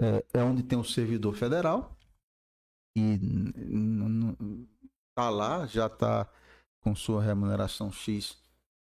É, 0.00 0.24
é 0.34 0.42
onde 0.42 0.64
tem 0.64 0.76
o 0.76 0.84
servidor 0.84 1.34
federal. 1.36 1.96
E 2.96 3.18
está 5.10 5.30
lá, 5.30 5.66
já 5.66 5.86
está 5.86 6.28
com 6.80 6.94
sua 6.94 7.22
remuneração 7.22 7.92
X. 7.92 8.36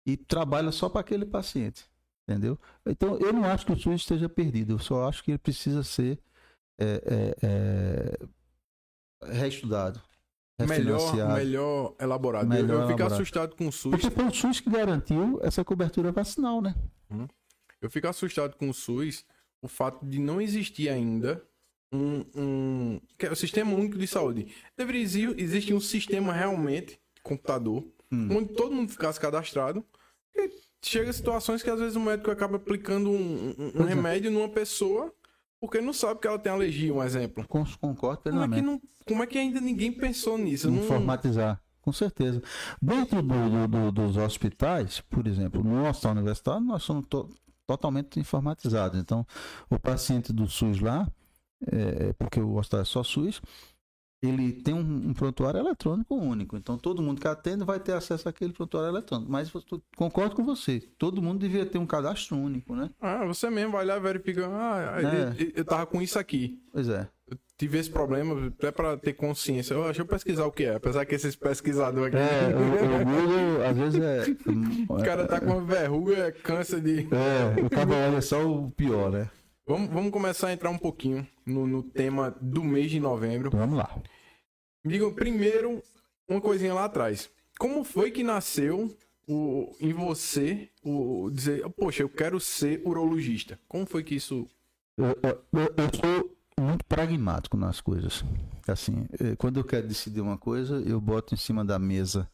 E 0.06 0.16
trabalha 0.16 0.70
só 0.70 0.88
para 0.88 1.00
aquele 1.00 1.24
paciente. 1.24 1.86
Entendeu? 2.28 2.58
Então, 2.84 3.18
eu 3.18 3.32
não 3.32 3.44
acho 3.44 3.64
que 3.64 3.72
o 3.72 3.78
SUS 3.78 4.02
esteja 4.02 4.28
perdido, 4.28 4.74
eu 4.74 4.78
só 4.78 5.08
acho 5.08 5.24
que 5.24 5.30
ele 5.30 5.38
precisa 5.38 5.82
ser 5.82 6.18
é, 6.78 7.34
é, 7.42 8.16
é, 9.22 9.32
reestudado. 9.32 10.02
Melhor, 10.60 11.14
melhor 11.34 11.94
elaborado. 11.98 12.46
Melhor 12.46 12.70
eu, 12.70 12.80
eu 12.82 12.88
fico 12.88 13.02
assustado 13.04 13.56
com 13.56 13.68
o 13.68 13.72
SUS. 13.72 13.92
Porque 13.92 14.10
foi 14.10 14.24
o 14.26 14.34
SUS 14.34 14.60
que 14.60 14.68
garantiu 14.68 15.38
essa 15.42 15.64
cobertura 15.64 16.12
vacinal, 16.12 16.60
né? 16.60 16.74
Hum. 17.10 17.26
Eu 17.80 17.88
fico 17.88 18.08
assustado 18.08 18.56
com 18.56 18.68
o 18.68 18.74
SUS, 18.74 19.24
o 19.62 19.68
fato 19.68 20.04
de 20.04 20.18
não 20.18 20.40
existir 20.40 20.88
ainda 20.88 21.42
um, 21.92 22.24
um 22.34 23.00
é 23.18 23.30
o 23.30 23.36
sistema 23.36 23.74
único 23.74 23.98
de 23.98 24.06
saúde. 24.06 24.52
Deveria 24.76 25.02
existir 25.02 25.74
um 25.74 25.80
sistema 25.80 26.32
realmente, 26.32 27.00
computador, 27.22 27.84
hum. 28.12 28.28
onde 28.36 28.54
todo 28.54 28.74
mundo 28.74 28.90
ficasse 28.90 29.18
cadastrado. 29.18 29.84
E 30.34 30.50
chega 30.82 31.10
a 31.10 31.12
situações 31.12 31.62
que 31.62 31.70
às 31.70 31.80
vezes 31.80 31.96
o 31.96 32.00
médico 32.00 32.30
acaba 32.30 32.56
aplicando 32.56 33.10
um, 33.10 33.54
um, 33.74 33.84
é. 33.84 33.88
remédio 33.88 34.30
numa 34.30 34.48
pessoa 34.48 35.12
porque 35.60 35.80
não 35.80 35.92
sabe 35.92 36.20
que 36.20 36.26
ela 36.28 36.38
tem 36.38 36.52
alergia, 36.52 36.94
um 36.94 37.02
exemplo. 37.02 37.44
Concordo 37.48 38.22
plenamente. 38.22 38.62
Como 38.62 38.76
é 38.76 38.78
que, 38.78 38.82
não, 38.84 39.06
como 39.06 39.22
é 39.22 39.26
que 39.26 39.38
ainda 39.38 39.60
ninguém 39.60 39.90
pensou 39.90 40.38
nisso? 40.38 40.68
Informatizar. 40.70 41.54
Não... 41.54 41.68
Com 41.82 41.92
certeza. 41.92 42.42
Dentro 42.82 43.22
do, 43.22 43.66
do, 43.66 43.92
dos 43.92 44.16
hospitais, 44.16 45.00
por 45.00 45.26
exemplo, 45.26 45.64
no 45.64 45.88
hospital 45.88 46.12
universitário, 46.12 46.60
nós 46.60 46.82
somos 46.82 47.06
to 47.08 47.30
totalmente 47.68 48.18
informatizados. 48.18 48.98
Então, 48.98 49.26
o 49.68 49.78
paciente 49.78 50.32
do 50.32 50.48
SUS 50.48 50.80
lá, 50.80 51.06
é, 51.70 52.14
porque 52.14 52.40
o 52.40 52.56
hospital 52.56 52.80
é 52.80 52.84
só 52.84 53.04
SUS, 53.04 53.42
ele 54.22 54.52
tem 54.52 54.74
um, 54.74 55.10
um, 55.10 55.14
prontuário 55.14 55.60
eletrônico 55.60 56.16
único. 56.16 56.56
Então 56.56 56.76
todo 56.76 57.02
mundo 57.02 57.20
que 57.20 57.28
atende 57.28 57.64
vai 57.64 57.78
ter 57.78 57.92
acesso 57.92 58.28
àquele 58.28 58.52
prontuário 58.52 58.88
eletrônico. 58.88 59.30
Mas 59.30 59.52
concordo 59.96 60.34
com 60.34 60.42
você. 60.42 60.80
Todo 60.98 61.22
mundo 61.22 61.38
devia 61.38 61.64
ter 61.64 61.78
um 61.78 61.86
cadastro 61.86 62.36
único, 62.36 62.74
né? 62.74 62.90
Ah, 63.00 63.24
você 63.26 63.48
mesmo 63.48 63.72
vai 63.72 63.84
lá 63.84 63.96
e 63.96 64.00
verifica. 64.00 64.48
Ah, 64.48 65.00
é. 65.00 65.52
eu 65.54 65.64
tava 65.64 65.86
com 65.86 66.02
isso 66.02 66.18
aqui. 66.18 66.60
Pois 66.72 66.88
é. 66.88 67.08
Tive 67.58 67.76
esse 67.76 67.90
problema 67.90 68.46
até 68.46 68.70
para 68.70 68.96
ter 68.96 69.14
consciência. 69.14 69.74
Eu, 69.74 69.82
deixa 69.82 70.02
eu 70.02 70.06
pesquisar 70.06 70.46
o 70.46 70.52
que 70.52 70.62
é, 70.62 70.76
apesar 70.76 71.04
que 71.04 71.14
esses 71.16 71.34
pesquisadores 71.34 72.14
aqui. 72.14 72.24
É, 72.24 72.54
o, 72.54 73.04
Google 73.04 73.66
às 73.66 73.76
vezes 73.76 74.00
é. 74.00 74.24
o 74.88 75.02
cara 75.02 75.26
tá 75.26 75.40
com 75.40 75.46
uma 75.46 75.64
verruga, 75.64 76.30
cansa 76.30 76.80
de. 76.80 77.00
É, 77.00 77.60
o 77.60 77.68
cabelo 77.68 78.16
é 78.16 78.20
só 78.20 78.40
o 78.48 78.70
pior, 78.70 79.10
né? 79.10 79.28
Vamos, 79.66 79.90
vamos 79.90 80.12
começar 80.12 80.46
a 80.46 80.52
entrar 80.52 80.70
um 80.70 80.78
pouquinho 80.78 81.26
no, 81.44 81.66
no 81.66 81.82
tema 81.82 82.32
do 82.40 82.62
mês 82.62 82.92
de 82.92 83.00
novembro. 83.00 83.50
Vamos 83.50 83.76
lá. 83.76 83.92
Me 84.84 84.92
digam 84.92 85.12
primeiro 85.12 85.82
uma 86.28 86.40
coisinha 86.40 86.72
lá 86.72 86.84
atrás. 86.84 87.28
Como 87.58 87.82
foi 87.82 88.12
que 88.12 88.22
nasceu 88.22 88.96
o, 89.26 89.76
em 89.80 89.92
você 89.92 90.68
o 90.80 91.28
dizer, 91.28 91.68
poxa, 91.70 92.04
eu 92.04 92.08
quero 92.08 92.38
ser 92.38 92.80
urologista? 92.84 93.58
Como 93.66 93.84
foi 93.84 94.04
que 94.04 94.14
isso. 94.14 94.48
Eu, 94.96 95.18
eu, 95.22 95.74
eu 95.76 95.90
sou 96.00 96.37
muito 96.60 96.84
pragmático 96.84 97.56
nas 97.56 97.80
coisas. 97.80 98.24
Assim, 98.66 99.06
eh, 99.20 99.36
quando 99.36 99.58
eu 99.58 99.64
quero 99.64 99.86
decidir 99.86 100.20
uma 100.20 100.38
coisa, 100.38 100.80
eu 100.80 101.00
boto 101.00 101.34
em 101.34 101.36
cima 101.36 101.64
da 101.64 101.78
mesa 101.78 102.28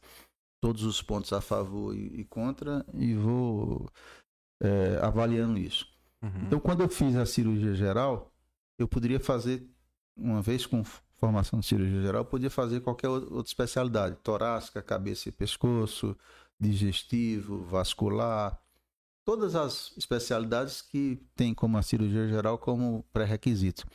todos 0.61 0.83
os 0.83 1.03
pontos 1.03 1.33
a 1.33 1.43
favor 1.43 1.95
e, 1.95 2.25
contra 2.25 2.87
e 2.95 3.15
vou 3.15 3.87
é, 4.63 4.99
avaliando 5.03 5.59
isso. 5.59 5.87
Uhum. 6.23 6.47
Então, 6.47 6.59
quando 6.59 6.83
eu 6.83 6.89
fiz 6.89 7.15
a 7.17 7.27
cirurgia 7.27 7.75
geral, 7.75 8.33
eu 8.79 8.89
poderia 8.89 9.21
fazer 9.21 9.69
uma 10.17 10.41
vez 10.41 10.65
com 10.65 10.83
formação 11.17 11.61
de 11.61 11.67
cirurgia 11.67 12.01
geral, 12.01 12.25
podia 12.25 12.49
fazer 12.49 12.81
qualquer 12.81 13.09
outra 13.09 13.43
especialidade, 13.43 14.17
torácica, 14.23 14.81
cabeça 14.83 15.29
e 15.29 15.33
pescoço, 15.33 16.17
digestivo, 16.59 17.63
vascular, 17.65 18.59
todas 19.25 19.55
as 19.55 19.93
especialidades 19.97 20.83
que 20.83 21.21
tem 21.35 21.55
como 21.55 21.79
a 21.79 21.83
cirurgia 21.83 22.29
geral 22.29 22.59
como 22.59 23.05
pré-requisito. 23.13 23.87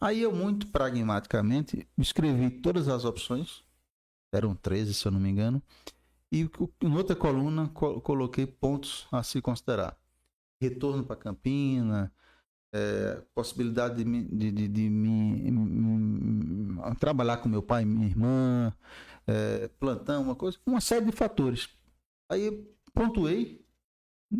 Aí 0.00 0.22
eu, 0.22 0.32
muito 0.32 0.66
pragmaticamente, 0.68 1.86
escrevi 1.98 2.50
todas 2.50 2.88
as 2.88 3.04
opções, 3.04 3.62
eram 4.32 4.54
13, 4.54 4.94
se 4.94 5.06
eu 5.06 5.12
não 5.12 5.20
me 5.20 5.30
engano, 5.30 5.62
e 6.30 6.48
em 6.82 6.96
outra 6.96 7.16
coluna 7.16 7.68
coloquei 7.68 8.46
pontos 8.46 9.06
a 9.10 9.22
se 9.22 9.40
considerar. 9.40 9.96
Retorno 10.60 11.04
para 11.04 11.16
Campina, 11.16 12.12
é, 12.72 13.22
possibilidade 13.34 14.02
de, 14.02 14.24
de, 14.24 14.52
de, 14.52 14.68
de 14.68 14.90
me, 14.90 15.50
me, 15.50 16.94
trabalhar 16.96 17.38
com 17.38 17.48
meu 17.48 17.62
pai 17.62 17.82
e 17.82 17.86
minha 17.86 18.06
irmã, 18.06 18.72
é, 19.26 19.68
plantão, 19.78 20.22
uma 20.22 20.34
coisa, 20.34 20.58
uma 20.66 20.80
série 20.80 21.06
de 21.06 21.12
fatores. 21.12 21.68
Aí 22.28 22.66
pontuei. 22.92 23.65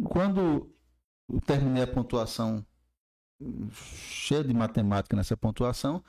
Quando 0.04 0.70
eu 1.28 1.40
terminei 1.40 1.82
a 1.82 1.86
pontuação 1.86 2.64
cheia 3.72 4.42
de 4.42 4.54
matemática 4.54 5.16
nessa 5.16 5.36
pontuação, 5.36 6.02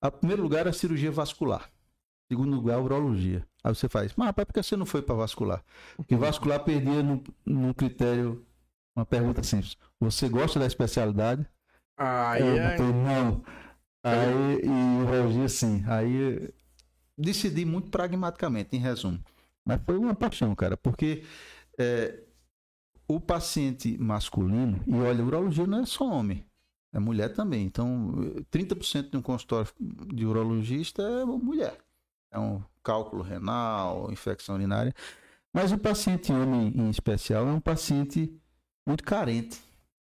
a 0.00 0.10
primeiro 0.10 0.42
lugar 0.42 0.66
é 0.66 0.70
a 0.70 0.72
cirurgia 0.72 1.10
vascular. 1.10 1.70
Segundo 2.30 2.54
lugar, 2.54 2.76
a 2.76 2.80
urologia. 2.80 3.46
Aí 3.62 3.74
você 3.74 3.88
faz, 3.88 4.14
mas 4.16 4.26
rapaz, 4.26 4.46
por 4.46 4.54
que 4.54 4.62
você 4.62 4.76
não 4.76 4.86
foi 4.86 5.02
para 5.02 5.14
vascular? 5.14 5.64
Porque 5.96 6.16
vascular 6.16 6.62
perdia 6.62 7.02
no, 7.02 7.22
no 7.44 7.74
critério 7.74 8.44
uma 8.94 9.04
pergunta 9.04 9.42
simples. 9.42 9.76
Você 10.00 10.28
gosta 10.28 10.58
da 10.58 10.66
especialidade? 10.66 11.46
Aí 11.96 12.42
eu 12.42 12.56
é... 12.56 12.78
não. 12.78 13.42
Aí, 14.02 14.60
e 14.62 15.02
urologia, 15.02 15.48
sim. 15.48 15.82
Aí 15.86 16.52
decidi 17.16 17.64
muito 17.64 17.90
pragmaticamente, 17.90 18.76
em 18.76 18.78
resumo. 18.78 19.18
Mas 19.64 19.80
foi 19.82 19.96
uma 19.96 20.14
paixão, 20.14 20.54
cara, 20.54 20.76
porque 20.76 21.24
é, 21.78 22.22
o 23.06 23.20
paciente 23.20 23.98
masculino, 23.98 24.82
e 24.86 24.94
olha, 24.94 25.24
urologia 25.24 25.66
não 25.66 25.80
é 25.80 25.86
só 25.86 26.08
homem, 26.08 26.44
é 26.92 26.98
mulher 26.98 27.32
também. 27.32 27.64
Então, 27.64 28.12
30% 28.50 29.10
de 29.10 29.16
um 29.16 29.22
consultório 29.22 29.70
de 29.80 30.24
urologista 30.24 31.02
é 31.02 31.24
mulher. 31.24 31.76
É 32.32 32.38
um 32.38 32.62
cálculo 32.82 33.22
renal, 33.22 34.10
infecção 34.10 34.54
urinária. 34.54 34.94
Mas 35.52 35.70
o 35.72 35.78
paciente 35.78 36.32
homem, 36.32 36.72
em 36.74 36.90
especial, 36.90 37.46
é 37.46 37.52
um 37.52 37.60
paciente 37.60 38.32
muito 38.86 39.04
carente, 39.04 39.60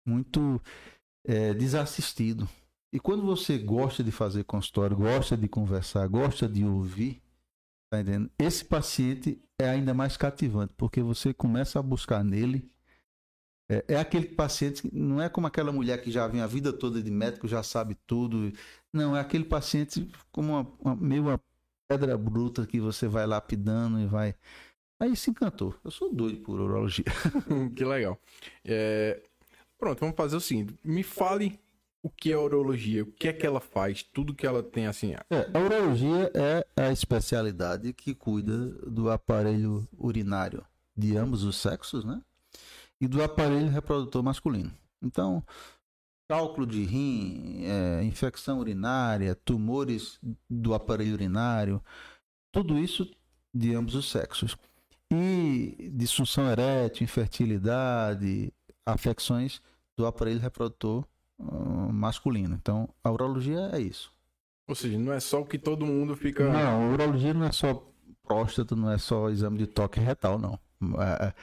muito 0.06 0.60
é, 1.24 1.52
desassistido. 1.54 2.48
E 2.92 3.00
quando 3.00 3.24
você 3.24 3.58
gosta 3.58 4.04
de 4.04 4.12
fazer 4.12 4.44
consultório, 4.44 4.96
gosta 4.96 5.36
de 5.36 5.48
conversar, 5.48 6.06
gosta 6.06 6.48
de 6.48 6.64
ouvir, 6.64 7.20
tá 7.90 8.00
entendendo? 8.00 8.30
Esse 8.38 8.64
paciente 8.64 9.42
é 9.60 9.68
ainda 9.68 9.92
mais 9.92 10.16
cativante, 10.16 10.72
porque 10.76 11.02
você 11.02 11.34
começa 11.34 11.78
a 11.78 11.82
buscar 11.82 12.22
nele. 12.22 12.70
É, 13.68 13.84
é 13.88 13.96
aquele 13.96 14.26
paciente 14.26 14.82
que 14.82 14.94
não 14.94 15.20
é 15.20 15.28
como 15.28 15.46
aquela 15.46 15.72
mulher 15.72 16.02
que 16.02 16.10
já 16.10 16.26
vem 16.26 16.40
a 16.40 16.46
vida 16.46 16.72
toda 16.72 17.02
de 17.02 17.10
médico, 17.10 17.48
já 17.48 17.62
sabe 17.62 17.96
tudo. 18.06 18.52
Não, 18.92 19.16
é 19.16 19.20
aquele 19.20 19.44
paciente 19.44 20.10
como 20.30 20.52
uma, 20.52 20.72
uma 20.80 20.96
meio 20.96 21.22
uma 21.22 21.40
pedra 21.88 22.16
bruta 22.16 22.66
que 22.66 22.80
você 22.80 23.08
vai 23.08 23.26
lapidando 23.26 24.00
e 24.00 24.06
vai 24.06 24.34
Aí 24.98 25.16
se 25.16 25.30
encantou. 25.30 25.74
Eu 25.84 25.90
sou 25.90 26.12
doido 26.12 26.40
por 26.40 26.60
urologia. 26.60 27.04
que 27.74 27.84
legal. 27.84 28.18
É... 28.64 29.20
Pronto, 29.78 30.00
vamos 30.00 30.16
fazer 30.16 30.36
o 30.36 30.40
seguinte. 30.40 30.74
Me 30.84 31.02
fale 31.02 31.60
o 32.02 32.08
que 32.08 32.32
é 32.32 32.38
urologia, 32.38 33.02
o 33.02 33.06
que 33.06 33.28
é 33.28 33.32
que 33.32 33.46
ela 33.46 33.60
faz, 33.60 34.02
tudo 34.02 34.34
que 34.34 34.46
ela 34.46 34.62
tem 34.62 34.86
assim. 34.86 35.14
É, 35.30 35.50
a 35.52 35.58
urologia 35.58 36.30
é 36.34 36.66
a 36.76 36.92
especialidade 36.92 37.92
que 37.92 38.14
cuida 38.14 38.56
do 38.86 39.10
aparelho 39.10 39.86
urinário 39.98 40.64
de 40.96 41.16
ambos 41.16 41.42
os 41.42 41.56
sexos, 41.56 42.04
né? 42.04 42.20
E 43.00 43.08
do 43.08 43.22
aparelho 43.22 43.68
reprodutor 43.68 44.22
masculino. 44.22 44.72
Então, 45.02 45.42
cálculo 46.28 46.66
de 46.66 46.82
rim, 46.84 47.64
é, 47.64 48.02
infecção 48.04 48.58
urinária, 48.60 49.34
tumores 49.34 50.18
do 50.48 50.74
aparelho 50.74 51.14
urinário, 51.14 51.82
tudo 52.52 52.78
isso 52.78 53.10
de 53.52 53.74
ambos 53.74 53.94
os 53.94 54.10
sexos. 54.10 54.56
E 55.12 55.90
disfunção 55.92 56.50
erétil, 56.50 57.04
infertilidade, 57.04 58.52
afecções 58.86 59.60
do 59.96 60.06
aparelho 60.06 60.40
reprodutor 60.40 61.04
uh, 61.38 61.92
masculino. 61.92 62.54
Então, 62.54 62.88
a 63.02 63.10
urologia 63.10 63.70
é 63.72 63.80
isso. 63.80 64.12
Ou 64.66 64.74
seja, 64.74 64.98
não 64.98 65.12
é 65.12 65.20
só 65.20 65.40
o 65.40 65.46
que 65.46 65.58
todo 65.58 65.86
mundo 65.86 66.16
fica. 66.16 66.50
Não, 66.50 66.90
a 66.90 66.94
urologia 66.94 67.34
não 67.34 67.44
é 67.44 67.52
só 67.52 67.86
próstata, 68.22 68.74
não 68.74 68.90
é 68.90 68.98
só 68.98 69.28
exame 69.28 69.58
de 69.58 69.66
toque 69.66 70.00
retal, 70.00 70.38
não. 70.38 70.58
É, 71.00 71.26
é, 71.26 71.34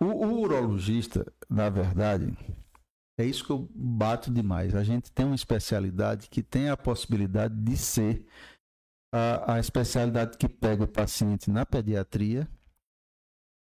o, 0.00 0.04
o 0.04 0.40
urologista, 0.40 1.30
na 1.48 1.68
verdade, 1.68 2.36
é 3.18 3.24
isso 3.24 3.44
que 3.44 3.50
eu 3.50 3.68
bato 3.74 4.30
demais. 4.30 4.74
A 4.74 4.84
gente 4.84 5.10
tem 5.10 5.26
uma 5.26 5.34
especialidade 5.34 6.28
que 6.28 6.42
tem 6.42 6.68
a 6.68 6.76
possibilidade 6.76 7.54
de 7.54 7.76
ser 7.76 8.24
a, 9.12 9.54
a 9.54 9.60
especialidade 9.60 10.38
que 10.38 10.48
pega 10.48 10.84
o 10.84 10.88
paciente 10.88 11.50
na 11.50 11.66
pediatria 11.66 12.48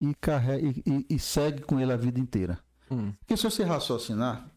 e, 0.00 0.14
carrega, 0.14 0.68
e, 0.68 1.06
e, 1.10 1.18
segue 1.18 1.62
com 1.62 1.80
ele 1.80 1.92
a 1.92 1.96
vida 1.96 2.20
inteira. 2.20 2.58
Hum. 2.90 3.12
Porque 3.18 3.36
se 3.36 3.42
você 3.42 3.64
raciocinar, 3.64 4.48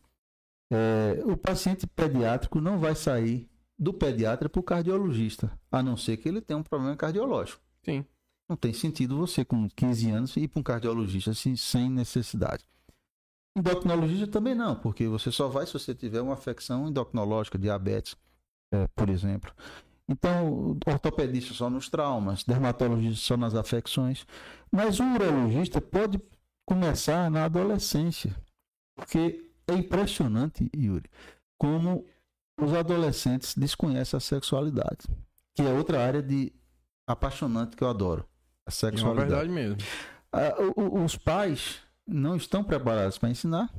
é, 0.72 1.22
o 1.26 1.36
paciente 1.36 1.88
pediátrico 1.88 2.62
não 2.62 2.80
vai 2.80 2.96
sair 2.96 3.50
do 3.78 3.94
pediatra 3.94 4.48
para 4.48 4.60
o 4.60 4.64
cardiologista, 4.64 5.52
a 5.72 5.82
não 5.82 5.98
ser 5.98 6.18
que 6.18 6.30
ele 6.30 6.40
tenha 6.40 6.58
um 6.58 6.64
problema 6.64 6.96
cardiológico. 6.96 7.62
Sim. 7.84 8.06
Não 8.54 8.58
tem 8.58 8.72
sentido 8.72 9.18
você, 9.18 9.44
com 9.44 9.68
15 9.68 10.12
anos, 10.12 10.38
ir 10.38 10.48
para 10.48 10.60
um 10.60 10.64
cardiologista 10.64 11.32
assim, 11.32 11.56
sem 11.56 11.90
necessidade. 11.90 12.64
Endocrinologista 13.58 14.28
também 14.28 14.54
não, 14.54 14.76
porque 14.76 15.08
você 15.08 15.32
só 15.32 15.48
vai 15.48 15.66
se 15.66 15.74
você 15.74 15.96
tiver 15.96 16.22
uma 16.22 16.36
afecção 16.36 16.88
endocrinológica, 16.88 17.58
diabetes, 17.58 18.16
é, 18.72 18.88
por 18.90 19.10
exemplo. 19.10 19.52
Então, 20.08 20.78
ortopedista 20.86 21.52
só 21.56 21.68
nos 21.68 21.90
traumas, 21.90 22.44
dermatologista 22.44 23.26
só 23.26 23.36
nas 23.36 23.56
afecções. 23.56 24.24
Mas 24.72 25.00
o 25.00 25.04
urologista 25.04 25.82
pode 25.82 26.22
começar 26.64 27.32
na 27.32 27.46
adolescência. 27.46 28.36
Porque 28.96 29.50
é 29.68 29.74
impressionante, 29.74 30.70
Yuri, 30.76 31.10
como 31.58 32.06
os 32.62 32.72
adolescentes 32.72 33.56
desconhecem 33.56 34.16
a 34.16 34.22
sexualidade. 34.22 35.08
Que 35.56 35.64
é 35.64 35.74
outra 35.74 36.06
área 36.06 36.22
de 36.22 36.54
apaixonante 37.08 37.76
que 37.76 37.84
eu 37.84 37.90
adoro. 37.90 38.28
A 38.68 38.72
sexualidade. 38.72 39.32
É 39.32 39.36
verdade 39.36 39.50
mesmo. 39.52 39.78
Ah, 40.32 40.56
os 41.04 41.16
pais 41.16 41.80
não 42.08 42.36
estão 42.36 42.64
preparados 42.64 43.18
para 43.18 43.30
ensinar. 43.30 43.74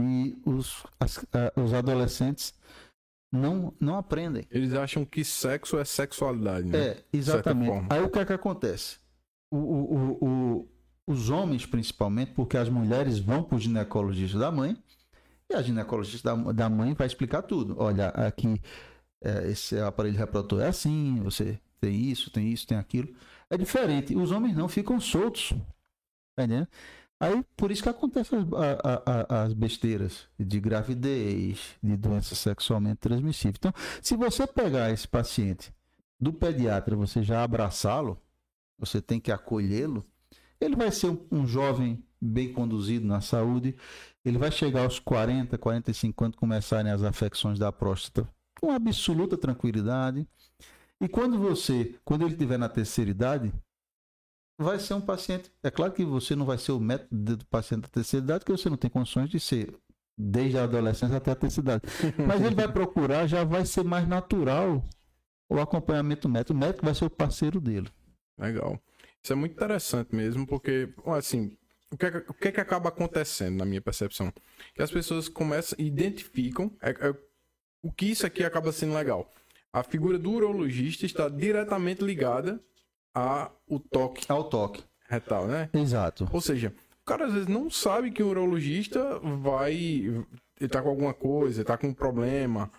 E 0.00 0.36
os, 0.44 0.84
as, 0.98 1.18
ah, 1.32 1.52
os 1.56 1.72
adolescentes 1.72 2.54
não, 3.32 3.72
não 3.80 3.96
aprendem. 3.96 4.46
Eles 4.50 4.72
acham 4.74 5.04
que 5.04 5.24
sexo 5.24 5.78
é 5.78 5.84
sexualidade, 5.84 6.68
né? 6.68 6.78
É, 6.78 7.04
exatamente. 7.12 7.86
Aí 7.90 8.00
o 8.00 8.08
que 8.08 8.18
é 8.18 8.24
que 8.24 8.32
acontece? 8.32 8.98
O, 9.52 9.56
o, 9.56 10.24
o, 10.24 10.68
os 11.06 11.30
homens, 11.30 11.66
principalmente, 11.66 12.32
porque 12.32 12.56
as 12.56 12.68
mulheres 12.68 13.18
vão 13.18 13.42
para 13.42 13.56
o 13.56 13.60
ginecologista 13.60 14.38
da 14.38 14.50
mãe, 14.50 14.76
e 15.50 15.54
a 15.54 15.62
ginecologista 15.62 16.34
da, 16.34 16.52
da 16.52 16.68
mãe 16.68 16.94
vai 16.94 17.06
explicar 17.06 17.42
tudo. 17.42 17.76
Olha, 17.78 18.08
aqui 18.08 18.60
é, 19.22 19.50
esse 19.50 19.78
aparelho 19.78 20.16
reprodutor 20.16 20.62
é 20.62 20.68
assim, 20.68 21.20
você 21.22 21.58
tem 21.84 22.00
isso, 22.00 22.30
tem 22.30 22.50
isso, 22.50 22.66
tem 22.66 22.78
aquilo. 22.78 23.14
É 23.50 23.58
diferente. 23.58 24.16
Os 24.16 24.30
homens 24.30 24.56
não 24.56 24.68
ficam 24.68 24.98
soltos. 24.98 25.52
Tá? 26.34 26.44
Aí, 27.20 27.44
por 27.56 27.70
isso 27.70 27.82
que 27.82 27.88
acontecem 27.88 28.38
as, 28.38 29.28
as, 29.28 29.52
besteiras 29.52 30.26
de 30.38 30.58
gravidez, 30.58 31.76
de 31.82 31.96
doença 31.96 32.34
sexualmente 32.34 32.96
transmissível. 32.96 33.54
Então, 33.58 33.72
se 34.02 34.16
você 34.16 34.46
pegar 34.46 34.90
esse 34.90 35.06
paciente 35.06 35.72
do 36.18 36.32
pediatra, 36.32 36.96
você 36.96 37.22
já 37.22 37.44
abraçá-lo, 37.44 38.20
você 38.78 39.00
tem 39.00 39.20
que 39.20 39.30
acolhê-lo, 39.30 40.04
ele 40.60 40.74
vai 40.74 40.90
ser 40.90 41.10
um, 41.10 41.26
um, 41.30 41.46
jovem 41.46 42.02
bem 42.20 42.52
conduzido 42.52 43.06
na 43.06 43.20
saúde, 43.20 43.76
ele 44.24 44.38
vai 44.38 44.50
chegar 44.50 44.82
aos 44.82 44.98
40, 44.98 45.56
45 45.58 46.14
quando 46.14 46.36
começarem 46.36 46.90
as 46.90 47.02
afecções 47.02 47.58
da 47.58 47.70
próstata 47.70 48.28
com 48.60 48.70
absoluta 48.70 49.36
tranquilidade. 49.36 50.26
E 51.00 51.08
quando 51.08 51.38
você, 51.38 51.94
quando 52.04 52.22
ele 52.22 52.32
estiver 52.32 52.58
na 52.58 52.68
terceira 52.68 53.10
idade, 53.10 53.52
vai 54.58 54.78
ser 54.78 54.94
um 54.94 55.00
paciente. 55.00 55.50
É 55.62 55.70
claro 55.70 55.92
que 55.92 56.04
você 56.04 56.34
não 56.34 56.46
vai 56.46 56.58
ser 56.58 56.72
o 56.72 56.80
método 56.80 57.36
do 57.36 57.46
paciente 57.46 57.82
da 57.82 57.88
terceira 57.88 58.24
idade, 58.24 58.44
porque 58.44 58.60
você 58.60 58.70
não 58.70 58.76
tem 58.76 58.90
condições 58.90 59.28
de 59.28 59.40
ser 59.40 59.76
desde 60.16 60.56
a 60.56 60.64
adolescência 60.64 61.16
até 61.16 61.32
a 61.32 61.36
terceira 61.36 61.76
idade. 61.76 61.82
Mas 62.26 62.40
ele 62.40 62.54
vai 62.54 62.70
procurar, 62.70 63.26
já 63.26 63.44
vai 63.44 63.66
ser 63.66 63.84
mais 63.84 64.06
natural 64.06 64.84
o 65.48 65.60
acompanhamento 65.60 66.28
médico. 66.28 66.52
O 66.52 66.56
médico 66.56 66.84
vai 66.84 66.94
ser 66.94 67.04
o 67.04 67.10
parceiro 67.10 67.60
dele. 67.60 67.88
Legal. 68.38 68.80
Isso 69.22 69.32
é 69.32 69.36
muito 69.36 69.52
interessante 69.52 70.14
mesmo, 70.14 70.46
porque, 70.46 70.92
assim, 71.16 71.56
o 71.90 71.96
que, 71.96 72.06
é, 72.06 72.24
o 72.28 72.34
que, 72.34 72.48
é 72.48 72.52
que 72.52 72.60
acaba 72.60 72.88
acontecendo, 72.88 73.56
na 73.56 73.64
minha 73.64 73.80
percepção? 73.80 74.32
Que 74.74 74.82
as 74.82 74.90
pessoas 74.90 75.28
começam, 75.28 75.76
identificam, 75.78 76.70
é, 76.82 76.90
é, 76.90 77.14
o 77.82 77.90
que 77.90 78.06
isso 78.06 78.26
aqui 78.26 78.44
acaba 78.44 78.72
sendo 78.72 78.94
legal? 78.94 79.30
A 79.74 79.82
figura 79.82 80.16
do 80.16 80.30
urologista 80.30 81.04
está 81.04 81.28
diretamente 81.28 82.00
ligada 82.00 82.62
ao 83.12 83.80
toque. 83.90 84.24
Ao 84.28 84.44
toque. 84.44 84.84
Retal, 85.08 85.48
né? 85.48 85.68
Exato. 85.74 86.28
Ou 86.32 86.40
seja, 86.40 86.72
o 87.02 87.04
cara 87.04 87.26
às 87.26 87.32
vezes 87.32 87.48
não 87.48 87.68
sabe 87.68 88.12
que 88.12 88.22
o 88.22 88.28
urologista 88.28 89.18
vai. 89.42 89.74
Ele 89.74 90.68
tá 90.70 90.80
com 90.80 90.90
alguma 90.90 91.12
coisa, 91.12 91.64
tá 91.64 91.76
com 91.76 91.88
um 91.88 91.92
problema. 91.92 92.70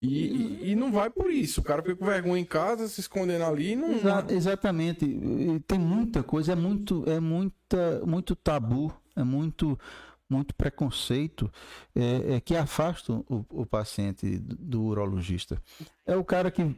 E, 0.00 0.26
e, 0.26 0.70
e, 0.70 0.74
não 0.76 0.92
vai 0.92 1.10
por 1.10 1.32
isso. 1.32 1.60
O 1.60 1.64
cara 1.64 1.82
fica 1.82 1.96
com 1.96 2.06
vergonha 2.06 2.40
em 2.40 2.44
casa, 2.44 2.86
se 2.86 3.00
escondendo 3.00 3.44
ali 3.44 3.74
não. 3.74 3.94
Exa 3.94 4.24
exatamente. 4.30 5.04
E 5.04 5.58
tem 5.66 5.80
muita 5.80 6.22
coisa, 6.22 6.52
é 6.52 6.54
muito, 6.54 7.02
é 7.10 7.18
muita, 7.18 8.02
muito 8.06 8.36
tabu, 8.36 8.94
é 9.16 9.24
muito, 9.24 9.76
muito 10.28 10.54
preconceito 10.54 11.50
é, 11.94 12.34
é 12.34 12.40
que 12.40 12.56
afasta 12.56 13.12
o, 13.12 13.44
o, 13.50 13.66
paciente 13.66 14.38
do 14.38 14.82
urologista. 14.82 15.60
É 16.04 16.16
o 16.16 16.24
cara 16.24 16.50
que, 16.50 16.62
um, 16.62 16.74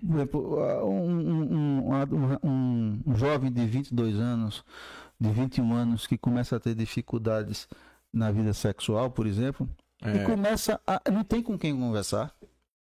um, 0.85 1.93
um, 2.43 3.03
um 3.07 3.17
jovem 3.17 3.51
de 3.51 3.65
22 3.65 4.17
anos, 4.17 4.65
de 5.19 5.31
21 5.31 5.73
anos, 5.73 6.07
que 6.07 6.19
começa 6.19 6.57
a 6.57 6.61
ter 6.61 6.75
dificuldades 6.75 7.69
na 8.13 8.31
vida 8.31 8.53
sexual, 8.53 9.11
por 9.11 9.27
exemplo, 9.27 9.69
é. 10.03 10.17
e 10.17 10.25
começa 10.25 10.81
a. 10.87 11.01
não 11.11 11.25
tem 11.25 11.43
com 11.43 11.59
quem 11.59 11.75
conversar 11.75 12.35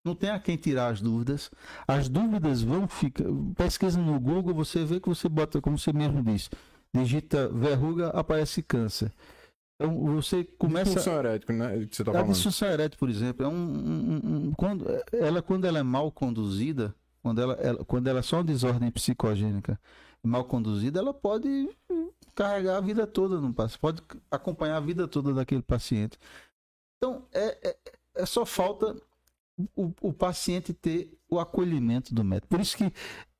não 0.03 0.15
tem 0.15 0.29
a 0.29 0.39
quem 0.39 0.57
tirar 0.57 0.87
as 0.87 0.99
dúvidas. 0.99 1.51
As 1.87 2.09
dúvidas 2.09 2.61
vão 2.61 2.87
ficar. 2.87 3.23
Pesquisa 3.55 3.99
no 3.99 4.19
Google, 4.19 4.53
você 4.53 4.83
vê 4.83 4.99
que 4.99 5.07
você 5.07 5.29
bota, 5.29 5.61
como 5.61 5.77
você 5.77 5.93
mesmo 5.93 6.23
disse, 6.23 6.49
digita 6.93 7.47
verruga, 7.49 8.09
aparece 8.09 8.63
câncer. 8.63 9.11
Então 9.81 10.15
você 10.15 10.43
começa. 10.43 10.91
Disfunção 10.91 11.17
erética, 11.17 11.53
né? 11.53 11.85
Que 11.87 11.95
você 11.95 12.03
tá 12.03 12.19
a 12.19 12.23
disfunção 12.23 12.67
erética, 12.69 12.99
por 12.99 13.09
exemplo, 13.09 13.45
é 13.45 13.49
um, 13.49 13.53
um, 13.53 14.21
um, 14.23 14.51
quando 14.53 14.85
ela 15.11 15.41
quando 15.41 15.65
ela 15.65 15.79
é 15.79 15.83
mal 15.83 16.11
conduzida, 16.11 16.93
quando 17.23 17.41
ela, 17.41 17.53
ela, 17.55 17.83
quando 17.85 18.07
ela 18.07 18.19
é 18.19 18.21
só 18.21 18.37
uma 18.37 18.43
desordem 18.43 18.91
psicogênica 18.91 19.79
mal 20.23 20.45
conduzida, 20.45 20.99
ela 20.99 21.13
pode 21.13 21.67
carregar 22.35 22.77
a 22.77 22.81
vida 22.81 23.07
toda 23.07 23.41
no 23.41 23.51
paciente, 23.51 23.79
pode 23.79 24.01
acompanhar 24.29 24.77
a 24.77 24.81
vida 24.81 25.07
toda 25.07 25.33
daquele 25.33 25.63
paciente. 25.63 26.17
Então 26.97 27.25
é, 27.33 27.69
é, 27.69 27.77
é 28.17 28.25
só 28.27 28.45
falta 28.45 28.95
o, 29.75 29.91
o 30.01 30.13
paciente 30.13 30.73
ter 30.73 31.17
o 31.27 31.39
acolhimento 31.39 32.13
do 32.13 32.23
médico. 32.23 32.49
Por 32.49 32.59
isso 32.59 32.77
que 32.77 32.93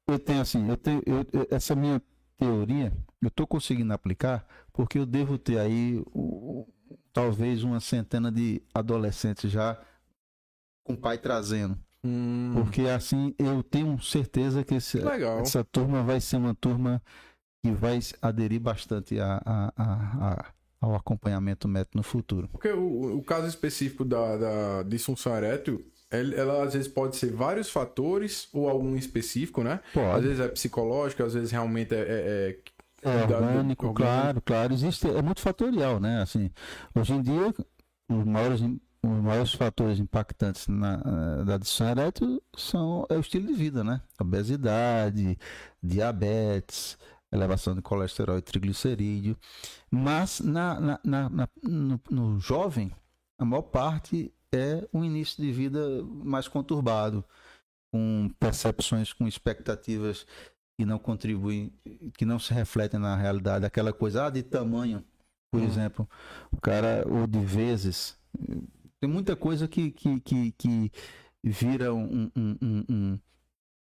eu 0.07 0.17
tenho 0.17 0.41
assim, 0.41 0.67
eu 0.67 0.77
tenho 0.77 1.03
eu, 1.05 1.47
essa 1.51 1.75
minha 1.75 2.01
teoria, 2.35 2.91
eu 3.21 3.27
estou 3.27 3.45
conseguindo 3.45 3.93
aplicar 3.93 4.43
porque 4.73 4.99
eu 4.99 5.05
devo 5.05 5.37
ter 5.37 5.59
aí 5.59 6.01
o, 6.07 6.67
talvez 7.13 7.63
uma 7.63 7.79
centena 7.79 8.31
de 8.31 8.61
adolescentes 8.73 9.51
já 9.51 9.79
com 10.83 10.93
o 10.93 10.97
pai 10.97 11.17
trazendo. 11.17 11.77
Hum. 12.03 12.51
Porque 12.55 12.81
assim 12.81 13.35
eu 13.37 13.61
tenho 13.61 13.99
certeza 14.01 14.63
que 14.63 14.75
esse, 14.75 14.99
essa 15.39 15.63
turma 15.63 16.03
vai 16.03 16.19
ser 16.19 16.37
uma 16.37 16.55
turma 16.55 17.01
que 17.63 17.71
vai 17.71 17.99
aderir 18.21 18.59
bastante 18.59 19.19
a, 19.19 19.41
a, 19.45 19.73
a, 19.77 20.31
a 20.31 20.53
ao 20.81 20.95
acompanhamento 20.95 21.67
médico 21.67 21.95
no 21.95 22.03
futuro. 22.03 22.49
Porque 22.49 22.69
o, 22.69 23.17
o 23.17 23.23
caso 23.23 23.45
específico 23.45 24.03
da, 24.03 24.35
da 24.35 24.83
disfunção 24.83 25.37
erétil, 25.37 25.85
ela 26.09 26.63
às 26.63 26.73
vezes 26.73 26.87
pode 26.87 27.15
ser 27.15 27.31
vários 27.31 27.69
fatores 27.69 28.49
ou 28.51 28.67
algum 28.67 28.95
específico, 28.95 29.63
né? 29.63 29.79
Pode. 29.93 30.17
Às 30.17 30.23
vezes 30.23 30.39
é 30.39 30.47
psicológico, 30.47 31.23
às 31.23 31.35
vezes 31.35 31.51
realmente 31.51 31.93
é, 31.93 31.99
é, 31.99 32.03
é, 32.07 32.57
é 33.01 33.23
orgânico, 33.23 33.93
claro, 33.93 34.41
claro. 34.41 34.73
Existe, 34.73 35.07
é 35.07 35.21
muito 35.21 35.41
fatorial, 35.41 35.99
né? 35.99 36.21
Assim, 36.21 36.51
hoje 36.95 37.13
em 37.13 37.21
dia, 37.21 37.53
os 38.09 38.25
maiores, 38.25 38.61
os 38.61 39.21
maiores 39.23 39.53
fatores 39.53 39.99
impactantes 39.99 40.67
na, 40.67 40.97
da 41.43 41.57
disfunção 41.57 41.89
erétil 41.89 42.43
são 42.55 43.05
é 43.09 43.15
o 43.15 43.19
estilo 43.19 43.47
de 43.47 43.53
vida, 43.53 43.83
né? 43.83 44.01
Obesidade, 44.19 45.37
diabetes, 45.81 46.97
elevação 47.31 47.73
de 47.73 47.81
colesterol 47.81 48.37
e 48.37 48.41
triglicerídeo. 48.41 49.37
Mas 49.89 50.39
na, 50.39 50.79
na, 50.79 50.99
na 51.03 51.49
no, 51.63 51.99
no 52.09 52.39
jovem, 52.39 52.91
a 53.39 53.45
maior 53.45 53.63
parte 53.63 54.33
é 54.51 54.87
um 54.93 55.03
início 55.03 55.41
de 55.41 55.51
vida 55.51 56.03
mais 56.03 56.47
conturbado, 56.47 57.23
com 57.91 58.29
percepções, 58.39 59.11
com 59.13 59.27
expectativas 59.27 60.25
que 60.77 60.85
não 60.85 60.97
contribuem, 60.97 61.71
que 62.17 62.25
não 62.25 62.39
se 62.39 62.53
refletem 62.53 62.99
na 62.99 63.15
realidade. 63.15 63.65
Aquela 63.65 63.93
coisa 63.93 64.25
ah, 64.25 64.29
de 64.29 64.43
tamanho, 64.43 65.03
por 65.51 65.61
hum. 65.61 65.65
exemplo, 65.65 66.09
o 66.51 66.59
cara, 66.59 67.05
ou 67.07 67.27
de 67.27 67.39
vezes. 67.39 68.17
Tem 68.99 69.09
muita 69.09 69.35
coisa 69.35 69.67
que, 69.67 69.91
que, 69.91 70.19
que, 70.21 70.51
que 70.51 70.91
vira 71.43 71.93
um, 71.93 72.31
um, 72.35 72.85
um, 72.89 73.19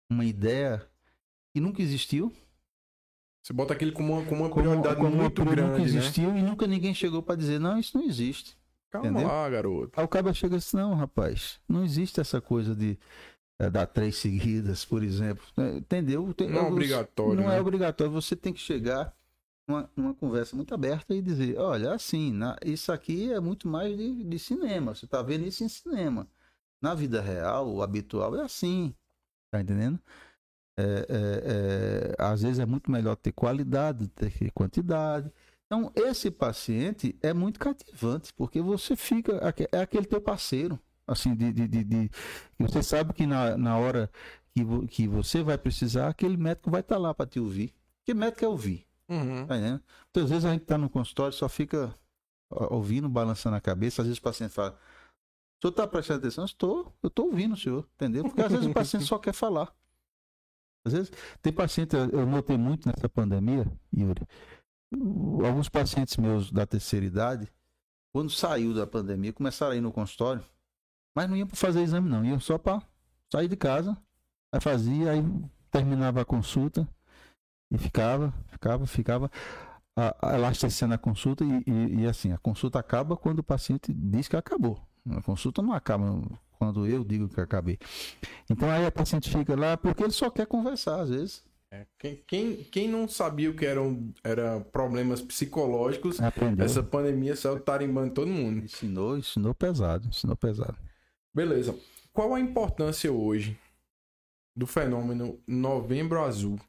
uma 0.09 0.25
ideia 0.25 0.87
que 1.53 1.59
nunca 1.59 1.81
existiu. 1.81 2.31
Você 3.43 3.53
bota 3.53 3.73
aquele 3.73 3.91
como 3.91 4.13
uma, 4.13 4.25
como 4.25 4.43
uma 4.43 4.53
prioridade 4.53 4.95
como, 4.95 5.09
como 5.09 5.21
muito 5.21 5.45
grande, 5.45 5.61
nunca 5.61 5.77
né? 5.79 5.83
existiu 5.83 6.31
né? 6.31 6.39
e 6.39 6.43
nunca 6.43 6.67
ninguém 6.67 6.93
chegou 6.93 7.23
para 7.23 7.35
dizer, 7.35 7.59
não, 7.59 7.79
isso 7.79 7.97
não 7.97 8.05
existe. 8.05 8.57
Calma 8.91 9.07
Entendeu? 9.07 9.27
lá, 9.27 9.49
garoto. 9.49 9.99
Aí 9.99 10.03
o 10.03 10.07
cara 10.07 10.33
chega 10.33 10.57
assim, 10.57 10.77
não, 10.77 10.95
rapaz, 10.95 11.59
não 11.67 11.83
existe 11.83 12.19
essa 12.19 12.41
coisa 12.41 12.75
de 12.75 12.97
é, 13.59 13.69
dar 13.69 13.85
três 13.85 14.15
seguidas, 14.15 14.85
por 14.85 15.03
exemplo. 15.03 15.43
É, 15.57 15.77
entendeu? 15.77 16.33
Tem, 16.33 16.49
não 16.49 16.61
é 16.61 16.67
obrigatório. 16.67 17.35
Não 17.35 17.43
é 17.43 17.47
né? 17.49 17.57
é 17.57 17.61
obrigatório. 17.61 18.13
Você 18.13 18.35
tem 18.35 18.53
que 18.53 18.59
chegar 18.59 19.13
numa, 19.67 19.89
numa 19.95 20.13
conversa 20.13 20.55
muito 20.55 20.73
aberta 20.73 21.13
e 21.13 21.21
dizer, 21.21 21.59
olha, 21.59 21.93
assim, 21.93 22.31
na, 22.31 22.55
isso 22.65 22.91
aqui 22.91 23.31
é 23.31 23.39
muito 23.39 23.67
mais 23.67 23.95
de, 23.95 24.23
de 24.23 24.39
cinema. 24.39 24.95
Você 24.95 25.05
está 25.05 25.21
vendo 25.21 25.45
isso 25.45 25.63
em 25.63 25.69
cinema. 25.69 26.25
Na 26.81 26.95
vida 26.95 27.21
real, 27.21 27.69
o 27.69 27.83
habitual 27.83 28.35
é 28.37 28.41
assim. 28.41 28.95
Tá 29.51 29.59
entendendo? 29.59 29.99
É, 30.77 30.83
é, 30.83 32.15
é, 32.15 32.15
às 32.17 32.41
vezes 32.41 32.59
é 32.59 32.65
muito 32.65 32.89
melhor 32.89 33.17
ter 33.17 33.33
qualidade, 33.33 34.07
ter 34.07 34.51
quantidade. 34.51 35.29
Então, 35.65 35.91
esse 35.93 36.31
paciente 36.31 37.15
é 37.21 37.33
muito 37.33 37.59
cativante, 37.59 38.33
porque 38.33 38.61
você 38.61 38.95
fica. 38.95 39.33
É 39.71 39.81
aquele 39.81 40.05
teu 40.05 40.21
parceiro. 40.21 40.79
Assim, 41.11 41.35
de. 41.35 41.51
de, 41.51 41.67
de, 41.67 41.83
de 41.83 42.11
você 42.57 42.83
sabe 42.83 43.13
que 43.13 43.25
na, 43.25 43.57
na 43.57 43.77
hora 43.77 44.09
que, 44.53 44.63
vo, 44.63 44.87
que 44.87 45.07
você 45.07 45.43
vai 45.43 45.57
precisar, 45.57 46.07
aquele 46.07 46.37
médico 46.37 46.69
vai 46.69 46.81
estar 46.81 46.95
tá 46.95 47.01
lá 47.01 47.13
para 47.13 47.25
te 47.25 47.39
ouvir. 47.39 47.73
Que 48.05 48.13
médico 48.13 48.45
é 48.45 48.47
ouvir? 48.47 48.85
Uhum. 49.07 49.45
Tá 49.47 49.55
Muitas 49.55 49.81
então, 50.09 50.27
vezes 50.27 50.45
a 50.45 50.51
gente 50.51 50.63
está 50.63 50.77
no 50.77 50.89
consultório 50.89 51.33
só 51.33 51.49
fica 51.49 51.93
ouvindo, 52.49 53.09
balançando 53.09 53.55
a 53.55 53.61
cabeça. 53.61 54.01
Às 54.01 54.07
vezes 54.07 54.19
o 54.19 54.23
paciente 54.23 54.51
fala: 54.51 54.71
o 54.71 55.61
senhor 55.61 55.71
está 55.71 55.87
prestando 55.87 56.19
atenção? 56.19 56.45
Estou, 56.45 56.93
eu 57.01 57.07
estou 57.07 57.25
ouvindo 57.25 57.53
o 57.53 57.57
senhor, 57.57 57.87
entendeu? 57.95 58.23
Porque 58.23 58.41
às 58.41 58.51
vezes 58.51 58.67
o 58.67 58.73
paciente 58.73 59.05
só 59.05 59.17
quer 59.17 59.33
falar. 59.33 59.73
Às 60.85 60.93
vezes 60.93 61.11
tem 61.41 61.51
paciente, 61.51 61.95
eu 61.95 62.25
notei 62.25 62.57
muito 62.57 62.87
nessa 62.87 63.09
pandemia, 63.09 63.65
Yuri 63.95 64.25
alguns 65.45 65.69
pacientes 65.69 66.17
meus 66.17 66.51
da 66.51 66.65
terceira 66.65 67.05
idade, 67.05 67.51
quando 68.11 68.31
saiu 68.31 68.73
da 68.73 68.87
pandemia, 68.87 69.31
começaram 69.31 69.73
a 69.73 69.75
ir 69.75 69.81
no 69.81 69.91
consultório, 69.91 70.43
mas 71.15 71.29
não 71.29 71.35
iam 71.35 71.47
para 71.47 71.57
fazer 71.57 71.81
exame, 71.81 72.09
não, 72.09 72.23
iam 72.23 72.39
só 72.39 72.57
para 72.57 72.81
sair 73.31 73.47
de 73.47 73.55
casa, 73.55 73.97
aí 74.53 74.61
fazia, 74.61 75.11
aí 75.11 75.23
terminava 75.71 76.21
a 76.21 76.25
consulta 76.25 76.87
e 77.71 77.77
ficava, 77.77 78.33
ficava, 78.47 78.85
ficava 78.87 79.31
elastecendo 80.33 80.93
a 80.93 80.97
consulta 80.97 81.43
e, 81.43 81.63
e, 81.67 82.01
e, 82.01 82.05
assim, 82.07 82.31
a 82.31 82.37
consulta 82.37 82.79
acaba 82.79 83.17
quando 83.17 83.39
o 83.39 83.43
paciente 83.43 83.93
diz 83.93 84.27
que 84.27 84.35
acabou. 84.35 84.79
A 85.11 85.21
consulta 85.21 85.61
não 85.61 85.73
acaba 85.73 86.21
quando 86.51 86.85
eu 86.85 87.03
digo 87.03 87.29
que 87.29 87.39
acabei. 87.39 87.77
Então 88.49 88.69
aí 88.69 88.85
a 88.85 88.91
paciente 88.91 89.29
fica 89.29 89.55
lá 89.55 89.77
porque 89.77 90.03
ele 90.03 90.11
só 90.11 90.29
quer 90.29 90.45
conversar 90.45 91.01
às 91.01 91.09
vezes. 91.09 91.43
É, 91.71 91.85
quem, 91.99 92.23
quem, 92.27 92.63
quem 92.63 92.87
não 92.87 93.07
sabia 93.07 93.49
o 93.49 93.53
que 93.53 93.65
eram 93.65 94.11
era 94.23 94.59
problemas 94.59 95.21
psicológicos, 95.21 96.19
Aprendeu. 96.19 96.65
essa 96.65 96.81
pandemia 96.81 97.35
saiu 97.35 97.59
tarimbando 97.59 98.11
todo 98.11 98.27
mundo. 98.27 98.65
Ensinou, 98.65 99.17
ensinou 99.17 99.53
pesado, 99.53 100.07
ensinou 100.07 100.35
pesado. 100.35 100.75
Beleza. 101.33 101.75
Qual 102.11 102.33
a 102.33 102.39
importância 102.39 103.11
hoje 103.11 103.57
do 104.55 104.65
fenômeno 104.65 105.39
Novembro 105.47 106.21
Azul? 106.21 106.59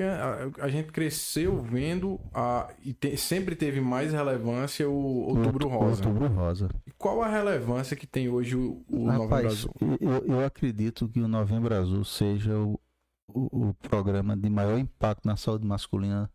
A, 0.00 0.64
a 0.64 0.68
gente 0.68 0.92
cresceu 0.92 1.60
vendo 1.60 2.20
a, 2.32 2.72
e 2.84 2.92
te, 2.92 3.16
sempre 3.16 3.56
teve 3.56 3.80
mais 3.80 4.12
relevância 4.12 4.88
o 4.88 5.28
Outubro 5.28 5.66
Rosa. 5.66 6.06
Outubro 6.06 6.28
Rosa. 6.28 6.68
E 6.86 6.92
qual 6.92 7.20
a 7.20 7.28
relevância 7.28 7.96
que 7.96 8.06
tem 8.06 8.28
hoje 8.28 8.54
o, 8.54 8.84
o 8.88 9.06
Rapaz, 9.06 9.18
Novembro 9.18 9.46
Azul? 9.48 9.74
Eu, 10.00 10.34
eu 10.34 10.44
acredito 10.46 11.08
que 11.08 11.20
o 11.20 11.26
Novembro 11.26 11.74
Azul 11.74 12.04
seja 12.04 12.56
o, 12.56 12.78
o, 13.26 13.70
o 13.70 13.74
programa 13.74 14.36
de 14.36 14.48
maior 14.48 14.78
impacto 14.78 15.26
na 15.26 15.36
saúde 15.36 15.66
masculina 15.66 16.30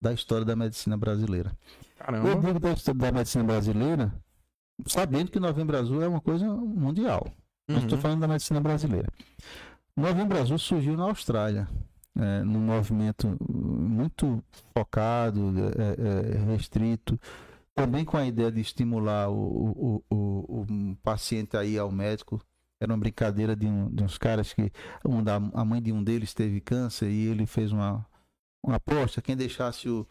da 0.00 0.12
história 0.12 0.44
da 0.44 0.54
medicina 0.54 0.96
brasileira. 0.96 1.52
Caramba. 1.98 2.28
Eu 2.28 2.40
digo 2.40 2.60
da 2.60 2.72
história 2.72 3.00
da 3.00 3.12
medicina 3.12 3.44
brasileira, 3.44 4.14
sabendo 4.86 5.30
que 5.30 5.38
o 5.38 5.40
Novembro 5.40 5.76
Azul 5.76 6.02
é 6.02 6.08
uma 6.08 6.20
coisa 6.20 6.46
mundial. 6.46 7.26
Uhum. 7.68 7.78
Estou 7.78 7.98
falando 7.98 8.20
da 8.20 8.28
medicina 8.28 8.60
brasileira. 8.60 9.08
Novembro 9.96 10.38
Azul 10.38 10.58
surgiu 10.58 10.96
na 10.96 11.04
Austrália, 11.04 11.68
é, 12.16 12.42
num 12.42 12.60
movimento 12.60 13.36
muito 13.48 14.42
focado, 14.74 15.52
é, 15.78 16.36
é, 16.36 16.52
restrito, 16.52 17.20
também 17.74 18.04
com 18.04 18.16
a 18.16 18.26
ideia 18.26 18.50
de 18.50 18.60
estimular 18.60 19.30
o, 19.30 19.34
o, 19.34 20.04
o, 20.10 20.62
o 20.62 20.96
paciente 21.02 21.56
a 21.56 21.64
ir 21.64 21.78
ao 21.78 21.90
médico 21.90 22.40
Era 22.80 22.92
uma 22.92 22.98
brincadeira 22.98 23.54
de, 23.54 23.66
um, 23.66 23.90
de 23.94 24.02
uns 24.02 24.16
caras 24.16 24.52
que 24.52 24.72
um 25.04 25.22
da, 25.22 25.36
a 25.36 25.64
mãe 25.64 25.82
de 25.82 25.92
um 25.92 26.02
deles 26.02 26.32
teve 26.32 26.60
câncer 26.60 27.10
e 27.10 27.26
ele 27.26 27.46
fez 27.46 27.72
uma, 27.72 28.06
uma 28.64 28.76
aposta. 28.76 29.20
Quem 29.20 29.36
deixasse 29.36 29.88
o, 29.88 30.06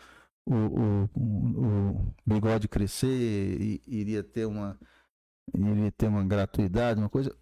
o, 0.50 1.10
o, 1.16 1.90
o, 1.96 2.14
bigode 2.26 2.68
crescer 2.68 3.80
iria 3.88 4.24
ter 4.24 4.46
uma 4.46 4.78
iria 5.56 5.92
ter 5.92 6.08
uma 6.08 6.24
gratuidade, 6.24 7.00
uma 7.00 7.10
coisa, 7.10 7.36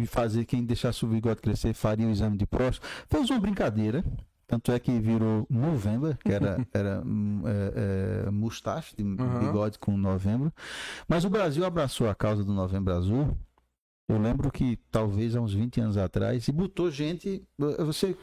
e 0.00 0.06
fazer 0.06 0.44
quem 0.44 0.64
deixasse 0.64 1.04
o 1.04 1.08
bigode 1.08 1.40
crescer 1.40 1.74
faria 1.74 2.06
o 2.06 2.10
exame 2.10 2.36
de 2.36 2.46
próstata. 2.46 2.86
Fez 3.08 3.28
uma 3.30 3.40
brincadeira, 3.40 4.04
tanto 4.46 4.70
é 4.70 4.78
que 4.78 4.98
virou 5.00 5.46
novembro, 5.50 6.16
que 6.18 6.32
era, 6.32 6.64
era 6.72 7.02
hum, 7.04 7.42
é, 7.44 8.26
é, 8.26 8.30
mustache 8.30 8.94
de 8.96 9.02
uhum. 9.02 9.38
bigode 9.40 9.78
com 9.78 9.96
novembro. 9.96 10.52
Mas 11.08 11.24
o 11.24 11.30
Brasil 11.30 11.64
abraçou 11.64 12.08
a 12.08 12.14
causa 12.14 12.44
do 12.44 12.52
novembro 12.52 12.94
azul. 12.94 13.36
Eu 14.08 14.18
lembro 14.18 14.52
que 14.52 14.78
talvez 14.92 15.34
há 15.34 15.40
uns 15.40 15.52
20 15.52 15.80
anos 15.80 15.96
atrás, 15.96 16.46
e 16.46 16.52
botou 16.52 16.88
gente. 16.92 17.42
Você 17.58 18.16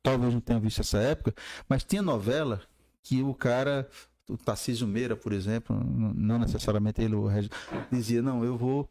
talvez 0.00 0.32
não 0.32 0.40
tenha 0.40 0.60
visto 0.60 0.80
essa 0.80 0.98
época, 0.98 1.34
mas 1.68 1.82
tinha 1.82 2.00
novela 2.00 2.62
que 3.04 3.22
o 3.22 3.34
cara 3.34 3.88
o 4.28 4.38
Tarcísio 4.38 4.88
Meira, 4.88 5.14
por 5.14 5.32
exemplo, 5.32 5.78
não 5.84 6.38
necessariamente 6.38 7.02
ele 7.02 7.14
dizia, 7.92 8.22
não, 8.22 8.42
eu 8.42 8.56
vou 8.56 8.88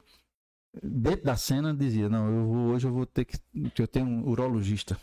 dentro 0.82 1.26
da 1.26 1.36
cena 1.36 1.74
dizia, 1.74 2.08
não, 2.08 2.28
eu 2.28 2.46
vou 2.46 2.68
hoje 2.68 2.88
eu 2.88 2.94
vou 2.94 3.06
ter 3.06 3.26
que 3.26 3.38
eu 3.78 3.88
tenho 3.88 4.06
um 4.06 4.28
urologista, 4.28 4.98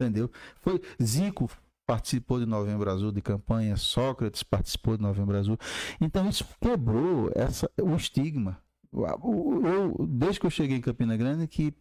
entendeu? 0.00 0.30
Foi 0.56 0.80
Zico 1.02 1.50
participou 1.86 2.40
de 2.40 2.46
Novembro 2.46 2.90
Azul 2.90 3.12
de 3.12 3.22
campanha, 3.22 3.76
Sócrates 3.76 4.42
participou 4.42 4.96
de 4.96 5.02
Novembro 5.02 5.36
Azul. 5.36 5.58
Então 6.00 6.28
isso 6.28 6.44
quebrou 6.60 7.30
essa 7.34 7.70
o 7.80 7.94
estigma. 7.94 8.60
Eu, 8.92 10.06
desde 10.08 10.40
que 10.40 10.46
eu 10.46 10.50
cheguei 10.50 10.78
em 10.78 10.80
Campina 10.80 11.16
Grande 11.16 11.46
que 11.46 11.72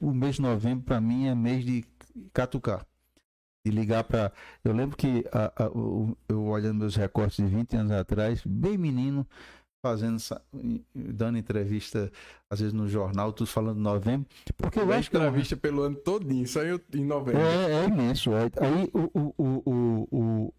o 0.00 0.12
mês 0.12 0.36
de 0.36 0.42
novembro 0.42 0.84
para 0.84 1.00
mim 1.00 1.26
é 1.26 1.34
mês 1.34 1.64
de 1.64 1.84
catucar 2.32 2.84
de 3.64 3.70
ligar 3.70 4.04
para. 4.04 4.32
Eu 4.62 4.72
lembro 4.72 4.96
que 4.96 5.24
a, 5.32 5.64
a, 5.64 5.70
eu 6.28 6.44
olhando 6.44 6.80
meus 6.80 6.96
recortes 6.96 7.36
de 7.36 7.46
20 7.46 7.76
anos 7.76 7.92
atrás, 7.92 8.42
bem 8.44 8.76
menino, 8.76 9.26
fazendo 9.82 10.18
dando 10.94 11.38
entrevista 11.38 12.10
às 12.50 12.60
vezes 12.60 12.72
no 12.72 12.88
jornal, 12.88 13.32
tudo 13.32 13.46
falando 13.46 13.78
novembro, 13.78 14.26
porque 14.56 14.80
eu 14.80 14.92
acho 14.92 15.10
que 15.10 15.16
entrevista 15.16 15.56
pelo 15.56 15.82
ano 15.82 15.96
todinho, 15.96 16.46
saiu 16.46 16.80
em 16.94 17.04
novembro. 17.04 17.40
É, 17.40 17.84
é 17.84 17.84
imenso. 17.84 18.30
É, 18.32 18.44
aí 18.60 18.90
o, 18.92 19.10
o, 19.12 19.34
o, 19.38 20.08
o, 20.10 20.54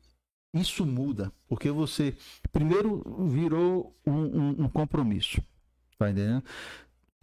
isso 0.54 0.86
muda, 0.86 1.32
porque 1.48 1.70
você 1.72 2.16
primeiro 2.52 3.04
virou 3.28 3.96
um, 4.06 4.12
um, 4.14 4.50
um 4.64 4.70
compromisso, 4.70 5.42
tá 5.98 6.10
entendendo? 6.10 6.44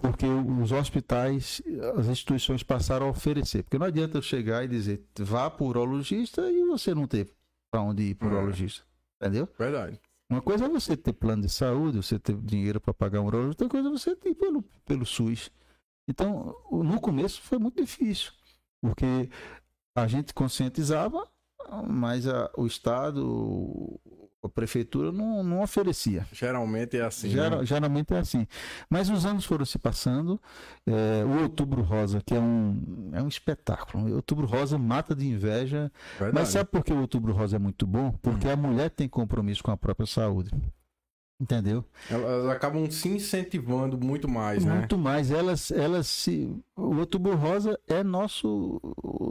Porque 0.03 0.27
os 0.27 0.73
hospitais, 0.73 1.63
as 1.97 2.09
instituições 2.09 2.65
passaram 2.65 3.07
a 3.07 3.11
oferecer. 3.11 3.63
Porque 3.63 3.79
não 3.79 3.87
adianta 3.87 4.19
eu 4.19 4.23
chegar 4.23 4.65
e 4.65 4.69
dizer, 4.69 5.07
vá 5.21 5.49
para 5.49 5.65
o 5.65 5.69
urologista 5.69 6.51
e 6.51 6.65
você 6.65 6.93
não 6.93 7.07
ter 7.07 7.33
para 7.71 7.83
onde 7.83 8.03
ir 8.03 8.15
para 8.17 8.27
o 8.27 8.31
é. 8.33 8.35
urologista. 8.35 8.85
Entendeu? 9.21 9.49
Verdade. 9.57 10.01
Uma 10.29 10.43
coisa 10.43 10.65
é 10.65 10.69
você 10.69 10.97
ter 10.97 11.13
plano 11.13 11.43
de 11.43 11.49
saúde, 11.49 11.99
você 11.99 12.19
ter 12.19 12.37
dinheiro 12.37 12.81
para 12.81 12.93
pagar 12.93 13.21
um 13.21 13.27
urologista, 13.27 13.65
outra 13.65 13.81
coisa 13.81 13.89
é 13.89 13.93
você 13.93 14.17
ter 14.17 14.35
pelo, 14.35 14.63
pelo 14.85 15.07
SUS. 15.07 15.51
Então, 16.09 16.57
no 16.71 17.01
começo 17.01 17.41
foi 17.41 17.59
muito 17.59 17.81
difícil, 17.81 18.33
porque 18.81 19.31
a 19.97 20.09
gente 20.09 20.35
conscientizava, 20.35 21.29
mas 21.89 22.27
a, 22.27 22.51
o 22.57 22.67
Estado, 22.67 24.01
a 24.43 24.49
prefeitura 24.49 25.13
não, 25.13 25.43
não 25.45 25.63
oferecia. 25.63 26.27
Geralmente 26.33 26.97
é 26.97 27.03
assim. 27.03 27.29
Né? 27.29 27.65
Geralmente 27.65 28.13
é 28.13 28.19
assim. 28.19 28.47
Mas 28.91 29.09
os 29.09 29.25
anos 29.25 29.45
foram 29.45 29.65
se 29.65 29.79
passando. 29.79 30.41
É, 30.85 31.25
o 31.25 31.43
Outubro 31.43 31.83
Rosa, 31.83 32.21
que 32.21 32.35
é 32.35 32.41
um, 32.41 33.11
é 33.13 33.23
um 33.23 33.29
espetáculo. 33.29 34.09
O 34.09 34.17
Outubro 34.17 34.47
Rosa 34.47 34.77
mata 34.77 35.15
de 35.15 35.27
inveja. 35.27 35.93
Verdade. 36.19 36.35
Mas 36.35 36.49
sabe 36.49 36.71
por 36.71 36.85
que 36.85 36.93
o 36.93 37.01
Outubro 37.01 37.33
Rosa 37.33 37.57
é 37.57 37.59
muito 37.59 37.87
bom? 37.87 38.11
Porque 38.21 38.49
hum. 38.49 38.53
a 38.53 38.57
mulher 38.57 38.91
tem 38.91 39.09
compromisso 39.09 39.63
com 39.63 39.71
a 39.71 39.77
própria 39.77 40.07
saúde. 40.07 40.51
Entendeu? 41.43 41.85
Elas 42.09 42.47
acabam 42.47 42.89
se 42.89 43.09
incentivando 43.09 43.99
muito 43.99 44.29
mais, 44.29 44.61
muito 44.61 44.73
né? 44.73 44.79
Muito 44.79 44.97
mais. 44.97 45.29
Elas, 45.33 45.73
elas 45.73 46.07
se. 46.07 46.57
O 46.77 46.99
Outubro 46.99 47.35
Rosa 47.35 47.77
é 47.89 48.05
nosso, 48.05 48.81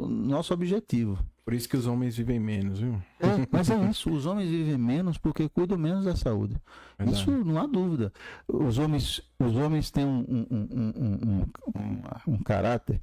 nosso 0.10 0.54
objetivo. 0.54 1.18
Por 1.46 1.54
isso 1.54 1.70
que 1.70 1.78
os 1.78 1.88
homens 1.88 2.18
vivem 2.18 2.38
menos, 2.38 2.80
viu? 2.80 3.02
É, 3.18 3.48
mas 3.50 3.70
é 3.70 3.90
isso, 3.90 4.12
os 4.12 4.26
homens 4.26 4.50
vivem 4.50 4.78
menos 4.78 5.18
porque 5.18 5.48
cuidam 5.48 5.78
menos 5.78 6.04
da 6.04 6.18
saúde. 6.18 6.58
Verdade. 7.00 7.18
Isso 7.18 7.32
não 7.32 7.58
há 7.58 7.66
dúvida. 7.66 8.12
Os 8.46 8.78
homens, 8.78 9.22
os 9.40 9.56
homens 9.56 9.90
têm 9.90 10.06
um, 10.06 10.26
um, 10.30 10.48
um, 10.52 11.46
um, 11.78 12.34
um 12.34 12.44
caráter 12.44 13.02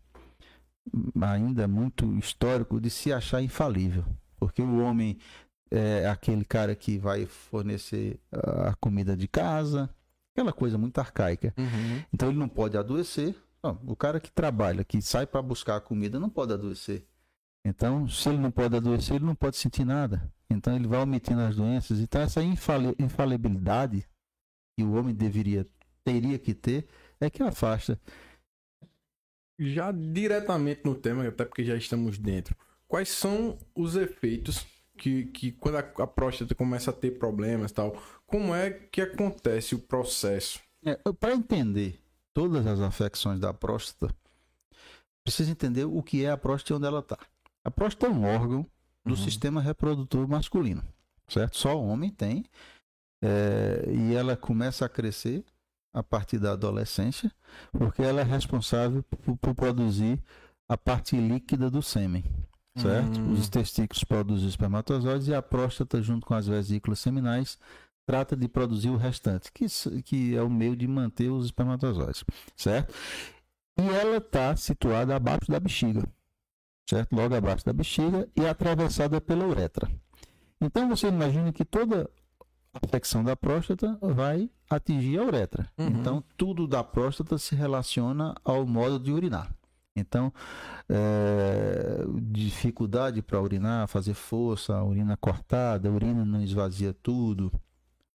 ainda 1.18 1.66
muito 1.66 2.14
histórico 2.18 2.78
de 2.78 2.90
se 2.90 3.10
achar 3.10 3.42
infalível. 3.42 4.04
Porque 4.38 4.60
o 4.60 4.80
homem 4.82 5.18
é 5.70 6.08
aquele 6.08 6.44
cara 6.44 6.74
que 6.74 6.98
vai 6.98 7.26
fornecer 7.26 8.20
a 8.32 8.74
comida 8.76 9.16
de 9.16 9.28
casa, 9.28 9.90
aquela 10.32 10.52
coisa 10.52 10.78
muito 10.78 10.98
arcaica. 10.98 11.54
Uhum. 11.58 12.02
Então 12.12 12.28
ele 12.28 12.38
não 12.38 12.48
pode 12.48 12.76
adoecer. 12.76 13.34
Não, 13.62 13.80
o 13.86 13.96
cara 13.96 14.20
que 14.20 14.30
trabalha, 14.30 14.84
que 14.84 15.02
sai 15.02 15.26
para 15.26 15.42
buscar 15.42 15.76
a 15.76 15.80
comida, 15.80 16.18
não 16.20 16.30
pode 16.30 16.52
adoecer. 16.52 17.04
Então, 17.64 18.08
se 18.08 18.28
ele 18.28 18.38
não 18.38 18.50
pode 18.50 18.76
adoecer, 18.76 19.16
ele 19.16 19.24
não 19.24 19.34
pode 19.34 19.56
sentir 19.56 19.84
nada. 19.84 20.32
Então, 20.48 20.74
ele 20.76 20.86
vai 20.86 21.00
omitindo 21.00 21.40
as 21.40 21.56
doenças. 21.56 21.98
Então, 21.98 22.20
essa 22.20 22.42
infali 22.42 22.94
infalibilidade 22.98 24.06
que 24.76 24.84
o 24.84 24.92
homem 24.92 25.12
deveria, 25.14 25.66
teria 26.04 26.38
que 26.38 26.54
ter, 26.54 26.86
é 27.20 27.28
que 27.28 27.42
afasta. 27.42 28.00
Já 29.58 29.90
diretamente 29.90 30.82
no 30.84 30.94
tema, 30.94 31.26
até 31.26 31.44
porque 31.44 31.64
já 31.64 31.74
estamos 31.74 32.16
dentro, 32.16 32.56
quais 32.86 33.08
são 33.08 33.58
os 33.74 33.96
efeitos 33.96 34.64
que, 34.98 35.26
que 35.26 35.52
quando 35.52 35.76
a, 35.76 35.80
a 35.80 36.06
próstata 36.06 36.54
começa 36.54 36.90
a 36.90 36.92
ter 36.92 37.12
problemas 37.12 37.72
tal, 37.72 37.96
como 38.26 38.54
é 38.54 38.70
que 38.70 39.00
acontece 39.00 39.74
o 39.74 39.78
processo? 39.78 40.60
É, 40.84 40.96
Para 41.12 41.34
entender 41.34 41.98
todas 42.34 42.66
as 42.66 42.80
afecções 42.80 43.40
da 43.40 43.54
próstata, 43.54 44.14
precisa 45.24 45.50
entender 45.50 45.84
o 45.84 46.02
que 46.02 46.24
é 46.24 46.30
a 46.30 46.36
próstata 46.36 46.72
e 46.72 46.76
onde 46.76 46.86
ela 46.86 47.00
está. 47.00 47.18
A 47.64 47.70
próstata 47.70 48.06
é 48.06 48.10
um 48.10 48.24
órgão 48.24 48.66
do 49.04 49.14
uhum. 49.14 49.16
sistema 49.16 49.60
reprodutor 49.60 50.28
masculino, 50.28 50.82
certo? 51.26 51.56
Só 51.56 51.76
o 51.76 51.86
homem 51.86 52.10
tem. 52.10 52.44
É, 53.20 53.90
e 53.90 54.14
ela 54.14 54.36
começa 54.36 54.84
a 54.84 54.88
crescer 54.88 55.44
a 55.92 56.02
partir 56.02 56.38
da 56.38 56.52
adolescência, 56.52 57.32
porque 57.72 58.02
ela 58.02 58.20
é 58.20 58.24
responsável 58.24 59.02
por, 59.02 59.36
por 59.36 59.54
produzir 59.54 60.22
a 60.68 60.76
parte 60.76 61.16
líquida 61.16 61.70
do 61.70 61.82
sêmen, 61.82 62.24
certo? 62.80 63.18
Uhum. 63.18 63.32
Os 63.32 63.48
testículos 63.48 64.04
produzem 64.04 64.48
espermatozoides 64.48 65.28
e 65.28 65.34
a 65.34 65.42
próstata, 65.42 66.02
junto 66.02 66.26
com 66.26 66.34
as 66.34 66.46
vesículas 66.46 66.98
seminais, 66.98 67.58
trata 68.06 68.36
de 68.36 68.48
produzir 68.48 68.90
o 68.90 68.96
restante, 68.96 69.52
que, 69.52 69.66
que 70.02 70.36
é 70.36 70.42
o 70.42 70.50
meio 70.50 70.74
de 70.74 70.86
manter 70.86 71.28
os 71.28 71.46
espermatozoides, 71.46 72.24
certo? 72.56 72.94
E 73.78 73.88
ela 73.88 74.16
está 74.16 74.56
situada 74.56 75.14
abaixo 75.14 75.50
da 75.50 75.60
bexiga 75.60 76.02
certo? 76.88 77.14
Logo 77.14 77.34
abaixo 77.34 77.64
da 77.66 77.72
bexiga 77.72 78.26
e 78.34 78.46
atravessada 78.46 79.20
pela 79.20 79.46
uretra. 79.46 79.88
Então 80.60 80.88
você 80.88 81.08
imagina 81.08 81.52
que 81.52 81.64
toda 81.64 82.08
afecção 82.82 83.22
da 83.22 83.36
próstata 83.36 83.98
vai 84.00 84.50
atingir 84.70 85.18
a 85.18 85.24
uretra. 85.24 85.70
Uhum. 85.76 85.86
Então 85.88 86.24
tudo 86.36 86.66
da 86.66 86.82
próstata 86.82 87.36
se 87.36 87.54
relaciona 87.54 88.34
ao 88.42 88.66
modo 88.66 88.98
de 88.98 89.12
urinar. 89.12 89.54
Então, 89.98 90.32
é, 90.88 92.04
dificuldade 92.22 93.20
para 93.22 93.40
urinar, 93.40 93.88
fazer 93.88 94.14
força, 94.14 94.82
urina 94.82 95.16
cortada, 95.16 95.90
urina 95.90 96.24
não 96.24 96.42
esvazia 96.42 96.94
tudo, 96.94 97.52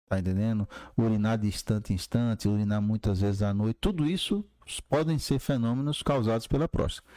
tá 0.07 0.19
entendendo? 0.19 0.67
Urinar 0.97 1.37
de 1.37 1.47
instante 1.47 1.93
em 1.93 1.95
instante, 1.95 2.47
urinar 2.47 2.81
muitas 2.81 3.21
vezes 3.21 3.41
à 3.41 3.53
noite, 3.53 3.77
tudo 3.79 4.05
isso 4.05 4.43
podem 4.89 5.17
ser 5.17 5.39
fenômenos 5.39 6.03
causados 6.03 6.47
pela 6.47 6.67
próstata. 6.67 7.07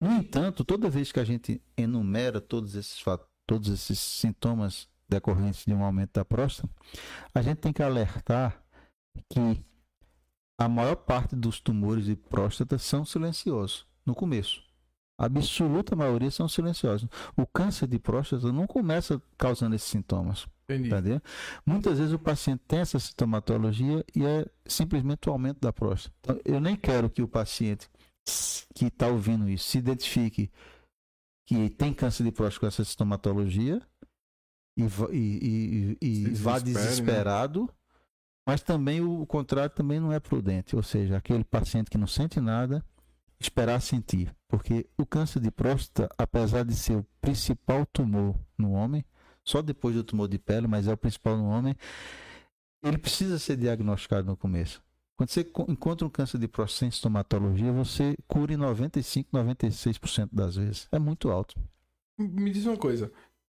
No 0.00 0.12
entanto, 0.12 0.64
toda 0.64 0.88
vez 0.88 1.12
que 1.12 1.20
a 1.20 1.24
gente 1.24 1.60
enumera 1.76 2.40
todos 2.40 2.74
esses, 2.74 3.04
todos 3.46 3.68
esses 3.68 3.98
sintomas 3.98 4.88
decorrentes 5.08 5.64
de 5.66 5.74
um 5.74 5.84
aumento 5.84 6.14
da 6.14 6.24
próstata, 6.24 6.68
a 7.34 7.42
gente 7.42 7.58
tem 7.58 7.72
que 7.72 7.82
alertar 7.82 8.62
que 9.28 9.62
a 10.58 10.68
maior 10.68 10.96
parte 10.96 11.34
dos 11.34 11.60
tumores 11.60 12.04
de 12.04 12.16
próstata 12.16 12.78
são 12.78 13.04
silenciosos 13.04 13.89
no 14.04 14.14
começo. 14.14 14.62
A 15.18 15.26
absoluta 15.26 15.94
maioria 15.94 16.30
são 16.30 16.48
silenciosos. 16.48 17.06
O 17.36 17.46
câncer 17.46 17.86
de 17.86 17.98
próstata 17.98 18.50
não 18.50 18.66
começa 18.66 19.20
causando 19.36 19.74
esses 19.74 19.88
sintomas. 19.88 20.46
Entendeu? 20.68 21.20
Muitas 21.66 21.98
vezes 21.98 22.14
o 22.14 22.18
paciente 22.18 22.62
tem 22.66 22.78
essa 22.78 22.98
sintomatologia 22.98 24.04
e 24.14 24.24
é 24.24 24.46
simplesmente 24.64 25.28
o 25.28 25.32
aumento 25.32 25.60
da 25.60 25.72
próstata. 25.72 26.14
Então, 26.20 26.40
eu 26.44 26.60
nem 26.60 26.74
quero 26.74 27.10
que 27.10 27.22
o 27.22 27.28
paciente 27.28 27.88
que 28.74 28.86
está 28.86 29.08
ouvindo 29.08 29.48
isso 29.48 29.68
se 29.68 29.78
identifique 29.78 30.50
que 31.46 31.68
tem 31.68 31.92
câncer 31.92 32.22
de 32.22 32.30
próstata 32.30 32.60
com 32.60 32.66
essa 32.66 32.84
sintomatologia 32.84 33.82
e, 34.76 34.84
e, 35.12 35.98
e, 36.00 36.06
e 36.06 36.24
vá 36.34 36.54
né? 36.54 36.60
desesperado, 36.60 37.62
né? 37.62 37.68
Mas 38.46 38.62
também 38.62 39.00
o 39.00 39.26
contrário 39.26 39.74
também 39.74 40.00
não 40.00 40.12
é 40.12 40.18
prudente, 40.18 40.74
ou 40.74 40.82
seja, 40.82 41.16
aquele 41.16 41.44
paciente 41.44 41.90
que 41.90 41.98
não 41.98 42.06
sente 42.06 42.40
nada, 42.40 42.84
esperar 43.40 43.80
sentir, 43.80 44.34
porque 44.46 44.86
o 44.98 45.06
câncer 45.06 45.40
de 45.40 45.50
próstata, 45.50 46.14
apesar 46.18 46.64
de 46.64 46.74
ser 46.74 46.96
o 46.96 47.06
principal 47.20 47.86
tumor 47.86 48.36
no 48.56 48.72
homem, 48.72 49.04
só 49.42 49.62
depois 49.62 49.94
do 49.94 50.04
tumor 50.04 50.28
de 50.28 50.38
pele, 50.38 50.66
mas 50.66 50.86
é 50.86 50.92
o 50.92 50.96
principal 50.96 51.36
no 51.36 51.46
homem, 51.46 51.74
ele 52.82 52.98
precisa 52.98 53.38
ser 53.38 53.56
diagnosticado 53.56 54.26
no 54.26 54.36
começo. 54.36 54.82
Quando 55.16 55.30
você 55.30 55.40
encontra 55.68 56.06
um 56.06 56.10
câncer 56.10 56.38
de 56.38 56.48
próstata 56.48 56.78
sem 56.80 56.88
estomatologia, 56.88 57.72
você 57.72 58.16
cura 58.26 58.54
em 58.54 58.56
95, 58.56 59.30
96% 59.30 60.28
das 60.32 60.56
vezes. 60.56 60.88
É 60.90 60.98
muito 60.98 61.30
alto. 61.30 61.56
Me 62.18 62.50
diz 62.50 62.64
uma 62.64 62.76
coisa. 62.76 63.12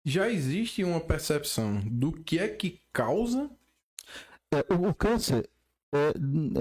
Já 0.03 0.27
existe 0.27 0.83
uma 0.83 0.99
percepção 0.99 1.79
do 1.81 2.11
que 2.11 2.39
é 2.39 2.47
que 2.47 2.81
causa? 2.91 3.49
É, 4.51 4.73
o, 4.73 4.89
o, 4.89 4.93
câncer 4.93 5.47
é, 5.93 6.13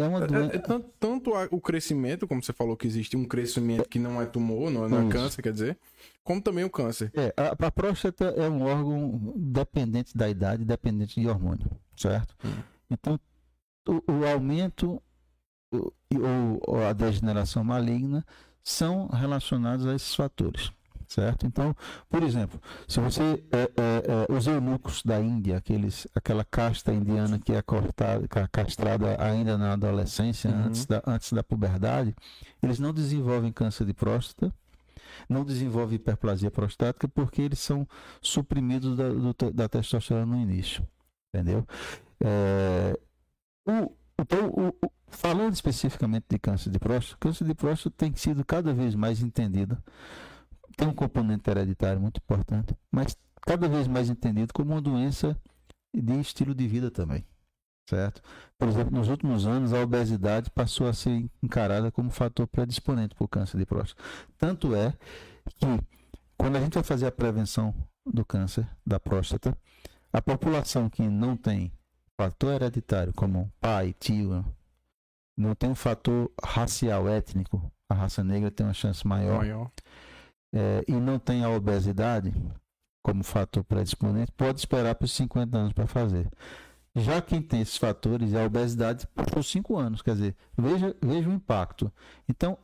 é 0.03 0.09
uma 0.09 0.27
doença. 0.27 0.55
É, 0.55 0.57
é, 0.57 0.59
tanto, 0.59 0.91
tanto 0.99 1.31
o 1.51 1.61
crescimento, 1.61 2.27
como 2.27 2.43
você 2.43 2.53
falou 2.53 2.77
que 2.77 2.87
existe 2.87 3.17
um 3.17 3.25
crescimento 3.25 3.89
que 3.89 3.99
não 3.99 4.21
é 4.21 4.27
tumor, 4.27 4.71
não, 4.71 4.89
não 4.89 5.09
é 5.09 5.11
câncer, 5.11 5.43
quer 5.43 5.53
dizer, 5.53 5.79
como 6.25 6.43
também 6.43 6.65
o 6.65 6.71
câncer. 6.71 7.13
É, 7.15 7.33
a, 7.37 7.67
a, 7.67 7.71
próstata 7.71 8.25
é 8.37 8.49
um 8.49 8.63
órgão 8.63 9.35
dependente 9.37 10.17
da 10.17 10.29
idade, 10.29 10.65
dependente 10.65 11.21
de 11.21 11.29
hormônio, 11.29 11.71
certo? 11.97 12.35
Hum. 12.45 12.63
Então, 12.91 13.21
o, 13.89 14.13
o 14.13 14.27
aumento 14.27 15.01
ou, 15.73 16.61
ou 16.67 16.85
a 16.85 16.93
degeneração 16.93 17.63
maligna 17.63 18.27
são 18.65 19.07
relacionados 19.07 19.87
a 19.87 19.95
esses 19.95 20.15
fatores 20.15 20.73
certo? 21.11 21.45
Então, 21.45 21.75
por 22.09 22.23
exemplo, 22.23 22.61
se 22.87 23.01
você 23.01 23.43
é, 23.51 23.63
é, 23.63 24.27
é, 24.29 24.33
os 24.33 24.47
eunucos 24.47 25.03
da 25.03 25.21
Índia, 25.21 25.57
aqueles, 25.57 26.07
aquela 26.15 26.45
casta 26.45 26.93
indiana 26.93 27.39
que 27.39 27.53
é 27.53 27.61
cortada, 27.61 28.27
castrada 28.51 29.23
ainda 29.23 29.59
na 29.59 29.73
adolescência, 29.73 30.51
uhum. 30.51 30.67
antes, 30.67 30.87
da, 30.87 31.03
antes 31.05 31.33
da 31.33 31.43
puberdade, 31.43 32.15
eles 32.63 32.79
não 32.79 32.95
desenvolvem 32.95 33.53
câncer 33.53 33.85
de 33.85 33.93
próstata, 33.93 34.55
não 35.29 35.45
desenvolvem 35.45 35.97
hiperplasia 35.97 36.51
prostática 36.51 37.09
porque 37.09 37.43
eles 37.43 37.59
são 37.59 37.87
suprimidos 38.23 38.97
da, 38.97 39.09
do, 39.09 39.35
da 39.53 39.69
testosterona 39.69 40.27
no 40.27 40.41
início, 40.41 40.87
entendeu? 41.35 41.67
É, 42.21 42.97
o, 43.67 43.93
então, 44.17 44.49
o, 44.49 44.69
o, 44.87 44.93
falando 45.09 45.55
especificamente 45.55 46.27
de 46.31 46.39
câncer 46.39 46.71
de 46.71 46.79
próstata, 46.79 47.17
câncer 47.19 47.45
de 47.45 47.55
próstata 47.55 47.95
tem 47.99 48.15
sido 48.15 48.45
cada 48.45 48.73
vez 48.73 48.95
mais 48.95 49.21
entendido. 49.21 49.77
Tem 50.77 50.89
um 50.89 50.95
componente 50.95 51.49
hereditário 51.51 52.01
muito 52.01 52.19
importante, 52.19 52.77
mas 52.91 53.17
cada 53.43 53.69
vez 53.69 53.87
mais 53.87 54.09
entendido 54.09 54.53
como 54.53 54.73
uma 54.73 54.81
doença 54.81 55.37
de 55.95 56.21
estilo 56.21 56.55
de 56.55 56.67
vida 56.67 56.91
também. 56.91 57.25
Certo? 57.89 58.23
Por 58.57 58.69
exemplo, 58.69 58.97
nos 58.97 59.09
últimos 59.09 59.47
anos, 59.47 59.73
a 59.73 59.83
obesidade 59.83 60.49
passou 60.51 60.87
a 60.87 60.93
ser 60.93 61.29
encarada 61.43 61.91
como 61.91 62.09
fator 62.11 62.47
predisponente 62.47 63.17
para 63.17 63.25
o 63.25 63.29
câncer 63.29 63.59
de 63.59 63.67
próstata. 63.67 64.01
Tanto 64.39 64.77
é 64.77 64.95
que, 65.57 65.67
quando 66.37 66.57
a 66.57 66.61
gente 66.61 66.75
vai 66.75 66.85
fazer 66.85 67.07
a 67.07 67.13
prevenção 67.13 67.75
do 68.07 68.25
câncer 68.25 68.69
da 68.87 69.01
próstata, 69.01 69.57
a 70.13 70.23
população 70.23 70.89
que 70.89 71.03
não 71.03 71.37
tem 71.37 71.73
fator 72.17 72.53
hereditário, 72.53 73.13
como 73.13 73.51
pai, 73.61 73.93
tio, 73.99 74.45
não 75.37 75.55
tem 75.55 75.71
um 75.71 75.75
fator 75.75 76.31
racial, 76.45 77.09
étnico, 77.09 77.73
a 77.89 77.95
raça 77.95 78.23
negra 78.23 78.51
tem 78.51 78.67
uma 78.67 78.75
chance 78.75 79.05
maior, 79.07 79.39
maior. 79.39 79.71
É, 80.53 80.85
e 80.89 80.93
não 80.93 81.19
tem 81.19 81.45
a 81.45 81.51
obesidade 81.51 82.33
como 83.03 83.23
fator 83.23 83.65
predisponente, 83.65 84.33
pode 84.33 84.59
esperar 84.59 84.95
por 84.95 85.09
50 85.09 85.57
anos 85.57 85.73
para 85.73 85.87
fazer. 85.87 86.29
Já 86.95 87.23
quem 87.23 87.41
tem 87.41 87.61
esses 87.61 87.77
fatores, 87.77 88.35
a 88.35 88.45
obesidade 88.45 89.07
por 89.09 89.45
5 89.45 89.77
anos, 89.77 90.03
quer 90.03 90.15
dizer, 90.15 90.37
veja, 90.59 90.95
veja 91.01 91.29
o 91.29 91.33
impacto. 91.33 91.93
Então, 92.29 92.59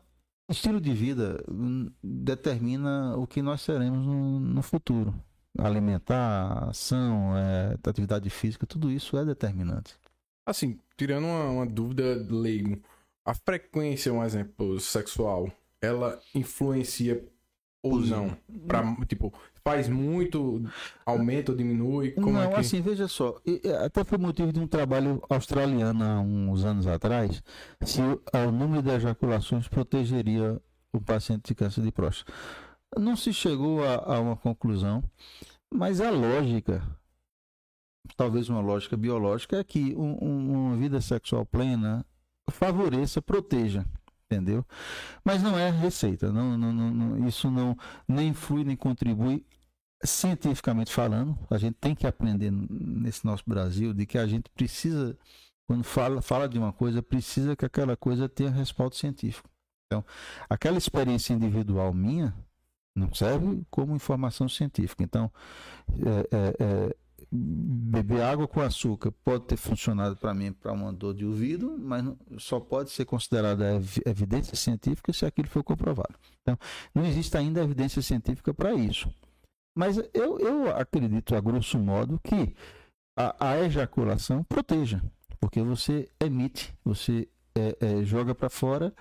estilo 0.51 0.81
de 0.81 0.93
vida 0.93 1.43
hum, 1.49 1.91
determina 2.03 3.17
o 3.17 3.27
que 3.27 3.41
nós 3.41 3.61
seremos 3.61 4.05
no, 4.05 4.41
no 4.41 4.63
futuro 4.63 5.15
alimentar, 5.59 6.69
ação, 6.69 7.37
é, 7.37 7.77
atividade 7.89 8.29
física, 8.31 8.67
tudo 8.67 8.91
isso 8.91 9.17
é 9.17 9.25
determinante. 9.25 9.95
Assim, 10.45 10.79
tirando 10.97 11.25
uma, 11.25 11.45
uma 11.51 11.67
dúvida 11.67 12.15
leigo, 12.29 12.81
a 13.25 13.35
frequência, 13.35 14.13
um 14.13 14.23
exemplo, 14.23 14.79
sexual, 14.81 15.51
ela 15.81 16.21
influencia 16.35 17.25
ou 17.89 18.01
não? 18.01 18.37
Pra, 18.67 18.97
tipo, 19.07 19.33
faz 19.65 19.89
muito, 19.89 20.63
aumenta 21.05 21.53
ou 21.53 21.59
diminui? 21.59 22.13
Como 22.13 22.33
não, 22.33 22.43
é 22.43 22.49
que... 22.49 22.61
assim, 22.61 22.81
veja 22.81 23.09
só. 23.09 23.37
Até 23.85 24.05
foi 24.05 24.19
motivo 24.19 24.53
de 24.53 24.61
um 24.61 24.67
trabalho 24.67 25.23
australiano 25.29 26.05
há 26.05 26.21
uns 26.21 26.65
anos 26.65 26.87
atrás, 26.87 27.43
se 27.83 28.01
o, 28.01 28.23
o 28.33 28.51
número 28.53 28.83
de 28.83 28.91
ejaculações 28.91 29.69
protegeria 29.69 30.61
o 30.93 31.01
paciente 31.01 31.49
de 31.49 31.55
câncer 31.55 31.83
de 31.83 31.93
próstata. 31.93 32.33
Não 32.99 33.17
se 33.17 33.33
chegou 33.33 33.85
a, 33.85 34.15
a 34.15 34.21
uma 34.21 34.37
conclusão, 34.37 35.03
mas 35.73 36.01
a 36.01 36.11
lógica, 36.11 36.83
talvez 38.17 38.49
uma 38.49 38.61
lógica 38.61 38.97
biológica, 38.97 39.59
é 39.59 39.65
que 39.65 39.95
um, 39.97 40.17
um, 40.23 40.67
uma 40.67 40.77
vida 40.77 41.01
sexual 41.01 41.45
plena 41.45 42.07
favoreça, 42.51 43.21
proteja 43.21 43.85
entendeu? 44.31 44.65
Mas 45.25 45.43
não 45.43 45.59
é 45.59 45.71
receita, 45.71 46.33
não, 46.33 46.57
não, 46.59 46.73
não, 46.73 47.29
isso 47.29 47.51
não 47.51 47.77
nem 48.09 48.29
influi 48.29 48.65
nem 48.65 48.77
contribui 48.77 49.45
cientificamente 50.05 50.93
falando. 50.93 51.39
A 51.51 51.59
gente 51.59 51.77
tem 51.81 51.95
que 51.95 52.07
aprender 52.07 52.51
nesse 52.51 53.25
nosso 53.25 53.45
Brasil 53.47 53.93
de 53.95 54.07
que 54.07 54.19
a 54.19 54.27
gente 54.27 54.51
precisa, 54.51 55.17
quando 55.67 55.85
fala, 55.85 56.21
fala 56.21 56.49
de 56.49 56.59
uma 56.59 56.73
coisa, 56.73 57.03
precisa 57.03 57.57
que 57.57 57.65
aquela 57.65 57.97
coisa 57.97 58.29
tenha 58.29 58.51
respaldo 58.51 58.95
científico. 58.95 59.49
Então, 59.87 60.05
aquela 60.49 60.79
experiência 60.79 61.33
individual 61.33 61.95
minha 61.95 62.35
não 62.95 63.13
serve 63.15 63.63
como 63.71 63.95
informação 63.95 64.49
científica. 64.49 65.03
Então, 65.05 65.31
é, 65.89 66.37
é, 66.37 66.57
é, 66.59 66.97
beber 67.31 68.23
água 68.23 68.47
com 68.47 68.61
açúcar 68.61 69.11
pode 69.25 69.45
ter 69.45 69.57
funcionado 69.57 70.17
para 70.17 70.33
mim 70.33 70.53
para 70.53 70.73
uma 70.73 70.93
dor 70.93 71.15
de 71.15 71.25
ouvido, 71.25 71.77
mas 71.79 72.05
só 72.39 72.61
pode 72.61 72.91
ser 72.91 73.05
considerada 73.05 73.81
evidência 74.05 74.57
científica 74.57 75.13
se 75.13 75.27
aquilo 75.27 75.49
for 75.49 75.65
comprovado. 75.65 76.15
Então, 76.43 76.57
não 76.95 77.05
existe 77.05 77.37
ainda 77.37 77.63
evidência 77.63 78.01
científica 78.01 78.55
para 78.55 78.75
isso. 78.75 79.11
Mas 79.77 79.99
eu, 80.15 80.39
eu 80.39 80.75
acredito, 80.75 81.35
a 81.35 81.41
grosso 81.41 81.79
modo, 81.79 82.19
que 82.23 82.55
a, 83.19 83.51
a 83.51 83.61
ejaculação 83.63 84.43
proteja, 84.45 85.03
porque 85.39 85.61
você 85.61 86.09
emite, 86.21 86.75
você 86.85 87.29
é, 87.55 87.77
é, 87.81 88.05
joga 88.05 88.35
para 88.35 88.49
fora 88.49 88.95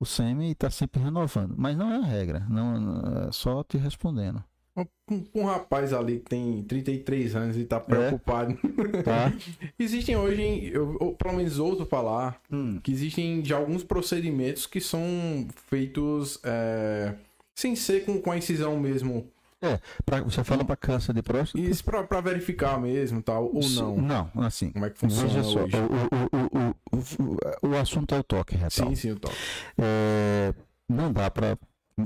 o 0.00 0.06
sêmen 0.06 0.48
e 0.48 0.52
está 0.52 0.70
sempre 0.70 1.02
renovando. 1.02 1.54
Mas 1.56 1.76
não 1.76 1.92
é 1.92 1.96
a 1.96 2.04
regra, 2.04 2.40
não, 2.48 3.26
é 3.28 3.32
só 3.32 3.62
te 3.62 3.76
respondendo. 3.76 4.42
Um, 4.74 5.24
um, 5.34 5.44
rapaz 5.44 5.92
ali 5.92 6.18
que 6.20 6.30
tem 6.30 6.62
33 6.62 7.36
anos 7.36 7.56
e 7.58 7.64
tá 7.64 7.78
preocupado. 7.78 8.58
É? 8.96 9.02
Tá. 9.02 9.32
existem 9.78 10.16
hoje, 10.16 10.70
eu, 10.72 10.96
eu, 10.98 11.12
pelo 11.12 11.34
menos 11.34 11.58
ouço 11.58 11.84
falar, 11.84 12.40
hum. 12.50 12.80
que 12.82 12.90
existem 12.90 13.44
já 13.44 13.56
alguns 13.56 13.84
procedimentos 13.84 14.66
que 14.66 14.80
são 14.80 15.02
feitos 15.68 16.40
é, 16.42 17.14
sem 17.54 17.76
ser 17.76 18.06
com, 18.06 18.18
com 18.20 18.32
a 18.32 18.38
incisão 18.38 18.80
mesmo 18.80 19.30
é, 19.62 19.78
pra, 20.04 20.20
você 20.20 20.42
fala 20.42 20.64
para 20.64 20.74
câncer 20.74 21.14
de 21.14 21.22
próstata? 21.22 21.64
Isso 21.64 21.84
para 21.84 22.20
verificar 22.20 22.80
mesmo, 22.80 23.22
tal, 23.22 23.44
ou 23.44 23.62
não? 23.62 23.96
Não, 23.96 24.30
assim. 24.44 24.70
Como 24.70 24.84
é 24.84 24.90
que 24.90 24.98
funciona 24.98 25.28
Veja 25.28 25.44
só, 25.44 25.60
hoje? 25.60 25.76
O, 25.76 26.98
o, 26.98 27.68
o, 27.68 27.68
o, 27.68 27.76
assunto 27.76 28.12
é 28.12 28.18
o 28.18 28.24
toque 28.24 28.56
retal. 28.56 28.88
Sim, 28.88 28.94
sim, 28.96 29.12
o 29.12 29.20
toque. 29.20 29.36
É, 29.78 30.52
não 30.88 31.12
dá 31.12 31.30
para 31.30 31.56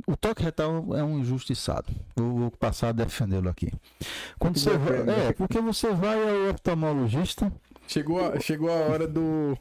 o 0.07 0.17
toque 0.17 0.43
retal 0.43 0.85
é 0.97 1.03
um 1.03 1.19
injustiçado. 1.19 1.93
Eu 2.17 2.35
vou 2.35 2.51
passar 2.51 2.89
a 2.89 2.93
defendê-lo 2.93 3.49
aqui. 3.49 3.73
Quando 4.39 4.59
você 4.59 4.77
vai, 4.77 5.29
é, 5.29 5.33
porque 5.33 5.61
você 5.61 5.93
vai 5.93 6.19
ao 6.23 6.51
oftalmologista. 6.51 7.53
Chegou 7.87 8.25
a, 8.25 8.41
chegou 8.41 8.71
a 8.71 8.75
hora 8.75 9.07
do 9.07 9.57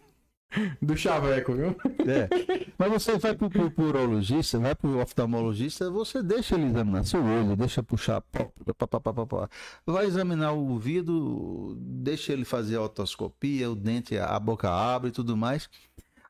do 0.81 0.95
chaveco, 0.95 1.53
viu? 1.53 1.75
É. 2.07 2.29
Mas 2.77 2.91
você 2.91 3.17
vai 3.17 3.35
pro, 3.35 3.49
pro, 3.49 3.69
pro 3.71 3.85
urologista, 3.85 4.59
vai 4.59 4.75
pro 4.75 4.99
oftalmologista, 4.99 5.89
você 5.89 6.21
deixa 6.23 6.55
ele 6.55 6.65
examinar 6.65 7.03
seu 7.03 7.23
olho, 7.23 7.55
deixa 7.55 7.83
puxar, 7.83 8.21
pá, 8.21 8.47
pá, 8.77 9.25
pá, 9.25 9.49
vai 9.85 10.05
examinar 10.05 10.53
o 10.53 10.69
ouvido, 10.69 11.75
deixa 11.79 12.33
ele 12.33 12.45
fazer 12.45 12.77
a 12.77 12.83
otoscopia, 12.83 13.69
o 13.69 13.75
dente, 13.75 14.17
a 14.17 14.39
boca 14.39 14.69
abre 14.69 15.09
e 15.09 15.13
tudo 15.13 15.35
mais. 15.35 15.69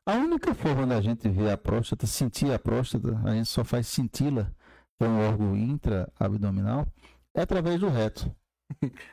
A 0.08 0.14
única 0.14 0.54
forma 0.54 0.86
da 0.86 1.00
gente 1.00 1.28
ver 1.28 1.50
a 1.50 1.58
próstata, 1.58 2.06
sentir 2.06 2.52
a 2.52 2.60
próstata, 2.60 3.20
a 3.24 3.34
gente 3.34 3.48
só 3.48 3.64
faz 3.64 3.88
senti-la, 3.88 4.52
que 4.96 5.04
é 5.04 5.08
um 5.08 5.18
órgão 5.18 5.56
intra-abdominal, 5.56 6.86
é 7.34 7.42
através 7.42 7.80
do 7.80 7.88
reto. 7.88 8.32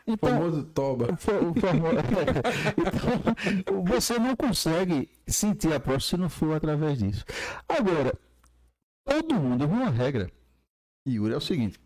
Então, 0.06 0.30
o 0.38 0.40
famoso 0.40 0.64
toba. 0.66 1.08
O, 1.08 1.14
o 1.14 1.16
famoso, 1.60 1.98
então, 3.58 3.84
você 3.84 4.20
não 4.20 4.36
consegue 4.36 5.10
sentir 5.28 5.74
a 5.74 5.80
próstata 5.80 6.18
se 6.18 6.18
não 6.18 6.30
for 6.30 6.56
através 6.56 7.00
disso. 7.00 7.26
Agora, 7.68 8.14
todo 9.04 9.34
mundo, 9.34 9.66
uma 9.66 9.90
regra, 9.90 10.32
Yuri, 11.08 11.34
é 11.34 11.38
o 11.38 11.42
seguinte. 11.42 11.80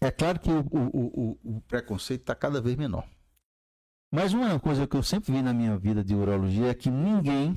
É 0.00 0.10
claro 0.10 0.40
que 0.40 0.50
o, 0.50 0.60
o, 0.60 1.38
o, 1.44 1.56
o 1.56 1.60
preconceito 1.68 2.22
está 2.22 2.34
cada 2.34 2.58
vez 2.58 2.74
menor. 2.74 3.06
Mas 4.10 4.32
uma 4.32 4.58
coisa 4.58 4.86
que 4.86 4.96
eu 4.96 5.02
sempre 5.02 5.30
vi 5.30 5.42
na 5.42 5.52
minha 5.52 5.76
vida 5.78 6.02
de 6.02 6.14
urologia 6.14 6.70
é 6.70 6.74
que 6.74 6.90
ninguém 6.90 7.56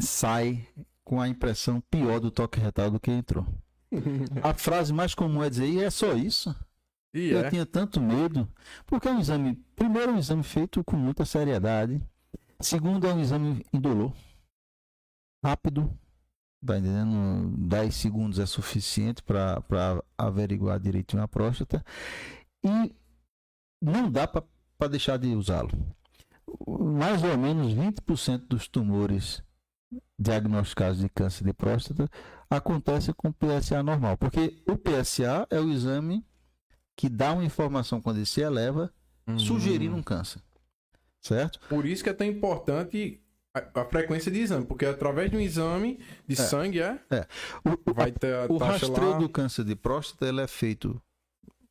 sai 0.00 0.66
com 1.04 1.20
a 1.20 1.28
impressão 1.28 1.80
pior 1.90 2.20
do 2.20 2.30
toque 2.30 2.58
retal 2.58 2.90
do 2.90 3.00
que 3.00 3.10
entrou. 3.10 3.46
a 4.42 4.54
frase 4.54 4.92
mais 4.92 5.14
comum 5.14 5.42
é 5.42 5.50
dizer, 5.50 5.68
e 5.68 5.82
é 5.82 5.90
só 5.90 6.14
isso? 6.14 6.54
E 7.14 7.28
eu 7.30 7.40
é. 7.40 7.50
tinha 7.50 7.66
tanto 7.66 8.00
medo, 8.00 8.48
porque 8.86 9.06
é 9.06 9.10
um 9.10 9.20
exame, 9.20 9.56
primeiro 9.76 10.12
é 10.12 10.14
um 10.14 10.18
exame 10.18 10.42
feito 10.42 10.82
com 10.82 10.96
muita 10.96 11.26
seriedade, 11.26 12.00
segundo 12.58 13.06
é 13.06 13.12
um 13.12 13.20
exame 13.20 13.66
indolor, 13.70 14.14
rápido, 15.44 15.92
tá 16.64 16.78
entendendo? 16.78 17.50
10 17.68 17.94
segundos 17.94 18.38
é 18.38 18.46
suficiente 18.46 19.22
para 19.22 19.62
averiguar 20.16 20.80
direitinho 20.80 21.22
a 21.22 21.28
próstata 21.28 21.84
e 22.64 22.94
não 23.80 24.10
dá 24.10 24.26
para 24.26 24.88
deixar 24.88 25.18
de 25.18 25.34
usá-lo. 25.34 25.70
Mais 26.66 27.22
ou 27.22 27.36
menos 27.36 27.74
20% 27.74 28.46
dos 28.46 28.68
tumores 28.68 29.42
diagnosticados 30.18 30.98
de 31.00 31.08
câncer 31.08 31.44
de 31.44 31.52
próstata 31.52 32.08
acontece 32.48 33.12
com 33.14 33.32
PSA 33.32 33.82
normal, 33.82 34.16
porque 34.16 34.62
o 34.68 34.76
PSA 34.76 35.46
é 35.50 35.58
o 35.60 35.68
exame 35.70 36.24
que 36.96 37.08
dá 37.08 37.32
uma 37.32 37.44
informação 37.44 38.00
quando 38.00 38.16
ele 38.18 38.26
se 38.26 38.40
eleva, 38.40 38.92
Uhum. 39.26 39.38
sugerindo 39.38 39.94
um 39.94 40.02
câncer. 40.02 40.42
Certo? 41.20 41.60
Por 41.68 41.86
isso 41.86 42.02
que 42.02 42.10
é 42.10 42.12
tão 42.12 42.26
importante 42.26 43.22
a, 43.54 43.80
a 43.82 43.84
frequência 43.84 44.30
de 44.32 44.40
exame, 44.40 44.66
porque 44.66 44.84
através 44.84 45.30
de 45.30 45.36
um 45.36 45.40
exame 45.40 46.00
de 46.26 46.32
É. 46.34 46.36
sangue 46.36 46.80
é, 46.80 46.98
O, 47.64 47.90
o- 47.90 47.94
vai 47.94 48.10
ter 48.10 48.34
a 48.34 48.46
o 48.52 48.58
taxa 48.58 48.86
rastreio 48.86 49.10
lá. 49.12 49.18
do 49.18 49.28
câncer 49.28 49.64
de 49.64 49.76
próstata 49.76 50.26
ele 50.26 50.40
é 50.40 50.46
feito 50.48 51.00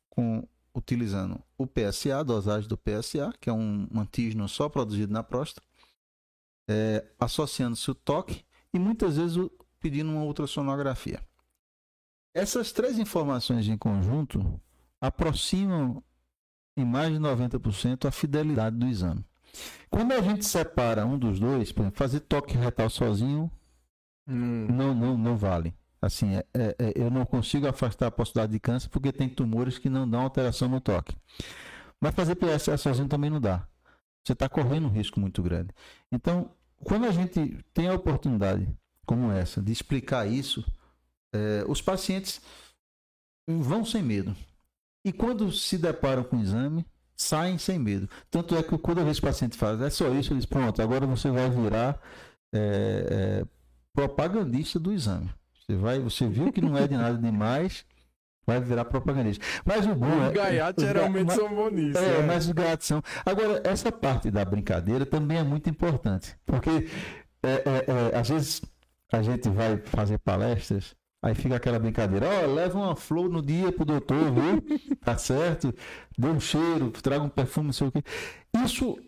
com 0.08 0.46
utilizando 0.74 1.38
o 1.58 1.66
PSA, 1.66 2.20
a 2.20 2.22
dosagem 2.22 2.66
do 2.68 2.78
PSA, 2.78 3.30
que 3.38 3.50
é 3.50 3.52
um 3.52 3.86
antígeno 3.94 4.48
só 4.48 4.68
produzido 4.70 5.12
na 5.12 5.22
próstata, 5.22 5.66
é, 6.68 7.04
associando-se 7.18 7.90
o 7.90 7.94
toque 7.94 8.44
e 8.72 8.78
muitas 8.78 9.16
vezes 9.16 9.36
o- 9.36 9.50
pedindo 9.80 10.10
uma 10.10 10.22
ultrassonografia. 10.22 11.20
Essas 12.34 12.72
três 12.72 12.98
informações 12.98 13.68
em 13.68 13.76
conjunto 13.76 14.60
aproximam 15.00 16.02
em 16.76 16.84
mais 16.84 17.12
de 17.12 17.18
90% 17.18 18.06
a 18.06 18.10
fidelidade 18.10 18.76
do 18.76 18.86
exame. 18.86 19.24
Quando 19.90 20.12
a 20.12 20.22
gente 20.22 20.44
separa 20.46 21.04
um 21.04 21.18
dos 21.18 21.38
dois, 21.38 21.70
por 21.72 21.82
exemplo, 21.82 21.98
fazer 21.98 22.20
toque 22.20 22.56
retal 22.56 22.88
sozinho 22.88 23.50
Hum, 24.26 24.68
não, 24.70 24.94
não, 24.94 25.18
não 25.18 25.36
vale. 25.36 25.74
Assim, 26.00 26.36
é- 26.36 26.46
é- 26.54 26.76
é, 26.78 26.92
eu 26.94 27.10
não 27.10 27.26
consigo 27.26 27.66
afastar 27.66 28.06
a 28.06 28.10
possibilidade 28.10 28.52
de 28.52 28.60
câncer 28.60 28.88
porque 28.88 29.12
tem 29.12 29.28
tumores 29.28 29.78
que 29.78 29.90
não 29.90 30.08
dão 30.08 30.20
alteração 30.22 30.68
no 30.68 30.80
toque. 30.80 31.16
Mas 32.00 32.14
fazer 32.14 32.36
PSA 32.36 32.76
sozinho 32.78 33.08
também 33.08 33.28
não 33.30 33.40
dá. 33.40 33.66
Você 34.24 34.32
está 34.32 34.48
correndo 34.48 34.86
um 34.86 34.92
risco 34.92 35.18
muito 35.18 35.42
grande. 35.42 35.70
Então, 36.10 36.50
quando 36.84 37.06
a 37.06 37.10
gente 37.10 37.58
tem 37.74 37.88
a 37.88 37.94
oportunidade 37.94 38.68
como 39.04 39.30
essa 39.32 39.60
de 39.60 39.72
explicar 39.72 40.26
isso, 40.26 40.64
é, 41.34 41.64
os 41.66 41.80
pacientes 41.80 42.40
vão 43.46 43.84
sem 43.84 44.02
medo. 44.02 44.34
E 45.04 45.12
quando 45.12 45.50
se 45.50 45.76
deparam 45.76 46.22
com 46.22 46.36
o 46.36 46.40
exame, 46.40 46.86
saem 47.16 47.58
sem 47.58 47.78
medo. 47.78 48.08
Tanto 48.30 48.54
é 48.56 48.62
que 48.62 48.76
toda 48.78 49.04
vez 49.04 49.18
que 49.18 49.26
o 49.26 49.28
paciente 49.28 49.56
faz, 49.56 49.80
é 49.80 49.90
só 49.90 50.08
isso, 50.14 50.32
eles 50.32 50.46
pronto, 50.46 50.80
agora 50.80 51.06
você 51.06 51.30
vai 51.30 51.50
virar 51.50 52.00
é, 52.54 53.40
é, 53.42 53.46
propagandista 53.92 54.78
do 54.78 54.92
exame. 54.92 55.30
Você 55.54 55.76
vai, 55.76 55.98
você 55.98 56.28
viu 56.28 56.52
que 56.52 56.60
não 56.60 56.76
é 56.76 56.86
de 56.86 56.96
nada 56.96 57.16
demais, 57.18 57.84
vai 58.46 58.60
virar 58.60 58.84
propagandista. 58.84 59.44
Mas 59.64 59.86
o 59.86 59.94
bom 59.94 60.22
é 60.24 60.28
Os 60.28 60.34
gaiatos 60.34 60.82
os 60.84 60.90
ga- 60.90 60.94
geralmente 60.98 61.32
são 61.34 61.54
bonitos. 61.54 62.00
é, 62.00 62.18
né? 62.20 62.26
mas 62.26 62.46
os 62.46 62.52
gaiatos 62.52 62.86
são. 62.86 63.02
Agora, 63.24 63.60
essa 63.64 63.90
parte 63.92 64.30
da 64.30 64.44
brincadeira 64.44 65.04
também 65.06 65.38
é 65.38 65.42
muito 65.44 65.68
importante, 65.70 66.36
porque 66.46 66.88
é, 67.42 67.48
é, 67.52 68.12
é, 68.14 68.18
às 68.18 68.28
vezes 68.28 68.62
a 69.12 69.22
gente 69.22 69.48
vai 69.48 69.76
fazer 69.78 70.18
palestras, 70.18 70.94
aí 71.22 71.34
fica 71.34 71.56
aquela 71.56 71.78
brincadeira, 71.78 72.26
ó, 72.26 72.46
leva 72.46 72.78
uma 72.78 72.96
flor 72.96 73.28
no 73.28 73.42
dia 73.42 73.70
pro 73.72 73.84
doutor, 73.84 74.32
viu? 74.32 74.62
Tá 75.04 75.16
certo? 75.18 75.74
Dê 76.16 76.28
um 76.28 76.40
cheiro, 76.40 76.90
traga 76.90 77.22
um 77.24 77.28
perfume, 77.28 77.66
não 77.66 77.72
sei 77.72 77.88
o 77.88 77.92
quê. 77.92 78.02
Isso 78.64 78.98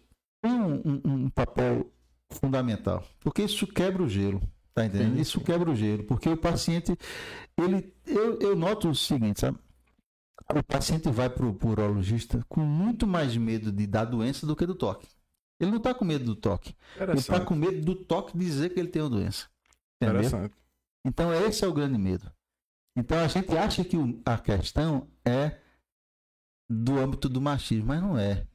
tem 0.43 0.53
um, 0.53 0.75
um- 0.85 1.01
um 1.25 1.31
papel 1.31 1.91
fundamental, 2.33 3.05
porque 3.21 3.43
isso 3.43 3.67
quebra 3.67 4.03
o 4.03 4.09
gelo. 4.09 4.41
Tá 4.75 4.85
entendendo? 4.85 5.15
Sim, 5.15 5.21
Isso 5.21 5.41
quebra 5.41 5.71
o 5.71 5.77
gelo, 5.77 6.03
porque 6.05 6.29
o 6.29 6.37
paciente, 6.37 6.99
ele, 7.57 7.95
eu, 8.05 8.41
eu 8.41 8.57
noto 8.57 8.89
o 8.89 8.95
seguinte, 8.95 9.41
sabe? 9.41 9.57
O 10.53 10.63
paciente 10.65 11.09
vai 11.11 11.31
para 11.31 11.47
o 11.47 11.57
urologista 11.63 12.45
com 12.49 12.61
muito 12.61 13.07
mais 13.07 13.37
medo 13.37 13.71
de 13.71 13.87
dar 13.87 14.05
doença 14.05 14.47
do 14.47 14.57
que 14.57 14.67
do 14.67 14.75
toque. 14.75 15.07
Ele 15.61 15.71
não 15.71 15.79
está 15.79 15.95
com 15.95 16.05
medo 16.05 16.25
do 16.25 16.35
toque. 16.35 16.75
Ele 16.99 17.19
está 17.19 17.41
com 17.41 17.55
medo 17.55 17.81
do 17.85 17.95
toque 17.95 18.37
dizer 18.37 18.75
que 18.75 18.81
ele 18.81 18.89
tem 18.89 19.01
uma 19.01 19.11
doença. 19.11 19.49
Entendeu? 20.03 20.51
Então, 21.07 21.33
esse 21.33 21.65
é 21.65 21.69
o 21.69 21.73
grande 21.73 21.97
medo. 21.97 22.31
Então, 22.97 23.19
a 23.19 23.29
gente 23.29 23.57
acha 23.57 23.85
que 23.85 23.97
a 24.25 24.37
questão 24.37 25.09
é 25.25 25.61
do 26.69 26.99
âmbito 26.99 27.29
do 27.29 27.41
machismo, 27.41 27.87
mas 27.87 28.03
não 28.03 28.19
é. 28.19 28.47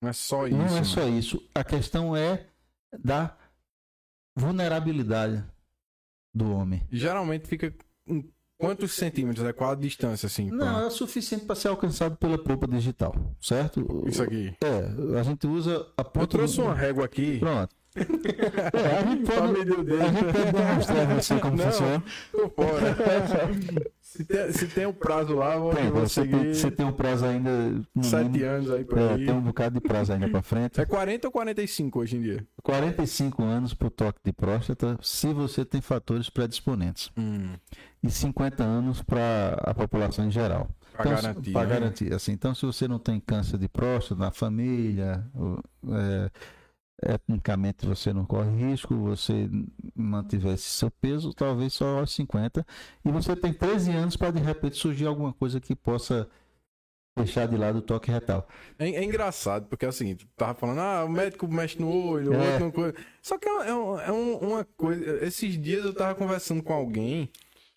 Não 0.00 0.08
é 0.08 0.12
só 0.12 0.46
isso. 0.46 0.56
não 0.56 0.66
é 0.66 0.70
né? 0.70 0.84
só 0.84 1.08
isso. 1.08 1.50
A 1.54 1.62
questão 1.62 2.16
é 2.16 2.46
da 2.98 3.36
vulnerabilidade 4.34 5.44
do 6.36 6.52
homem. 6.54 6.82
Geralmente 6.92 7.46
fica 7.48 7.74
em 8.06 8.28
quantos 8.58 8.92
centímetros? 8.92 9.44
É 9.46 9.52
qual 9.52 9.70
a 9.72 9.74
distância, 9.74 10.26
assim? 10.26 10.50
Não, 10.50 10.58
pra- 10.58 10.82
é 10.82 10.86
o 10.86 10.90
suficiente 10.90 11.44
para 11.46 11.56
ser 11.56 11.68
alcançado 11.68 12.16
pela 12.16 12.36
polpa 12.42 12.66
digital, 12.68 13.14
certo? 13.40 14.04
Isso 14.06 14.22
aqui. 14.22 14.54
É, 14.62 15.18
a 15.18 15.22
gente 15.22 15.46
usa 15.46 15.86
a 15.96 16.04
ponta 16.04 16.24
Eu 16.24 16.26
trouxe 16.26 16.56
do- 16.56 16.62
uma 16.64 16.74
régua 16.74 17.04
aqui. 17.04 17.38
Pronto. 17.38 17.74
É, 17.96 18.98
a 18.98 19.02
gente 19.06 19.24
pra 19.24 19.34
pode, 19.36 19.60
a 19.60 19.64
gente 19.64 20.24
pode 20.32 20.52
demonstrar 20.52 20.98
a 21.10 21.14
você 21.14 21.38
como 21.38 21.56
Não, 21.56 21.64
funciona. 21.64 22.02
Tô 22.32 22.48
fora. 22.50 22.96
se, 24.02 24.24
tem, 24.24 24.52
se 24.52 24.66
tem 24.68 24.86
um 24.86 24.92
prazo 24.92 25.34
lá, 25.34 25.54
Tem, 25.74 25.90
você, 25.90 26.26
tem, 26.26 26.54
você 26.54 26.70
tem 26.70 26.86
um 26.86 26.92
prazo 26.92 27.24
ainda. 27.24 27.50
sete 28.02 28.42
anos 28.42 28.70
aí 28.70 28.84
por 28.84 28.98
é, 28.98 29.14
aí. 29.14 29.24
tem 29.26 29.34
um 29.34 29.40
bocado 29.40 29.74
de 29.74 29.80
prazo 29.80 30.12
ainda 30.12 30.28
para 30.28 30.42
frente. 30.42 30.80
É 30.80 30.84
40 30.84 31.28
ou 31.28 31.32
45 31.32 32.00
hoje 32.00 32.16
em 32.16 32.22
dia? 32.22 32.46
45 32.62 33.42
anos 33.42 33.74
para 33.74 33.88
o 33.88 33.90
toque 33.90 34.20
de 34.24 34.32
próstata, 34.32 34.98
se 35.02 35.32
você 35.32 35.64
tem 35.64 35.80
fatores 35.80 36.28
predisponentes. 36.30 37.10
E 38.02 38.10
50 38.10 38.62
anos 38.62 39.02
para 39.02 39.58
a 39.62 39.74
população 39.74 40.26
em 40.26 40.30
geral. 40.30 40.68
Pra 40.92 41.04
Então, 41.04 41.22
garantir. 41.22 41.52
Para 41.52 41.66
né? 41.66 41.74
garantir. 41.74 42.12
Assim, 42.14 42.32
então, 42.32 42.54
se 42.54 42.64
você 42.64 42.86
não 42.88 42.98
tem 42.98 43.18
câncer 43.20 43.58
de 43.58 43.68
próstata 43.68 44.20
na 44.20 44.30
família, 44.30 45.24
é, 45.90 46.30
etnicamente 47.02 47.86
você 47.86 48.12
não 48.12 48.24
corre 48.24 48.50
risco, 48.50 48.94
você 48.96 49.48
mantivesse 49.94 50.62
seu 50.64 50.90
peso, 50.90 51.32
talvez 51.34 51.72
só 51.74 51.98
aos 52.00 52.14
50, 52.14 52.66
e 53.04 53.10
você 53.10 53.36
tem 53.36 53.52
13 53.52 53.90
anos 53.92 54.16
para 54.16 54.30
de 54.30 54.40
repente 54.40 54.76
surgir 54.76 55.06
alguma 55.06 55.32
coisa 55.32 55.60
que 55.60 55.74
possa 55.74 56.28
deixar 57.18 57.46
de 57.48 57.56
lado 57.56 57.78
o 57.78 57.82
toque 57.82 58.10
retal. 58.10 58.46
É, 58.78 58.88
é 58.90 59.04
engraçado, 59.04 59.66
porque 59.68 59.86
assim, 59.86 60.14
tu 60.14 60.26
tava 60.36 60.54
falando, 60.54 60.80
ah, 60.80 61.04
o 61.04 61.08
médico 61.08 61.48
mexe 61.48 61.80
no 61.80 61.90
olho, 61.90 62.32
o 62.32 62.34
É. 62.34 62.46
outro 62.52 62.64
não 62.66 62.70
coisa. 62.70 62.94
Só 63.22 63.38
que 63.38 63.48
é, 63.48 63.74
um- 63.74 64.00
é 64.00 64.12
um- 64.12 64.36
uma 64.38 64.64
coisa. 64.76 65.24
Esses 65.24 65.60
dias 65.60 65.84
eu 65.84 65.94
tava 65.94 66.14
conversando 66.14 66.62
com 66.62 66.74
alguém 66.74 67.30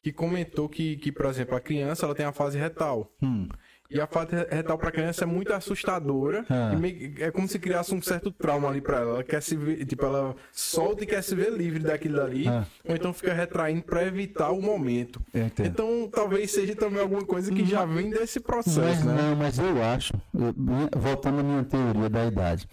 que 0.03 0.11
comentou 0.11 0.67
que, 0.67 0.97
que, 0.97 1.11
por 1.11 1.25
exemplo, 1.25 1.55
a 1.55 1.61
criança 1.61 2.05
ela 2.05 2.15
tem 2.15 2.25
a 2.25 2.33
fase 2.33 2.57
retal. 2.57 3.13
Hum, 3.21 3.47
E 3.91 3.99
a 3.99 4.05
fase 4.05 4.35
retal 4.51 4.77
pra 4.77 4.91
criança 4.91 5.23
é 5.23 5.27
muito 5.27 5.51
assustadora. 5.51 6.45
Ah. 6.47 6.71
É 7.19 7.31
como 7.31 7.47
se 7.47 7.57
criasse 7.57 7.93
um 7.95 8.01
certo 8.01 8.31
trauma 8.31 8.69
ali 8.69 8.81
pra 8.81 8.97
ela. 8.99 9.09
Ela 9.15 9.23
quer 9.23 9.41
se 9.41 9.55
ver, 9.55 9.83
tipo, 9.85 10.05
ela 10.05 10.35
solta 10.51 11.03
e 11.03 11.07
quer 11.07 11.23
se 11.23 11.33
ver 11.33 11.51
livre 11.51 11.79
daquilo 11.79 12.17
dali. 12.17 12.47
Ah. 12.47 12.67
Ou 12.87 12.95
então 12.95 13.11
fica 13.11 13.33
retraindo 13.33 13.81
pra 13.81 14.03
evitar 14.05 14.51
o 14.51 14.61
momento. 14.61 15.19
Então 15.65 16.07
talvez 16.11 16.51
seja 16.51 16.75
também 16.75 17.01
alguma 17.01 17.25
coisa 17.25 17.51
que 17.51 17.65
já 17.65 17.83
vem 17.83 18.11
desse 18.11 18.39
processo, 18.39 18.79
Mas 18.79 19.03
né? 19.03 19.13
não, 19.15 19.35
mas 19.35 19.57
eu 19.57 19.83
acho, 19.83 20.13
minha- 20.33 20.89
voltando 20.95 21.39
à 21.39 21.43
minha 21.43 21.63
teoria 21.63 22.09
da 22.09 22.25
idade, 22.27 22.67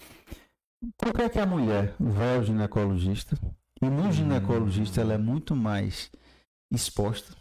por 0.99 1.15
que, 1.15 1.29
que 1.31 1.39
a 1.39 1.47
mulher 1.47 1.95
vai 1.99 2.37
ao 2.37 2.45
ginecologista 2.45 3.39
e 3.81 3.87
no 3.89 4.13
ginecologista 4.13 5.01
ela 5.01 5.15
é 5.15 5.19
muito 5.19 5.57
mais 5.57 6.11
exposta? 6.71 7.35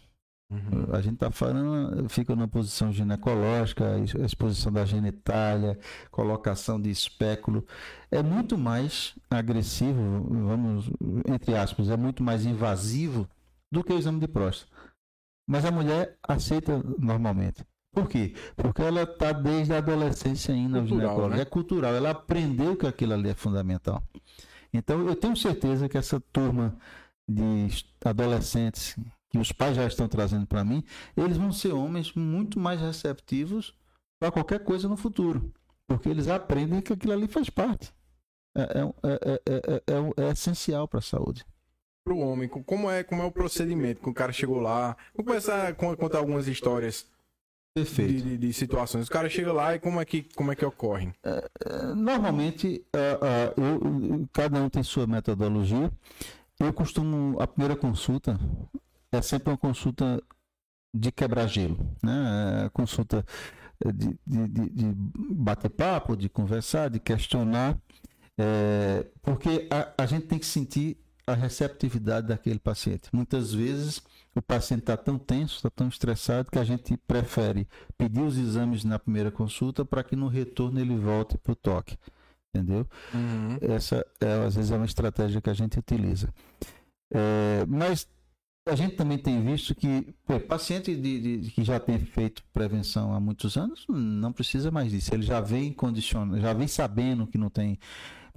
Uhum. 0.48 0.94
A 0.94 1.00
gente 1.00 1.14
está 1.14 1.30
falando, 1.30 2.08
fica 2.08 2.36
na 2.36 2.46
posição 2.46 2.92
ginecológica, 2.92 3.98
exposição 4.24 4.72
da 4.72 4.84
genitália, 4.84 5.78
colocação 6.10 6.80
de 6.80 6.88
espéculo, 6.88 7.66
é 8.10 8.22
muito 8.22 8.56
mais 8.56 9.16
agressivo, 9.28 10.00
vamos, 10.46 10.88
entre 11.28 11.56
aspas, 11.56 11.90
é 11.90 11.96
muito 11.96 12.22
mais 12.22 12.46
invasivo 12.46 13.28
do 13.72 13.82
que 13.82 13.92
o 13.92 13.98
exame 13.98 14.20
de 14.20 14.28
próstata. 14.28 14.70
Mas 15.48 15.64
a 15.64 15.70
mulher 15.72 16.16
aceita 16.22 16.80
normalmente. 16.98 17.64
Por 17.92 18.08
quê? 18.08 18.34
Porque 18.54 18.82
ela 18.82 19.02
está 19.02 19.32
desde 19.32 19.72
a 19.72 19.78
adolescência 19.78 20.52
indo 20.52 20.78
ao 20.78 20.86
Cultural, 20.86 21.28
né? 21.28 21.40
É 21.40 21.44
cultural, 21.44 21.94
ela 21.94 22.10
aprendeu 22.10 22.76
que 22.76 22.86
aquilo 22.86 23.14
ali 23.14 23.30
é 23.30 23.34
fundamental. 23.34 24.02
Então 24.72 25.08
eu 25.08 25.16
tenho 25.16 25.36
certeza 25.36 25.88
que 25.88 25.96
essa 25.96 26.20
turma 26.20 26.76
de 27.28 27.68
adolescentes 28.04 28.96
que 29.30 29.38
os 29.38 29.52
pais 29.52 29.76
já 29.76 29.86
estão 29.86 30.08
trazendo 30.08 30.46
para 30.46 30.64
mim, 30.64 30.82
eles 31.16 31.36
vão 31.36 31.52
ser 31.52 31.72
homens 31.72 32.12
muito 32.14 32.58
mais 32.58 32.80
receptivos 32.80 33.74
para 34.18 34.30
qualquer 34.30 34.64
coisa 34.64 34.88
no 34.88 34.96
futuro. 34.96 35.52
Porque 35.86 36.08
eles 36.08 36.28
aprendem 36.28 36.80
que 36.80 36.92
aquilo 36.92 37.12
ali 37.12 37.28
faz 37.28 37.50
parte. 37.50 37.92
É, 38.56 38.62
é, 38.62 39.42
é, 39.46 40.24
é 40.24 40.30
essencial 40.30 40.88
para 40.88 41.00
a 41.00 41.02
saúde 41.02 41.44
para 42.06 42.14
o 42.14 42.20
homem, 42.20 42.48
como 42.48 42.88
é, 42.88 43.02
como 43.02 43.20
é 43.20 43.24
o 43.24 43.32
procedimento, 43.32 44.00
que 44.00 44.08
o 44.08 44.14
cara 44.14 44.32
chegou 44.32 44.60
lá, 44.60 44.96
vamos 45.12 45.26
começar 45.26 45.66
a 45.66 45.74
contar 45.74 46.18
algumas 46.18 46.46
histórias 46.46 47.04
Perfeito. 47.74 48.22
De, 48.22 48.38
de, 48.38 48.52
situações. 48.52 49.06
O 49.06 49.10
cara 49.10 49.28
chega 49.28 49.52
lá 49.52 49.74
e 49.74 49.78
como 49.78 50.00
é 50.00 50.04
que, 50.04 50.22
como 50.34 50.50
é 50.50 50.56
que 50.56 50.64
ocorre? 50.64 51.12
É, 51.22 51.94
normalmente, 51.94 52.82
uh, 52.94 53.60
uh, 53.60 54.14
eu, 54.14 54.28
cada 54.32 54.62
um 54.62 54.68
tem 54.70 54.82
sua 54.82 55.06
metodologia. 55.06 55.90
Eu 56.58 56.72
costumo, 56.72 57.38
a 57.38 57.46
primeira 57.46 57.76
consulta 57.76 58.40
é 59.12 59.22
sempre 59.22 59.50
uma 59.50 59.58
consulta 59.58 60.22
de 60.94 61.12
quebrar-gelo, 61.12 61.78
né? 62.02 62.64
É 62.66 62.68
consulta 62.70 63.24
de, 63.84 64.18
de, 64.26 64.70
de, 64.70 64.94
bater 65.34 65.70
papo, 65.70 66.16
de 66.16 66.28
conversar, 66.28 66.88
de 66.88 66.98
questionar, 66.98 67.78
é, 68.38 69.06
porque 69.22 69.68
a, 69.70 70.02
a 70.02 70.06
gente 70.06 70.26
tem 70.26 70.38
que 70.38 70.46
sentir 70.46 70.96
a 71.26 71.34
receptividade 71.34 72.28
daquele 72.28 72.58
paciente. 72.58 73.08
Muitas 73.12 73.52
vezes 73.52 74.00
o 74.34 74.40
paciente 74.40 74.82
está 74.82 74.96
tão 74.96 75.18
tenso, 75.18 75.56
está 75.56 75.70
tão 75.70 75.88
estressado 75.88 76.50
que 76.50 76.58
a 76.58 76.64
gente 76.64 76.96
prefere 76.98 77.66
pedir 77.98 78.20
os 78.20 78.38
exames 78.38 78.84
na 78.84 78.98
primeira 78.98 79.30
consulta 79.30 79.84
para 79.84 80.04
que 80.04 80.14
no 80.14 80.28
retorno 80.28 80.78
ele 80.78 80.96
volte 80.96 81.36
para 81.36 81.52
o 81.52 81.56
toque. 81.56 81.98
Entendeu? 82.54 82.86
Uhum. 83.12 83.58
Essa 83.60 84.06
é, 84.20 84.46
às 84.46 84.54
vezes 84.54 84.70
é 84.70 84.76
uma 84.76 84.86
estratégia 84.86 85.40
que 85.40 85.50
a 85.50 85.54
gente 85.54 85.78
utiliza. 85.78 86.32
É, 87.12 87.66
mas 87.66 88.08
a 88.66 88.74
gente 88.74 88.96
também 88.96 89.16
tem 89.16 89.40
visto 89.42 89.74
que 89.74 90.12
pô, 90.26 90.40
paciente 90.40 90.94
de, 90.94 91.38
de, 91.38 91.50
que 91.50 91.62
já 91.62 91.78
tem 91.78 91.98
feito 91.98 92.42
prevenção 92.52 93.14
há 93.14 93.20
muitos 93.20 93.56
anos 93.56 93.86
não 93.88 94.32
precisa 94.32 94.70
mais 94.70 94.90
disso. 94.90 95.14
Ele 95.14 95.22
já 95.22 95.40
vem 95.40 95.72
condicionado, 95.72 96.40
já 96.40 96.52
vem 96.52 96.66
sabendo 96.66 97.26
que 97.26 97.38
não 97.38 97.48
tem 97.48 97.78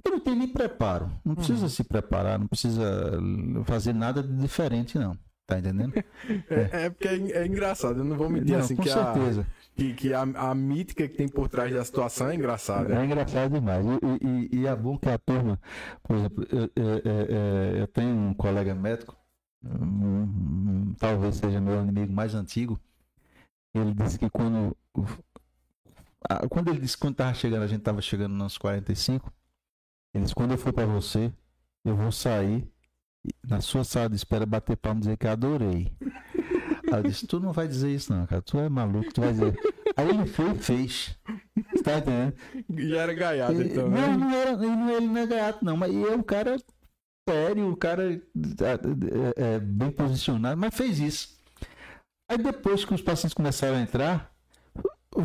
eu 0.04 0.12
não 0.12 0.20
tem 0.20 0.34
nem 0.34 0.48
preparo. 0.48 1.10
Não 1.24 1.34
precisa 1.34 1.64
uhum. 1.64 1.68
se 1.68 1.84
preparar, 1.84 2.38
não 2.38 2.46
precisa 2.46 3.20
fazer 3.64 3.92
nada 3.92 4.22
de 4.22 4.34
diferente, 4.34 4.98
não. 4.98 5.18
Tá 5.46 5.58
entendendo? 5.58 5.92
É, 6.48 6.84
é 6.84 6.90
porque 6.90 7.08
é, 7.08 7.42
é, 7.42 7.46
engraçado, 7.46 7.98
eu 7.98 8.04
não 8.04 8.16
vou 8.16 8.30
mentir 8.30 8.52
não, 8.52 8.60
assim 8.60 8.76
com 8.76 8.82
que, 8.82 8.88
certeza. 8.88 9.40
A, 9.40 9.76
que, 9.76 9.94
que 9.94 10.14
a, 10.14 10.20
a, 10.20 10.54
mítica 10.54 11.08
que 11.08 11.16
tem 11.16 11.28
por 11.28 11.48
trás 11.48 11.72
da 11.72 11.84
situação 11.84 12.30
é 12.30 12.36
engraçada. 12.36 12.94
É 12.94 13.04
engraçado 13.04 13.52
demais. 13.52 13.84
E, 13.84 14.26
e, 14.26 14.60
e 14.60 14.66
é 14.66 14.76
bom 14.76 14.96
que 14.96 15.08
a 15.08 15.18
turma, 15.18 15.60
por 16.04 16.16
exemplo, 16.16 16.46
eu, 16.50 16.70
eu, 16.76 17.02
eu, 17.04 17.76
eu 17.78 17.86
tenho 17.88 18.14
um 18.14 18.34
colega 18.34 18.74
médico, 18.74 19.16
um, 19.64 20.22
um, 20.22 20.94
talvez 20.98 21.36
seja 21.36 21.60
meu 21.60 21.82
inimigo 21.82 22.12
mais 22.12 22.34
antigo. 22.34 22.80
Ele 23.74 23.94
disse 23.94 24.18
que 24.18 24.28
quando. 24.30 24.76
Quando 26.50 26.68
ele 26.68 26.80
disse 26.80 26.96
que 26.96 27.00
quando 27.00 27.14
estava 27.14 27.34
chegando, 27.34 27.62
a 27.62 27.66
gente 27.66 27.78
estava 27.78 28.02
chegando 28.02 28.34
nos 28.34 28.58
45, 28.58 29.32
ele 30.14 30.24
disse, 30.24 30.34
quando 30.34 30.52
eu 30.52 30.58
for 30.58 30.72
para 30.72 30.86
você, 30.86 31.32
eu 31.84 31.96
vou 31.96 32.12
sair 32.12 32.68
na 33.46 33.60
sua 33.60 33.84
sala 33.84 34.10
de 34.10 34.16
espera 34.16 34.44
bater 34.44 34.76
palma 34.76 34.98
e 34.98 35.02
dizer 35.02 35.16
que 35.16 35.26
adorei. 35.26 35.92
Aí 36.92 36.98
eu 36.98 37.02
disse, 37.04 37.26
tu 37.26 37.38
não 37.40 37.52
vai 37.52 37.68
dizer 37.68 37.90
isso 37.90 38.12
não, 38.12 38.26
cara. 38.26 38.42
Tu 38.42 38.58
é 38.58 38.68
maluco, 38.68 39.12
tu 39.12 39.20
vai 39.20 39.32
dizer. 39.32 39.58
Aí 39.96 40.08
ele 40.08 40.26
foi 40.26 40.50
e 40.52 40.58
fez. 40.58 41.16
Tá 41.84 41.98
entendendo? 41.98 42.34
E 42.76 42.94
era 42.94 43.14
gaiato, 43.14 43.62
então, 43.62 43.88
né? 43.88 44.06
Não, 44.08 44.18
não 44.18 44.30
era, 44.32 44.56
não, 44.56 44.90
ele 44.90 45.06
não 45.06 45.16
é 45.18 45.26
gaiato, 45.26 45.64
não. 45.64 45.76
Mas 45.76 45.94
é 45.94 46.14
um 46.14 46.22
cara 46.22 46.56
sério, 47.32 47.66
um 47.66 47.74
cara 47.74 48.12
é, 48.12 48.16
é, 48.16 49.54
é, 49.54 49.58
bem 49.58 49.90
posicionado, 49.90 50.60
mas 50.60 50.74
fez 50.74 50.98
isso. 50.98 51.38
Aí 52.28 52.38
depois 52.38 52.84
que 52.84 52.94
os 52.94 53.02
pacientes 53.02 53.34
começaram 53.34 53.76
a 53.76 53.80
entrar, 53.80 54.32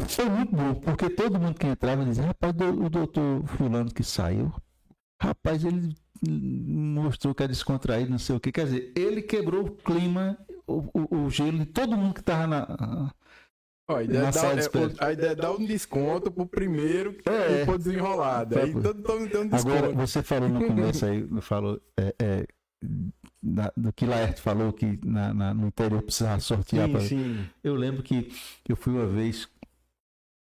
foi 0.07 0.25
muito 0.25 0.55
bom, 0.55 0.75
porque 0.75 1.09
todo 1.09 1.39
mundo 1.39 1.59
que 1.59 1.67
entrava 1.67 2.03
dizia, 2.03 2.25
rapaz, 2.25 2.53
o 2.53 2.89
doutor 2.89 3.45
fulano 3.47 3.93
que 3.93 4.03
saiu, 4.03 4.51
Rapaz, 5.21 5.63
ele 5.63 5.95
mostrou 6.27 7.33
que 7.33 7.43
é 7.43 7.47
descontraído, 7.47 8.11
não 8.11 8.19
sei 8.19 8.35
o 8.35 8.39
que. 8.39 8.51
Quer 8.51 8.65
dizer, 8.65 8.93
ele 8.95 9.21
quebrou 9.21 9.65
o 9.65 9.71
clima, 9.71 10.37
o, 10.67 10.83
o, 10.93 11.25
o 11.25 11.29
gelo 11.29 11.59
de 11.59 11.65
todo 11.65 11.97
mundo 11.97 12.13
que 12.13 12.19
estava 12.19 12.47
na. 12.47 13.13
Ó, 13.87 13.97
a, 13.97 14.03
ideia 14.03 14.31
dá, 14.31 14.41
é, 14.47 15.05
a 15.05 15.13
ideia 15.13 15.31
é 15.31 15.35
dar 15.35 15.51
um 15.51 15.63
desconto 15.63 16.31
pro 16.31 16.47
primeiro 16.47 17.13
que 17.13 17.29
é, 17.29 17.65
for 17.65 17.77
desenrolado. 17.77 18.57
Aí 18.57 18.73
todo 18.73 18.95
mundo 18.95 19.29
tem 19.29 19.41
um 19.41 19.47
desconto. 19.47 19.75
Agora, 19.75 19.93
você 19.93 20.23
falou 20.23 20.49
no 20.49 20.65
começo 20.65 21.05
aí, 21.05 21.27
falou 21.41 21.79
é, 21.95 22.15
é, 22.19 22.47
da, 23.41 23.71
do 23.77 23.93
que 23.93 24.05
Laerte 24.05 24.41
falou 24.41 24.73
que 24.73 24.99
na, 25.05 25.33
na, 25.33 25.53
no 25.53 25.67
interior 25.67 26.01
precisava 26.01 26.39
sortear. 26.39 26.87
Sim, 26.87 26.91
pra... 26.91 27.01
sim. 27.01 27.49
Eu 27.63 27.75
lembro 27.75 28.01
que 28.01 28.31
eu 28.67 28.75
fui 28.75 28.91
uma 28.91 29.05
vez 29.05 29.47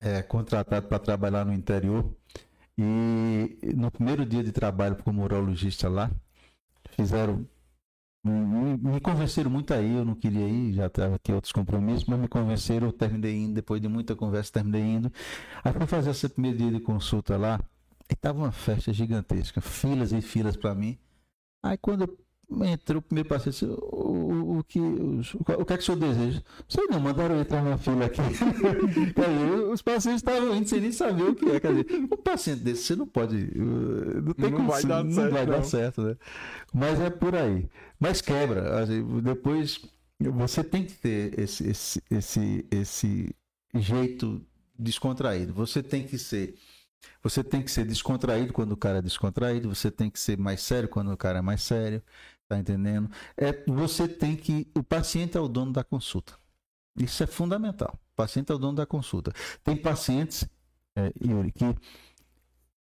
é, 0.00 0.22
contratado 0.22 0.86
para 0.86 0.98
trabalhar 0.98 1.44
no 1.44 1.52
interior 1.52 2.14
e 2.78 3.74
no 3.76 3.90
primeiro 3.90 4.24
dia 4.24 4.42
de 4.42 4.52
trabalho 4.52 4.96
como 5.02 5.22
urologista 5.22 5.88
lá, 5.88 6.10
fizeram. 6.90 7.46
Me, 8.24 8.76
me 8.76 9.00
convenceram 9.00 9.50
muito 9.50 9.74
aí, 9.74 9.96
eu 9.96 10.04
não 10.04 10.14
queria 10.14 10.46
ir, 10.46 10.74
já 10.74 10.86
estava 10.86 11.16
aqui 11.16 11.32
outros 11.32 11.52
compromissos, 11.52 12.04
mas 12.04 12.20
me 12.20 12.28
convenceram, 12.28 12.86
eu 12.86 12.92
terminei 12.92 13.36
indo, 13.36 13.54
depois 13.54 13.80
de 13.80 13.88
muita 13.88 14.14
conversa, 14.14 14.52
terminei 14.52 14.82
indo. 14.82 15.12
Aí 15.64 15.72
fui 15.72 15.86
fazer 15.86 16.10
esse 16.10 16.28
primeiro 16.28 16.58
dia 16.58 16.70
de 16.70 16.80
consulta 16.80 17.36
lá, 17.36 17.60
e 18.08 18.14
estava 18.14 18.38
uma 18.38 18.52
festa 18.52 18.92
gigantesca, 18.92 19.60
filas 19.60 20.12
e 20.12 20.20
filas 20.20 20.56
para 20.56 20.72
mim. 20.74 20.96
Aí 21.64 21.76
quando 21.76 22.02
eu 22.02 22.18
entrou 22.64 22.98
o 22.98 23.02
primeiro 23.02 23.28
paciente, 23.28 23.64
o, 23.64 24.58
o, 24.58 24.64
que, 24.64 24.78
o, 24.78 25.20
o 25.58 25.64
que 25.64 25.72
é 25.72 25.76
que 25.76 25.82
o 25.82 25.86
senhor 25.86 25.98
deseja? 25.98 26.42
Sei 26.68 26.86
não, 26.86 27.00
mandaram 27.00 27.40
entrar 27.40 27.62
na 27.62 27.78
fila 27.78 28.06
aqui. 28.06 28.20
dizer, 28.32 29.68
os 29.70 29.82
pacientes 29.82 30.20
estavam 30.20 30.54
indo 30.54 30.68
sem 30.68 30.80
nem 30.80 30.92
saber 30.92 31.22
o 31.24 31.34
que 31.34 31.50
é. 31.50 31.60
Quer 31.60 31.74
dizer, 31.74 32.08
um 32.10 32.16
paciente 32.16 32.60
desse, 32.60 32.84
você 32.84 32.96
não 32.96 33.06
pode. 33.06 33.36
Uh, 33.36 34.22
não 34.22 34.32
tem 34.34 34.50
não 34.50 34.58
como, 34.58 34.68
vai 34.70 34.84
dar 34.84 35.04
não 35.04 35.12
certo. 35.12 35.32
Vai 35.32 35.46
não. 35.46 35.52
dar 35.52 35.62
certo, 35.64 36.02
né? 36.02 36.16
Mas 36.72 37.00
é 37.00 37.10
por 37.10 37.34
aí. 37.34 37.68
Mas 37.98 38.20
quebra. 38.20 38.86
Depois 39.22 39.80
você 40.18 40.62
tem 40.62 40.84
que 40.84 40.94
ter 40.94 41.38
esse, 41.38 41.68
esse, 41.68 42.02
esse, 42.10 42.66
esse 42.70 43.34
jeito 43.74 44.40
descontraído. 44.78 45.52
Você 45.52 45.82
tem 45.82 46.04
que 46.04 46.18
ser 46.18 46.54
você 47.22 47.42
tem 47.42 47.62
que 47.62 47.70
ser 47.70 47.84
descontraído 47.84 48.52
quando 48.52 48.72
o 48.72 48.76
cara 48.76 48.98
é 48.98 49.02
descontraído, 49.02 49.72
você 49.72 49.90
tem 49.90 50.10
que 50.10 50.18
ser 50.18 50.36
mais 50.38 50.60
sério 50.60 50.88
quando 50.88 51.12
o 51.12 51.16
cara 51.16 51.38
é 51.38 51.42
mais 51.42 51.62
sério, 51.62 52.02
tá 52.48 52.58
entendendo? 52.58 53.10
É, 53.36 53.52
você 53.66 54.06
tem 54.08 54.36
que. 54.36 54.70
O 54.76 54.82
paciente 54.82 55.36
é 55.36 55.40
o 55.40 55.48
dono 55.48 55.72
da 55.72 55.84
consulta. 55.84 56.34
Isso 56.96 57.22
é 57.22 57.26
fundamental. 57.26 57.98
O 58.12 58.16
paciente 58.16 58.52
é 58.52 58.54
o 58.54 58.58
dono 58.58 58.76
da 58.76 58.86
consulta. 58.86 59.32
Tem 59.64 59.76
pacientes, 59.76 60.48
é, 60.96 61.12
Yuri, 61.24 61.52
que 61.52 61.64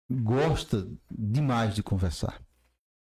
gosta 0.09 0.89
demais 1.11 1.75
de 1.75 1.83
conversar. 1.83 2.41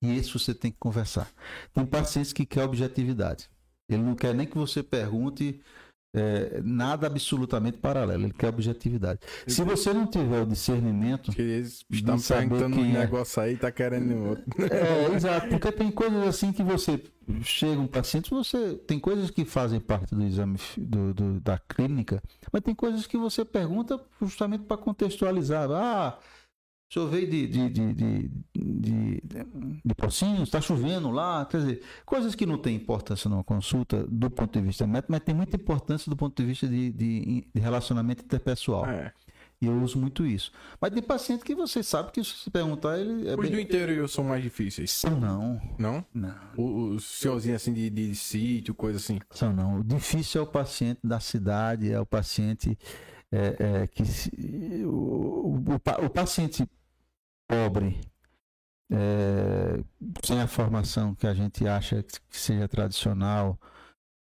E 0.03 0.17
isso 0.17 0.39
você 0.39 0.55
tem 0.55 0.71
que 0.71 0.79
conversar. 0.79 1.31
Tem 1.73 1.87
pacientes 1.87 2.33
que 2.33 2.45
quer 2.47 2.65
objetividade. 2.65 3.49
Ele 3.89 4.03
não 4.03 4.15
quer 4.15 4.35
nem 4.35 4.47
que 4.47 4.57
você 4.59 4.83
pergunte 4.83 5.61
é, 6.15 6.61
nada 6.65 7.07
absolutamente 7.07 7.79
paralelo, 7.79 8.25
ele 8.25 8.33
quer 8.33 8.49
objetividade. 8.49 9.21
Se 9.47 9.63
você 9.63 9.93
não 9.93 10.07
tiver 10.07 10.43
o 10.43 10.47
discernimento. 10.47 11.31
Estão 11.91 12.17
de 12.17 12.27
perguntando 12.27 12.81
um 12.81 12.85
é. 12.85 12.99
negócio 13.01 13.43
aí, 13.43 13.57
tá 13.57 13.71
querendo 13.71 14.17
outro. 14.29 14.45
É, 14.73 15.13
exato, 15.15 15.49
porque 15.49 15.71
tem 15.71 15.91
coisas 15.91 16.27
assim 16.27 16.53
que 16.53 16.63
você 16.63 17.03
chega 17.43 17.81
um 17.81 17.87
paciente, 17.87 18.31
você 18.31 18.75
tem 18.87 18.99
coisas 18.99 19.31
que 19.31 19.45
fazem 19.45 19.81
parte 19.81 20.15
do 20.15 20.25
exame 20.25 20.59
do, 20.79 21.13
do 21.13 21.41
da 21.41 21.59
clínica, 21.59 22.23
mas 22.51 22.63
tem 22.63 22.75
coisas 22.75 23.07
que 23.07 23.19
você 23.19 23.45
pergunta 23.45 24.01
justamente 24.21 24.65
para 24.65 24.79
contextualizar. 24.79 25.71
Ah, 25.71 26.19
senhor 26.93 27.09
veio 27.09 27.29
de, 27.29 27.47
de, 27.47 27.69
de, 27.69 27.93
de, 27.93 28.31
de, 28.55 29.23
de 29.85 29.95
Pocinhos, 29.95 30.43
está 30.43 30.61
chovendo 30.61 31.11
lá, 31.11 31.45
quer 31.45 31.59
dizer, 31.59 31.83
coisas 32.05 32.35
que 32.35 32.47
não 32.47 32.57
têm 32.57 32.77
importância 32.77 33.29
numa 33.29 33.45
consulta 33.45 34.07
do 34.09 34.31
ponto 34.31 34.59
de 34.59 34.65
vista 34.65 34.87
médico, 34.87 35.13
mas 35.13 35.21
tem 35.21 35.35
muita 35.35 35.57
importância 35.57 36.09
do 36.09 36.17
ponto 36.17 36.41
de 36.41 36.47
vista 36.47 36.67
de, 36.67 36.91
de, 36.91 37.47
de 37.55 37.61
relacionamento 37.61 38.25
interpessoal. 38.25 38.87
É. 38.87 39.13
E 39.61 39.67
eu 39.67 39.83
uso 39.83 39.99
muito 39.99 40.25
isso. 40.25 40.53
Mas 40.81 40.93
tem 40.93 41.03
paciente 41.03 41.45
que 41.45 41.55
você 41.55 41.83
sabe 41.83 42.13
que 42.13 42.23
se 42.23 42.33
você 42.33 42.51
perguntar, 42.51 42.97
ele. 42.97 43.29
É 43.29 43.35
Os 43.35 43.41
bem... 43.41 43.51
do 43.51 43.61
interior 43.61 44.09
são 44.09 44.23
mais 44.23 44.41
difíceis. 44.41 44.93
São 44.93 45.19
não. 45.19 45.61
Não? 45.77 46.07
Não. 46.15 46.37
Os 46.57 47.05
senhorzinhos 47.05 47.61
assim 47.61 47.73
de, 47.73 47.91
de 47.91 48.15
sítio, 48.15 48.73
coisa 48.73 48.99
assim. 48.99 49.19
São 49.33 49.53
não. 49.53 49.81
O 49.81 49.85
difícil 49.85 50.41
é 50.41 50.45
o 50.45 50.47
paciente 50.47 51.01
da 51.03 51.19
cidade, 51.19 51.91
é 51.91 52.01
o 52.01 52.07
paciente 52.07 52.79
é, 53.33 53.57
é, 53.59 53.87
que. 53.89 54.03
O, 54.85 55.61
o, 55.67 56.05
o, 56.05 56.11
paciente 56.11 56.65
pobre, 57.49 57.99
é, 58.91 59.83
sem 60.23 60.41
a 60.41 60.47
formação 60.47 61.15
que 61.15 61.27
a 61.27 61.35
gente 61.35 61.67
acha 61.67 62.03
que 62.03 62.19
seja 62.31 62.69
tradicional, 62.69 63.59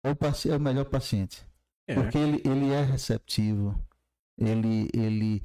é 0.05 0.11
o, 0.11 0.17
é 0.53 0.57
o 0.57 0.61
melhor 0.61 0.85
paciente. 0.85 1.45
É. 1.89 1.95
Porque 1.95 2.19
ele, 2.19 2.43
ele 2.45 2.71
é 2.71 2.83
receptivo, 2.83 3.75
ele, 4.39 4.89
ele, 4.93 5.43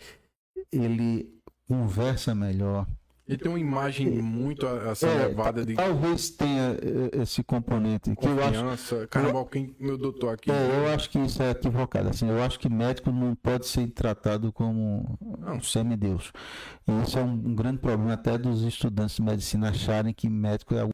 ele 0.72 1.42
conversa 1.68 2.36
melhor. 2.36 2.86
Ele 3.30 3.38
tem 3.38 3.52
uma 3.52 3.60
imagem 3.60 4.10
muito 4.22 4.66
a, 4.66 4.92
a 4.92 4.96
ser 4.96 5.08
É, 5.08 5.28
levada 5.28 5.64
de 5.64 5.76
Talvez 5.76 6.32
tenha 6.32 6.76
eh, 6.82 7.22
esse 7.22 7.44
componente 7.44 8.16
que 8.16 8.26
eu 8.26 8.32
acho 8.44 8.60
confiança. 8.60 9.08
Caramba, 9.08 9.46
quem 9.46 9.76
meu 9.80 9.98
doutor 10.00 10.34
aqui. 10.34 10.52
É, 10.52 10.80
eu 10.80 10.94
acho 10.94 11.10
que 11.12 11.20
isso 11.20 11.42
é 11.44 11.52
equivocado. 11.52 12.10
Assim, 12.10 12.28
eu 12.28 12.42
acho 12.42 12.60
que 12.60 12.68
médico 12.68 13.12
não 13.12 13.36
pode 13.36 13.68
ser 13.68 13.88
tratado 13.92 14.52
como 14.52 15.18
um 15.46 15.62
semideus. 15.62 16.32
E 16.88 17.04
isso 17.04 17.20
é 17.20 17.24
um, 17.24 17.34
um 17.34 17.54
grande 17.56 17.78
problema 17.78 18.14
até 18.14 18.36
dos 18.36 18.64
estudantes 18.64 19.18
de 19.18 19.22
medicina 19.22 19.70
acharem 19.70 20.12
que 20.12 20.28
médico 20.28 20.74
é 20.74 20.84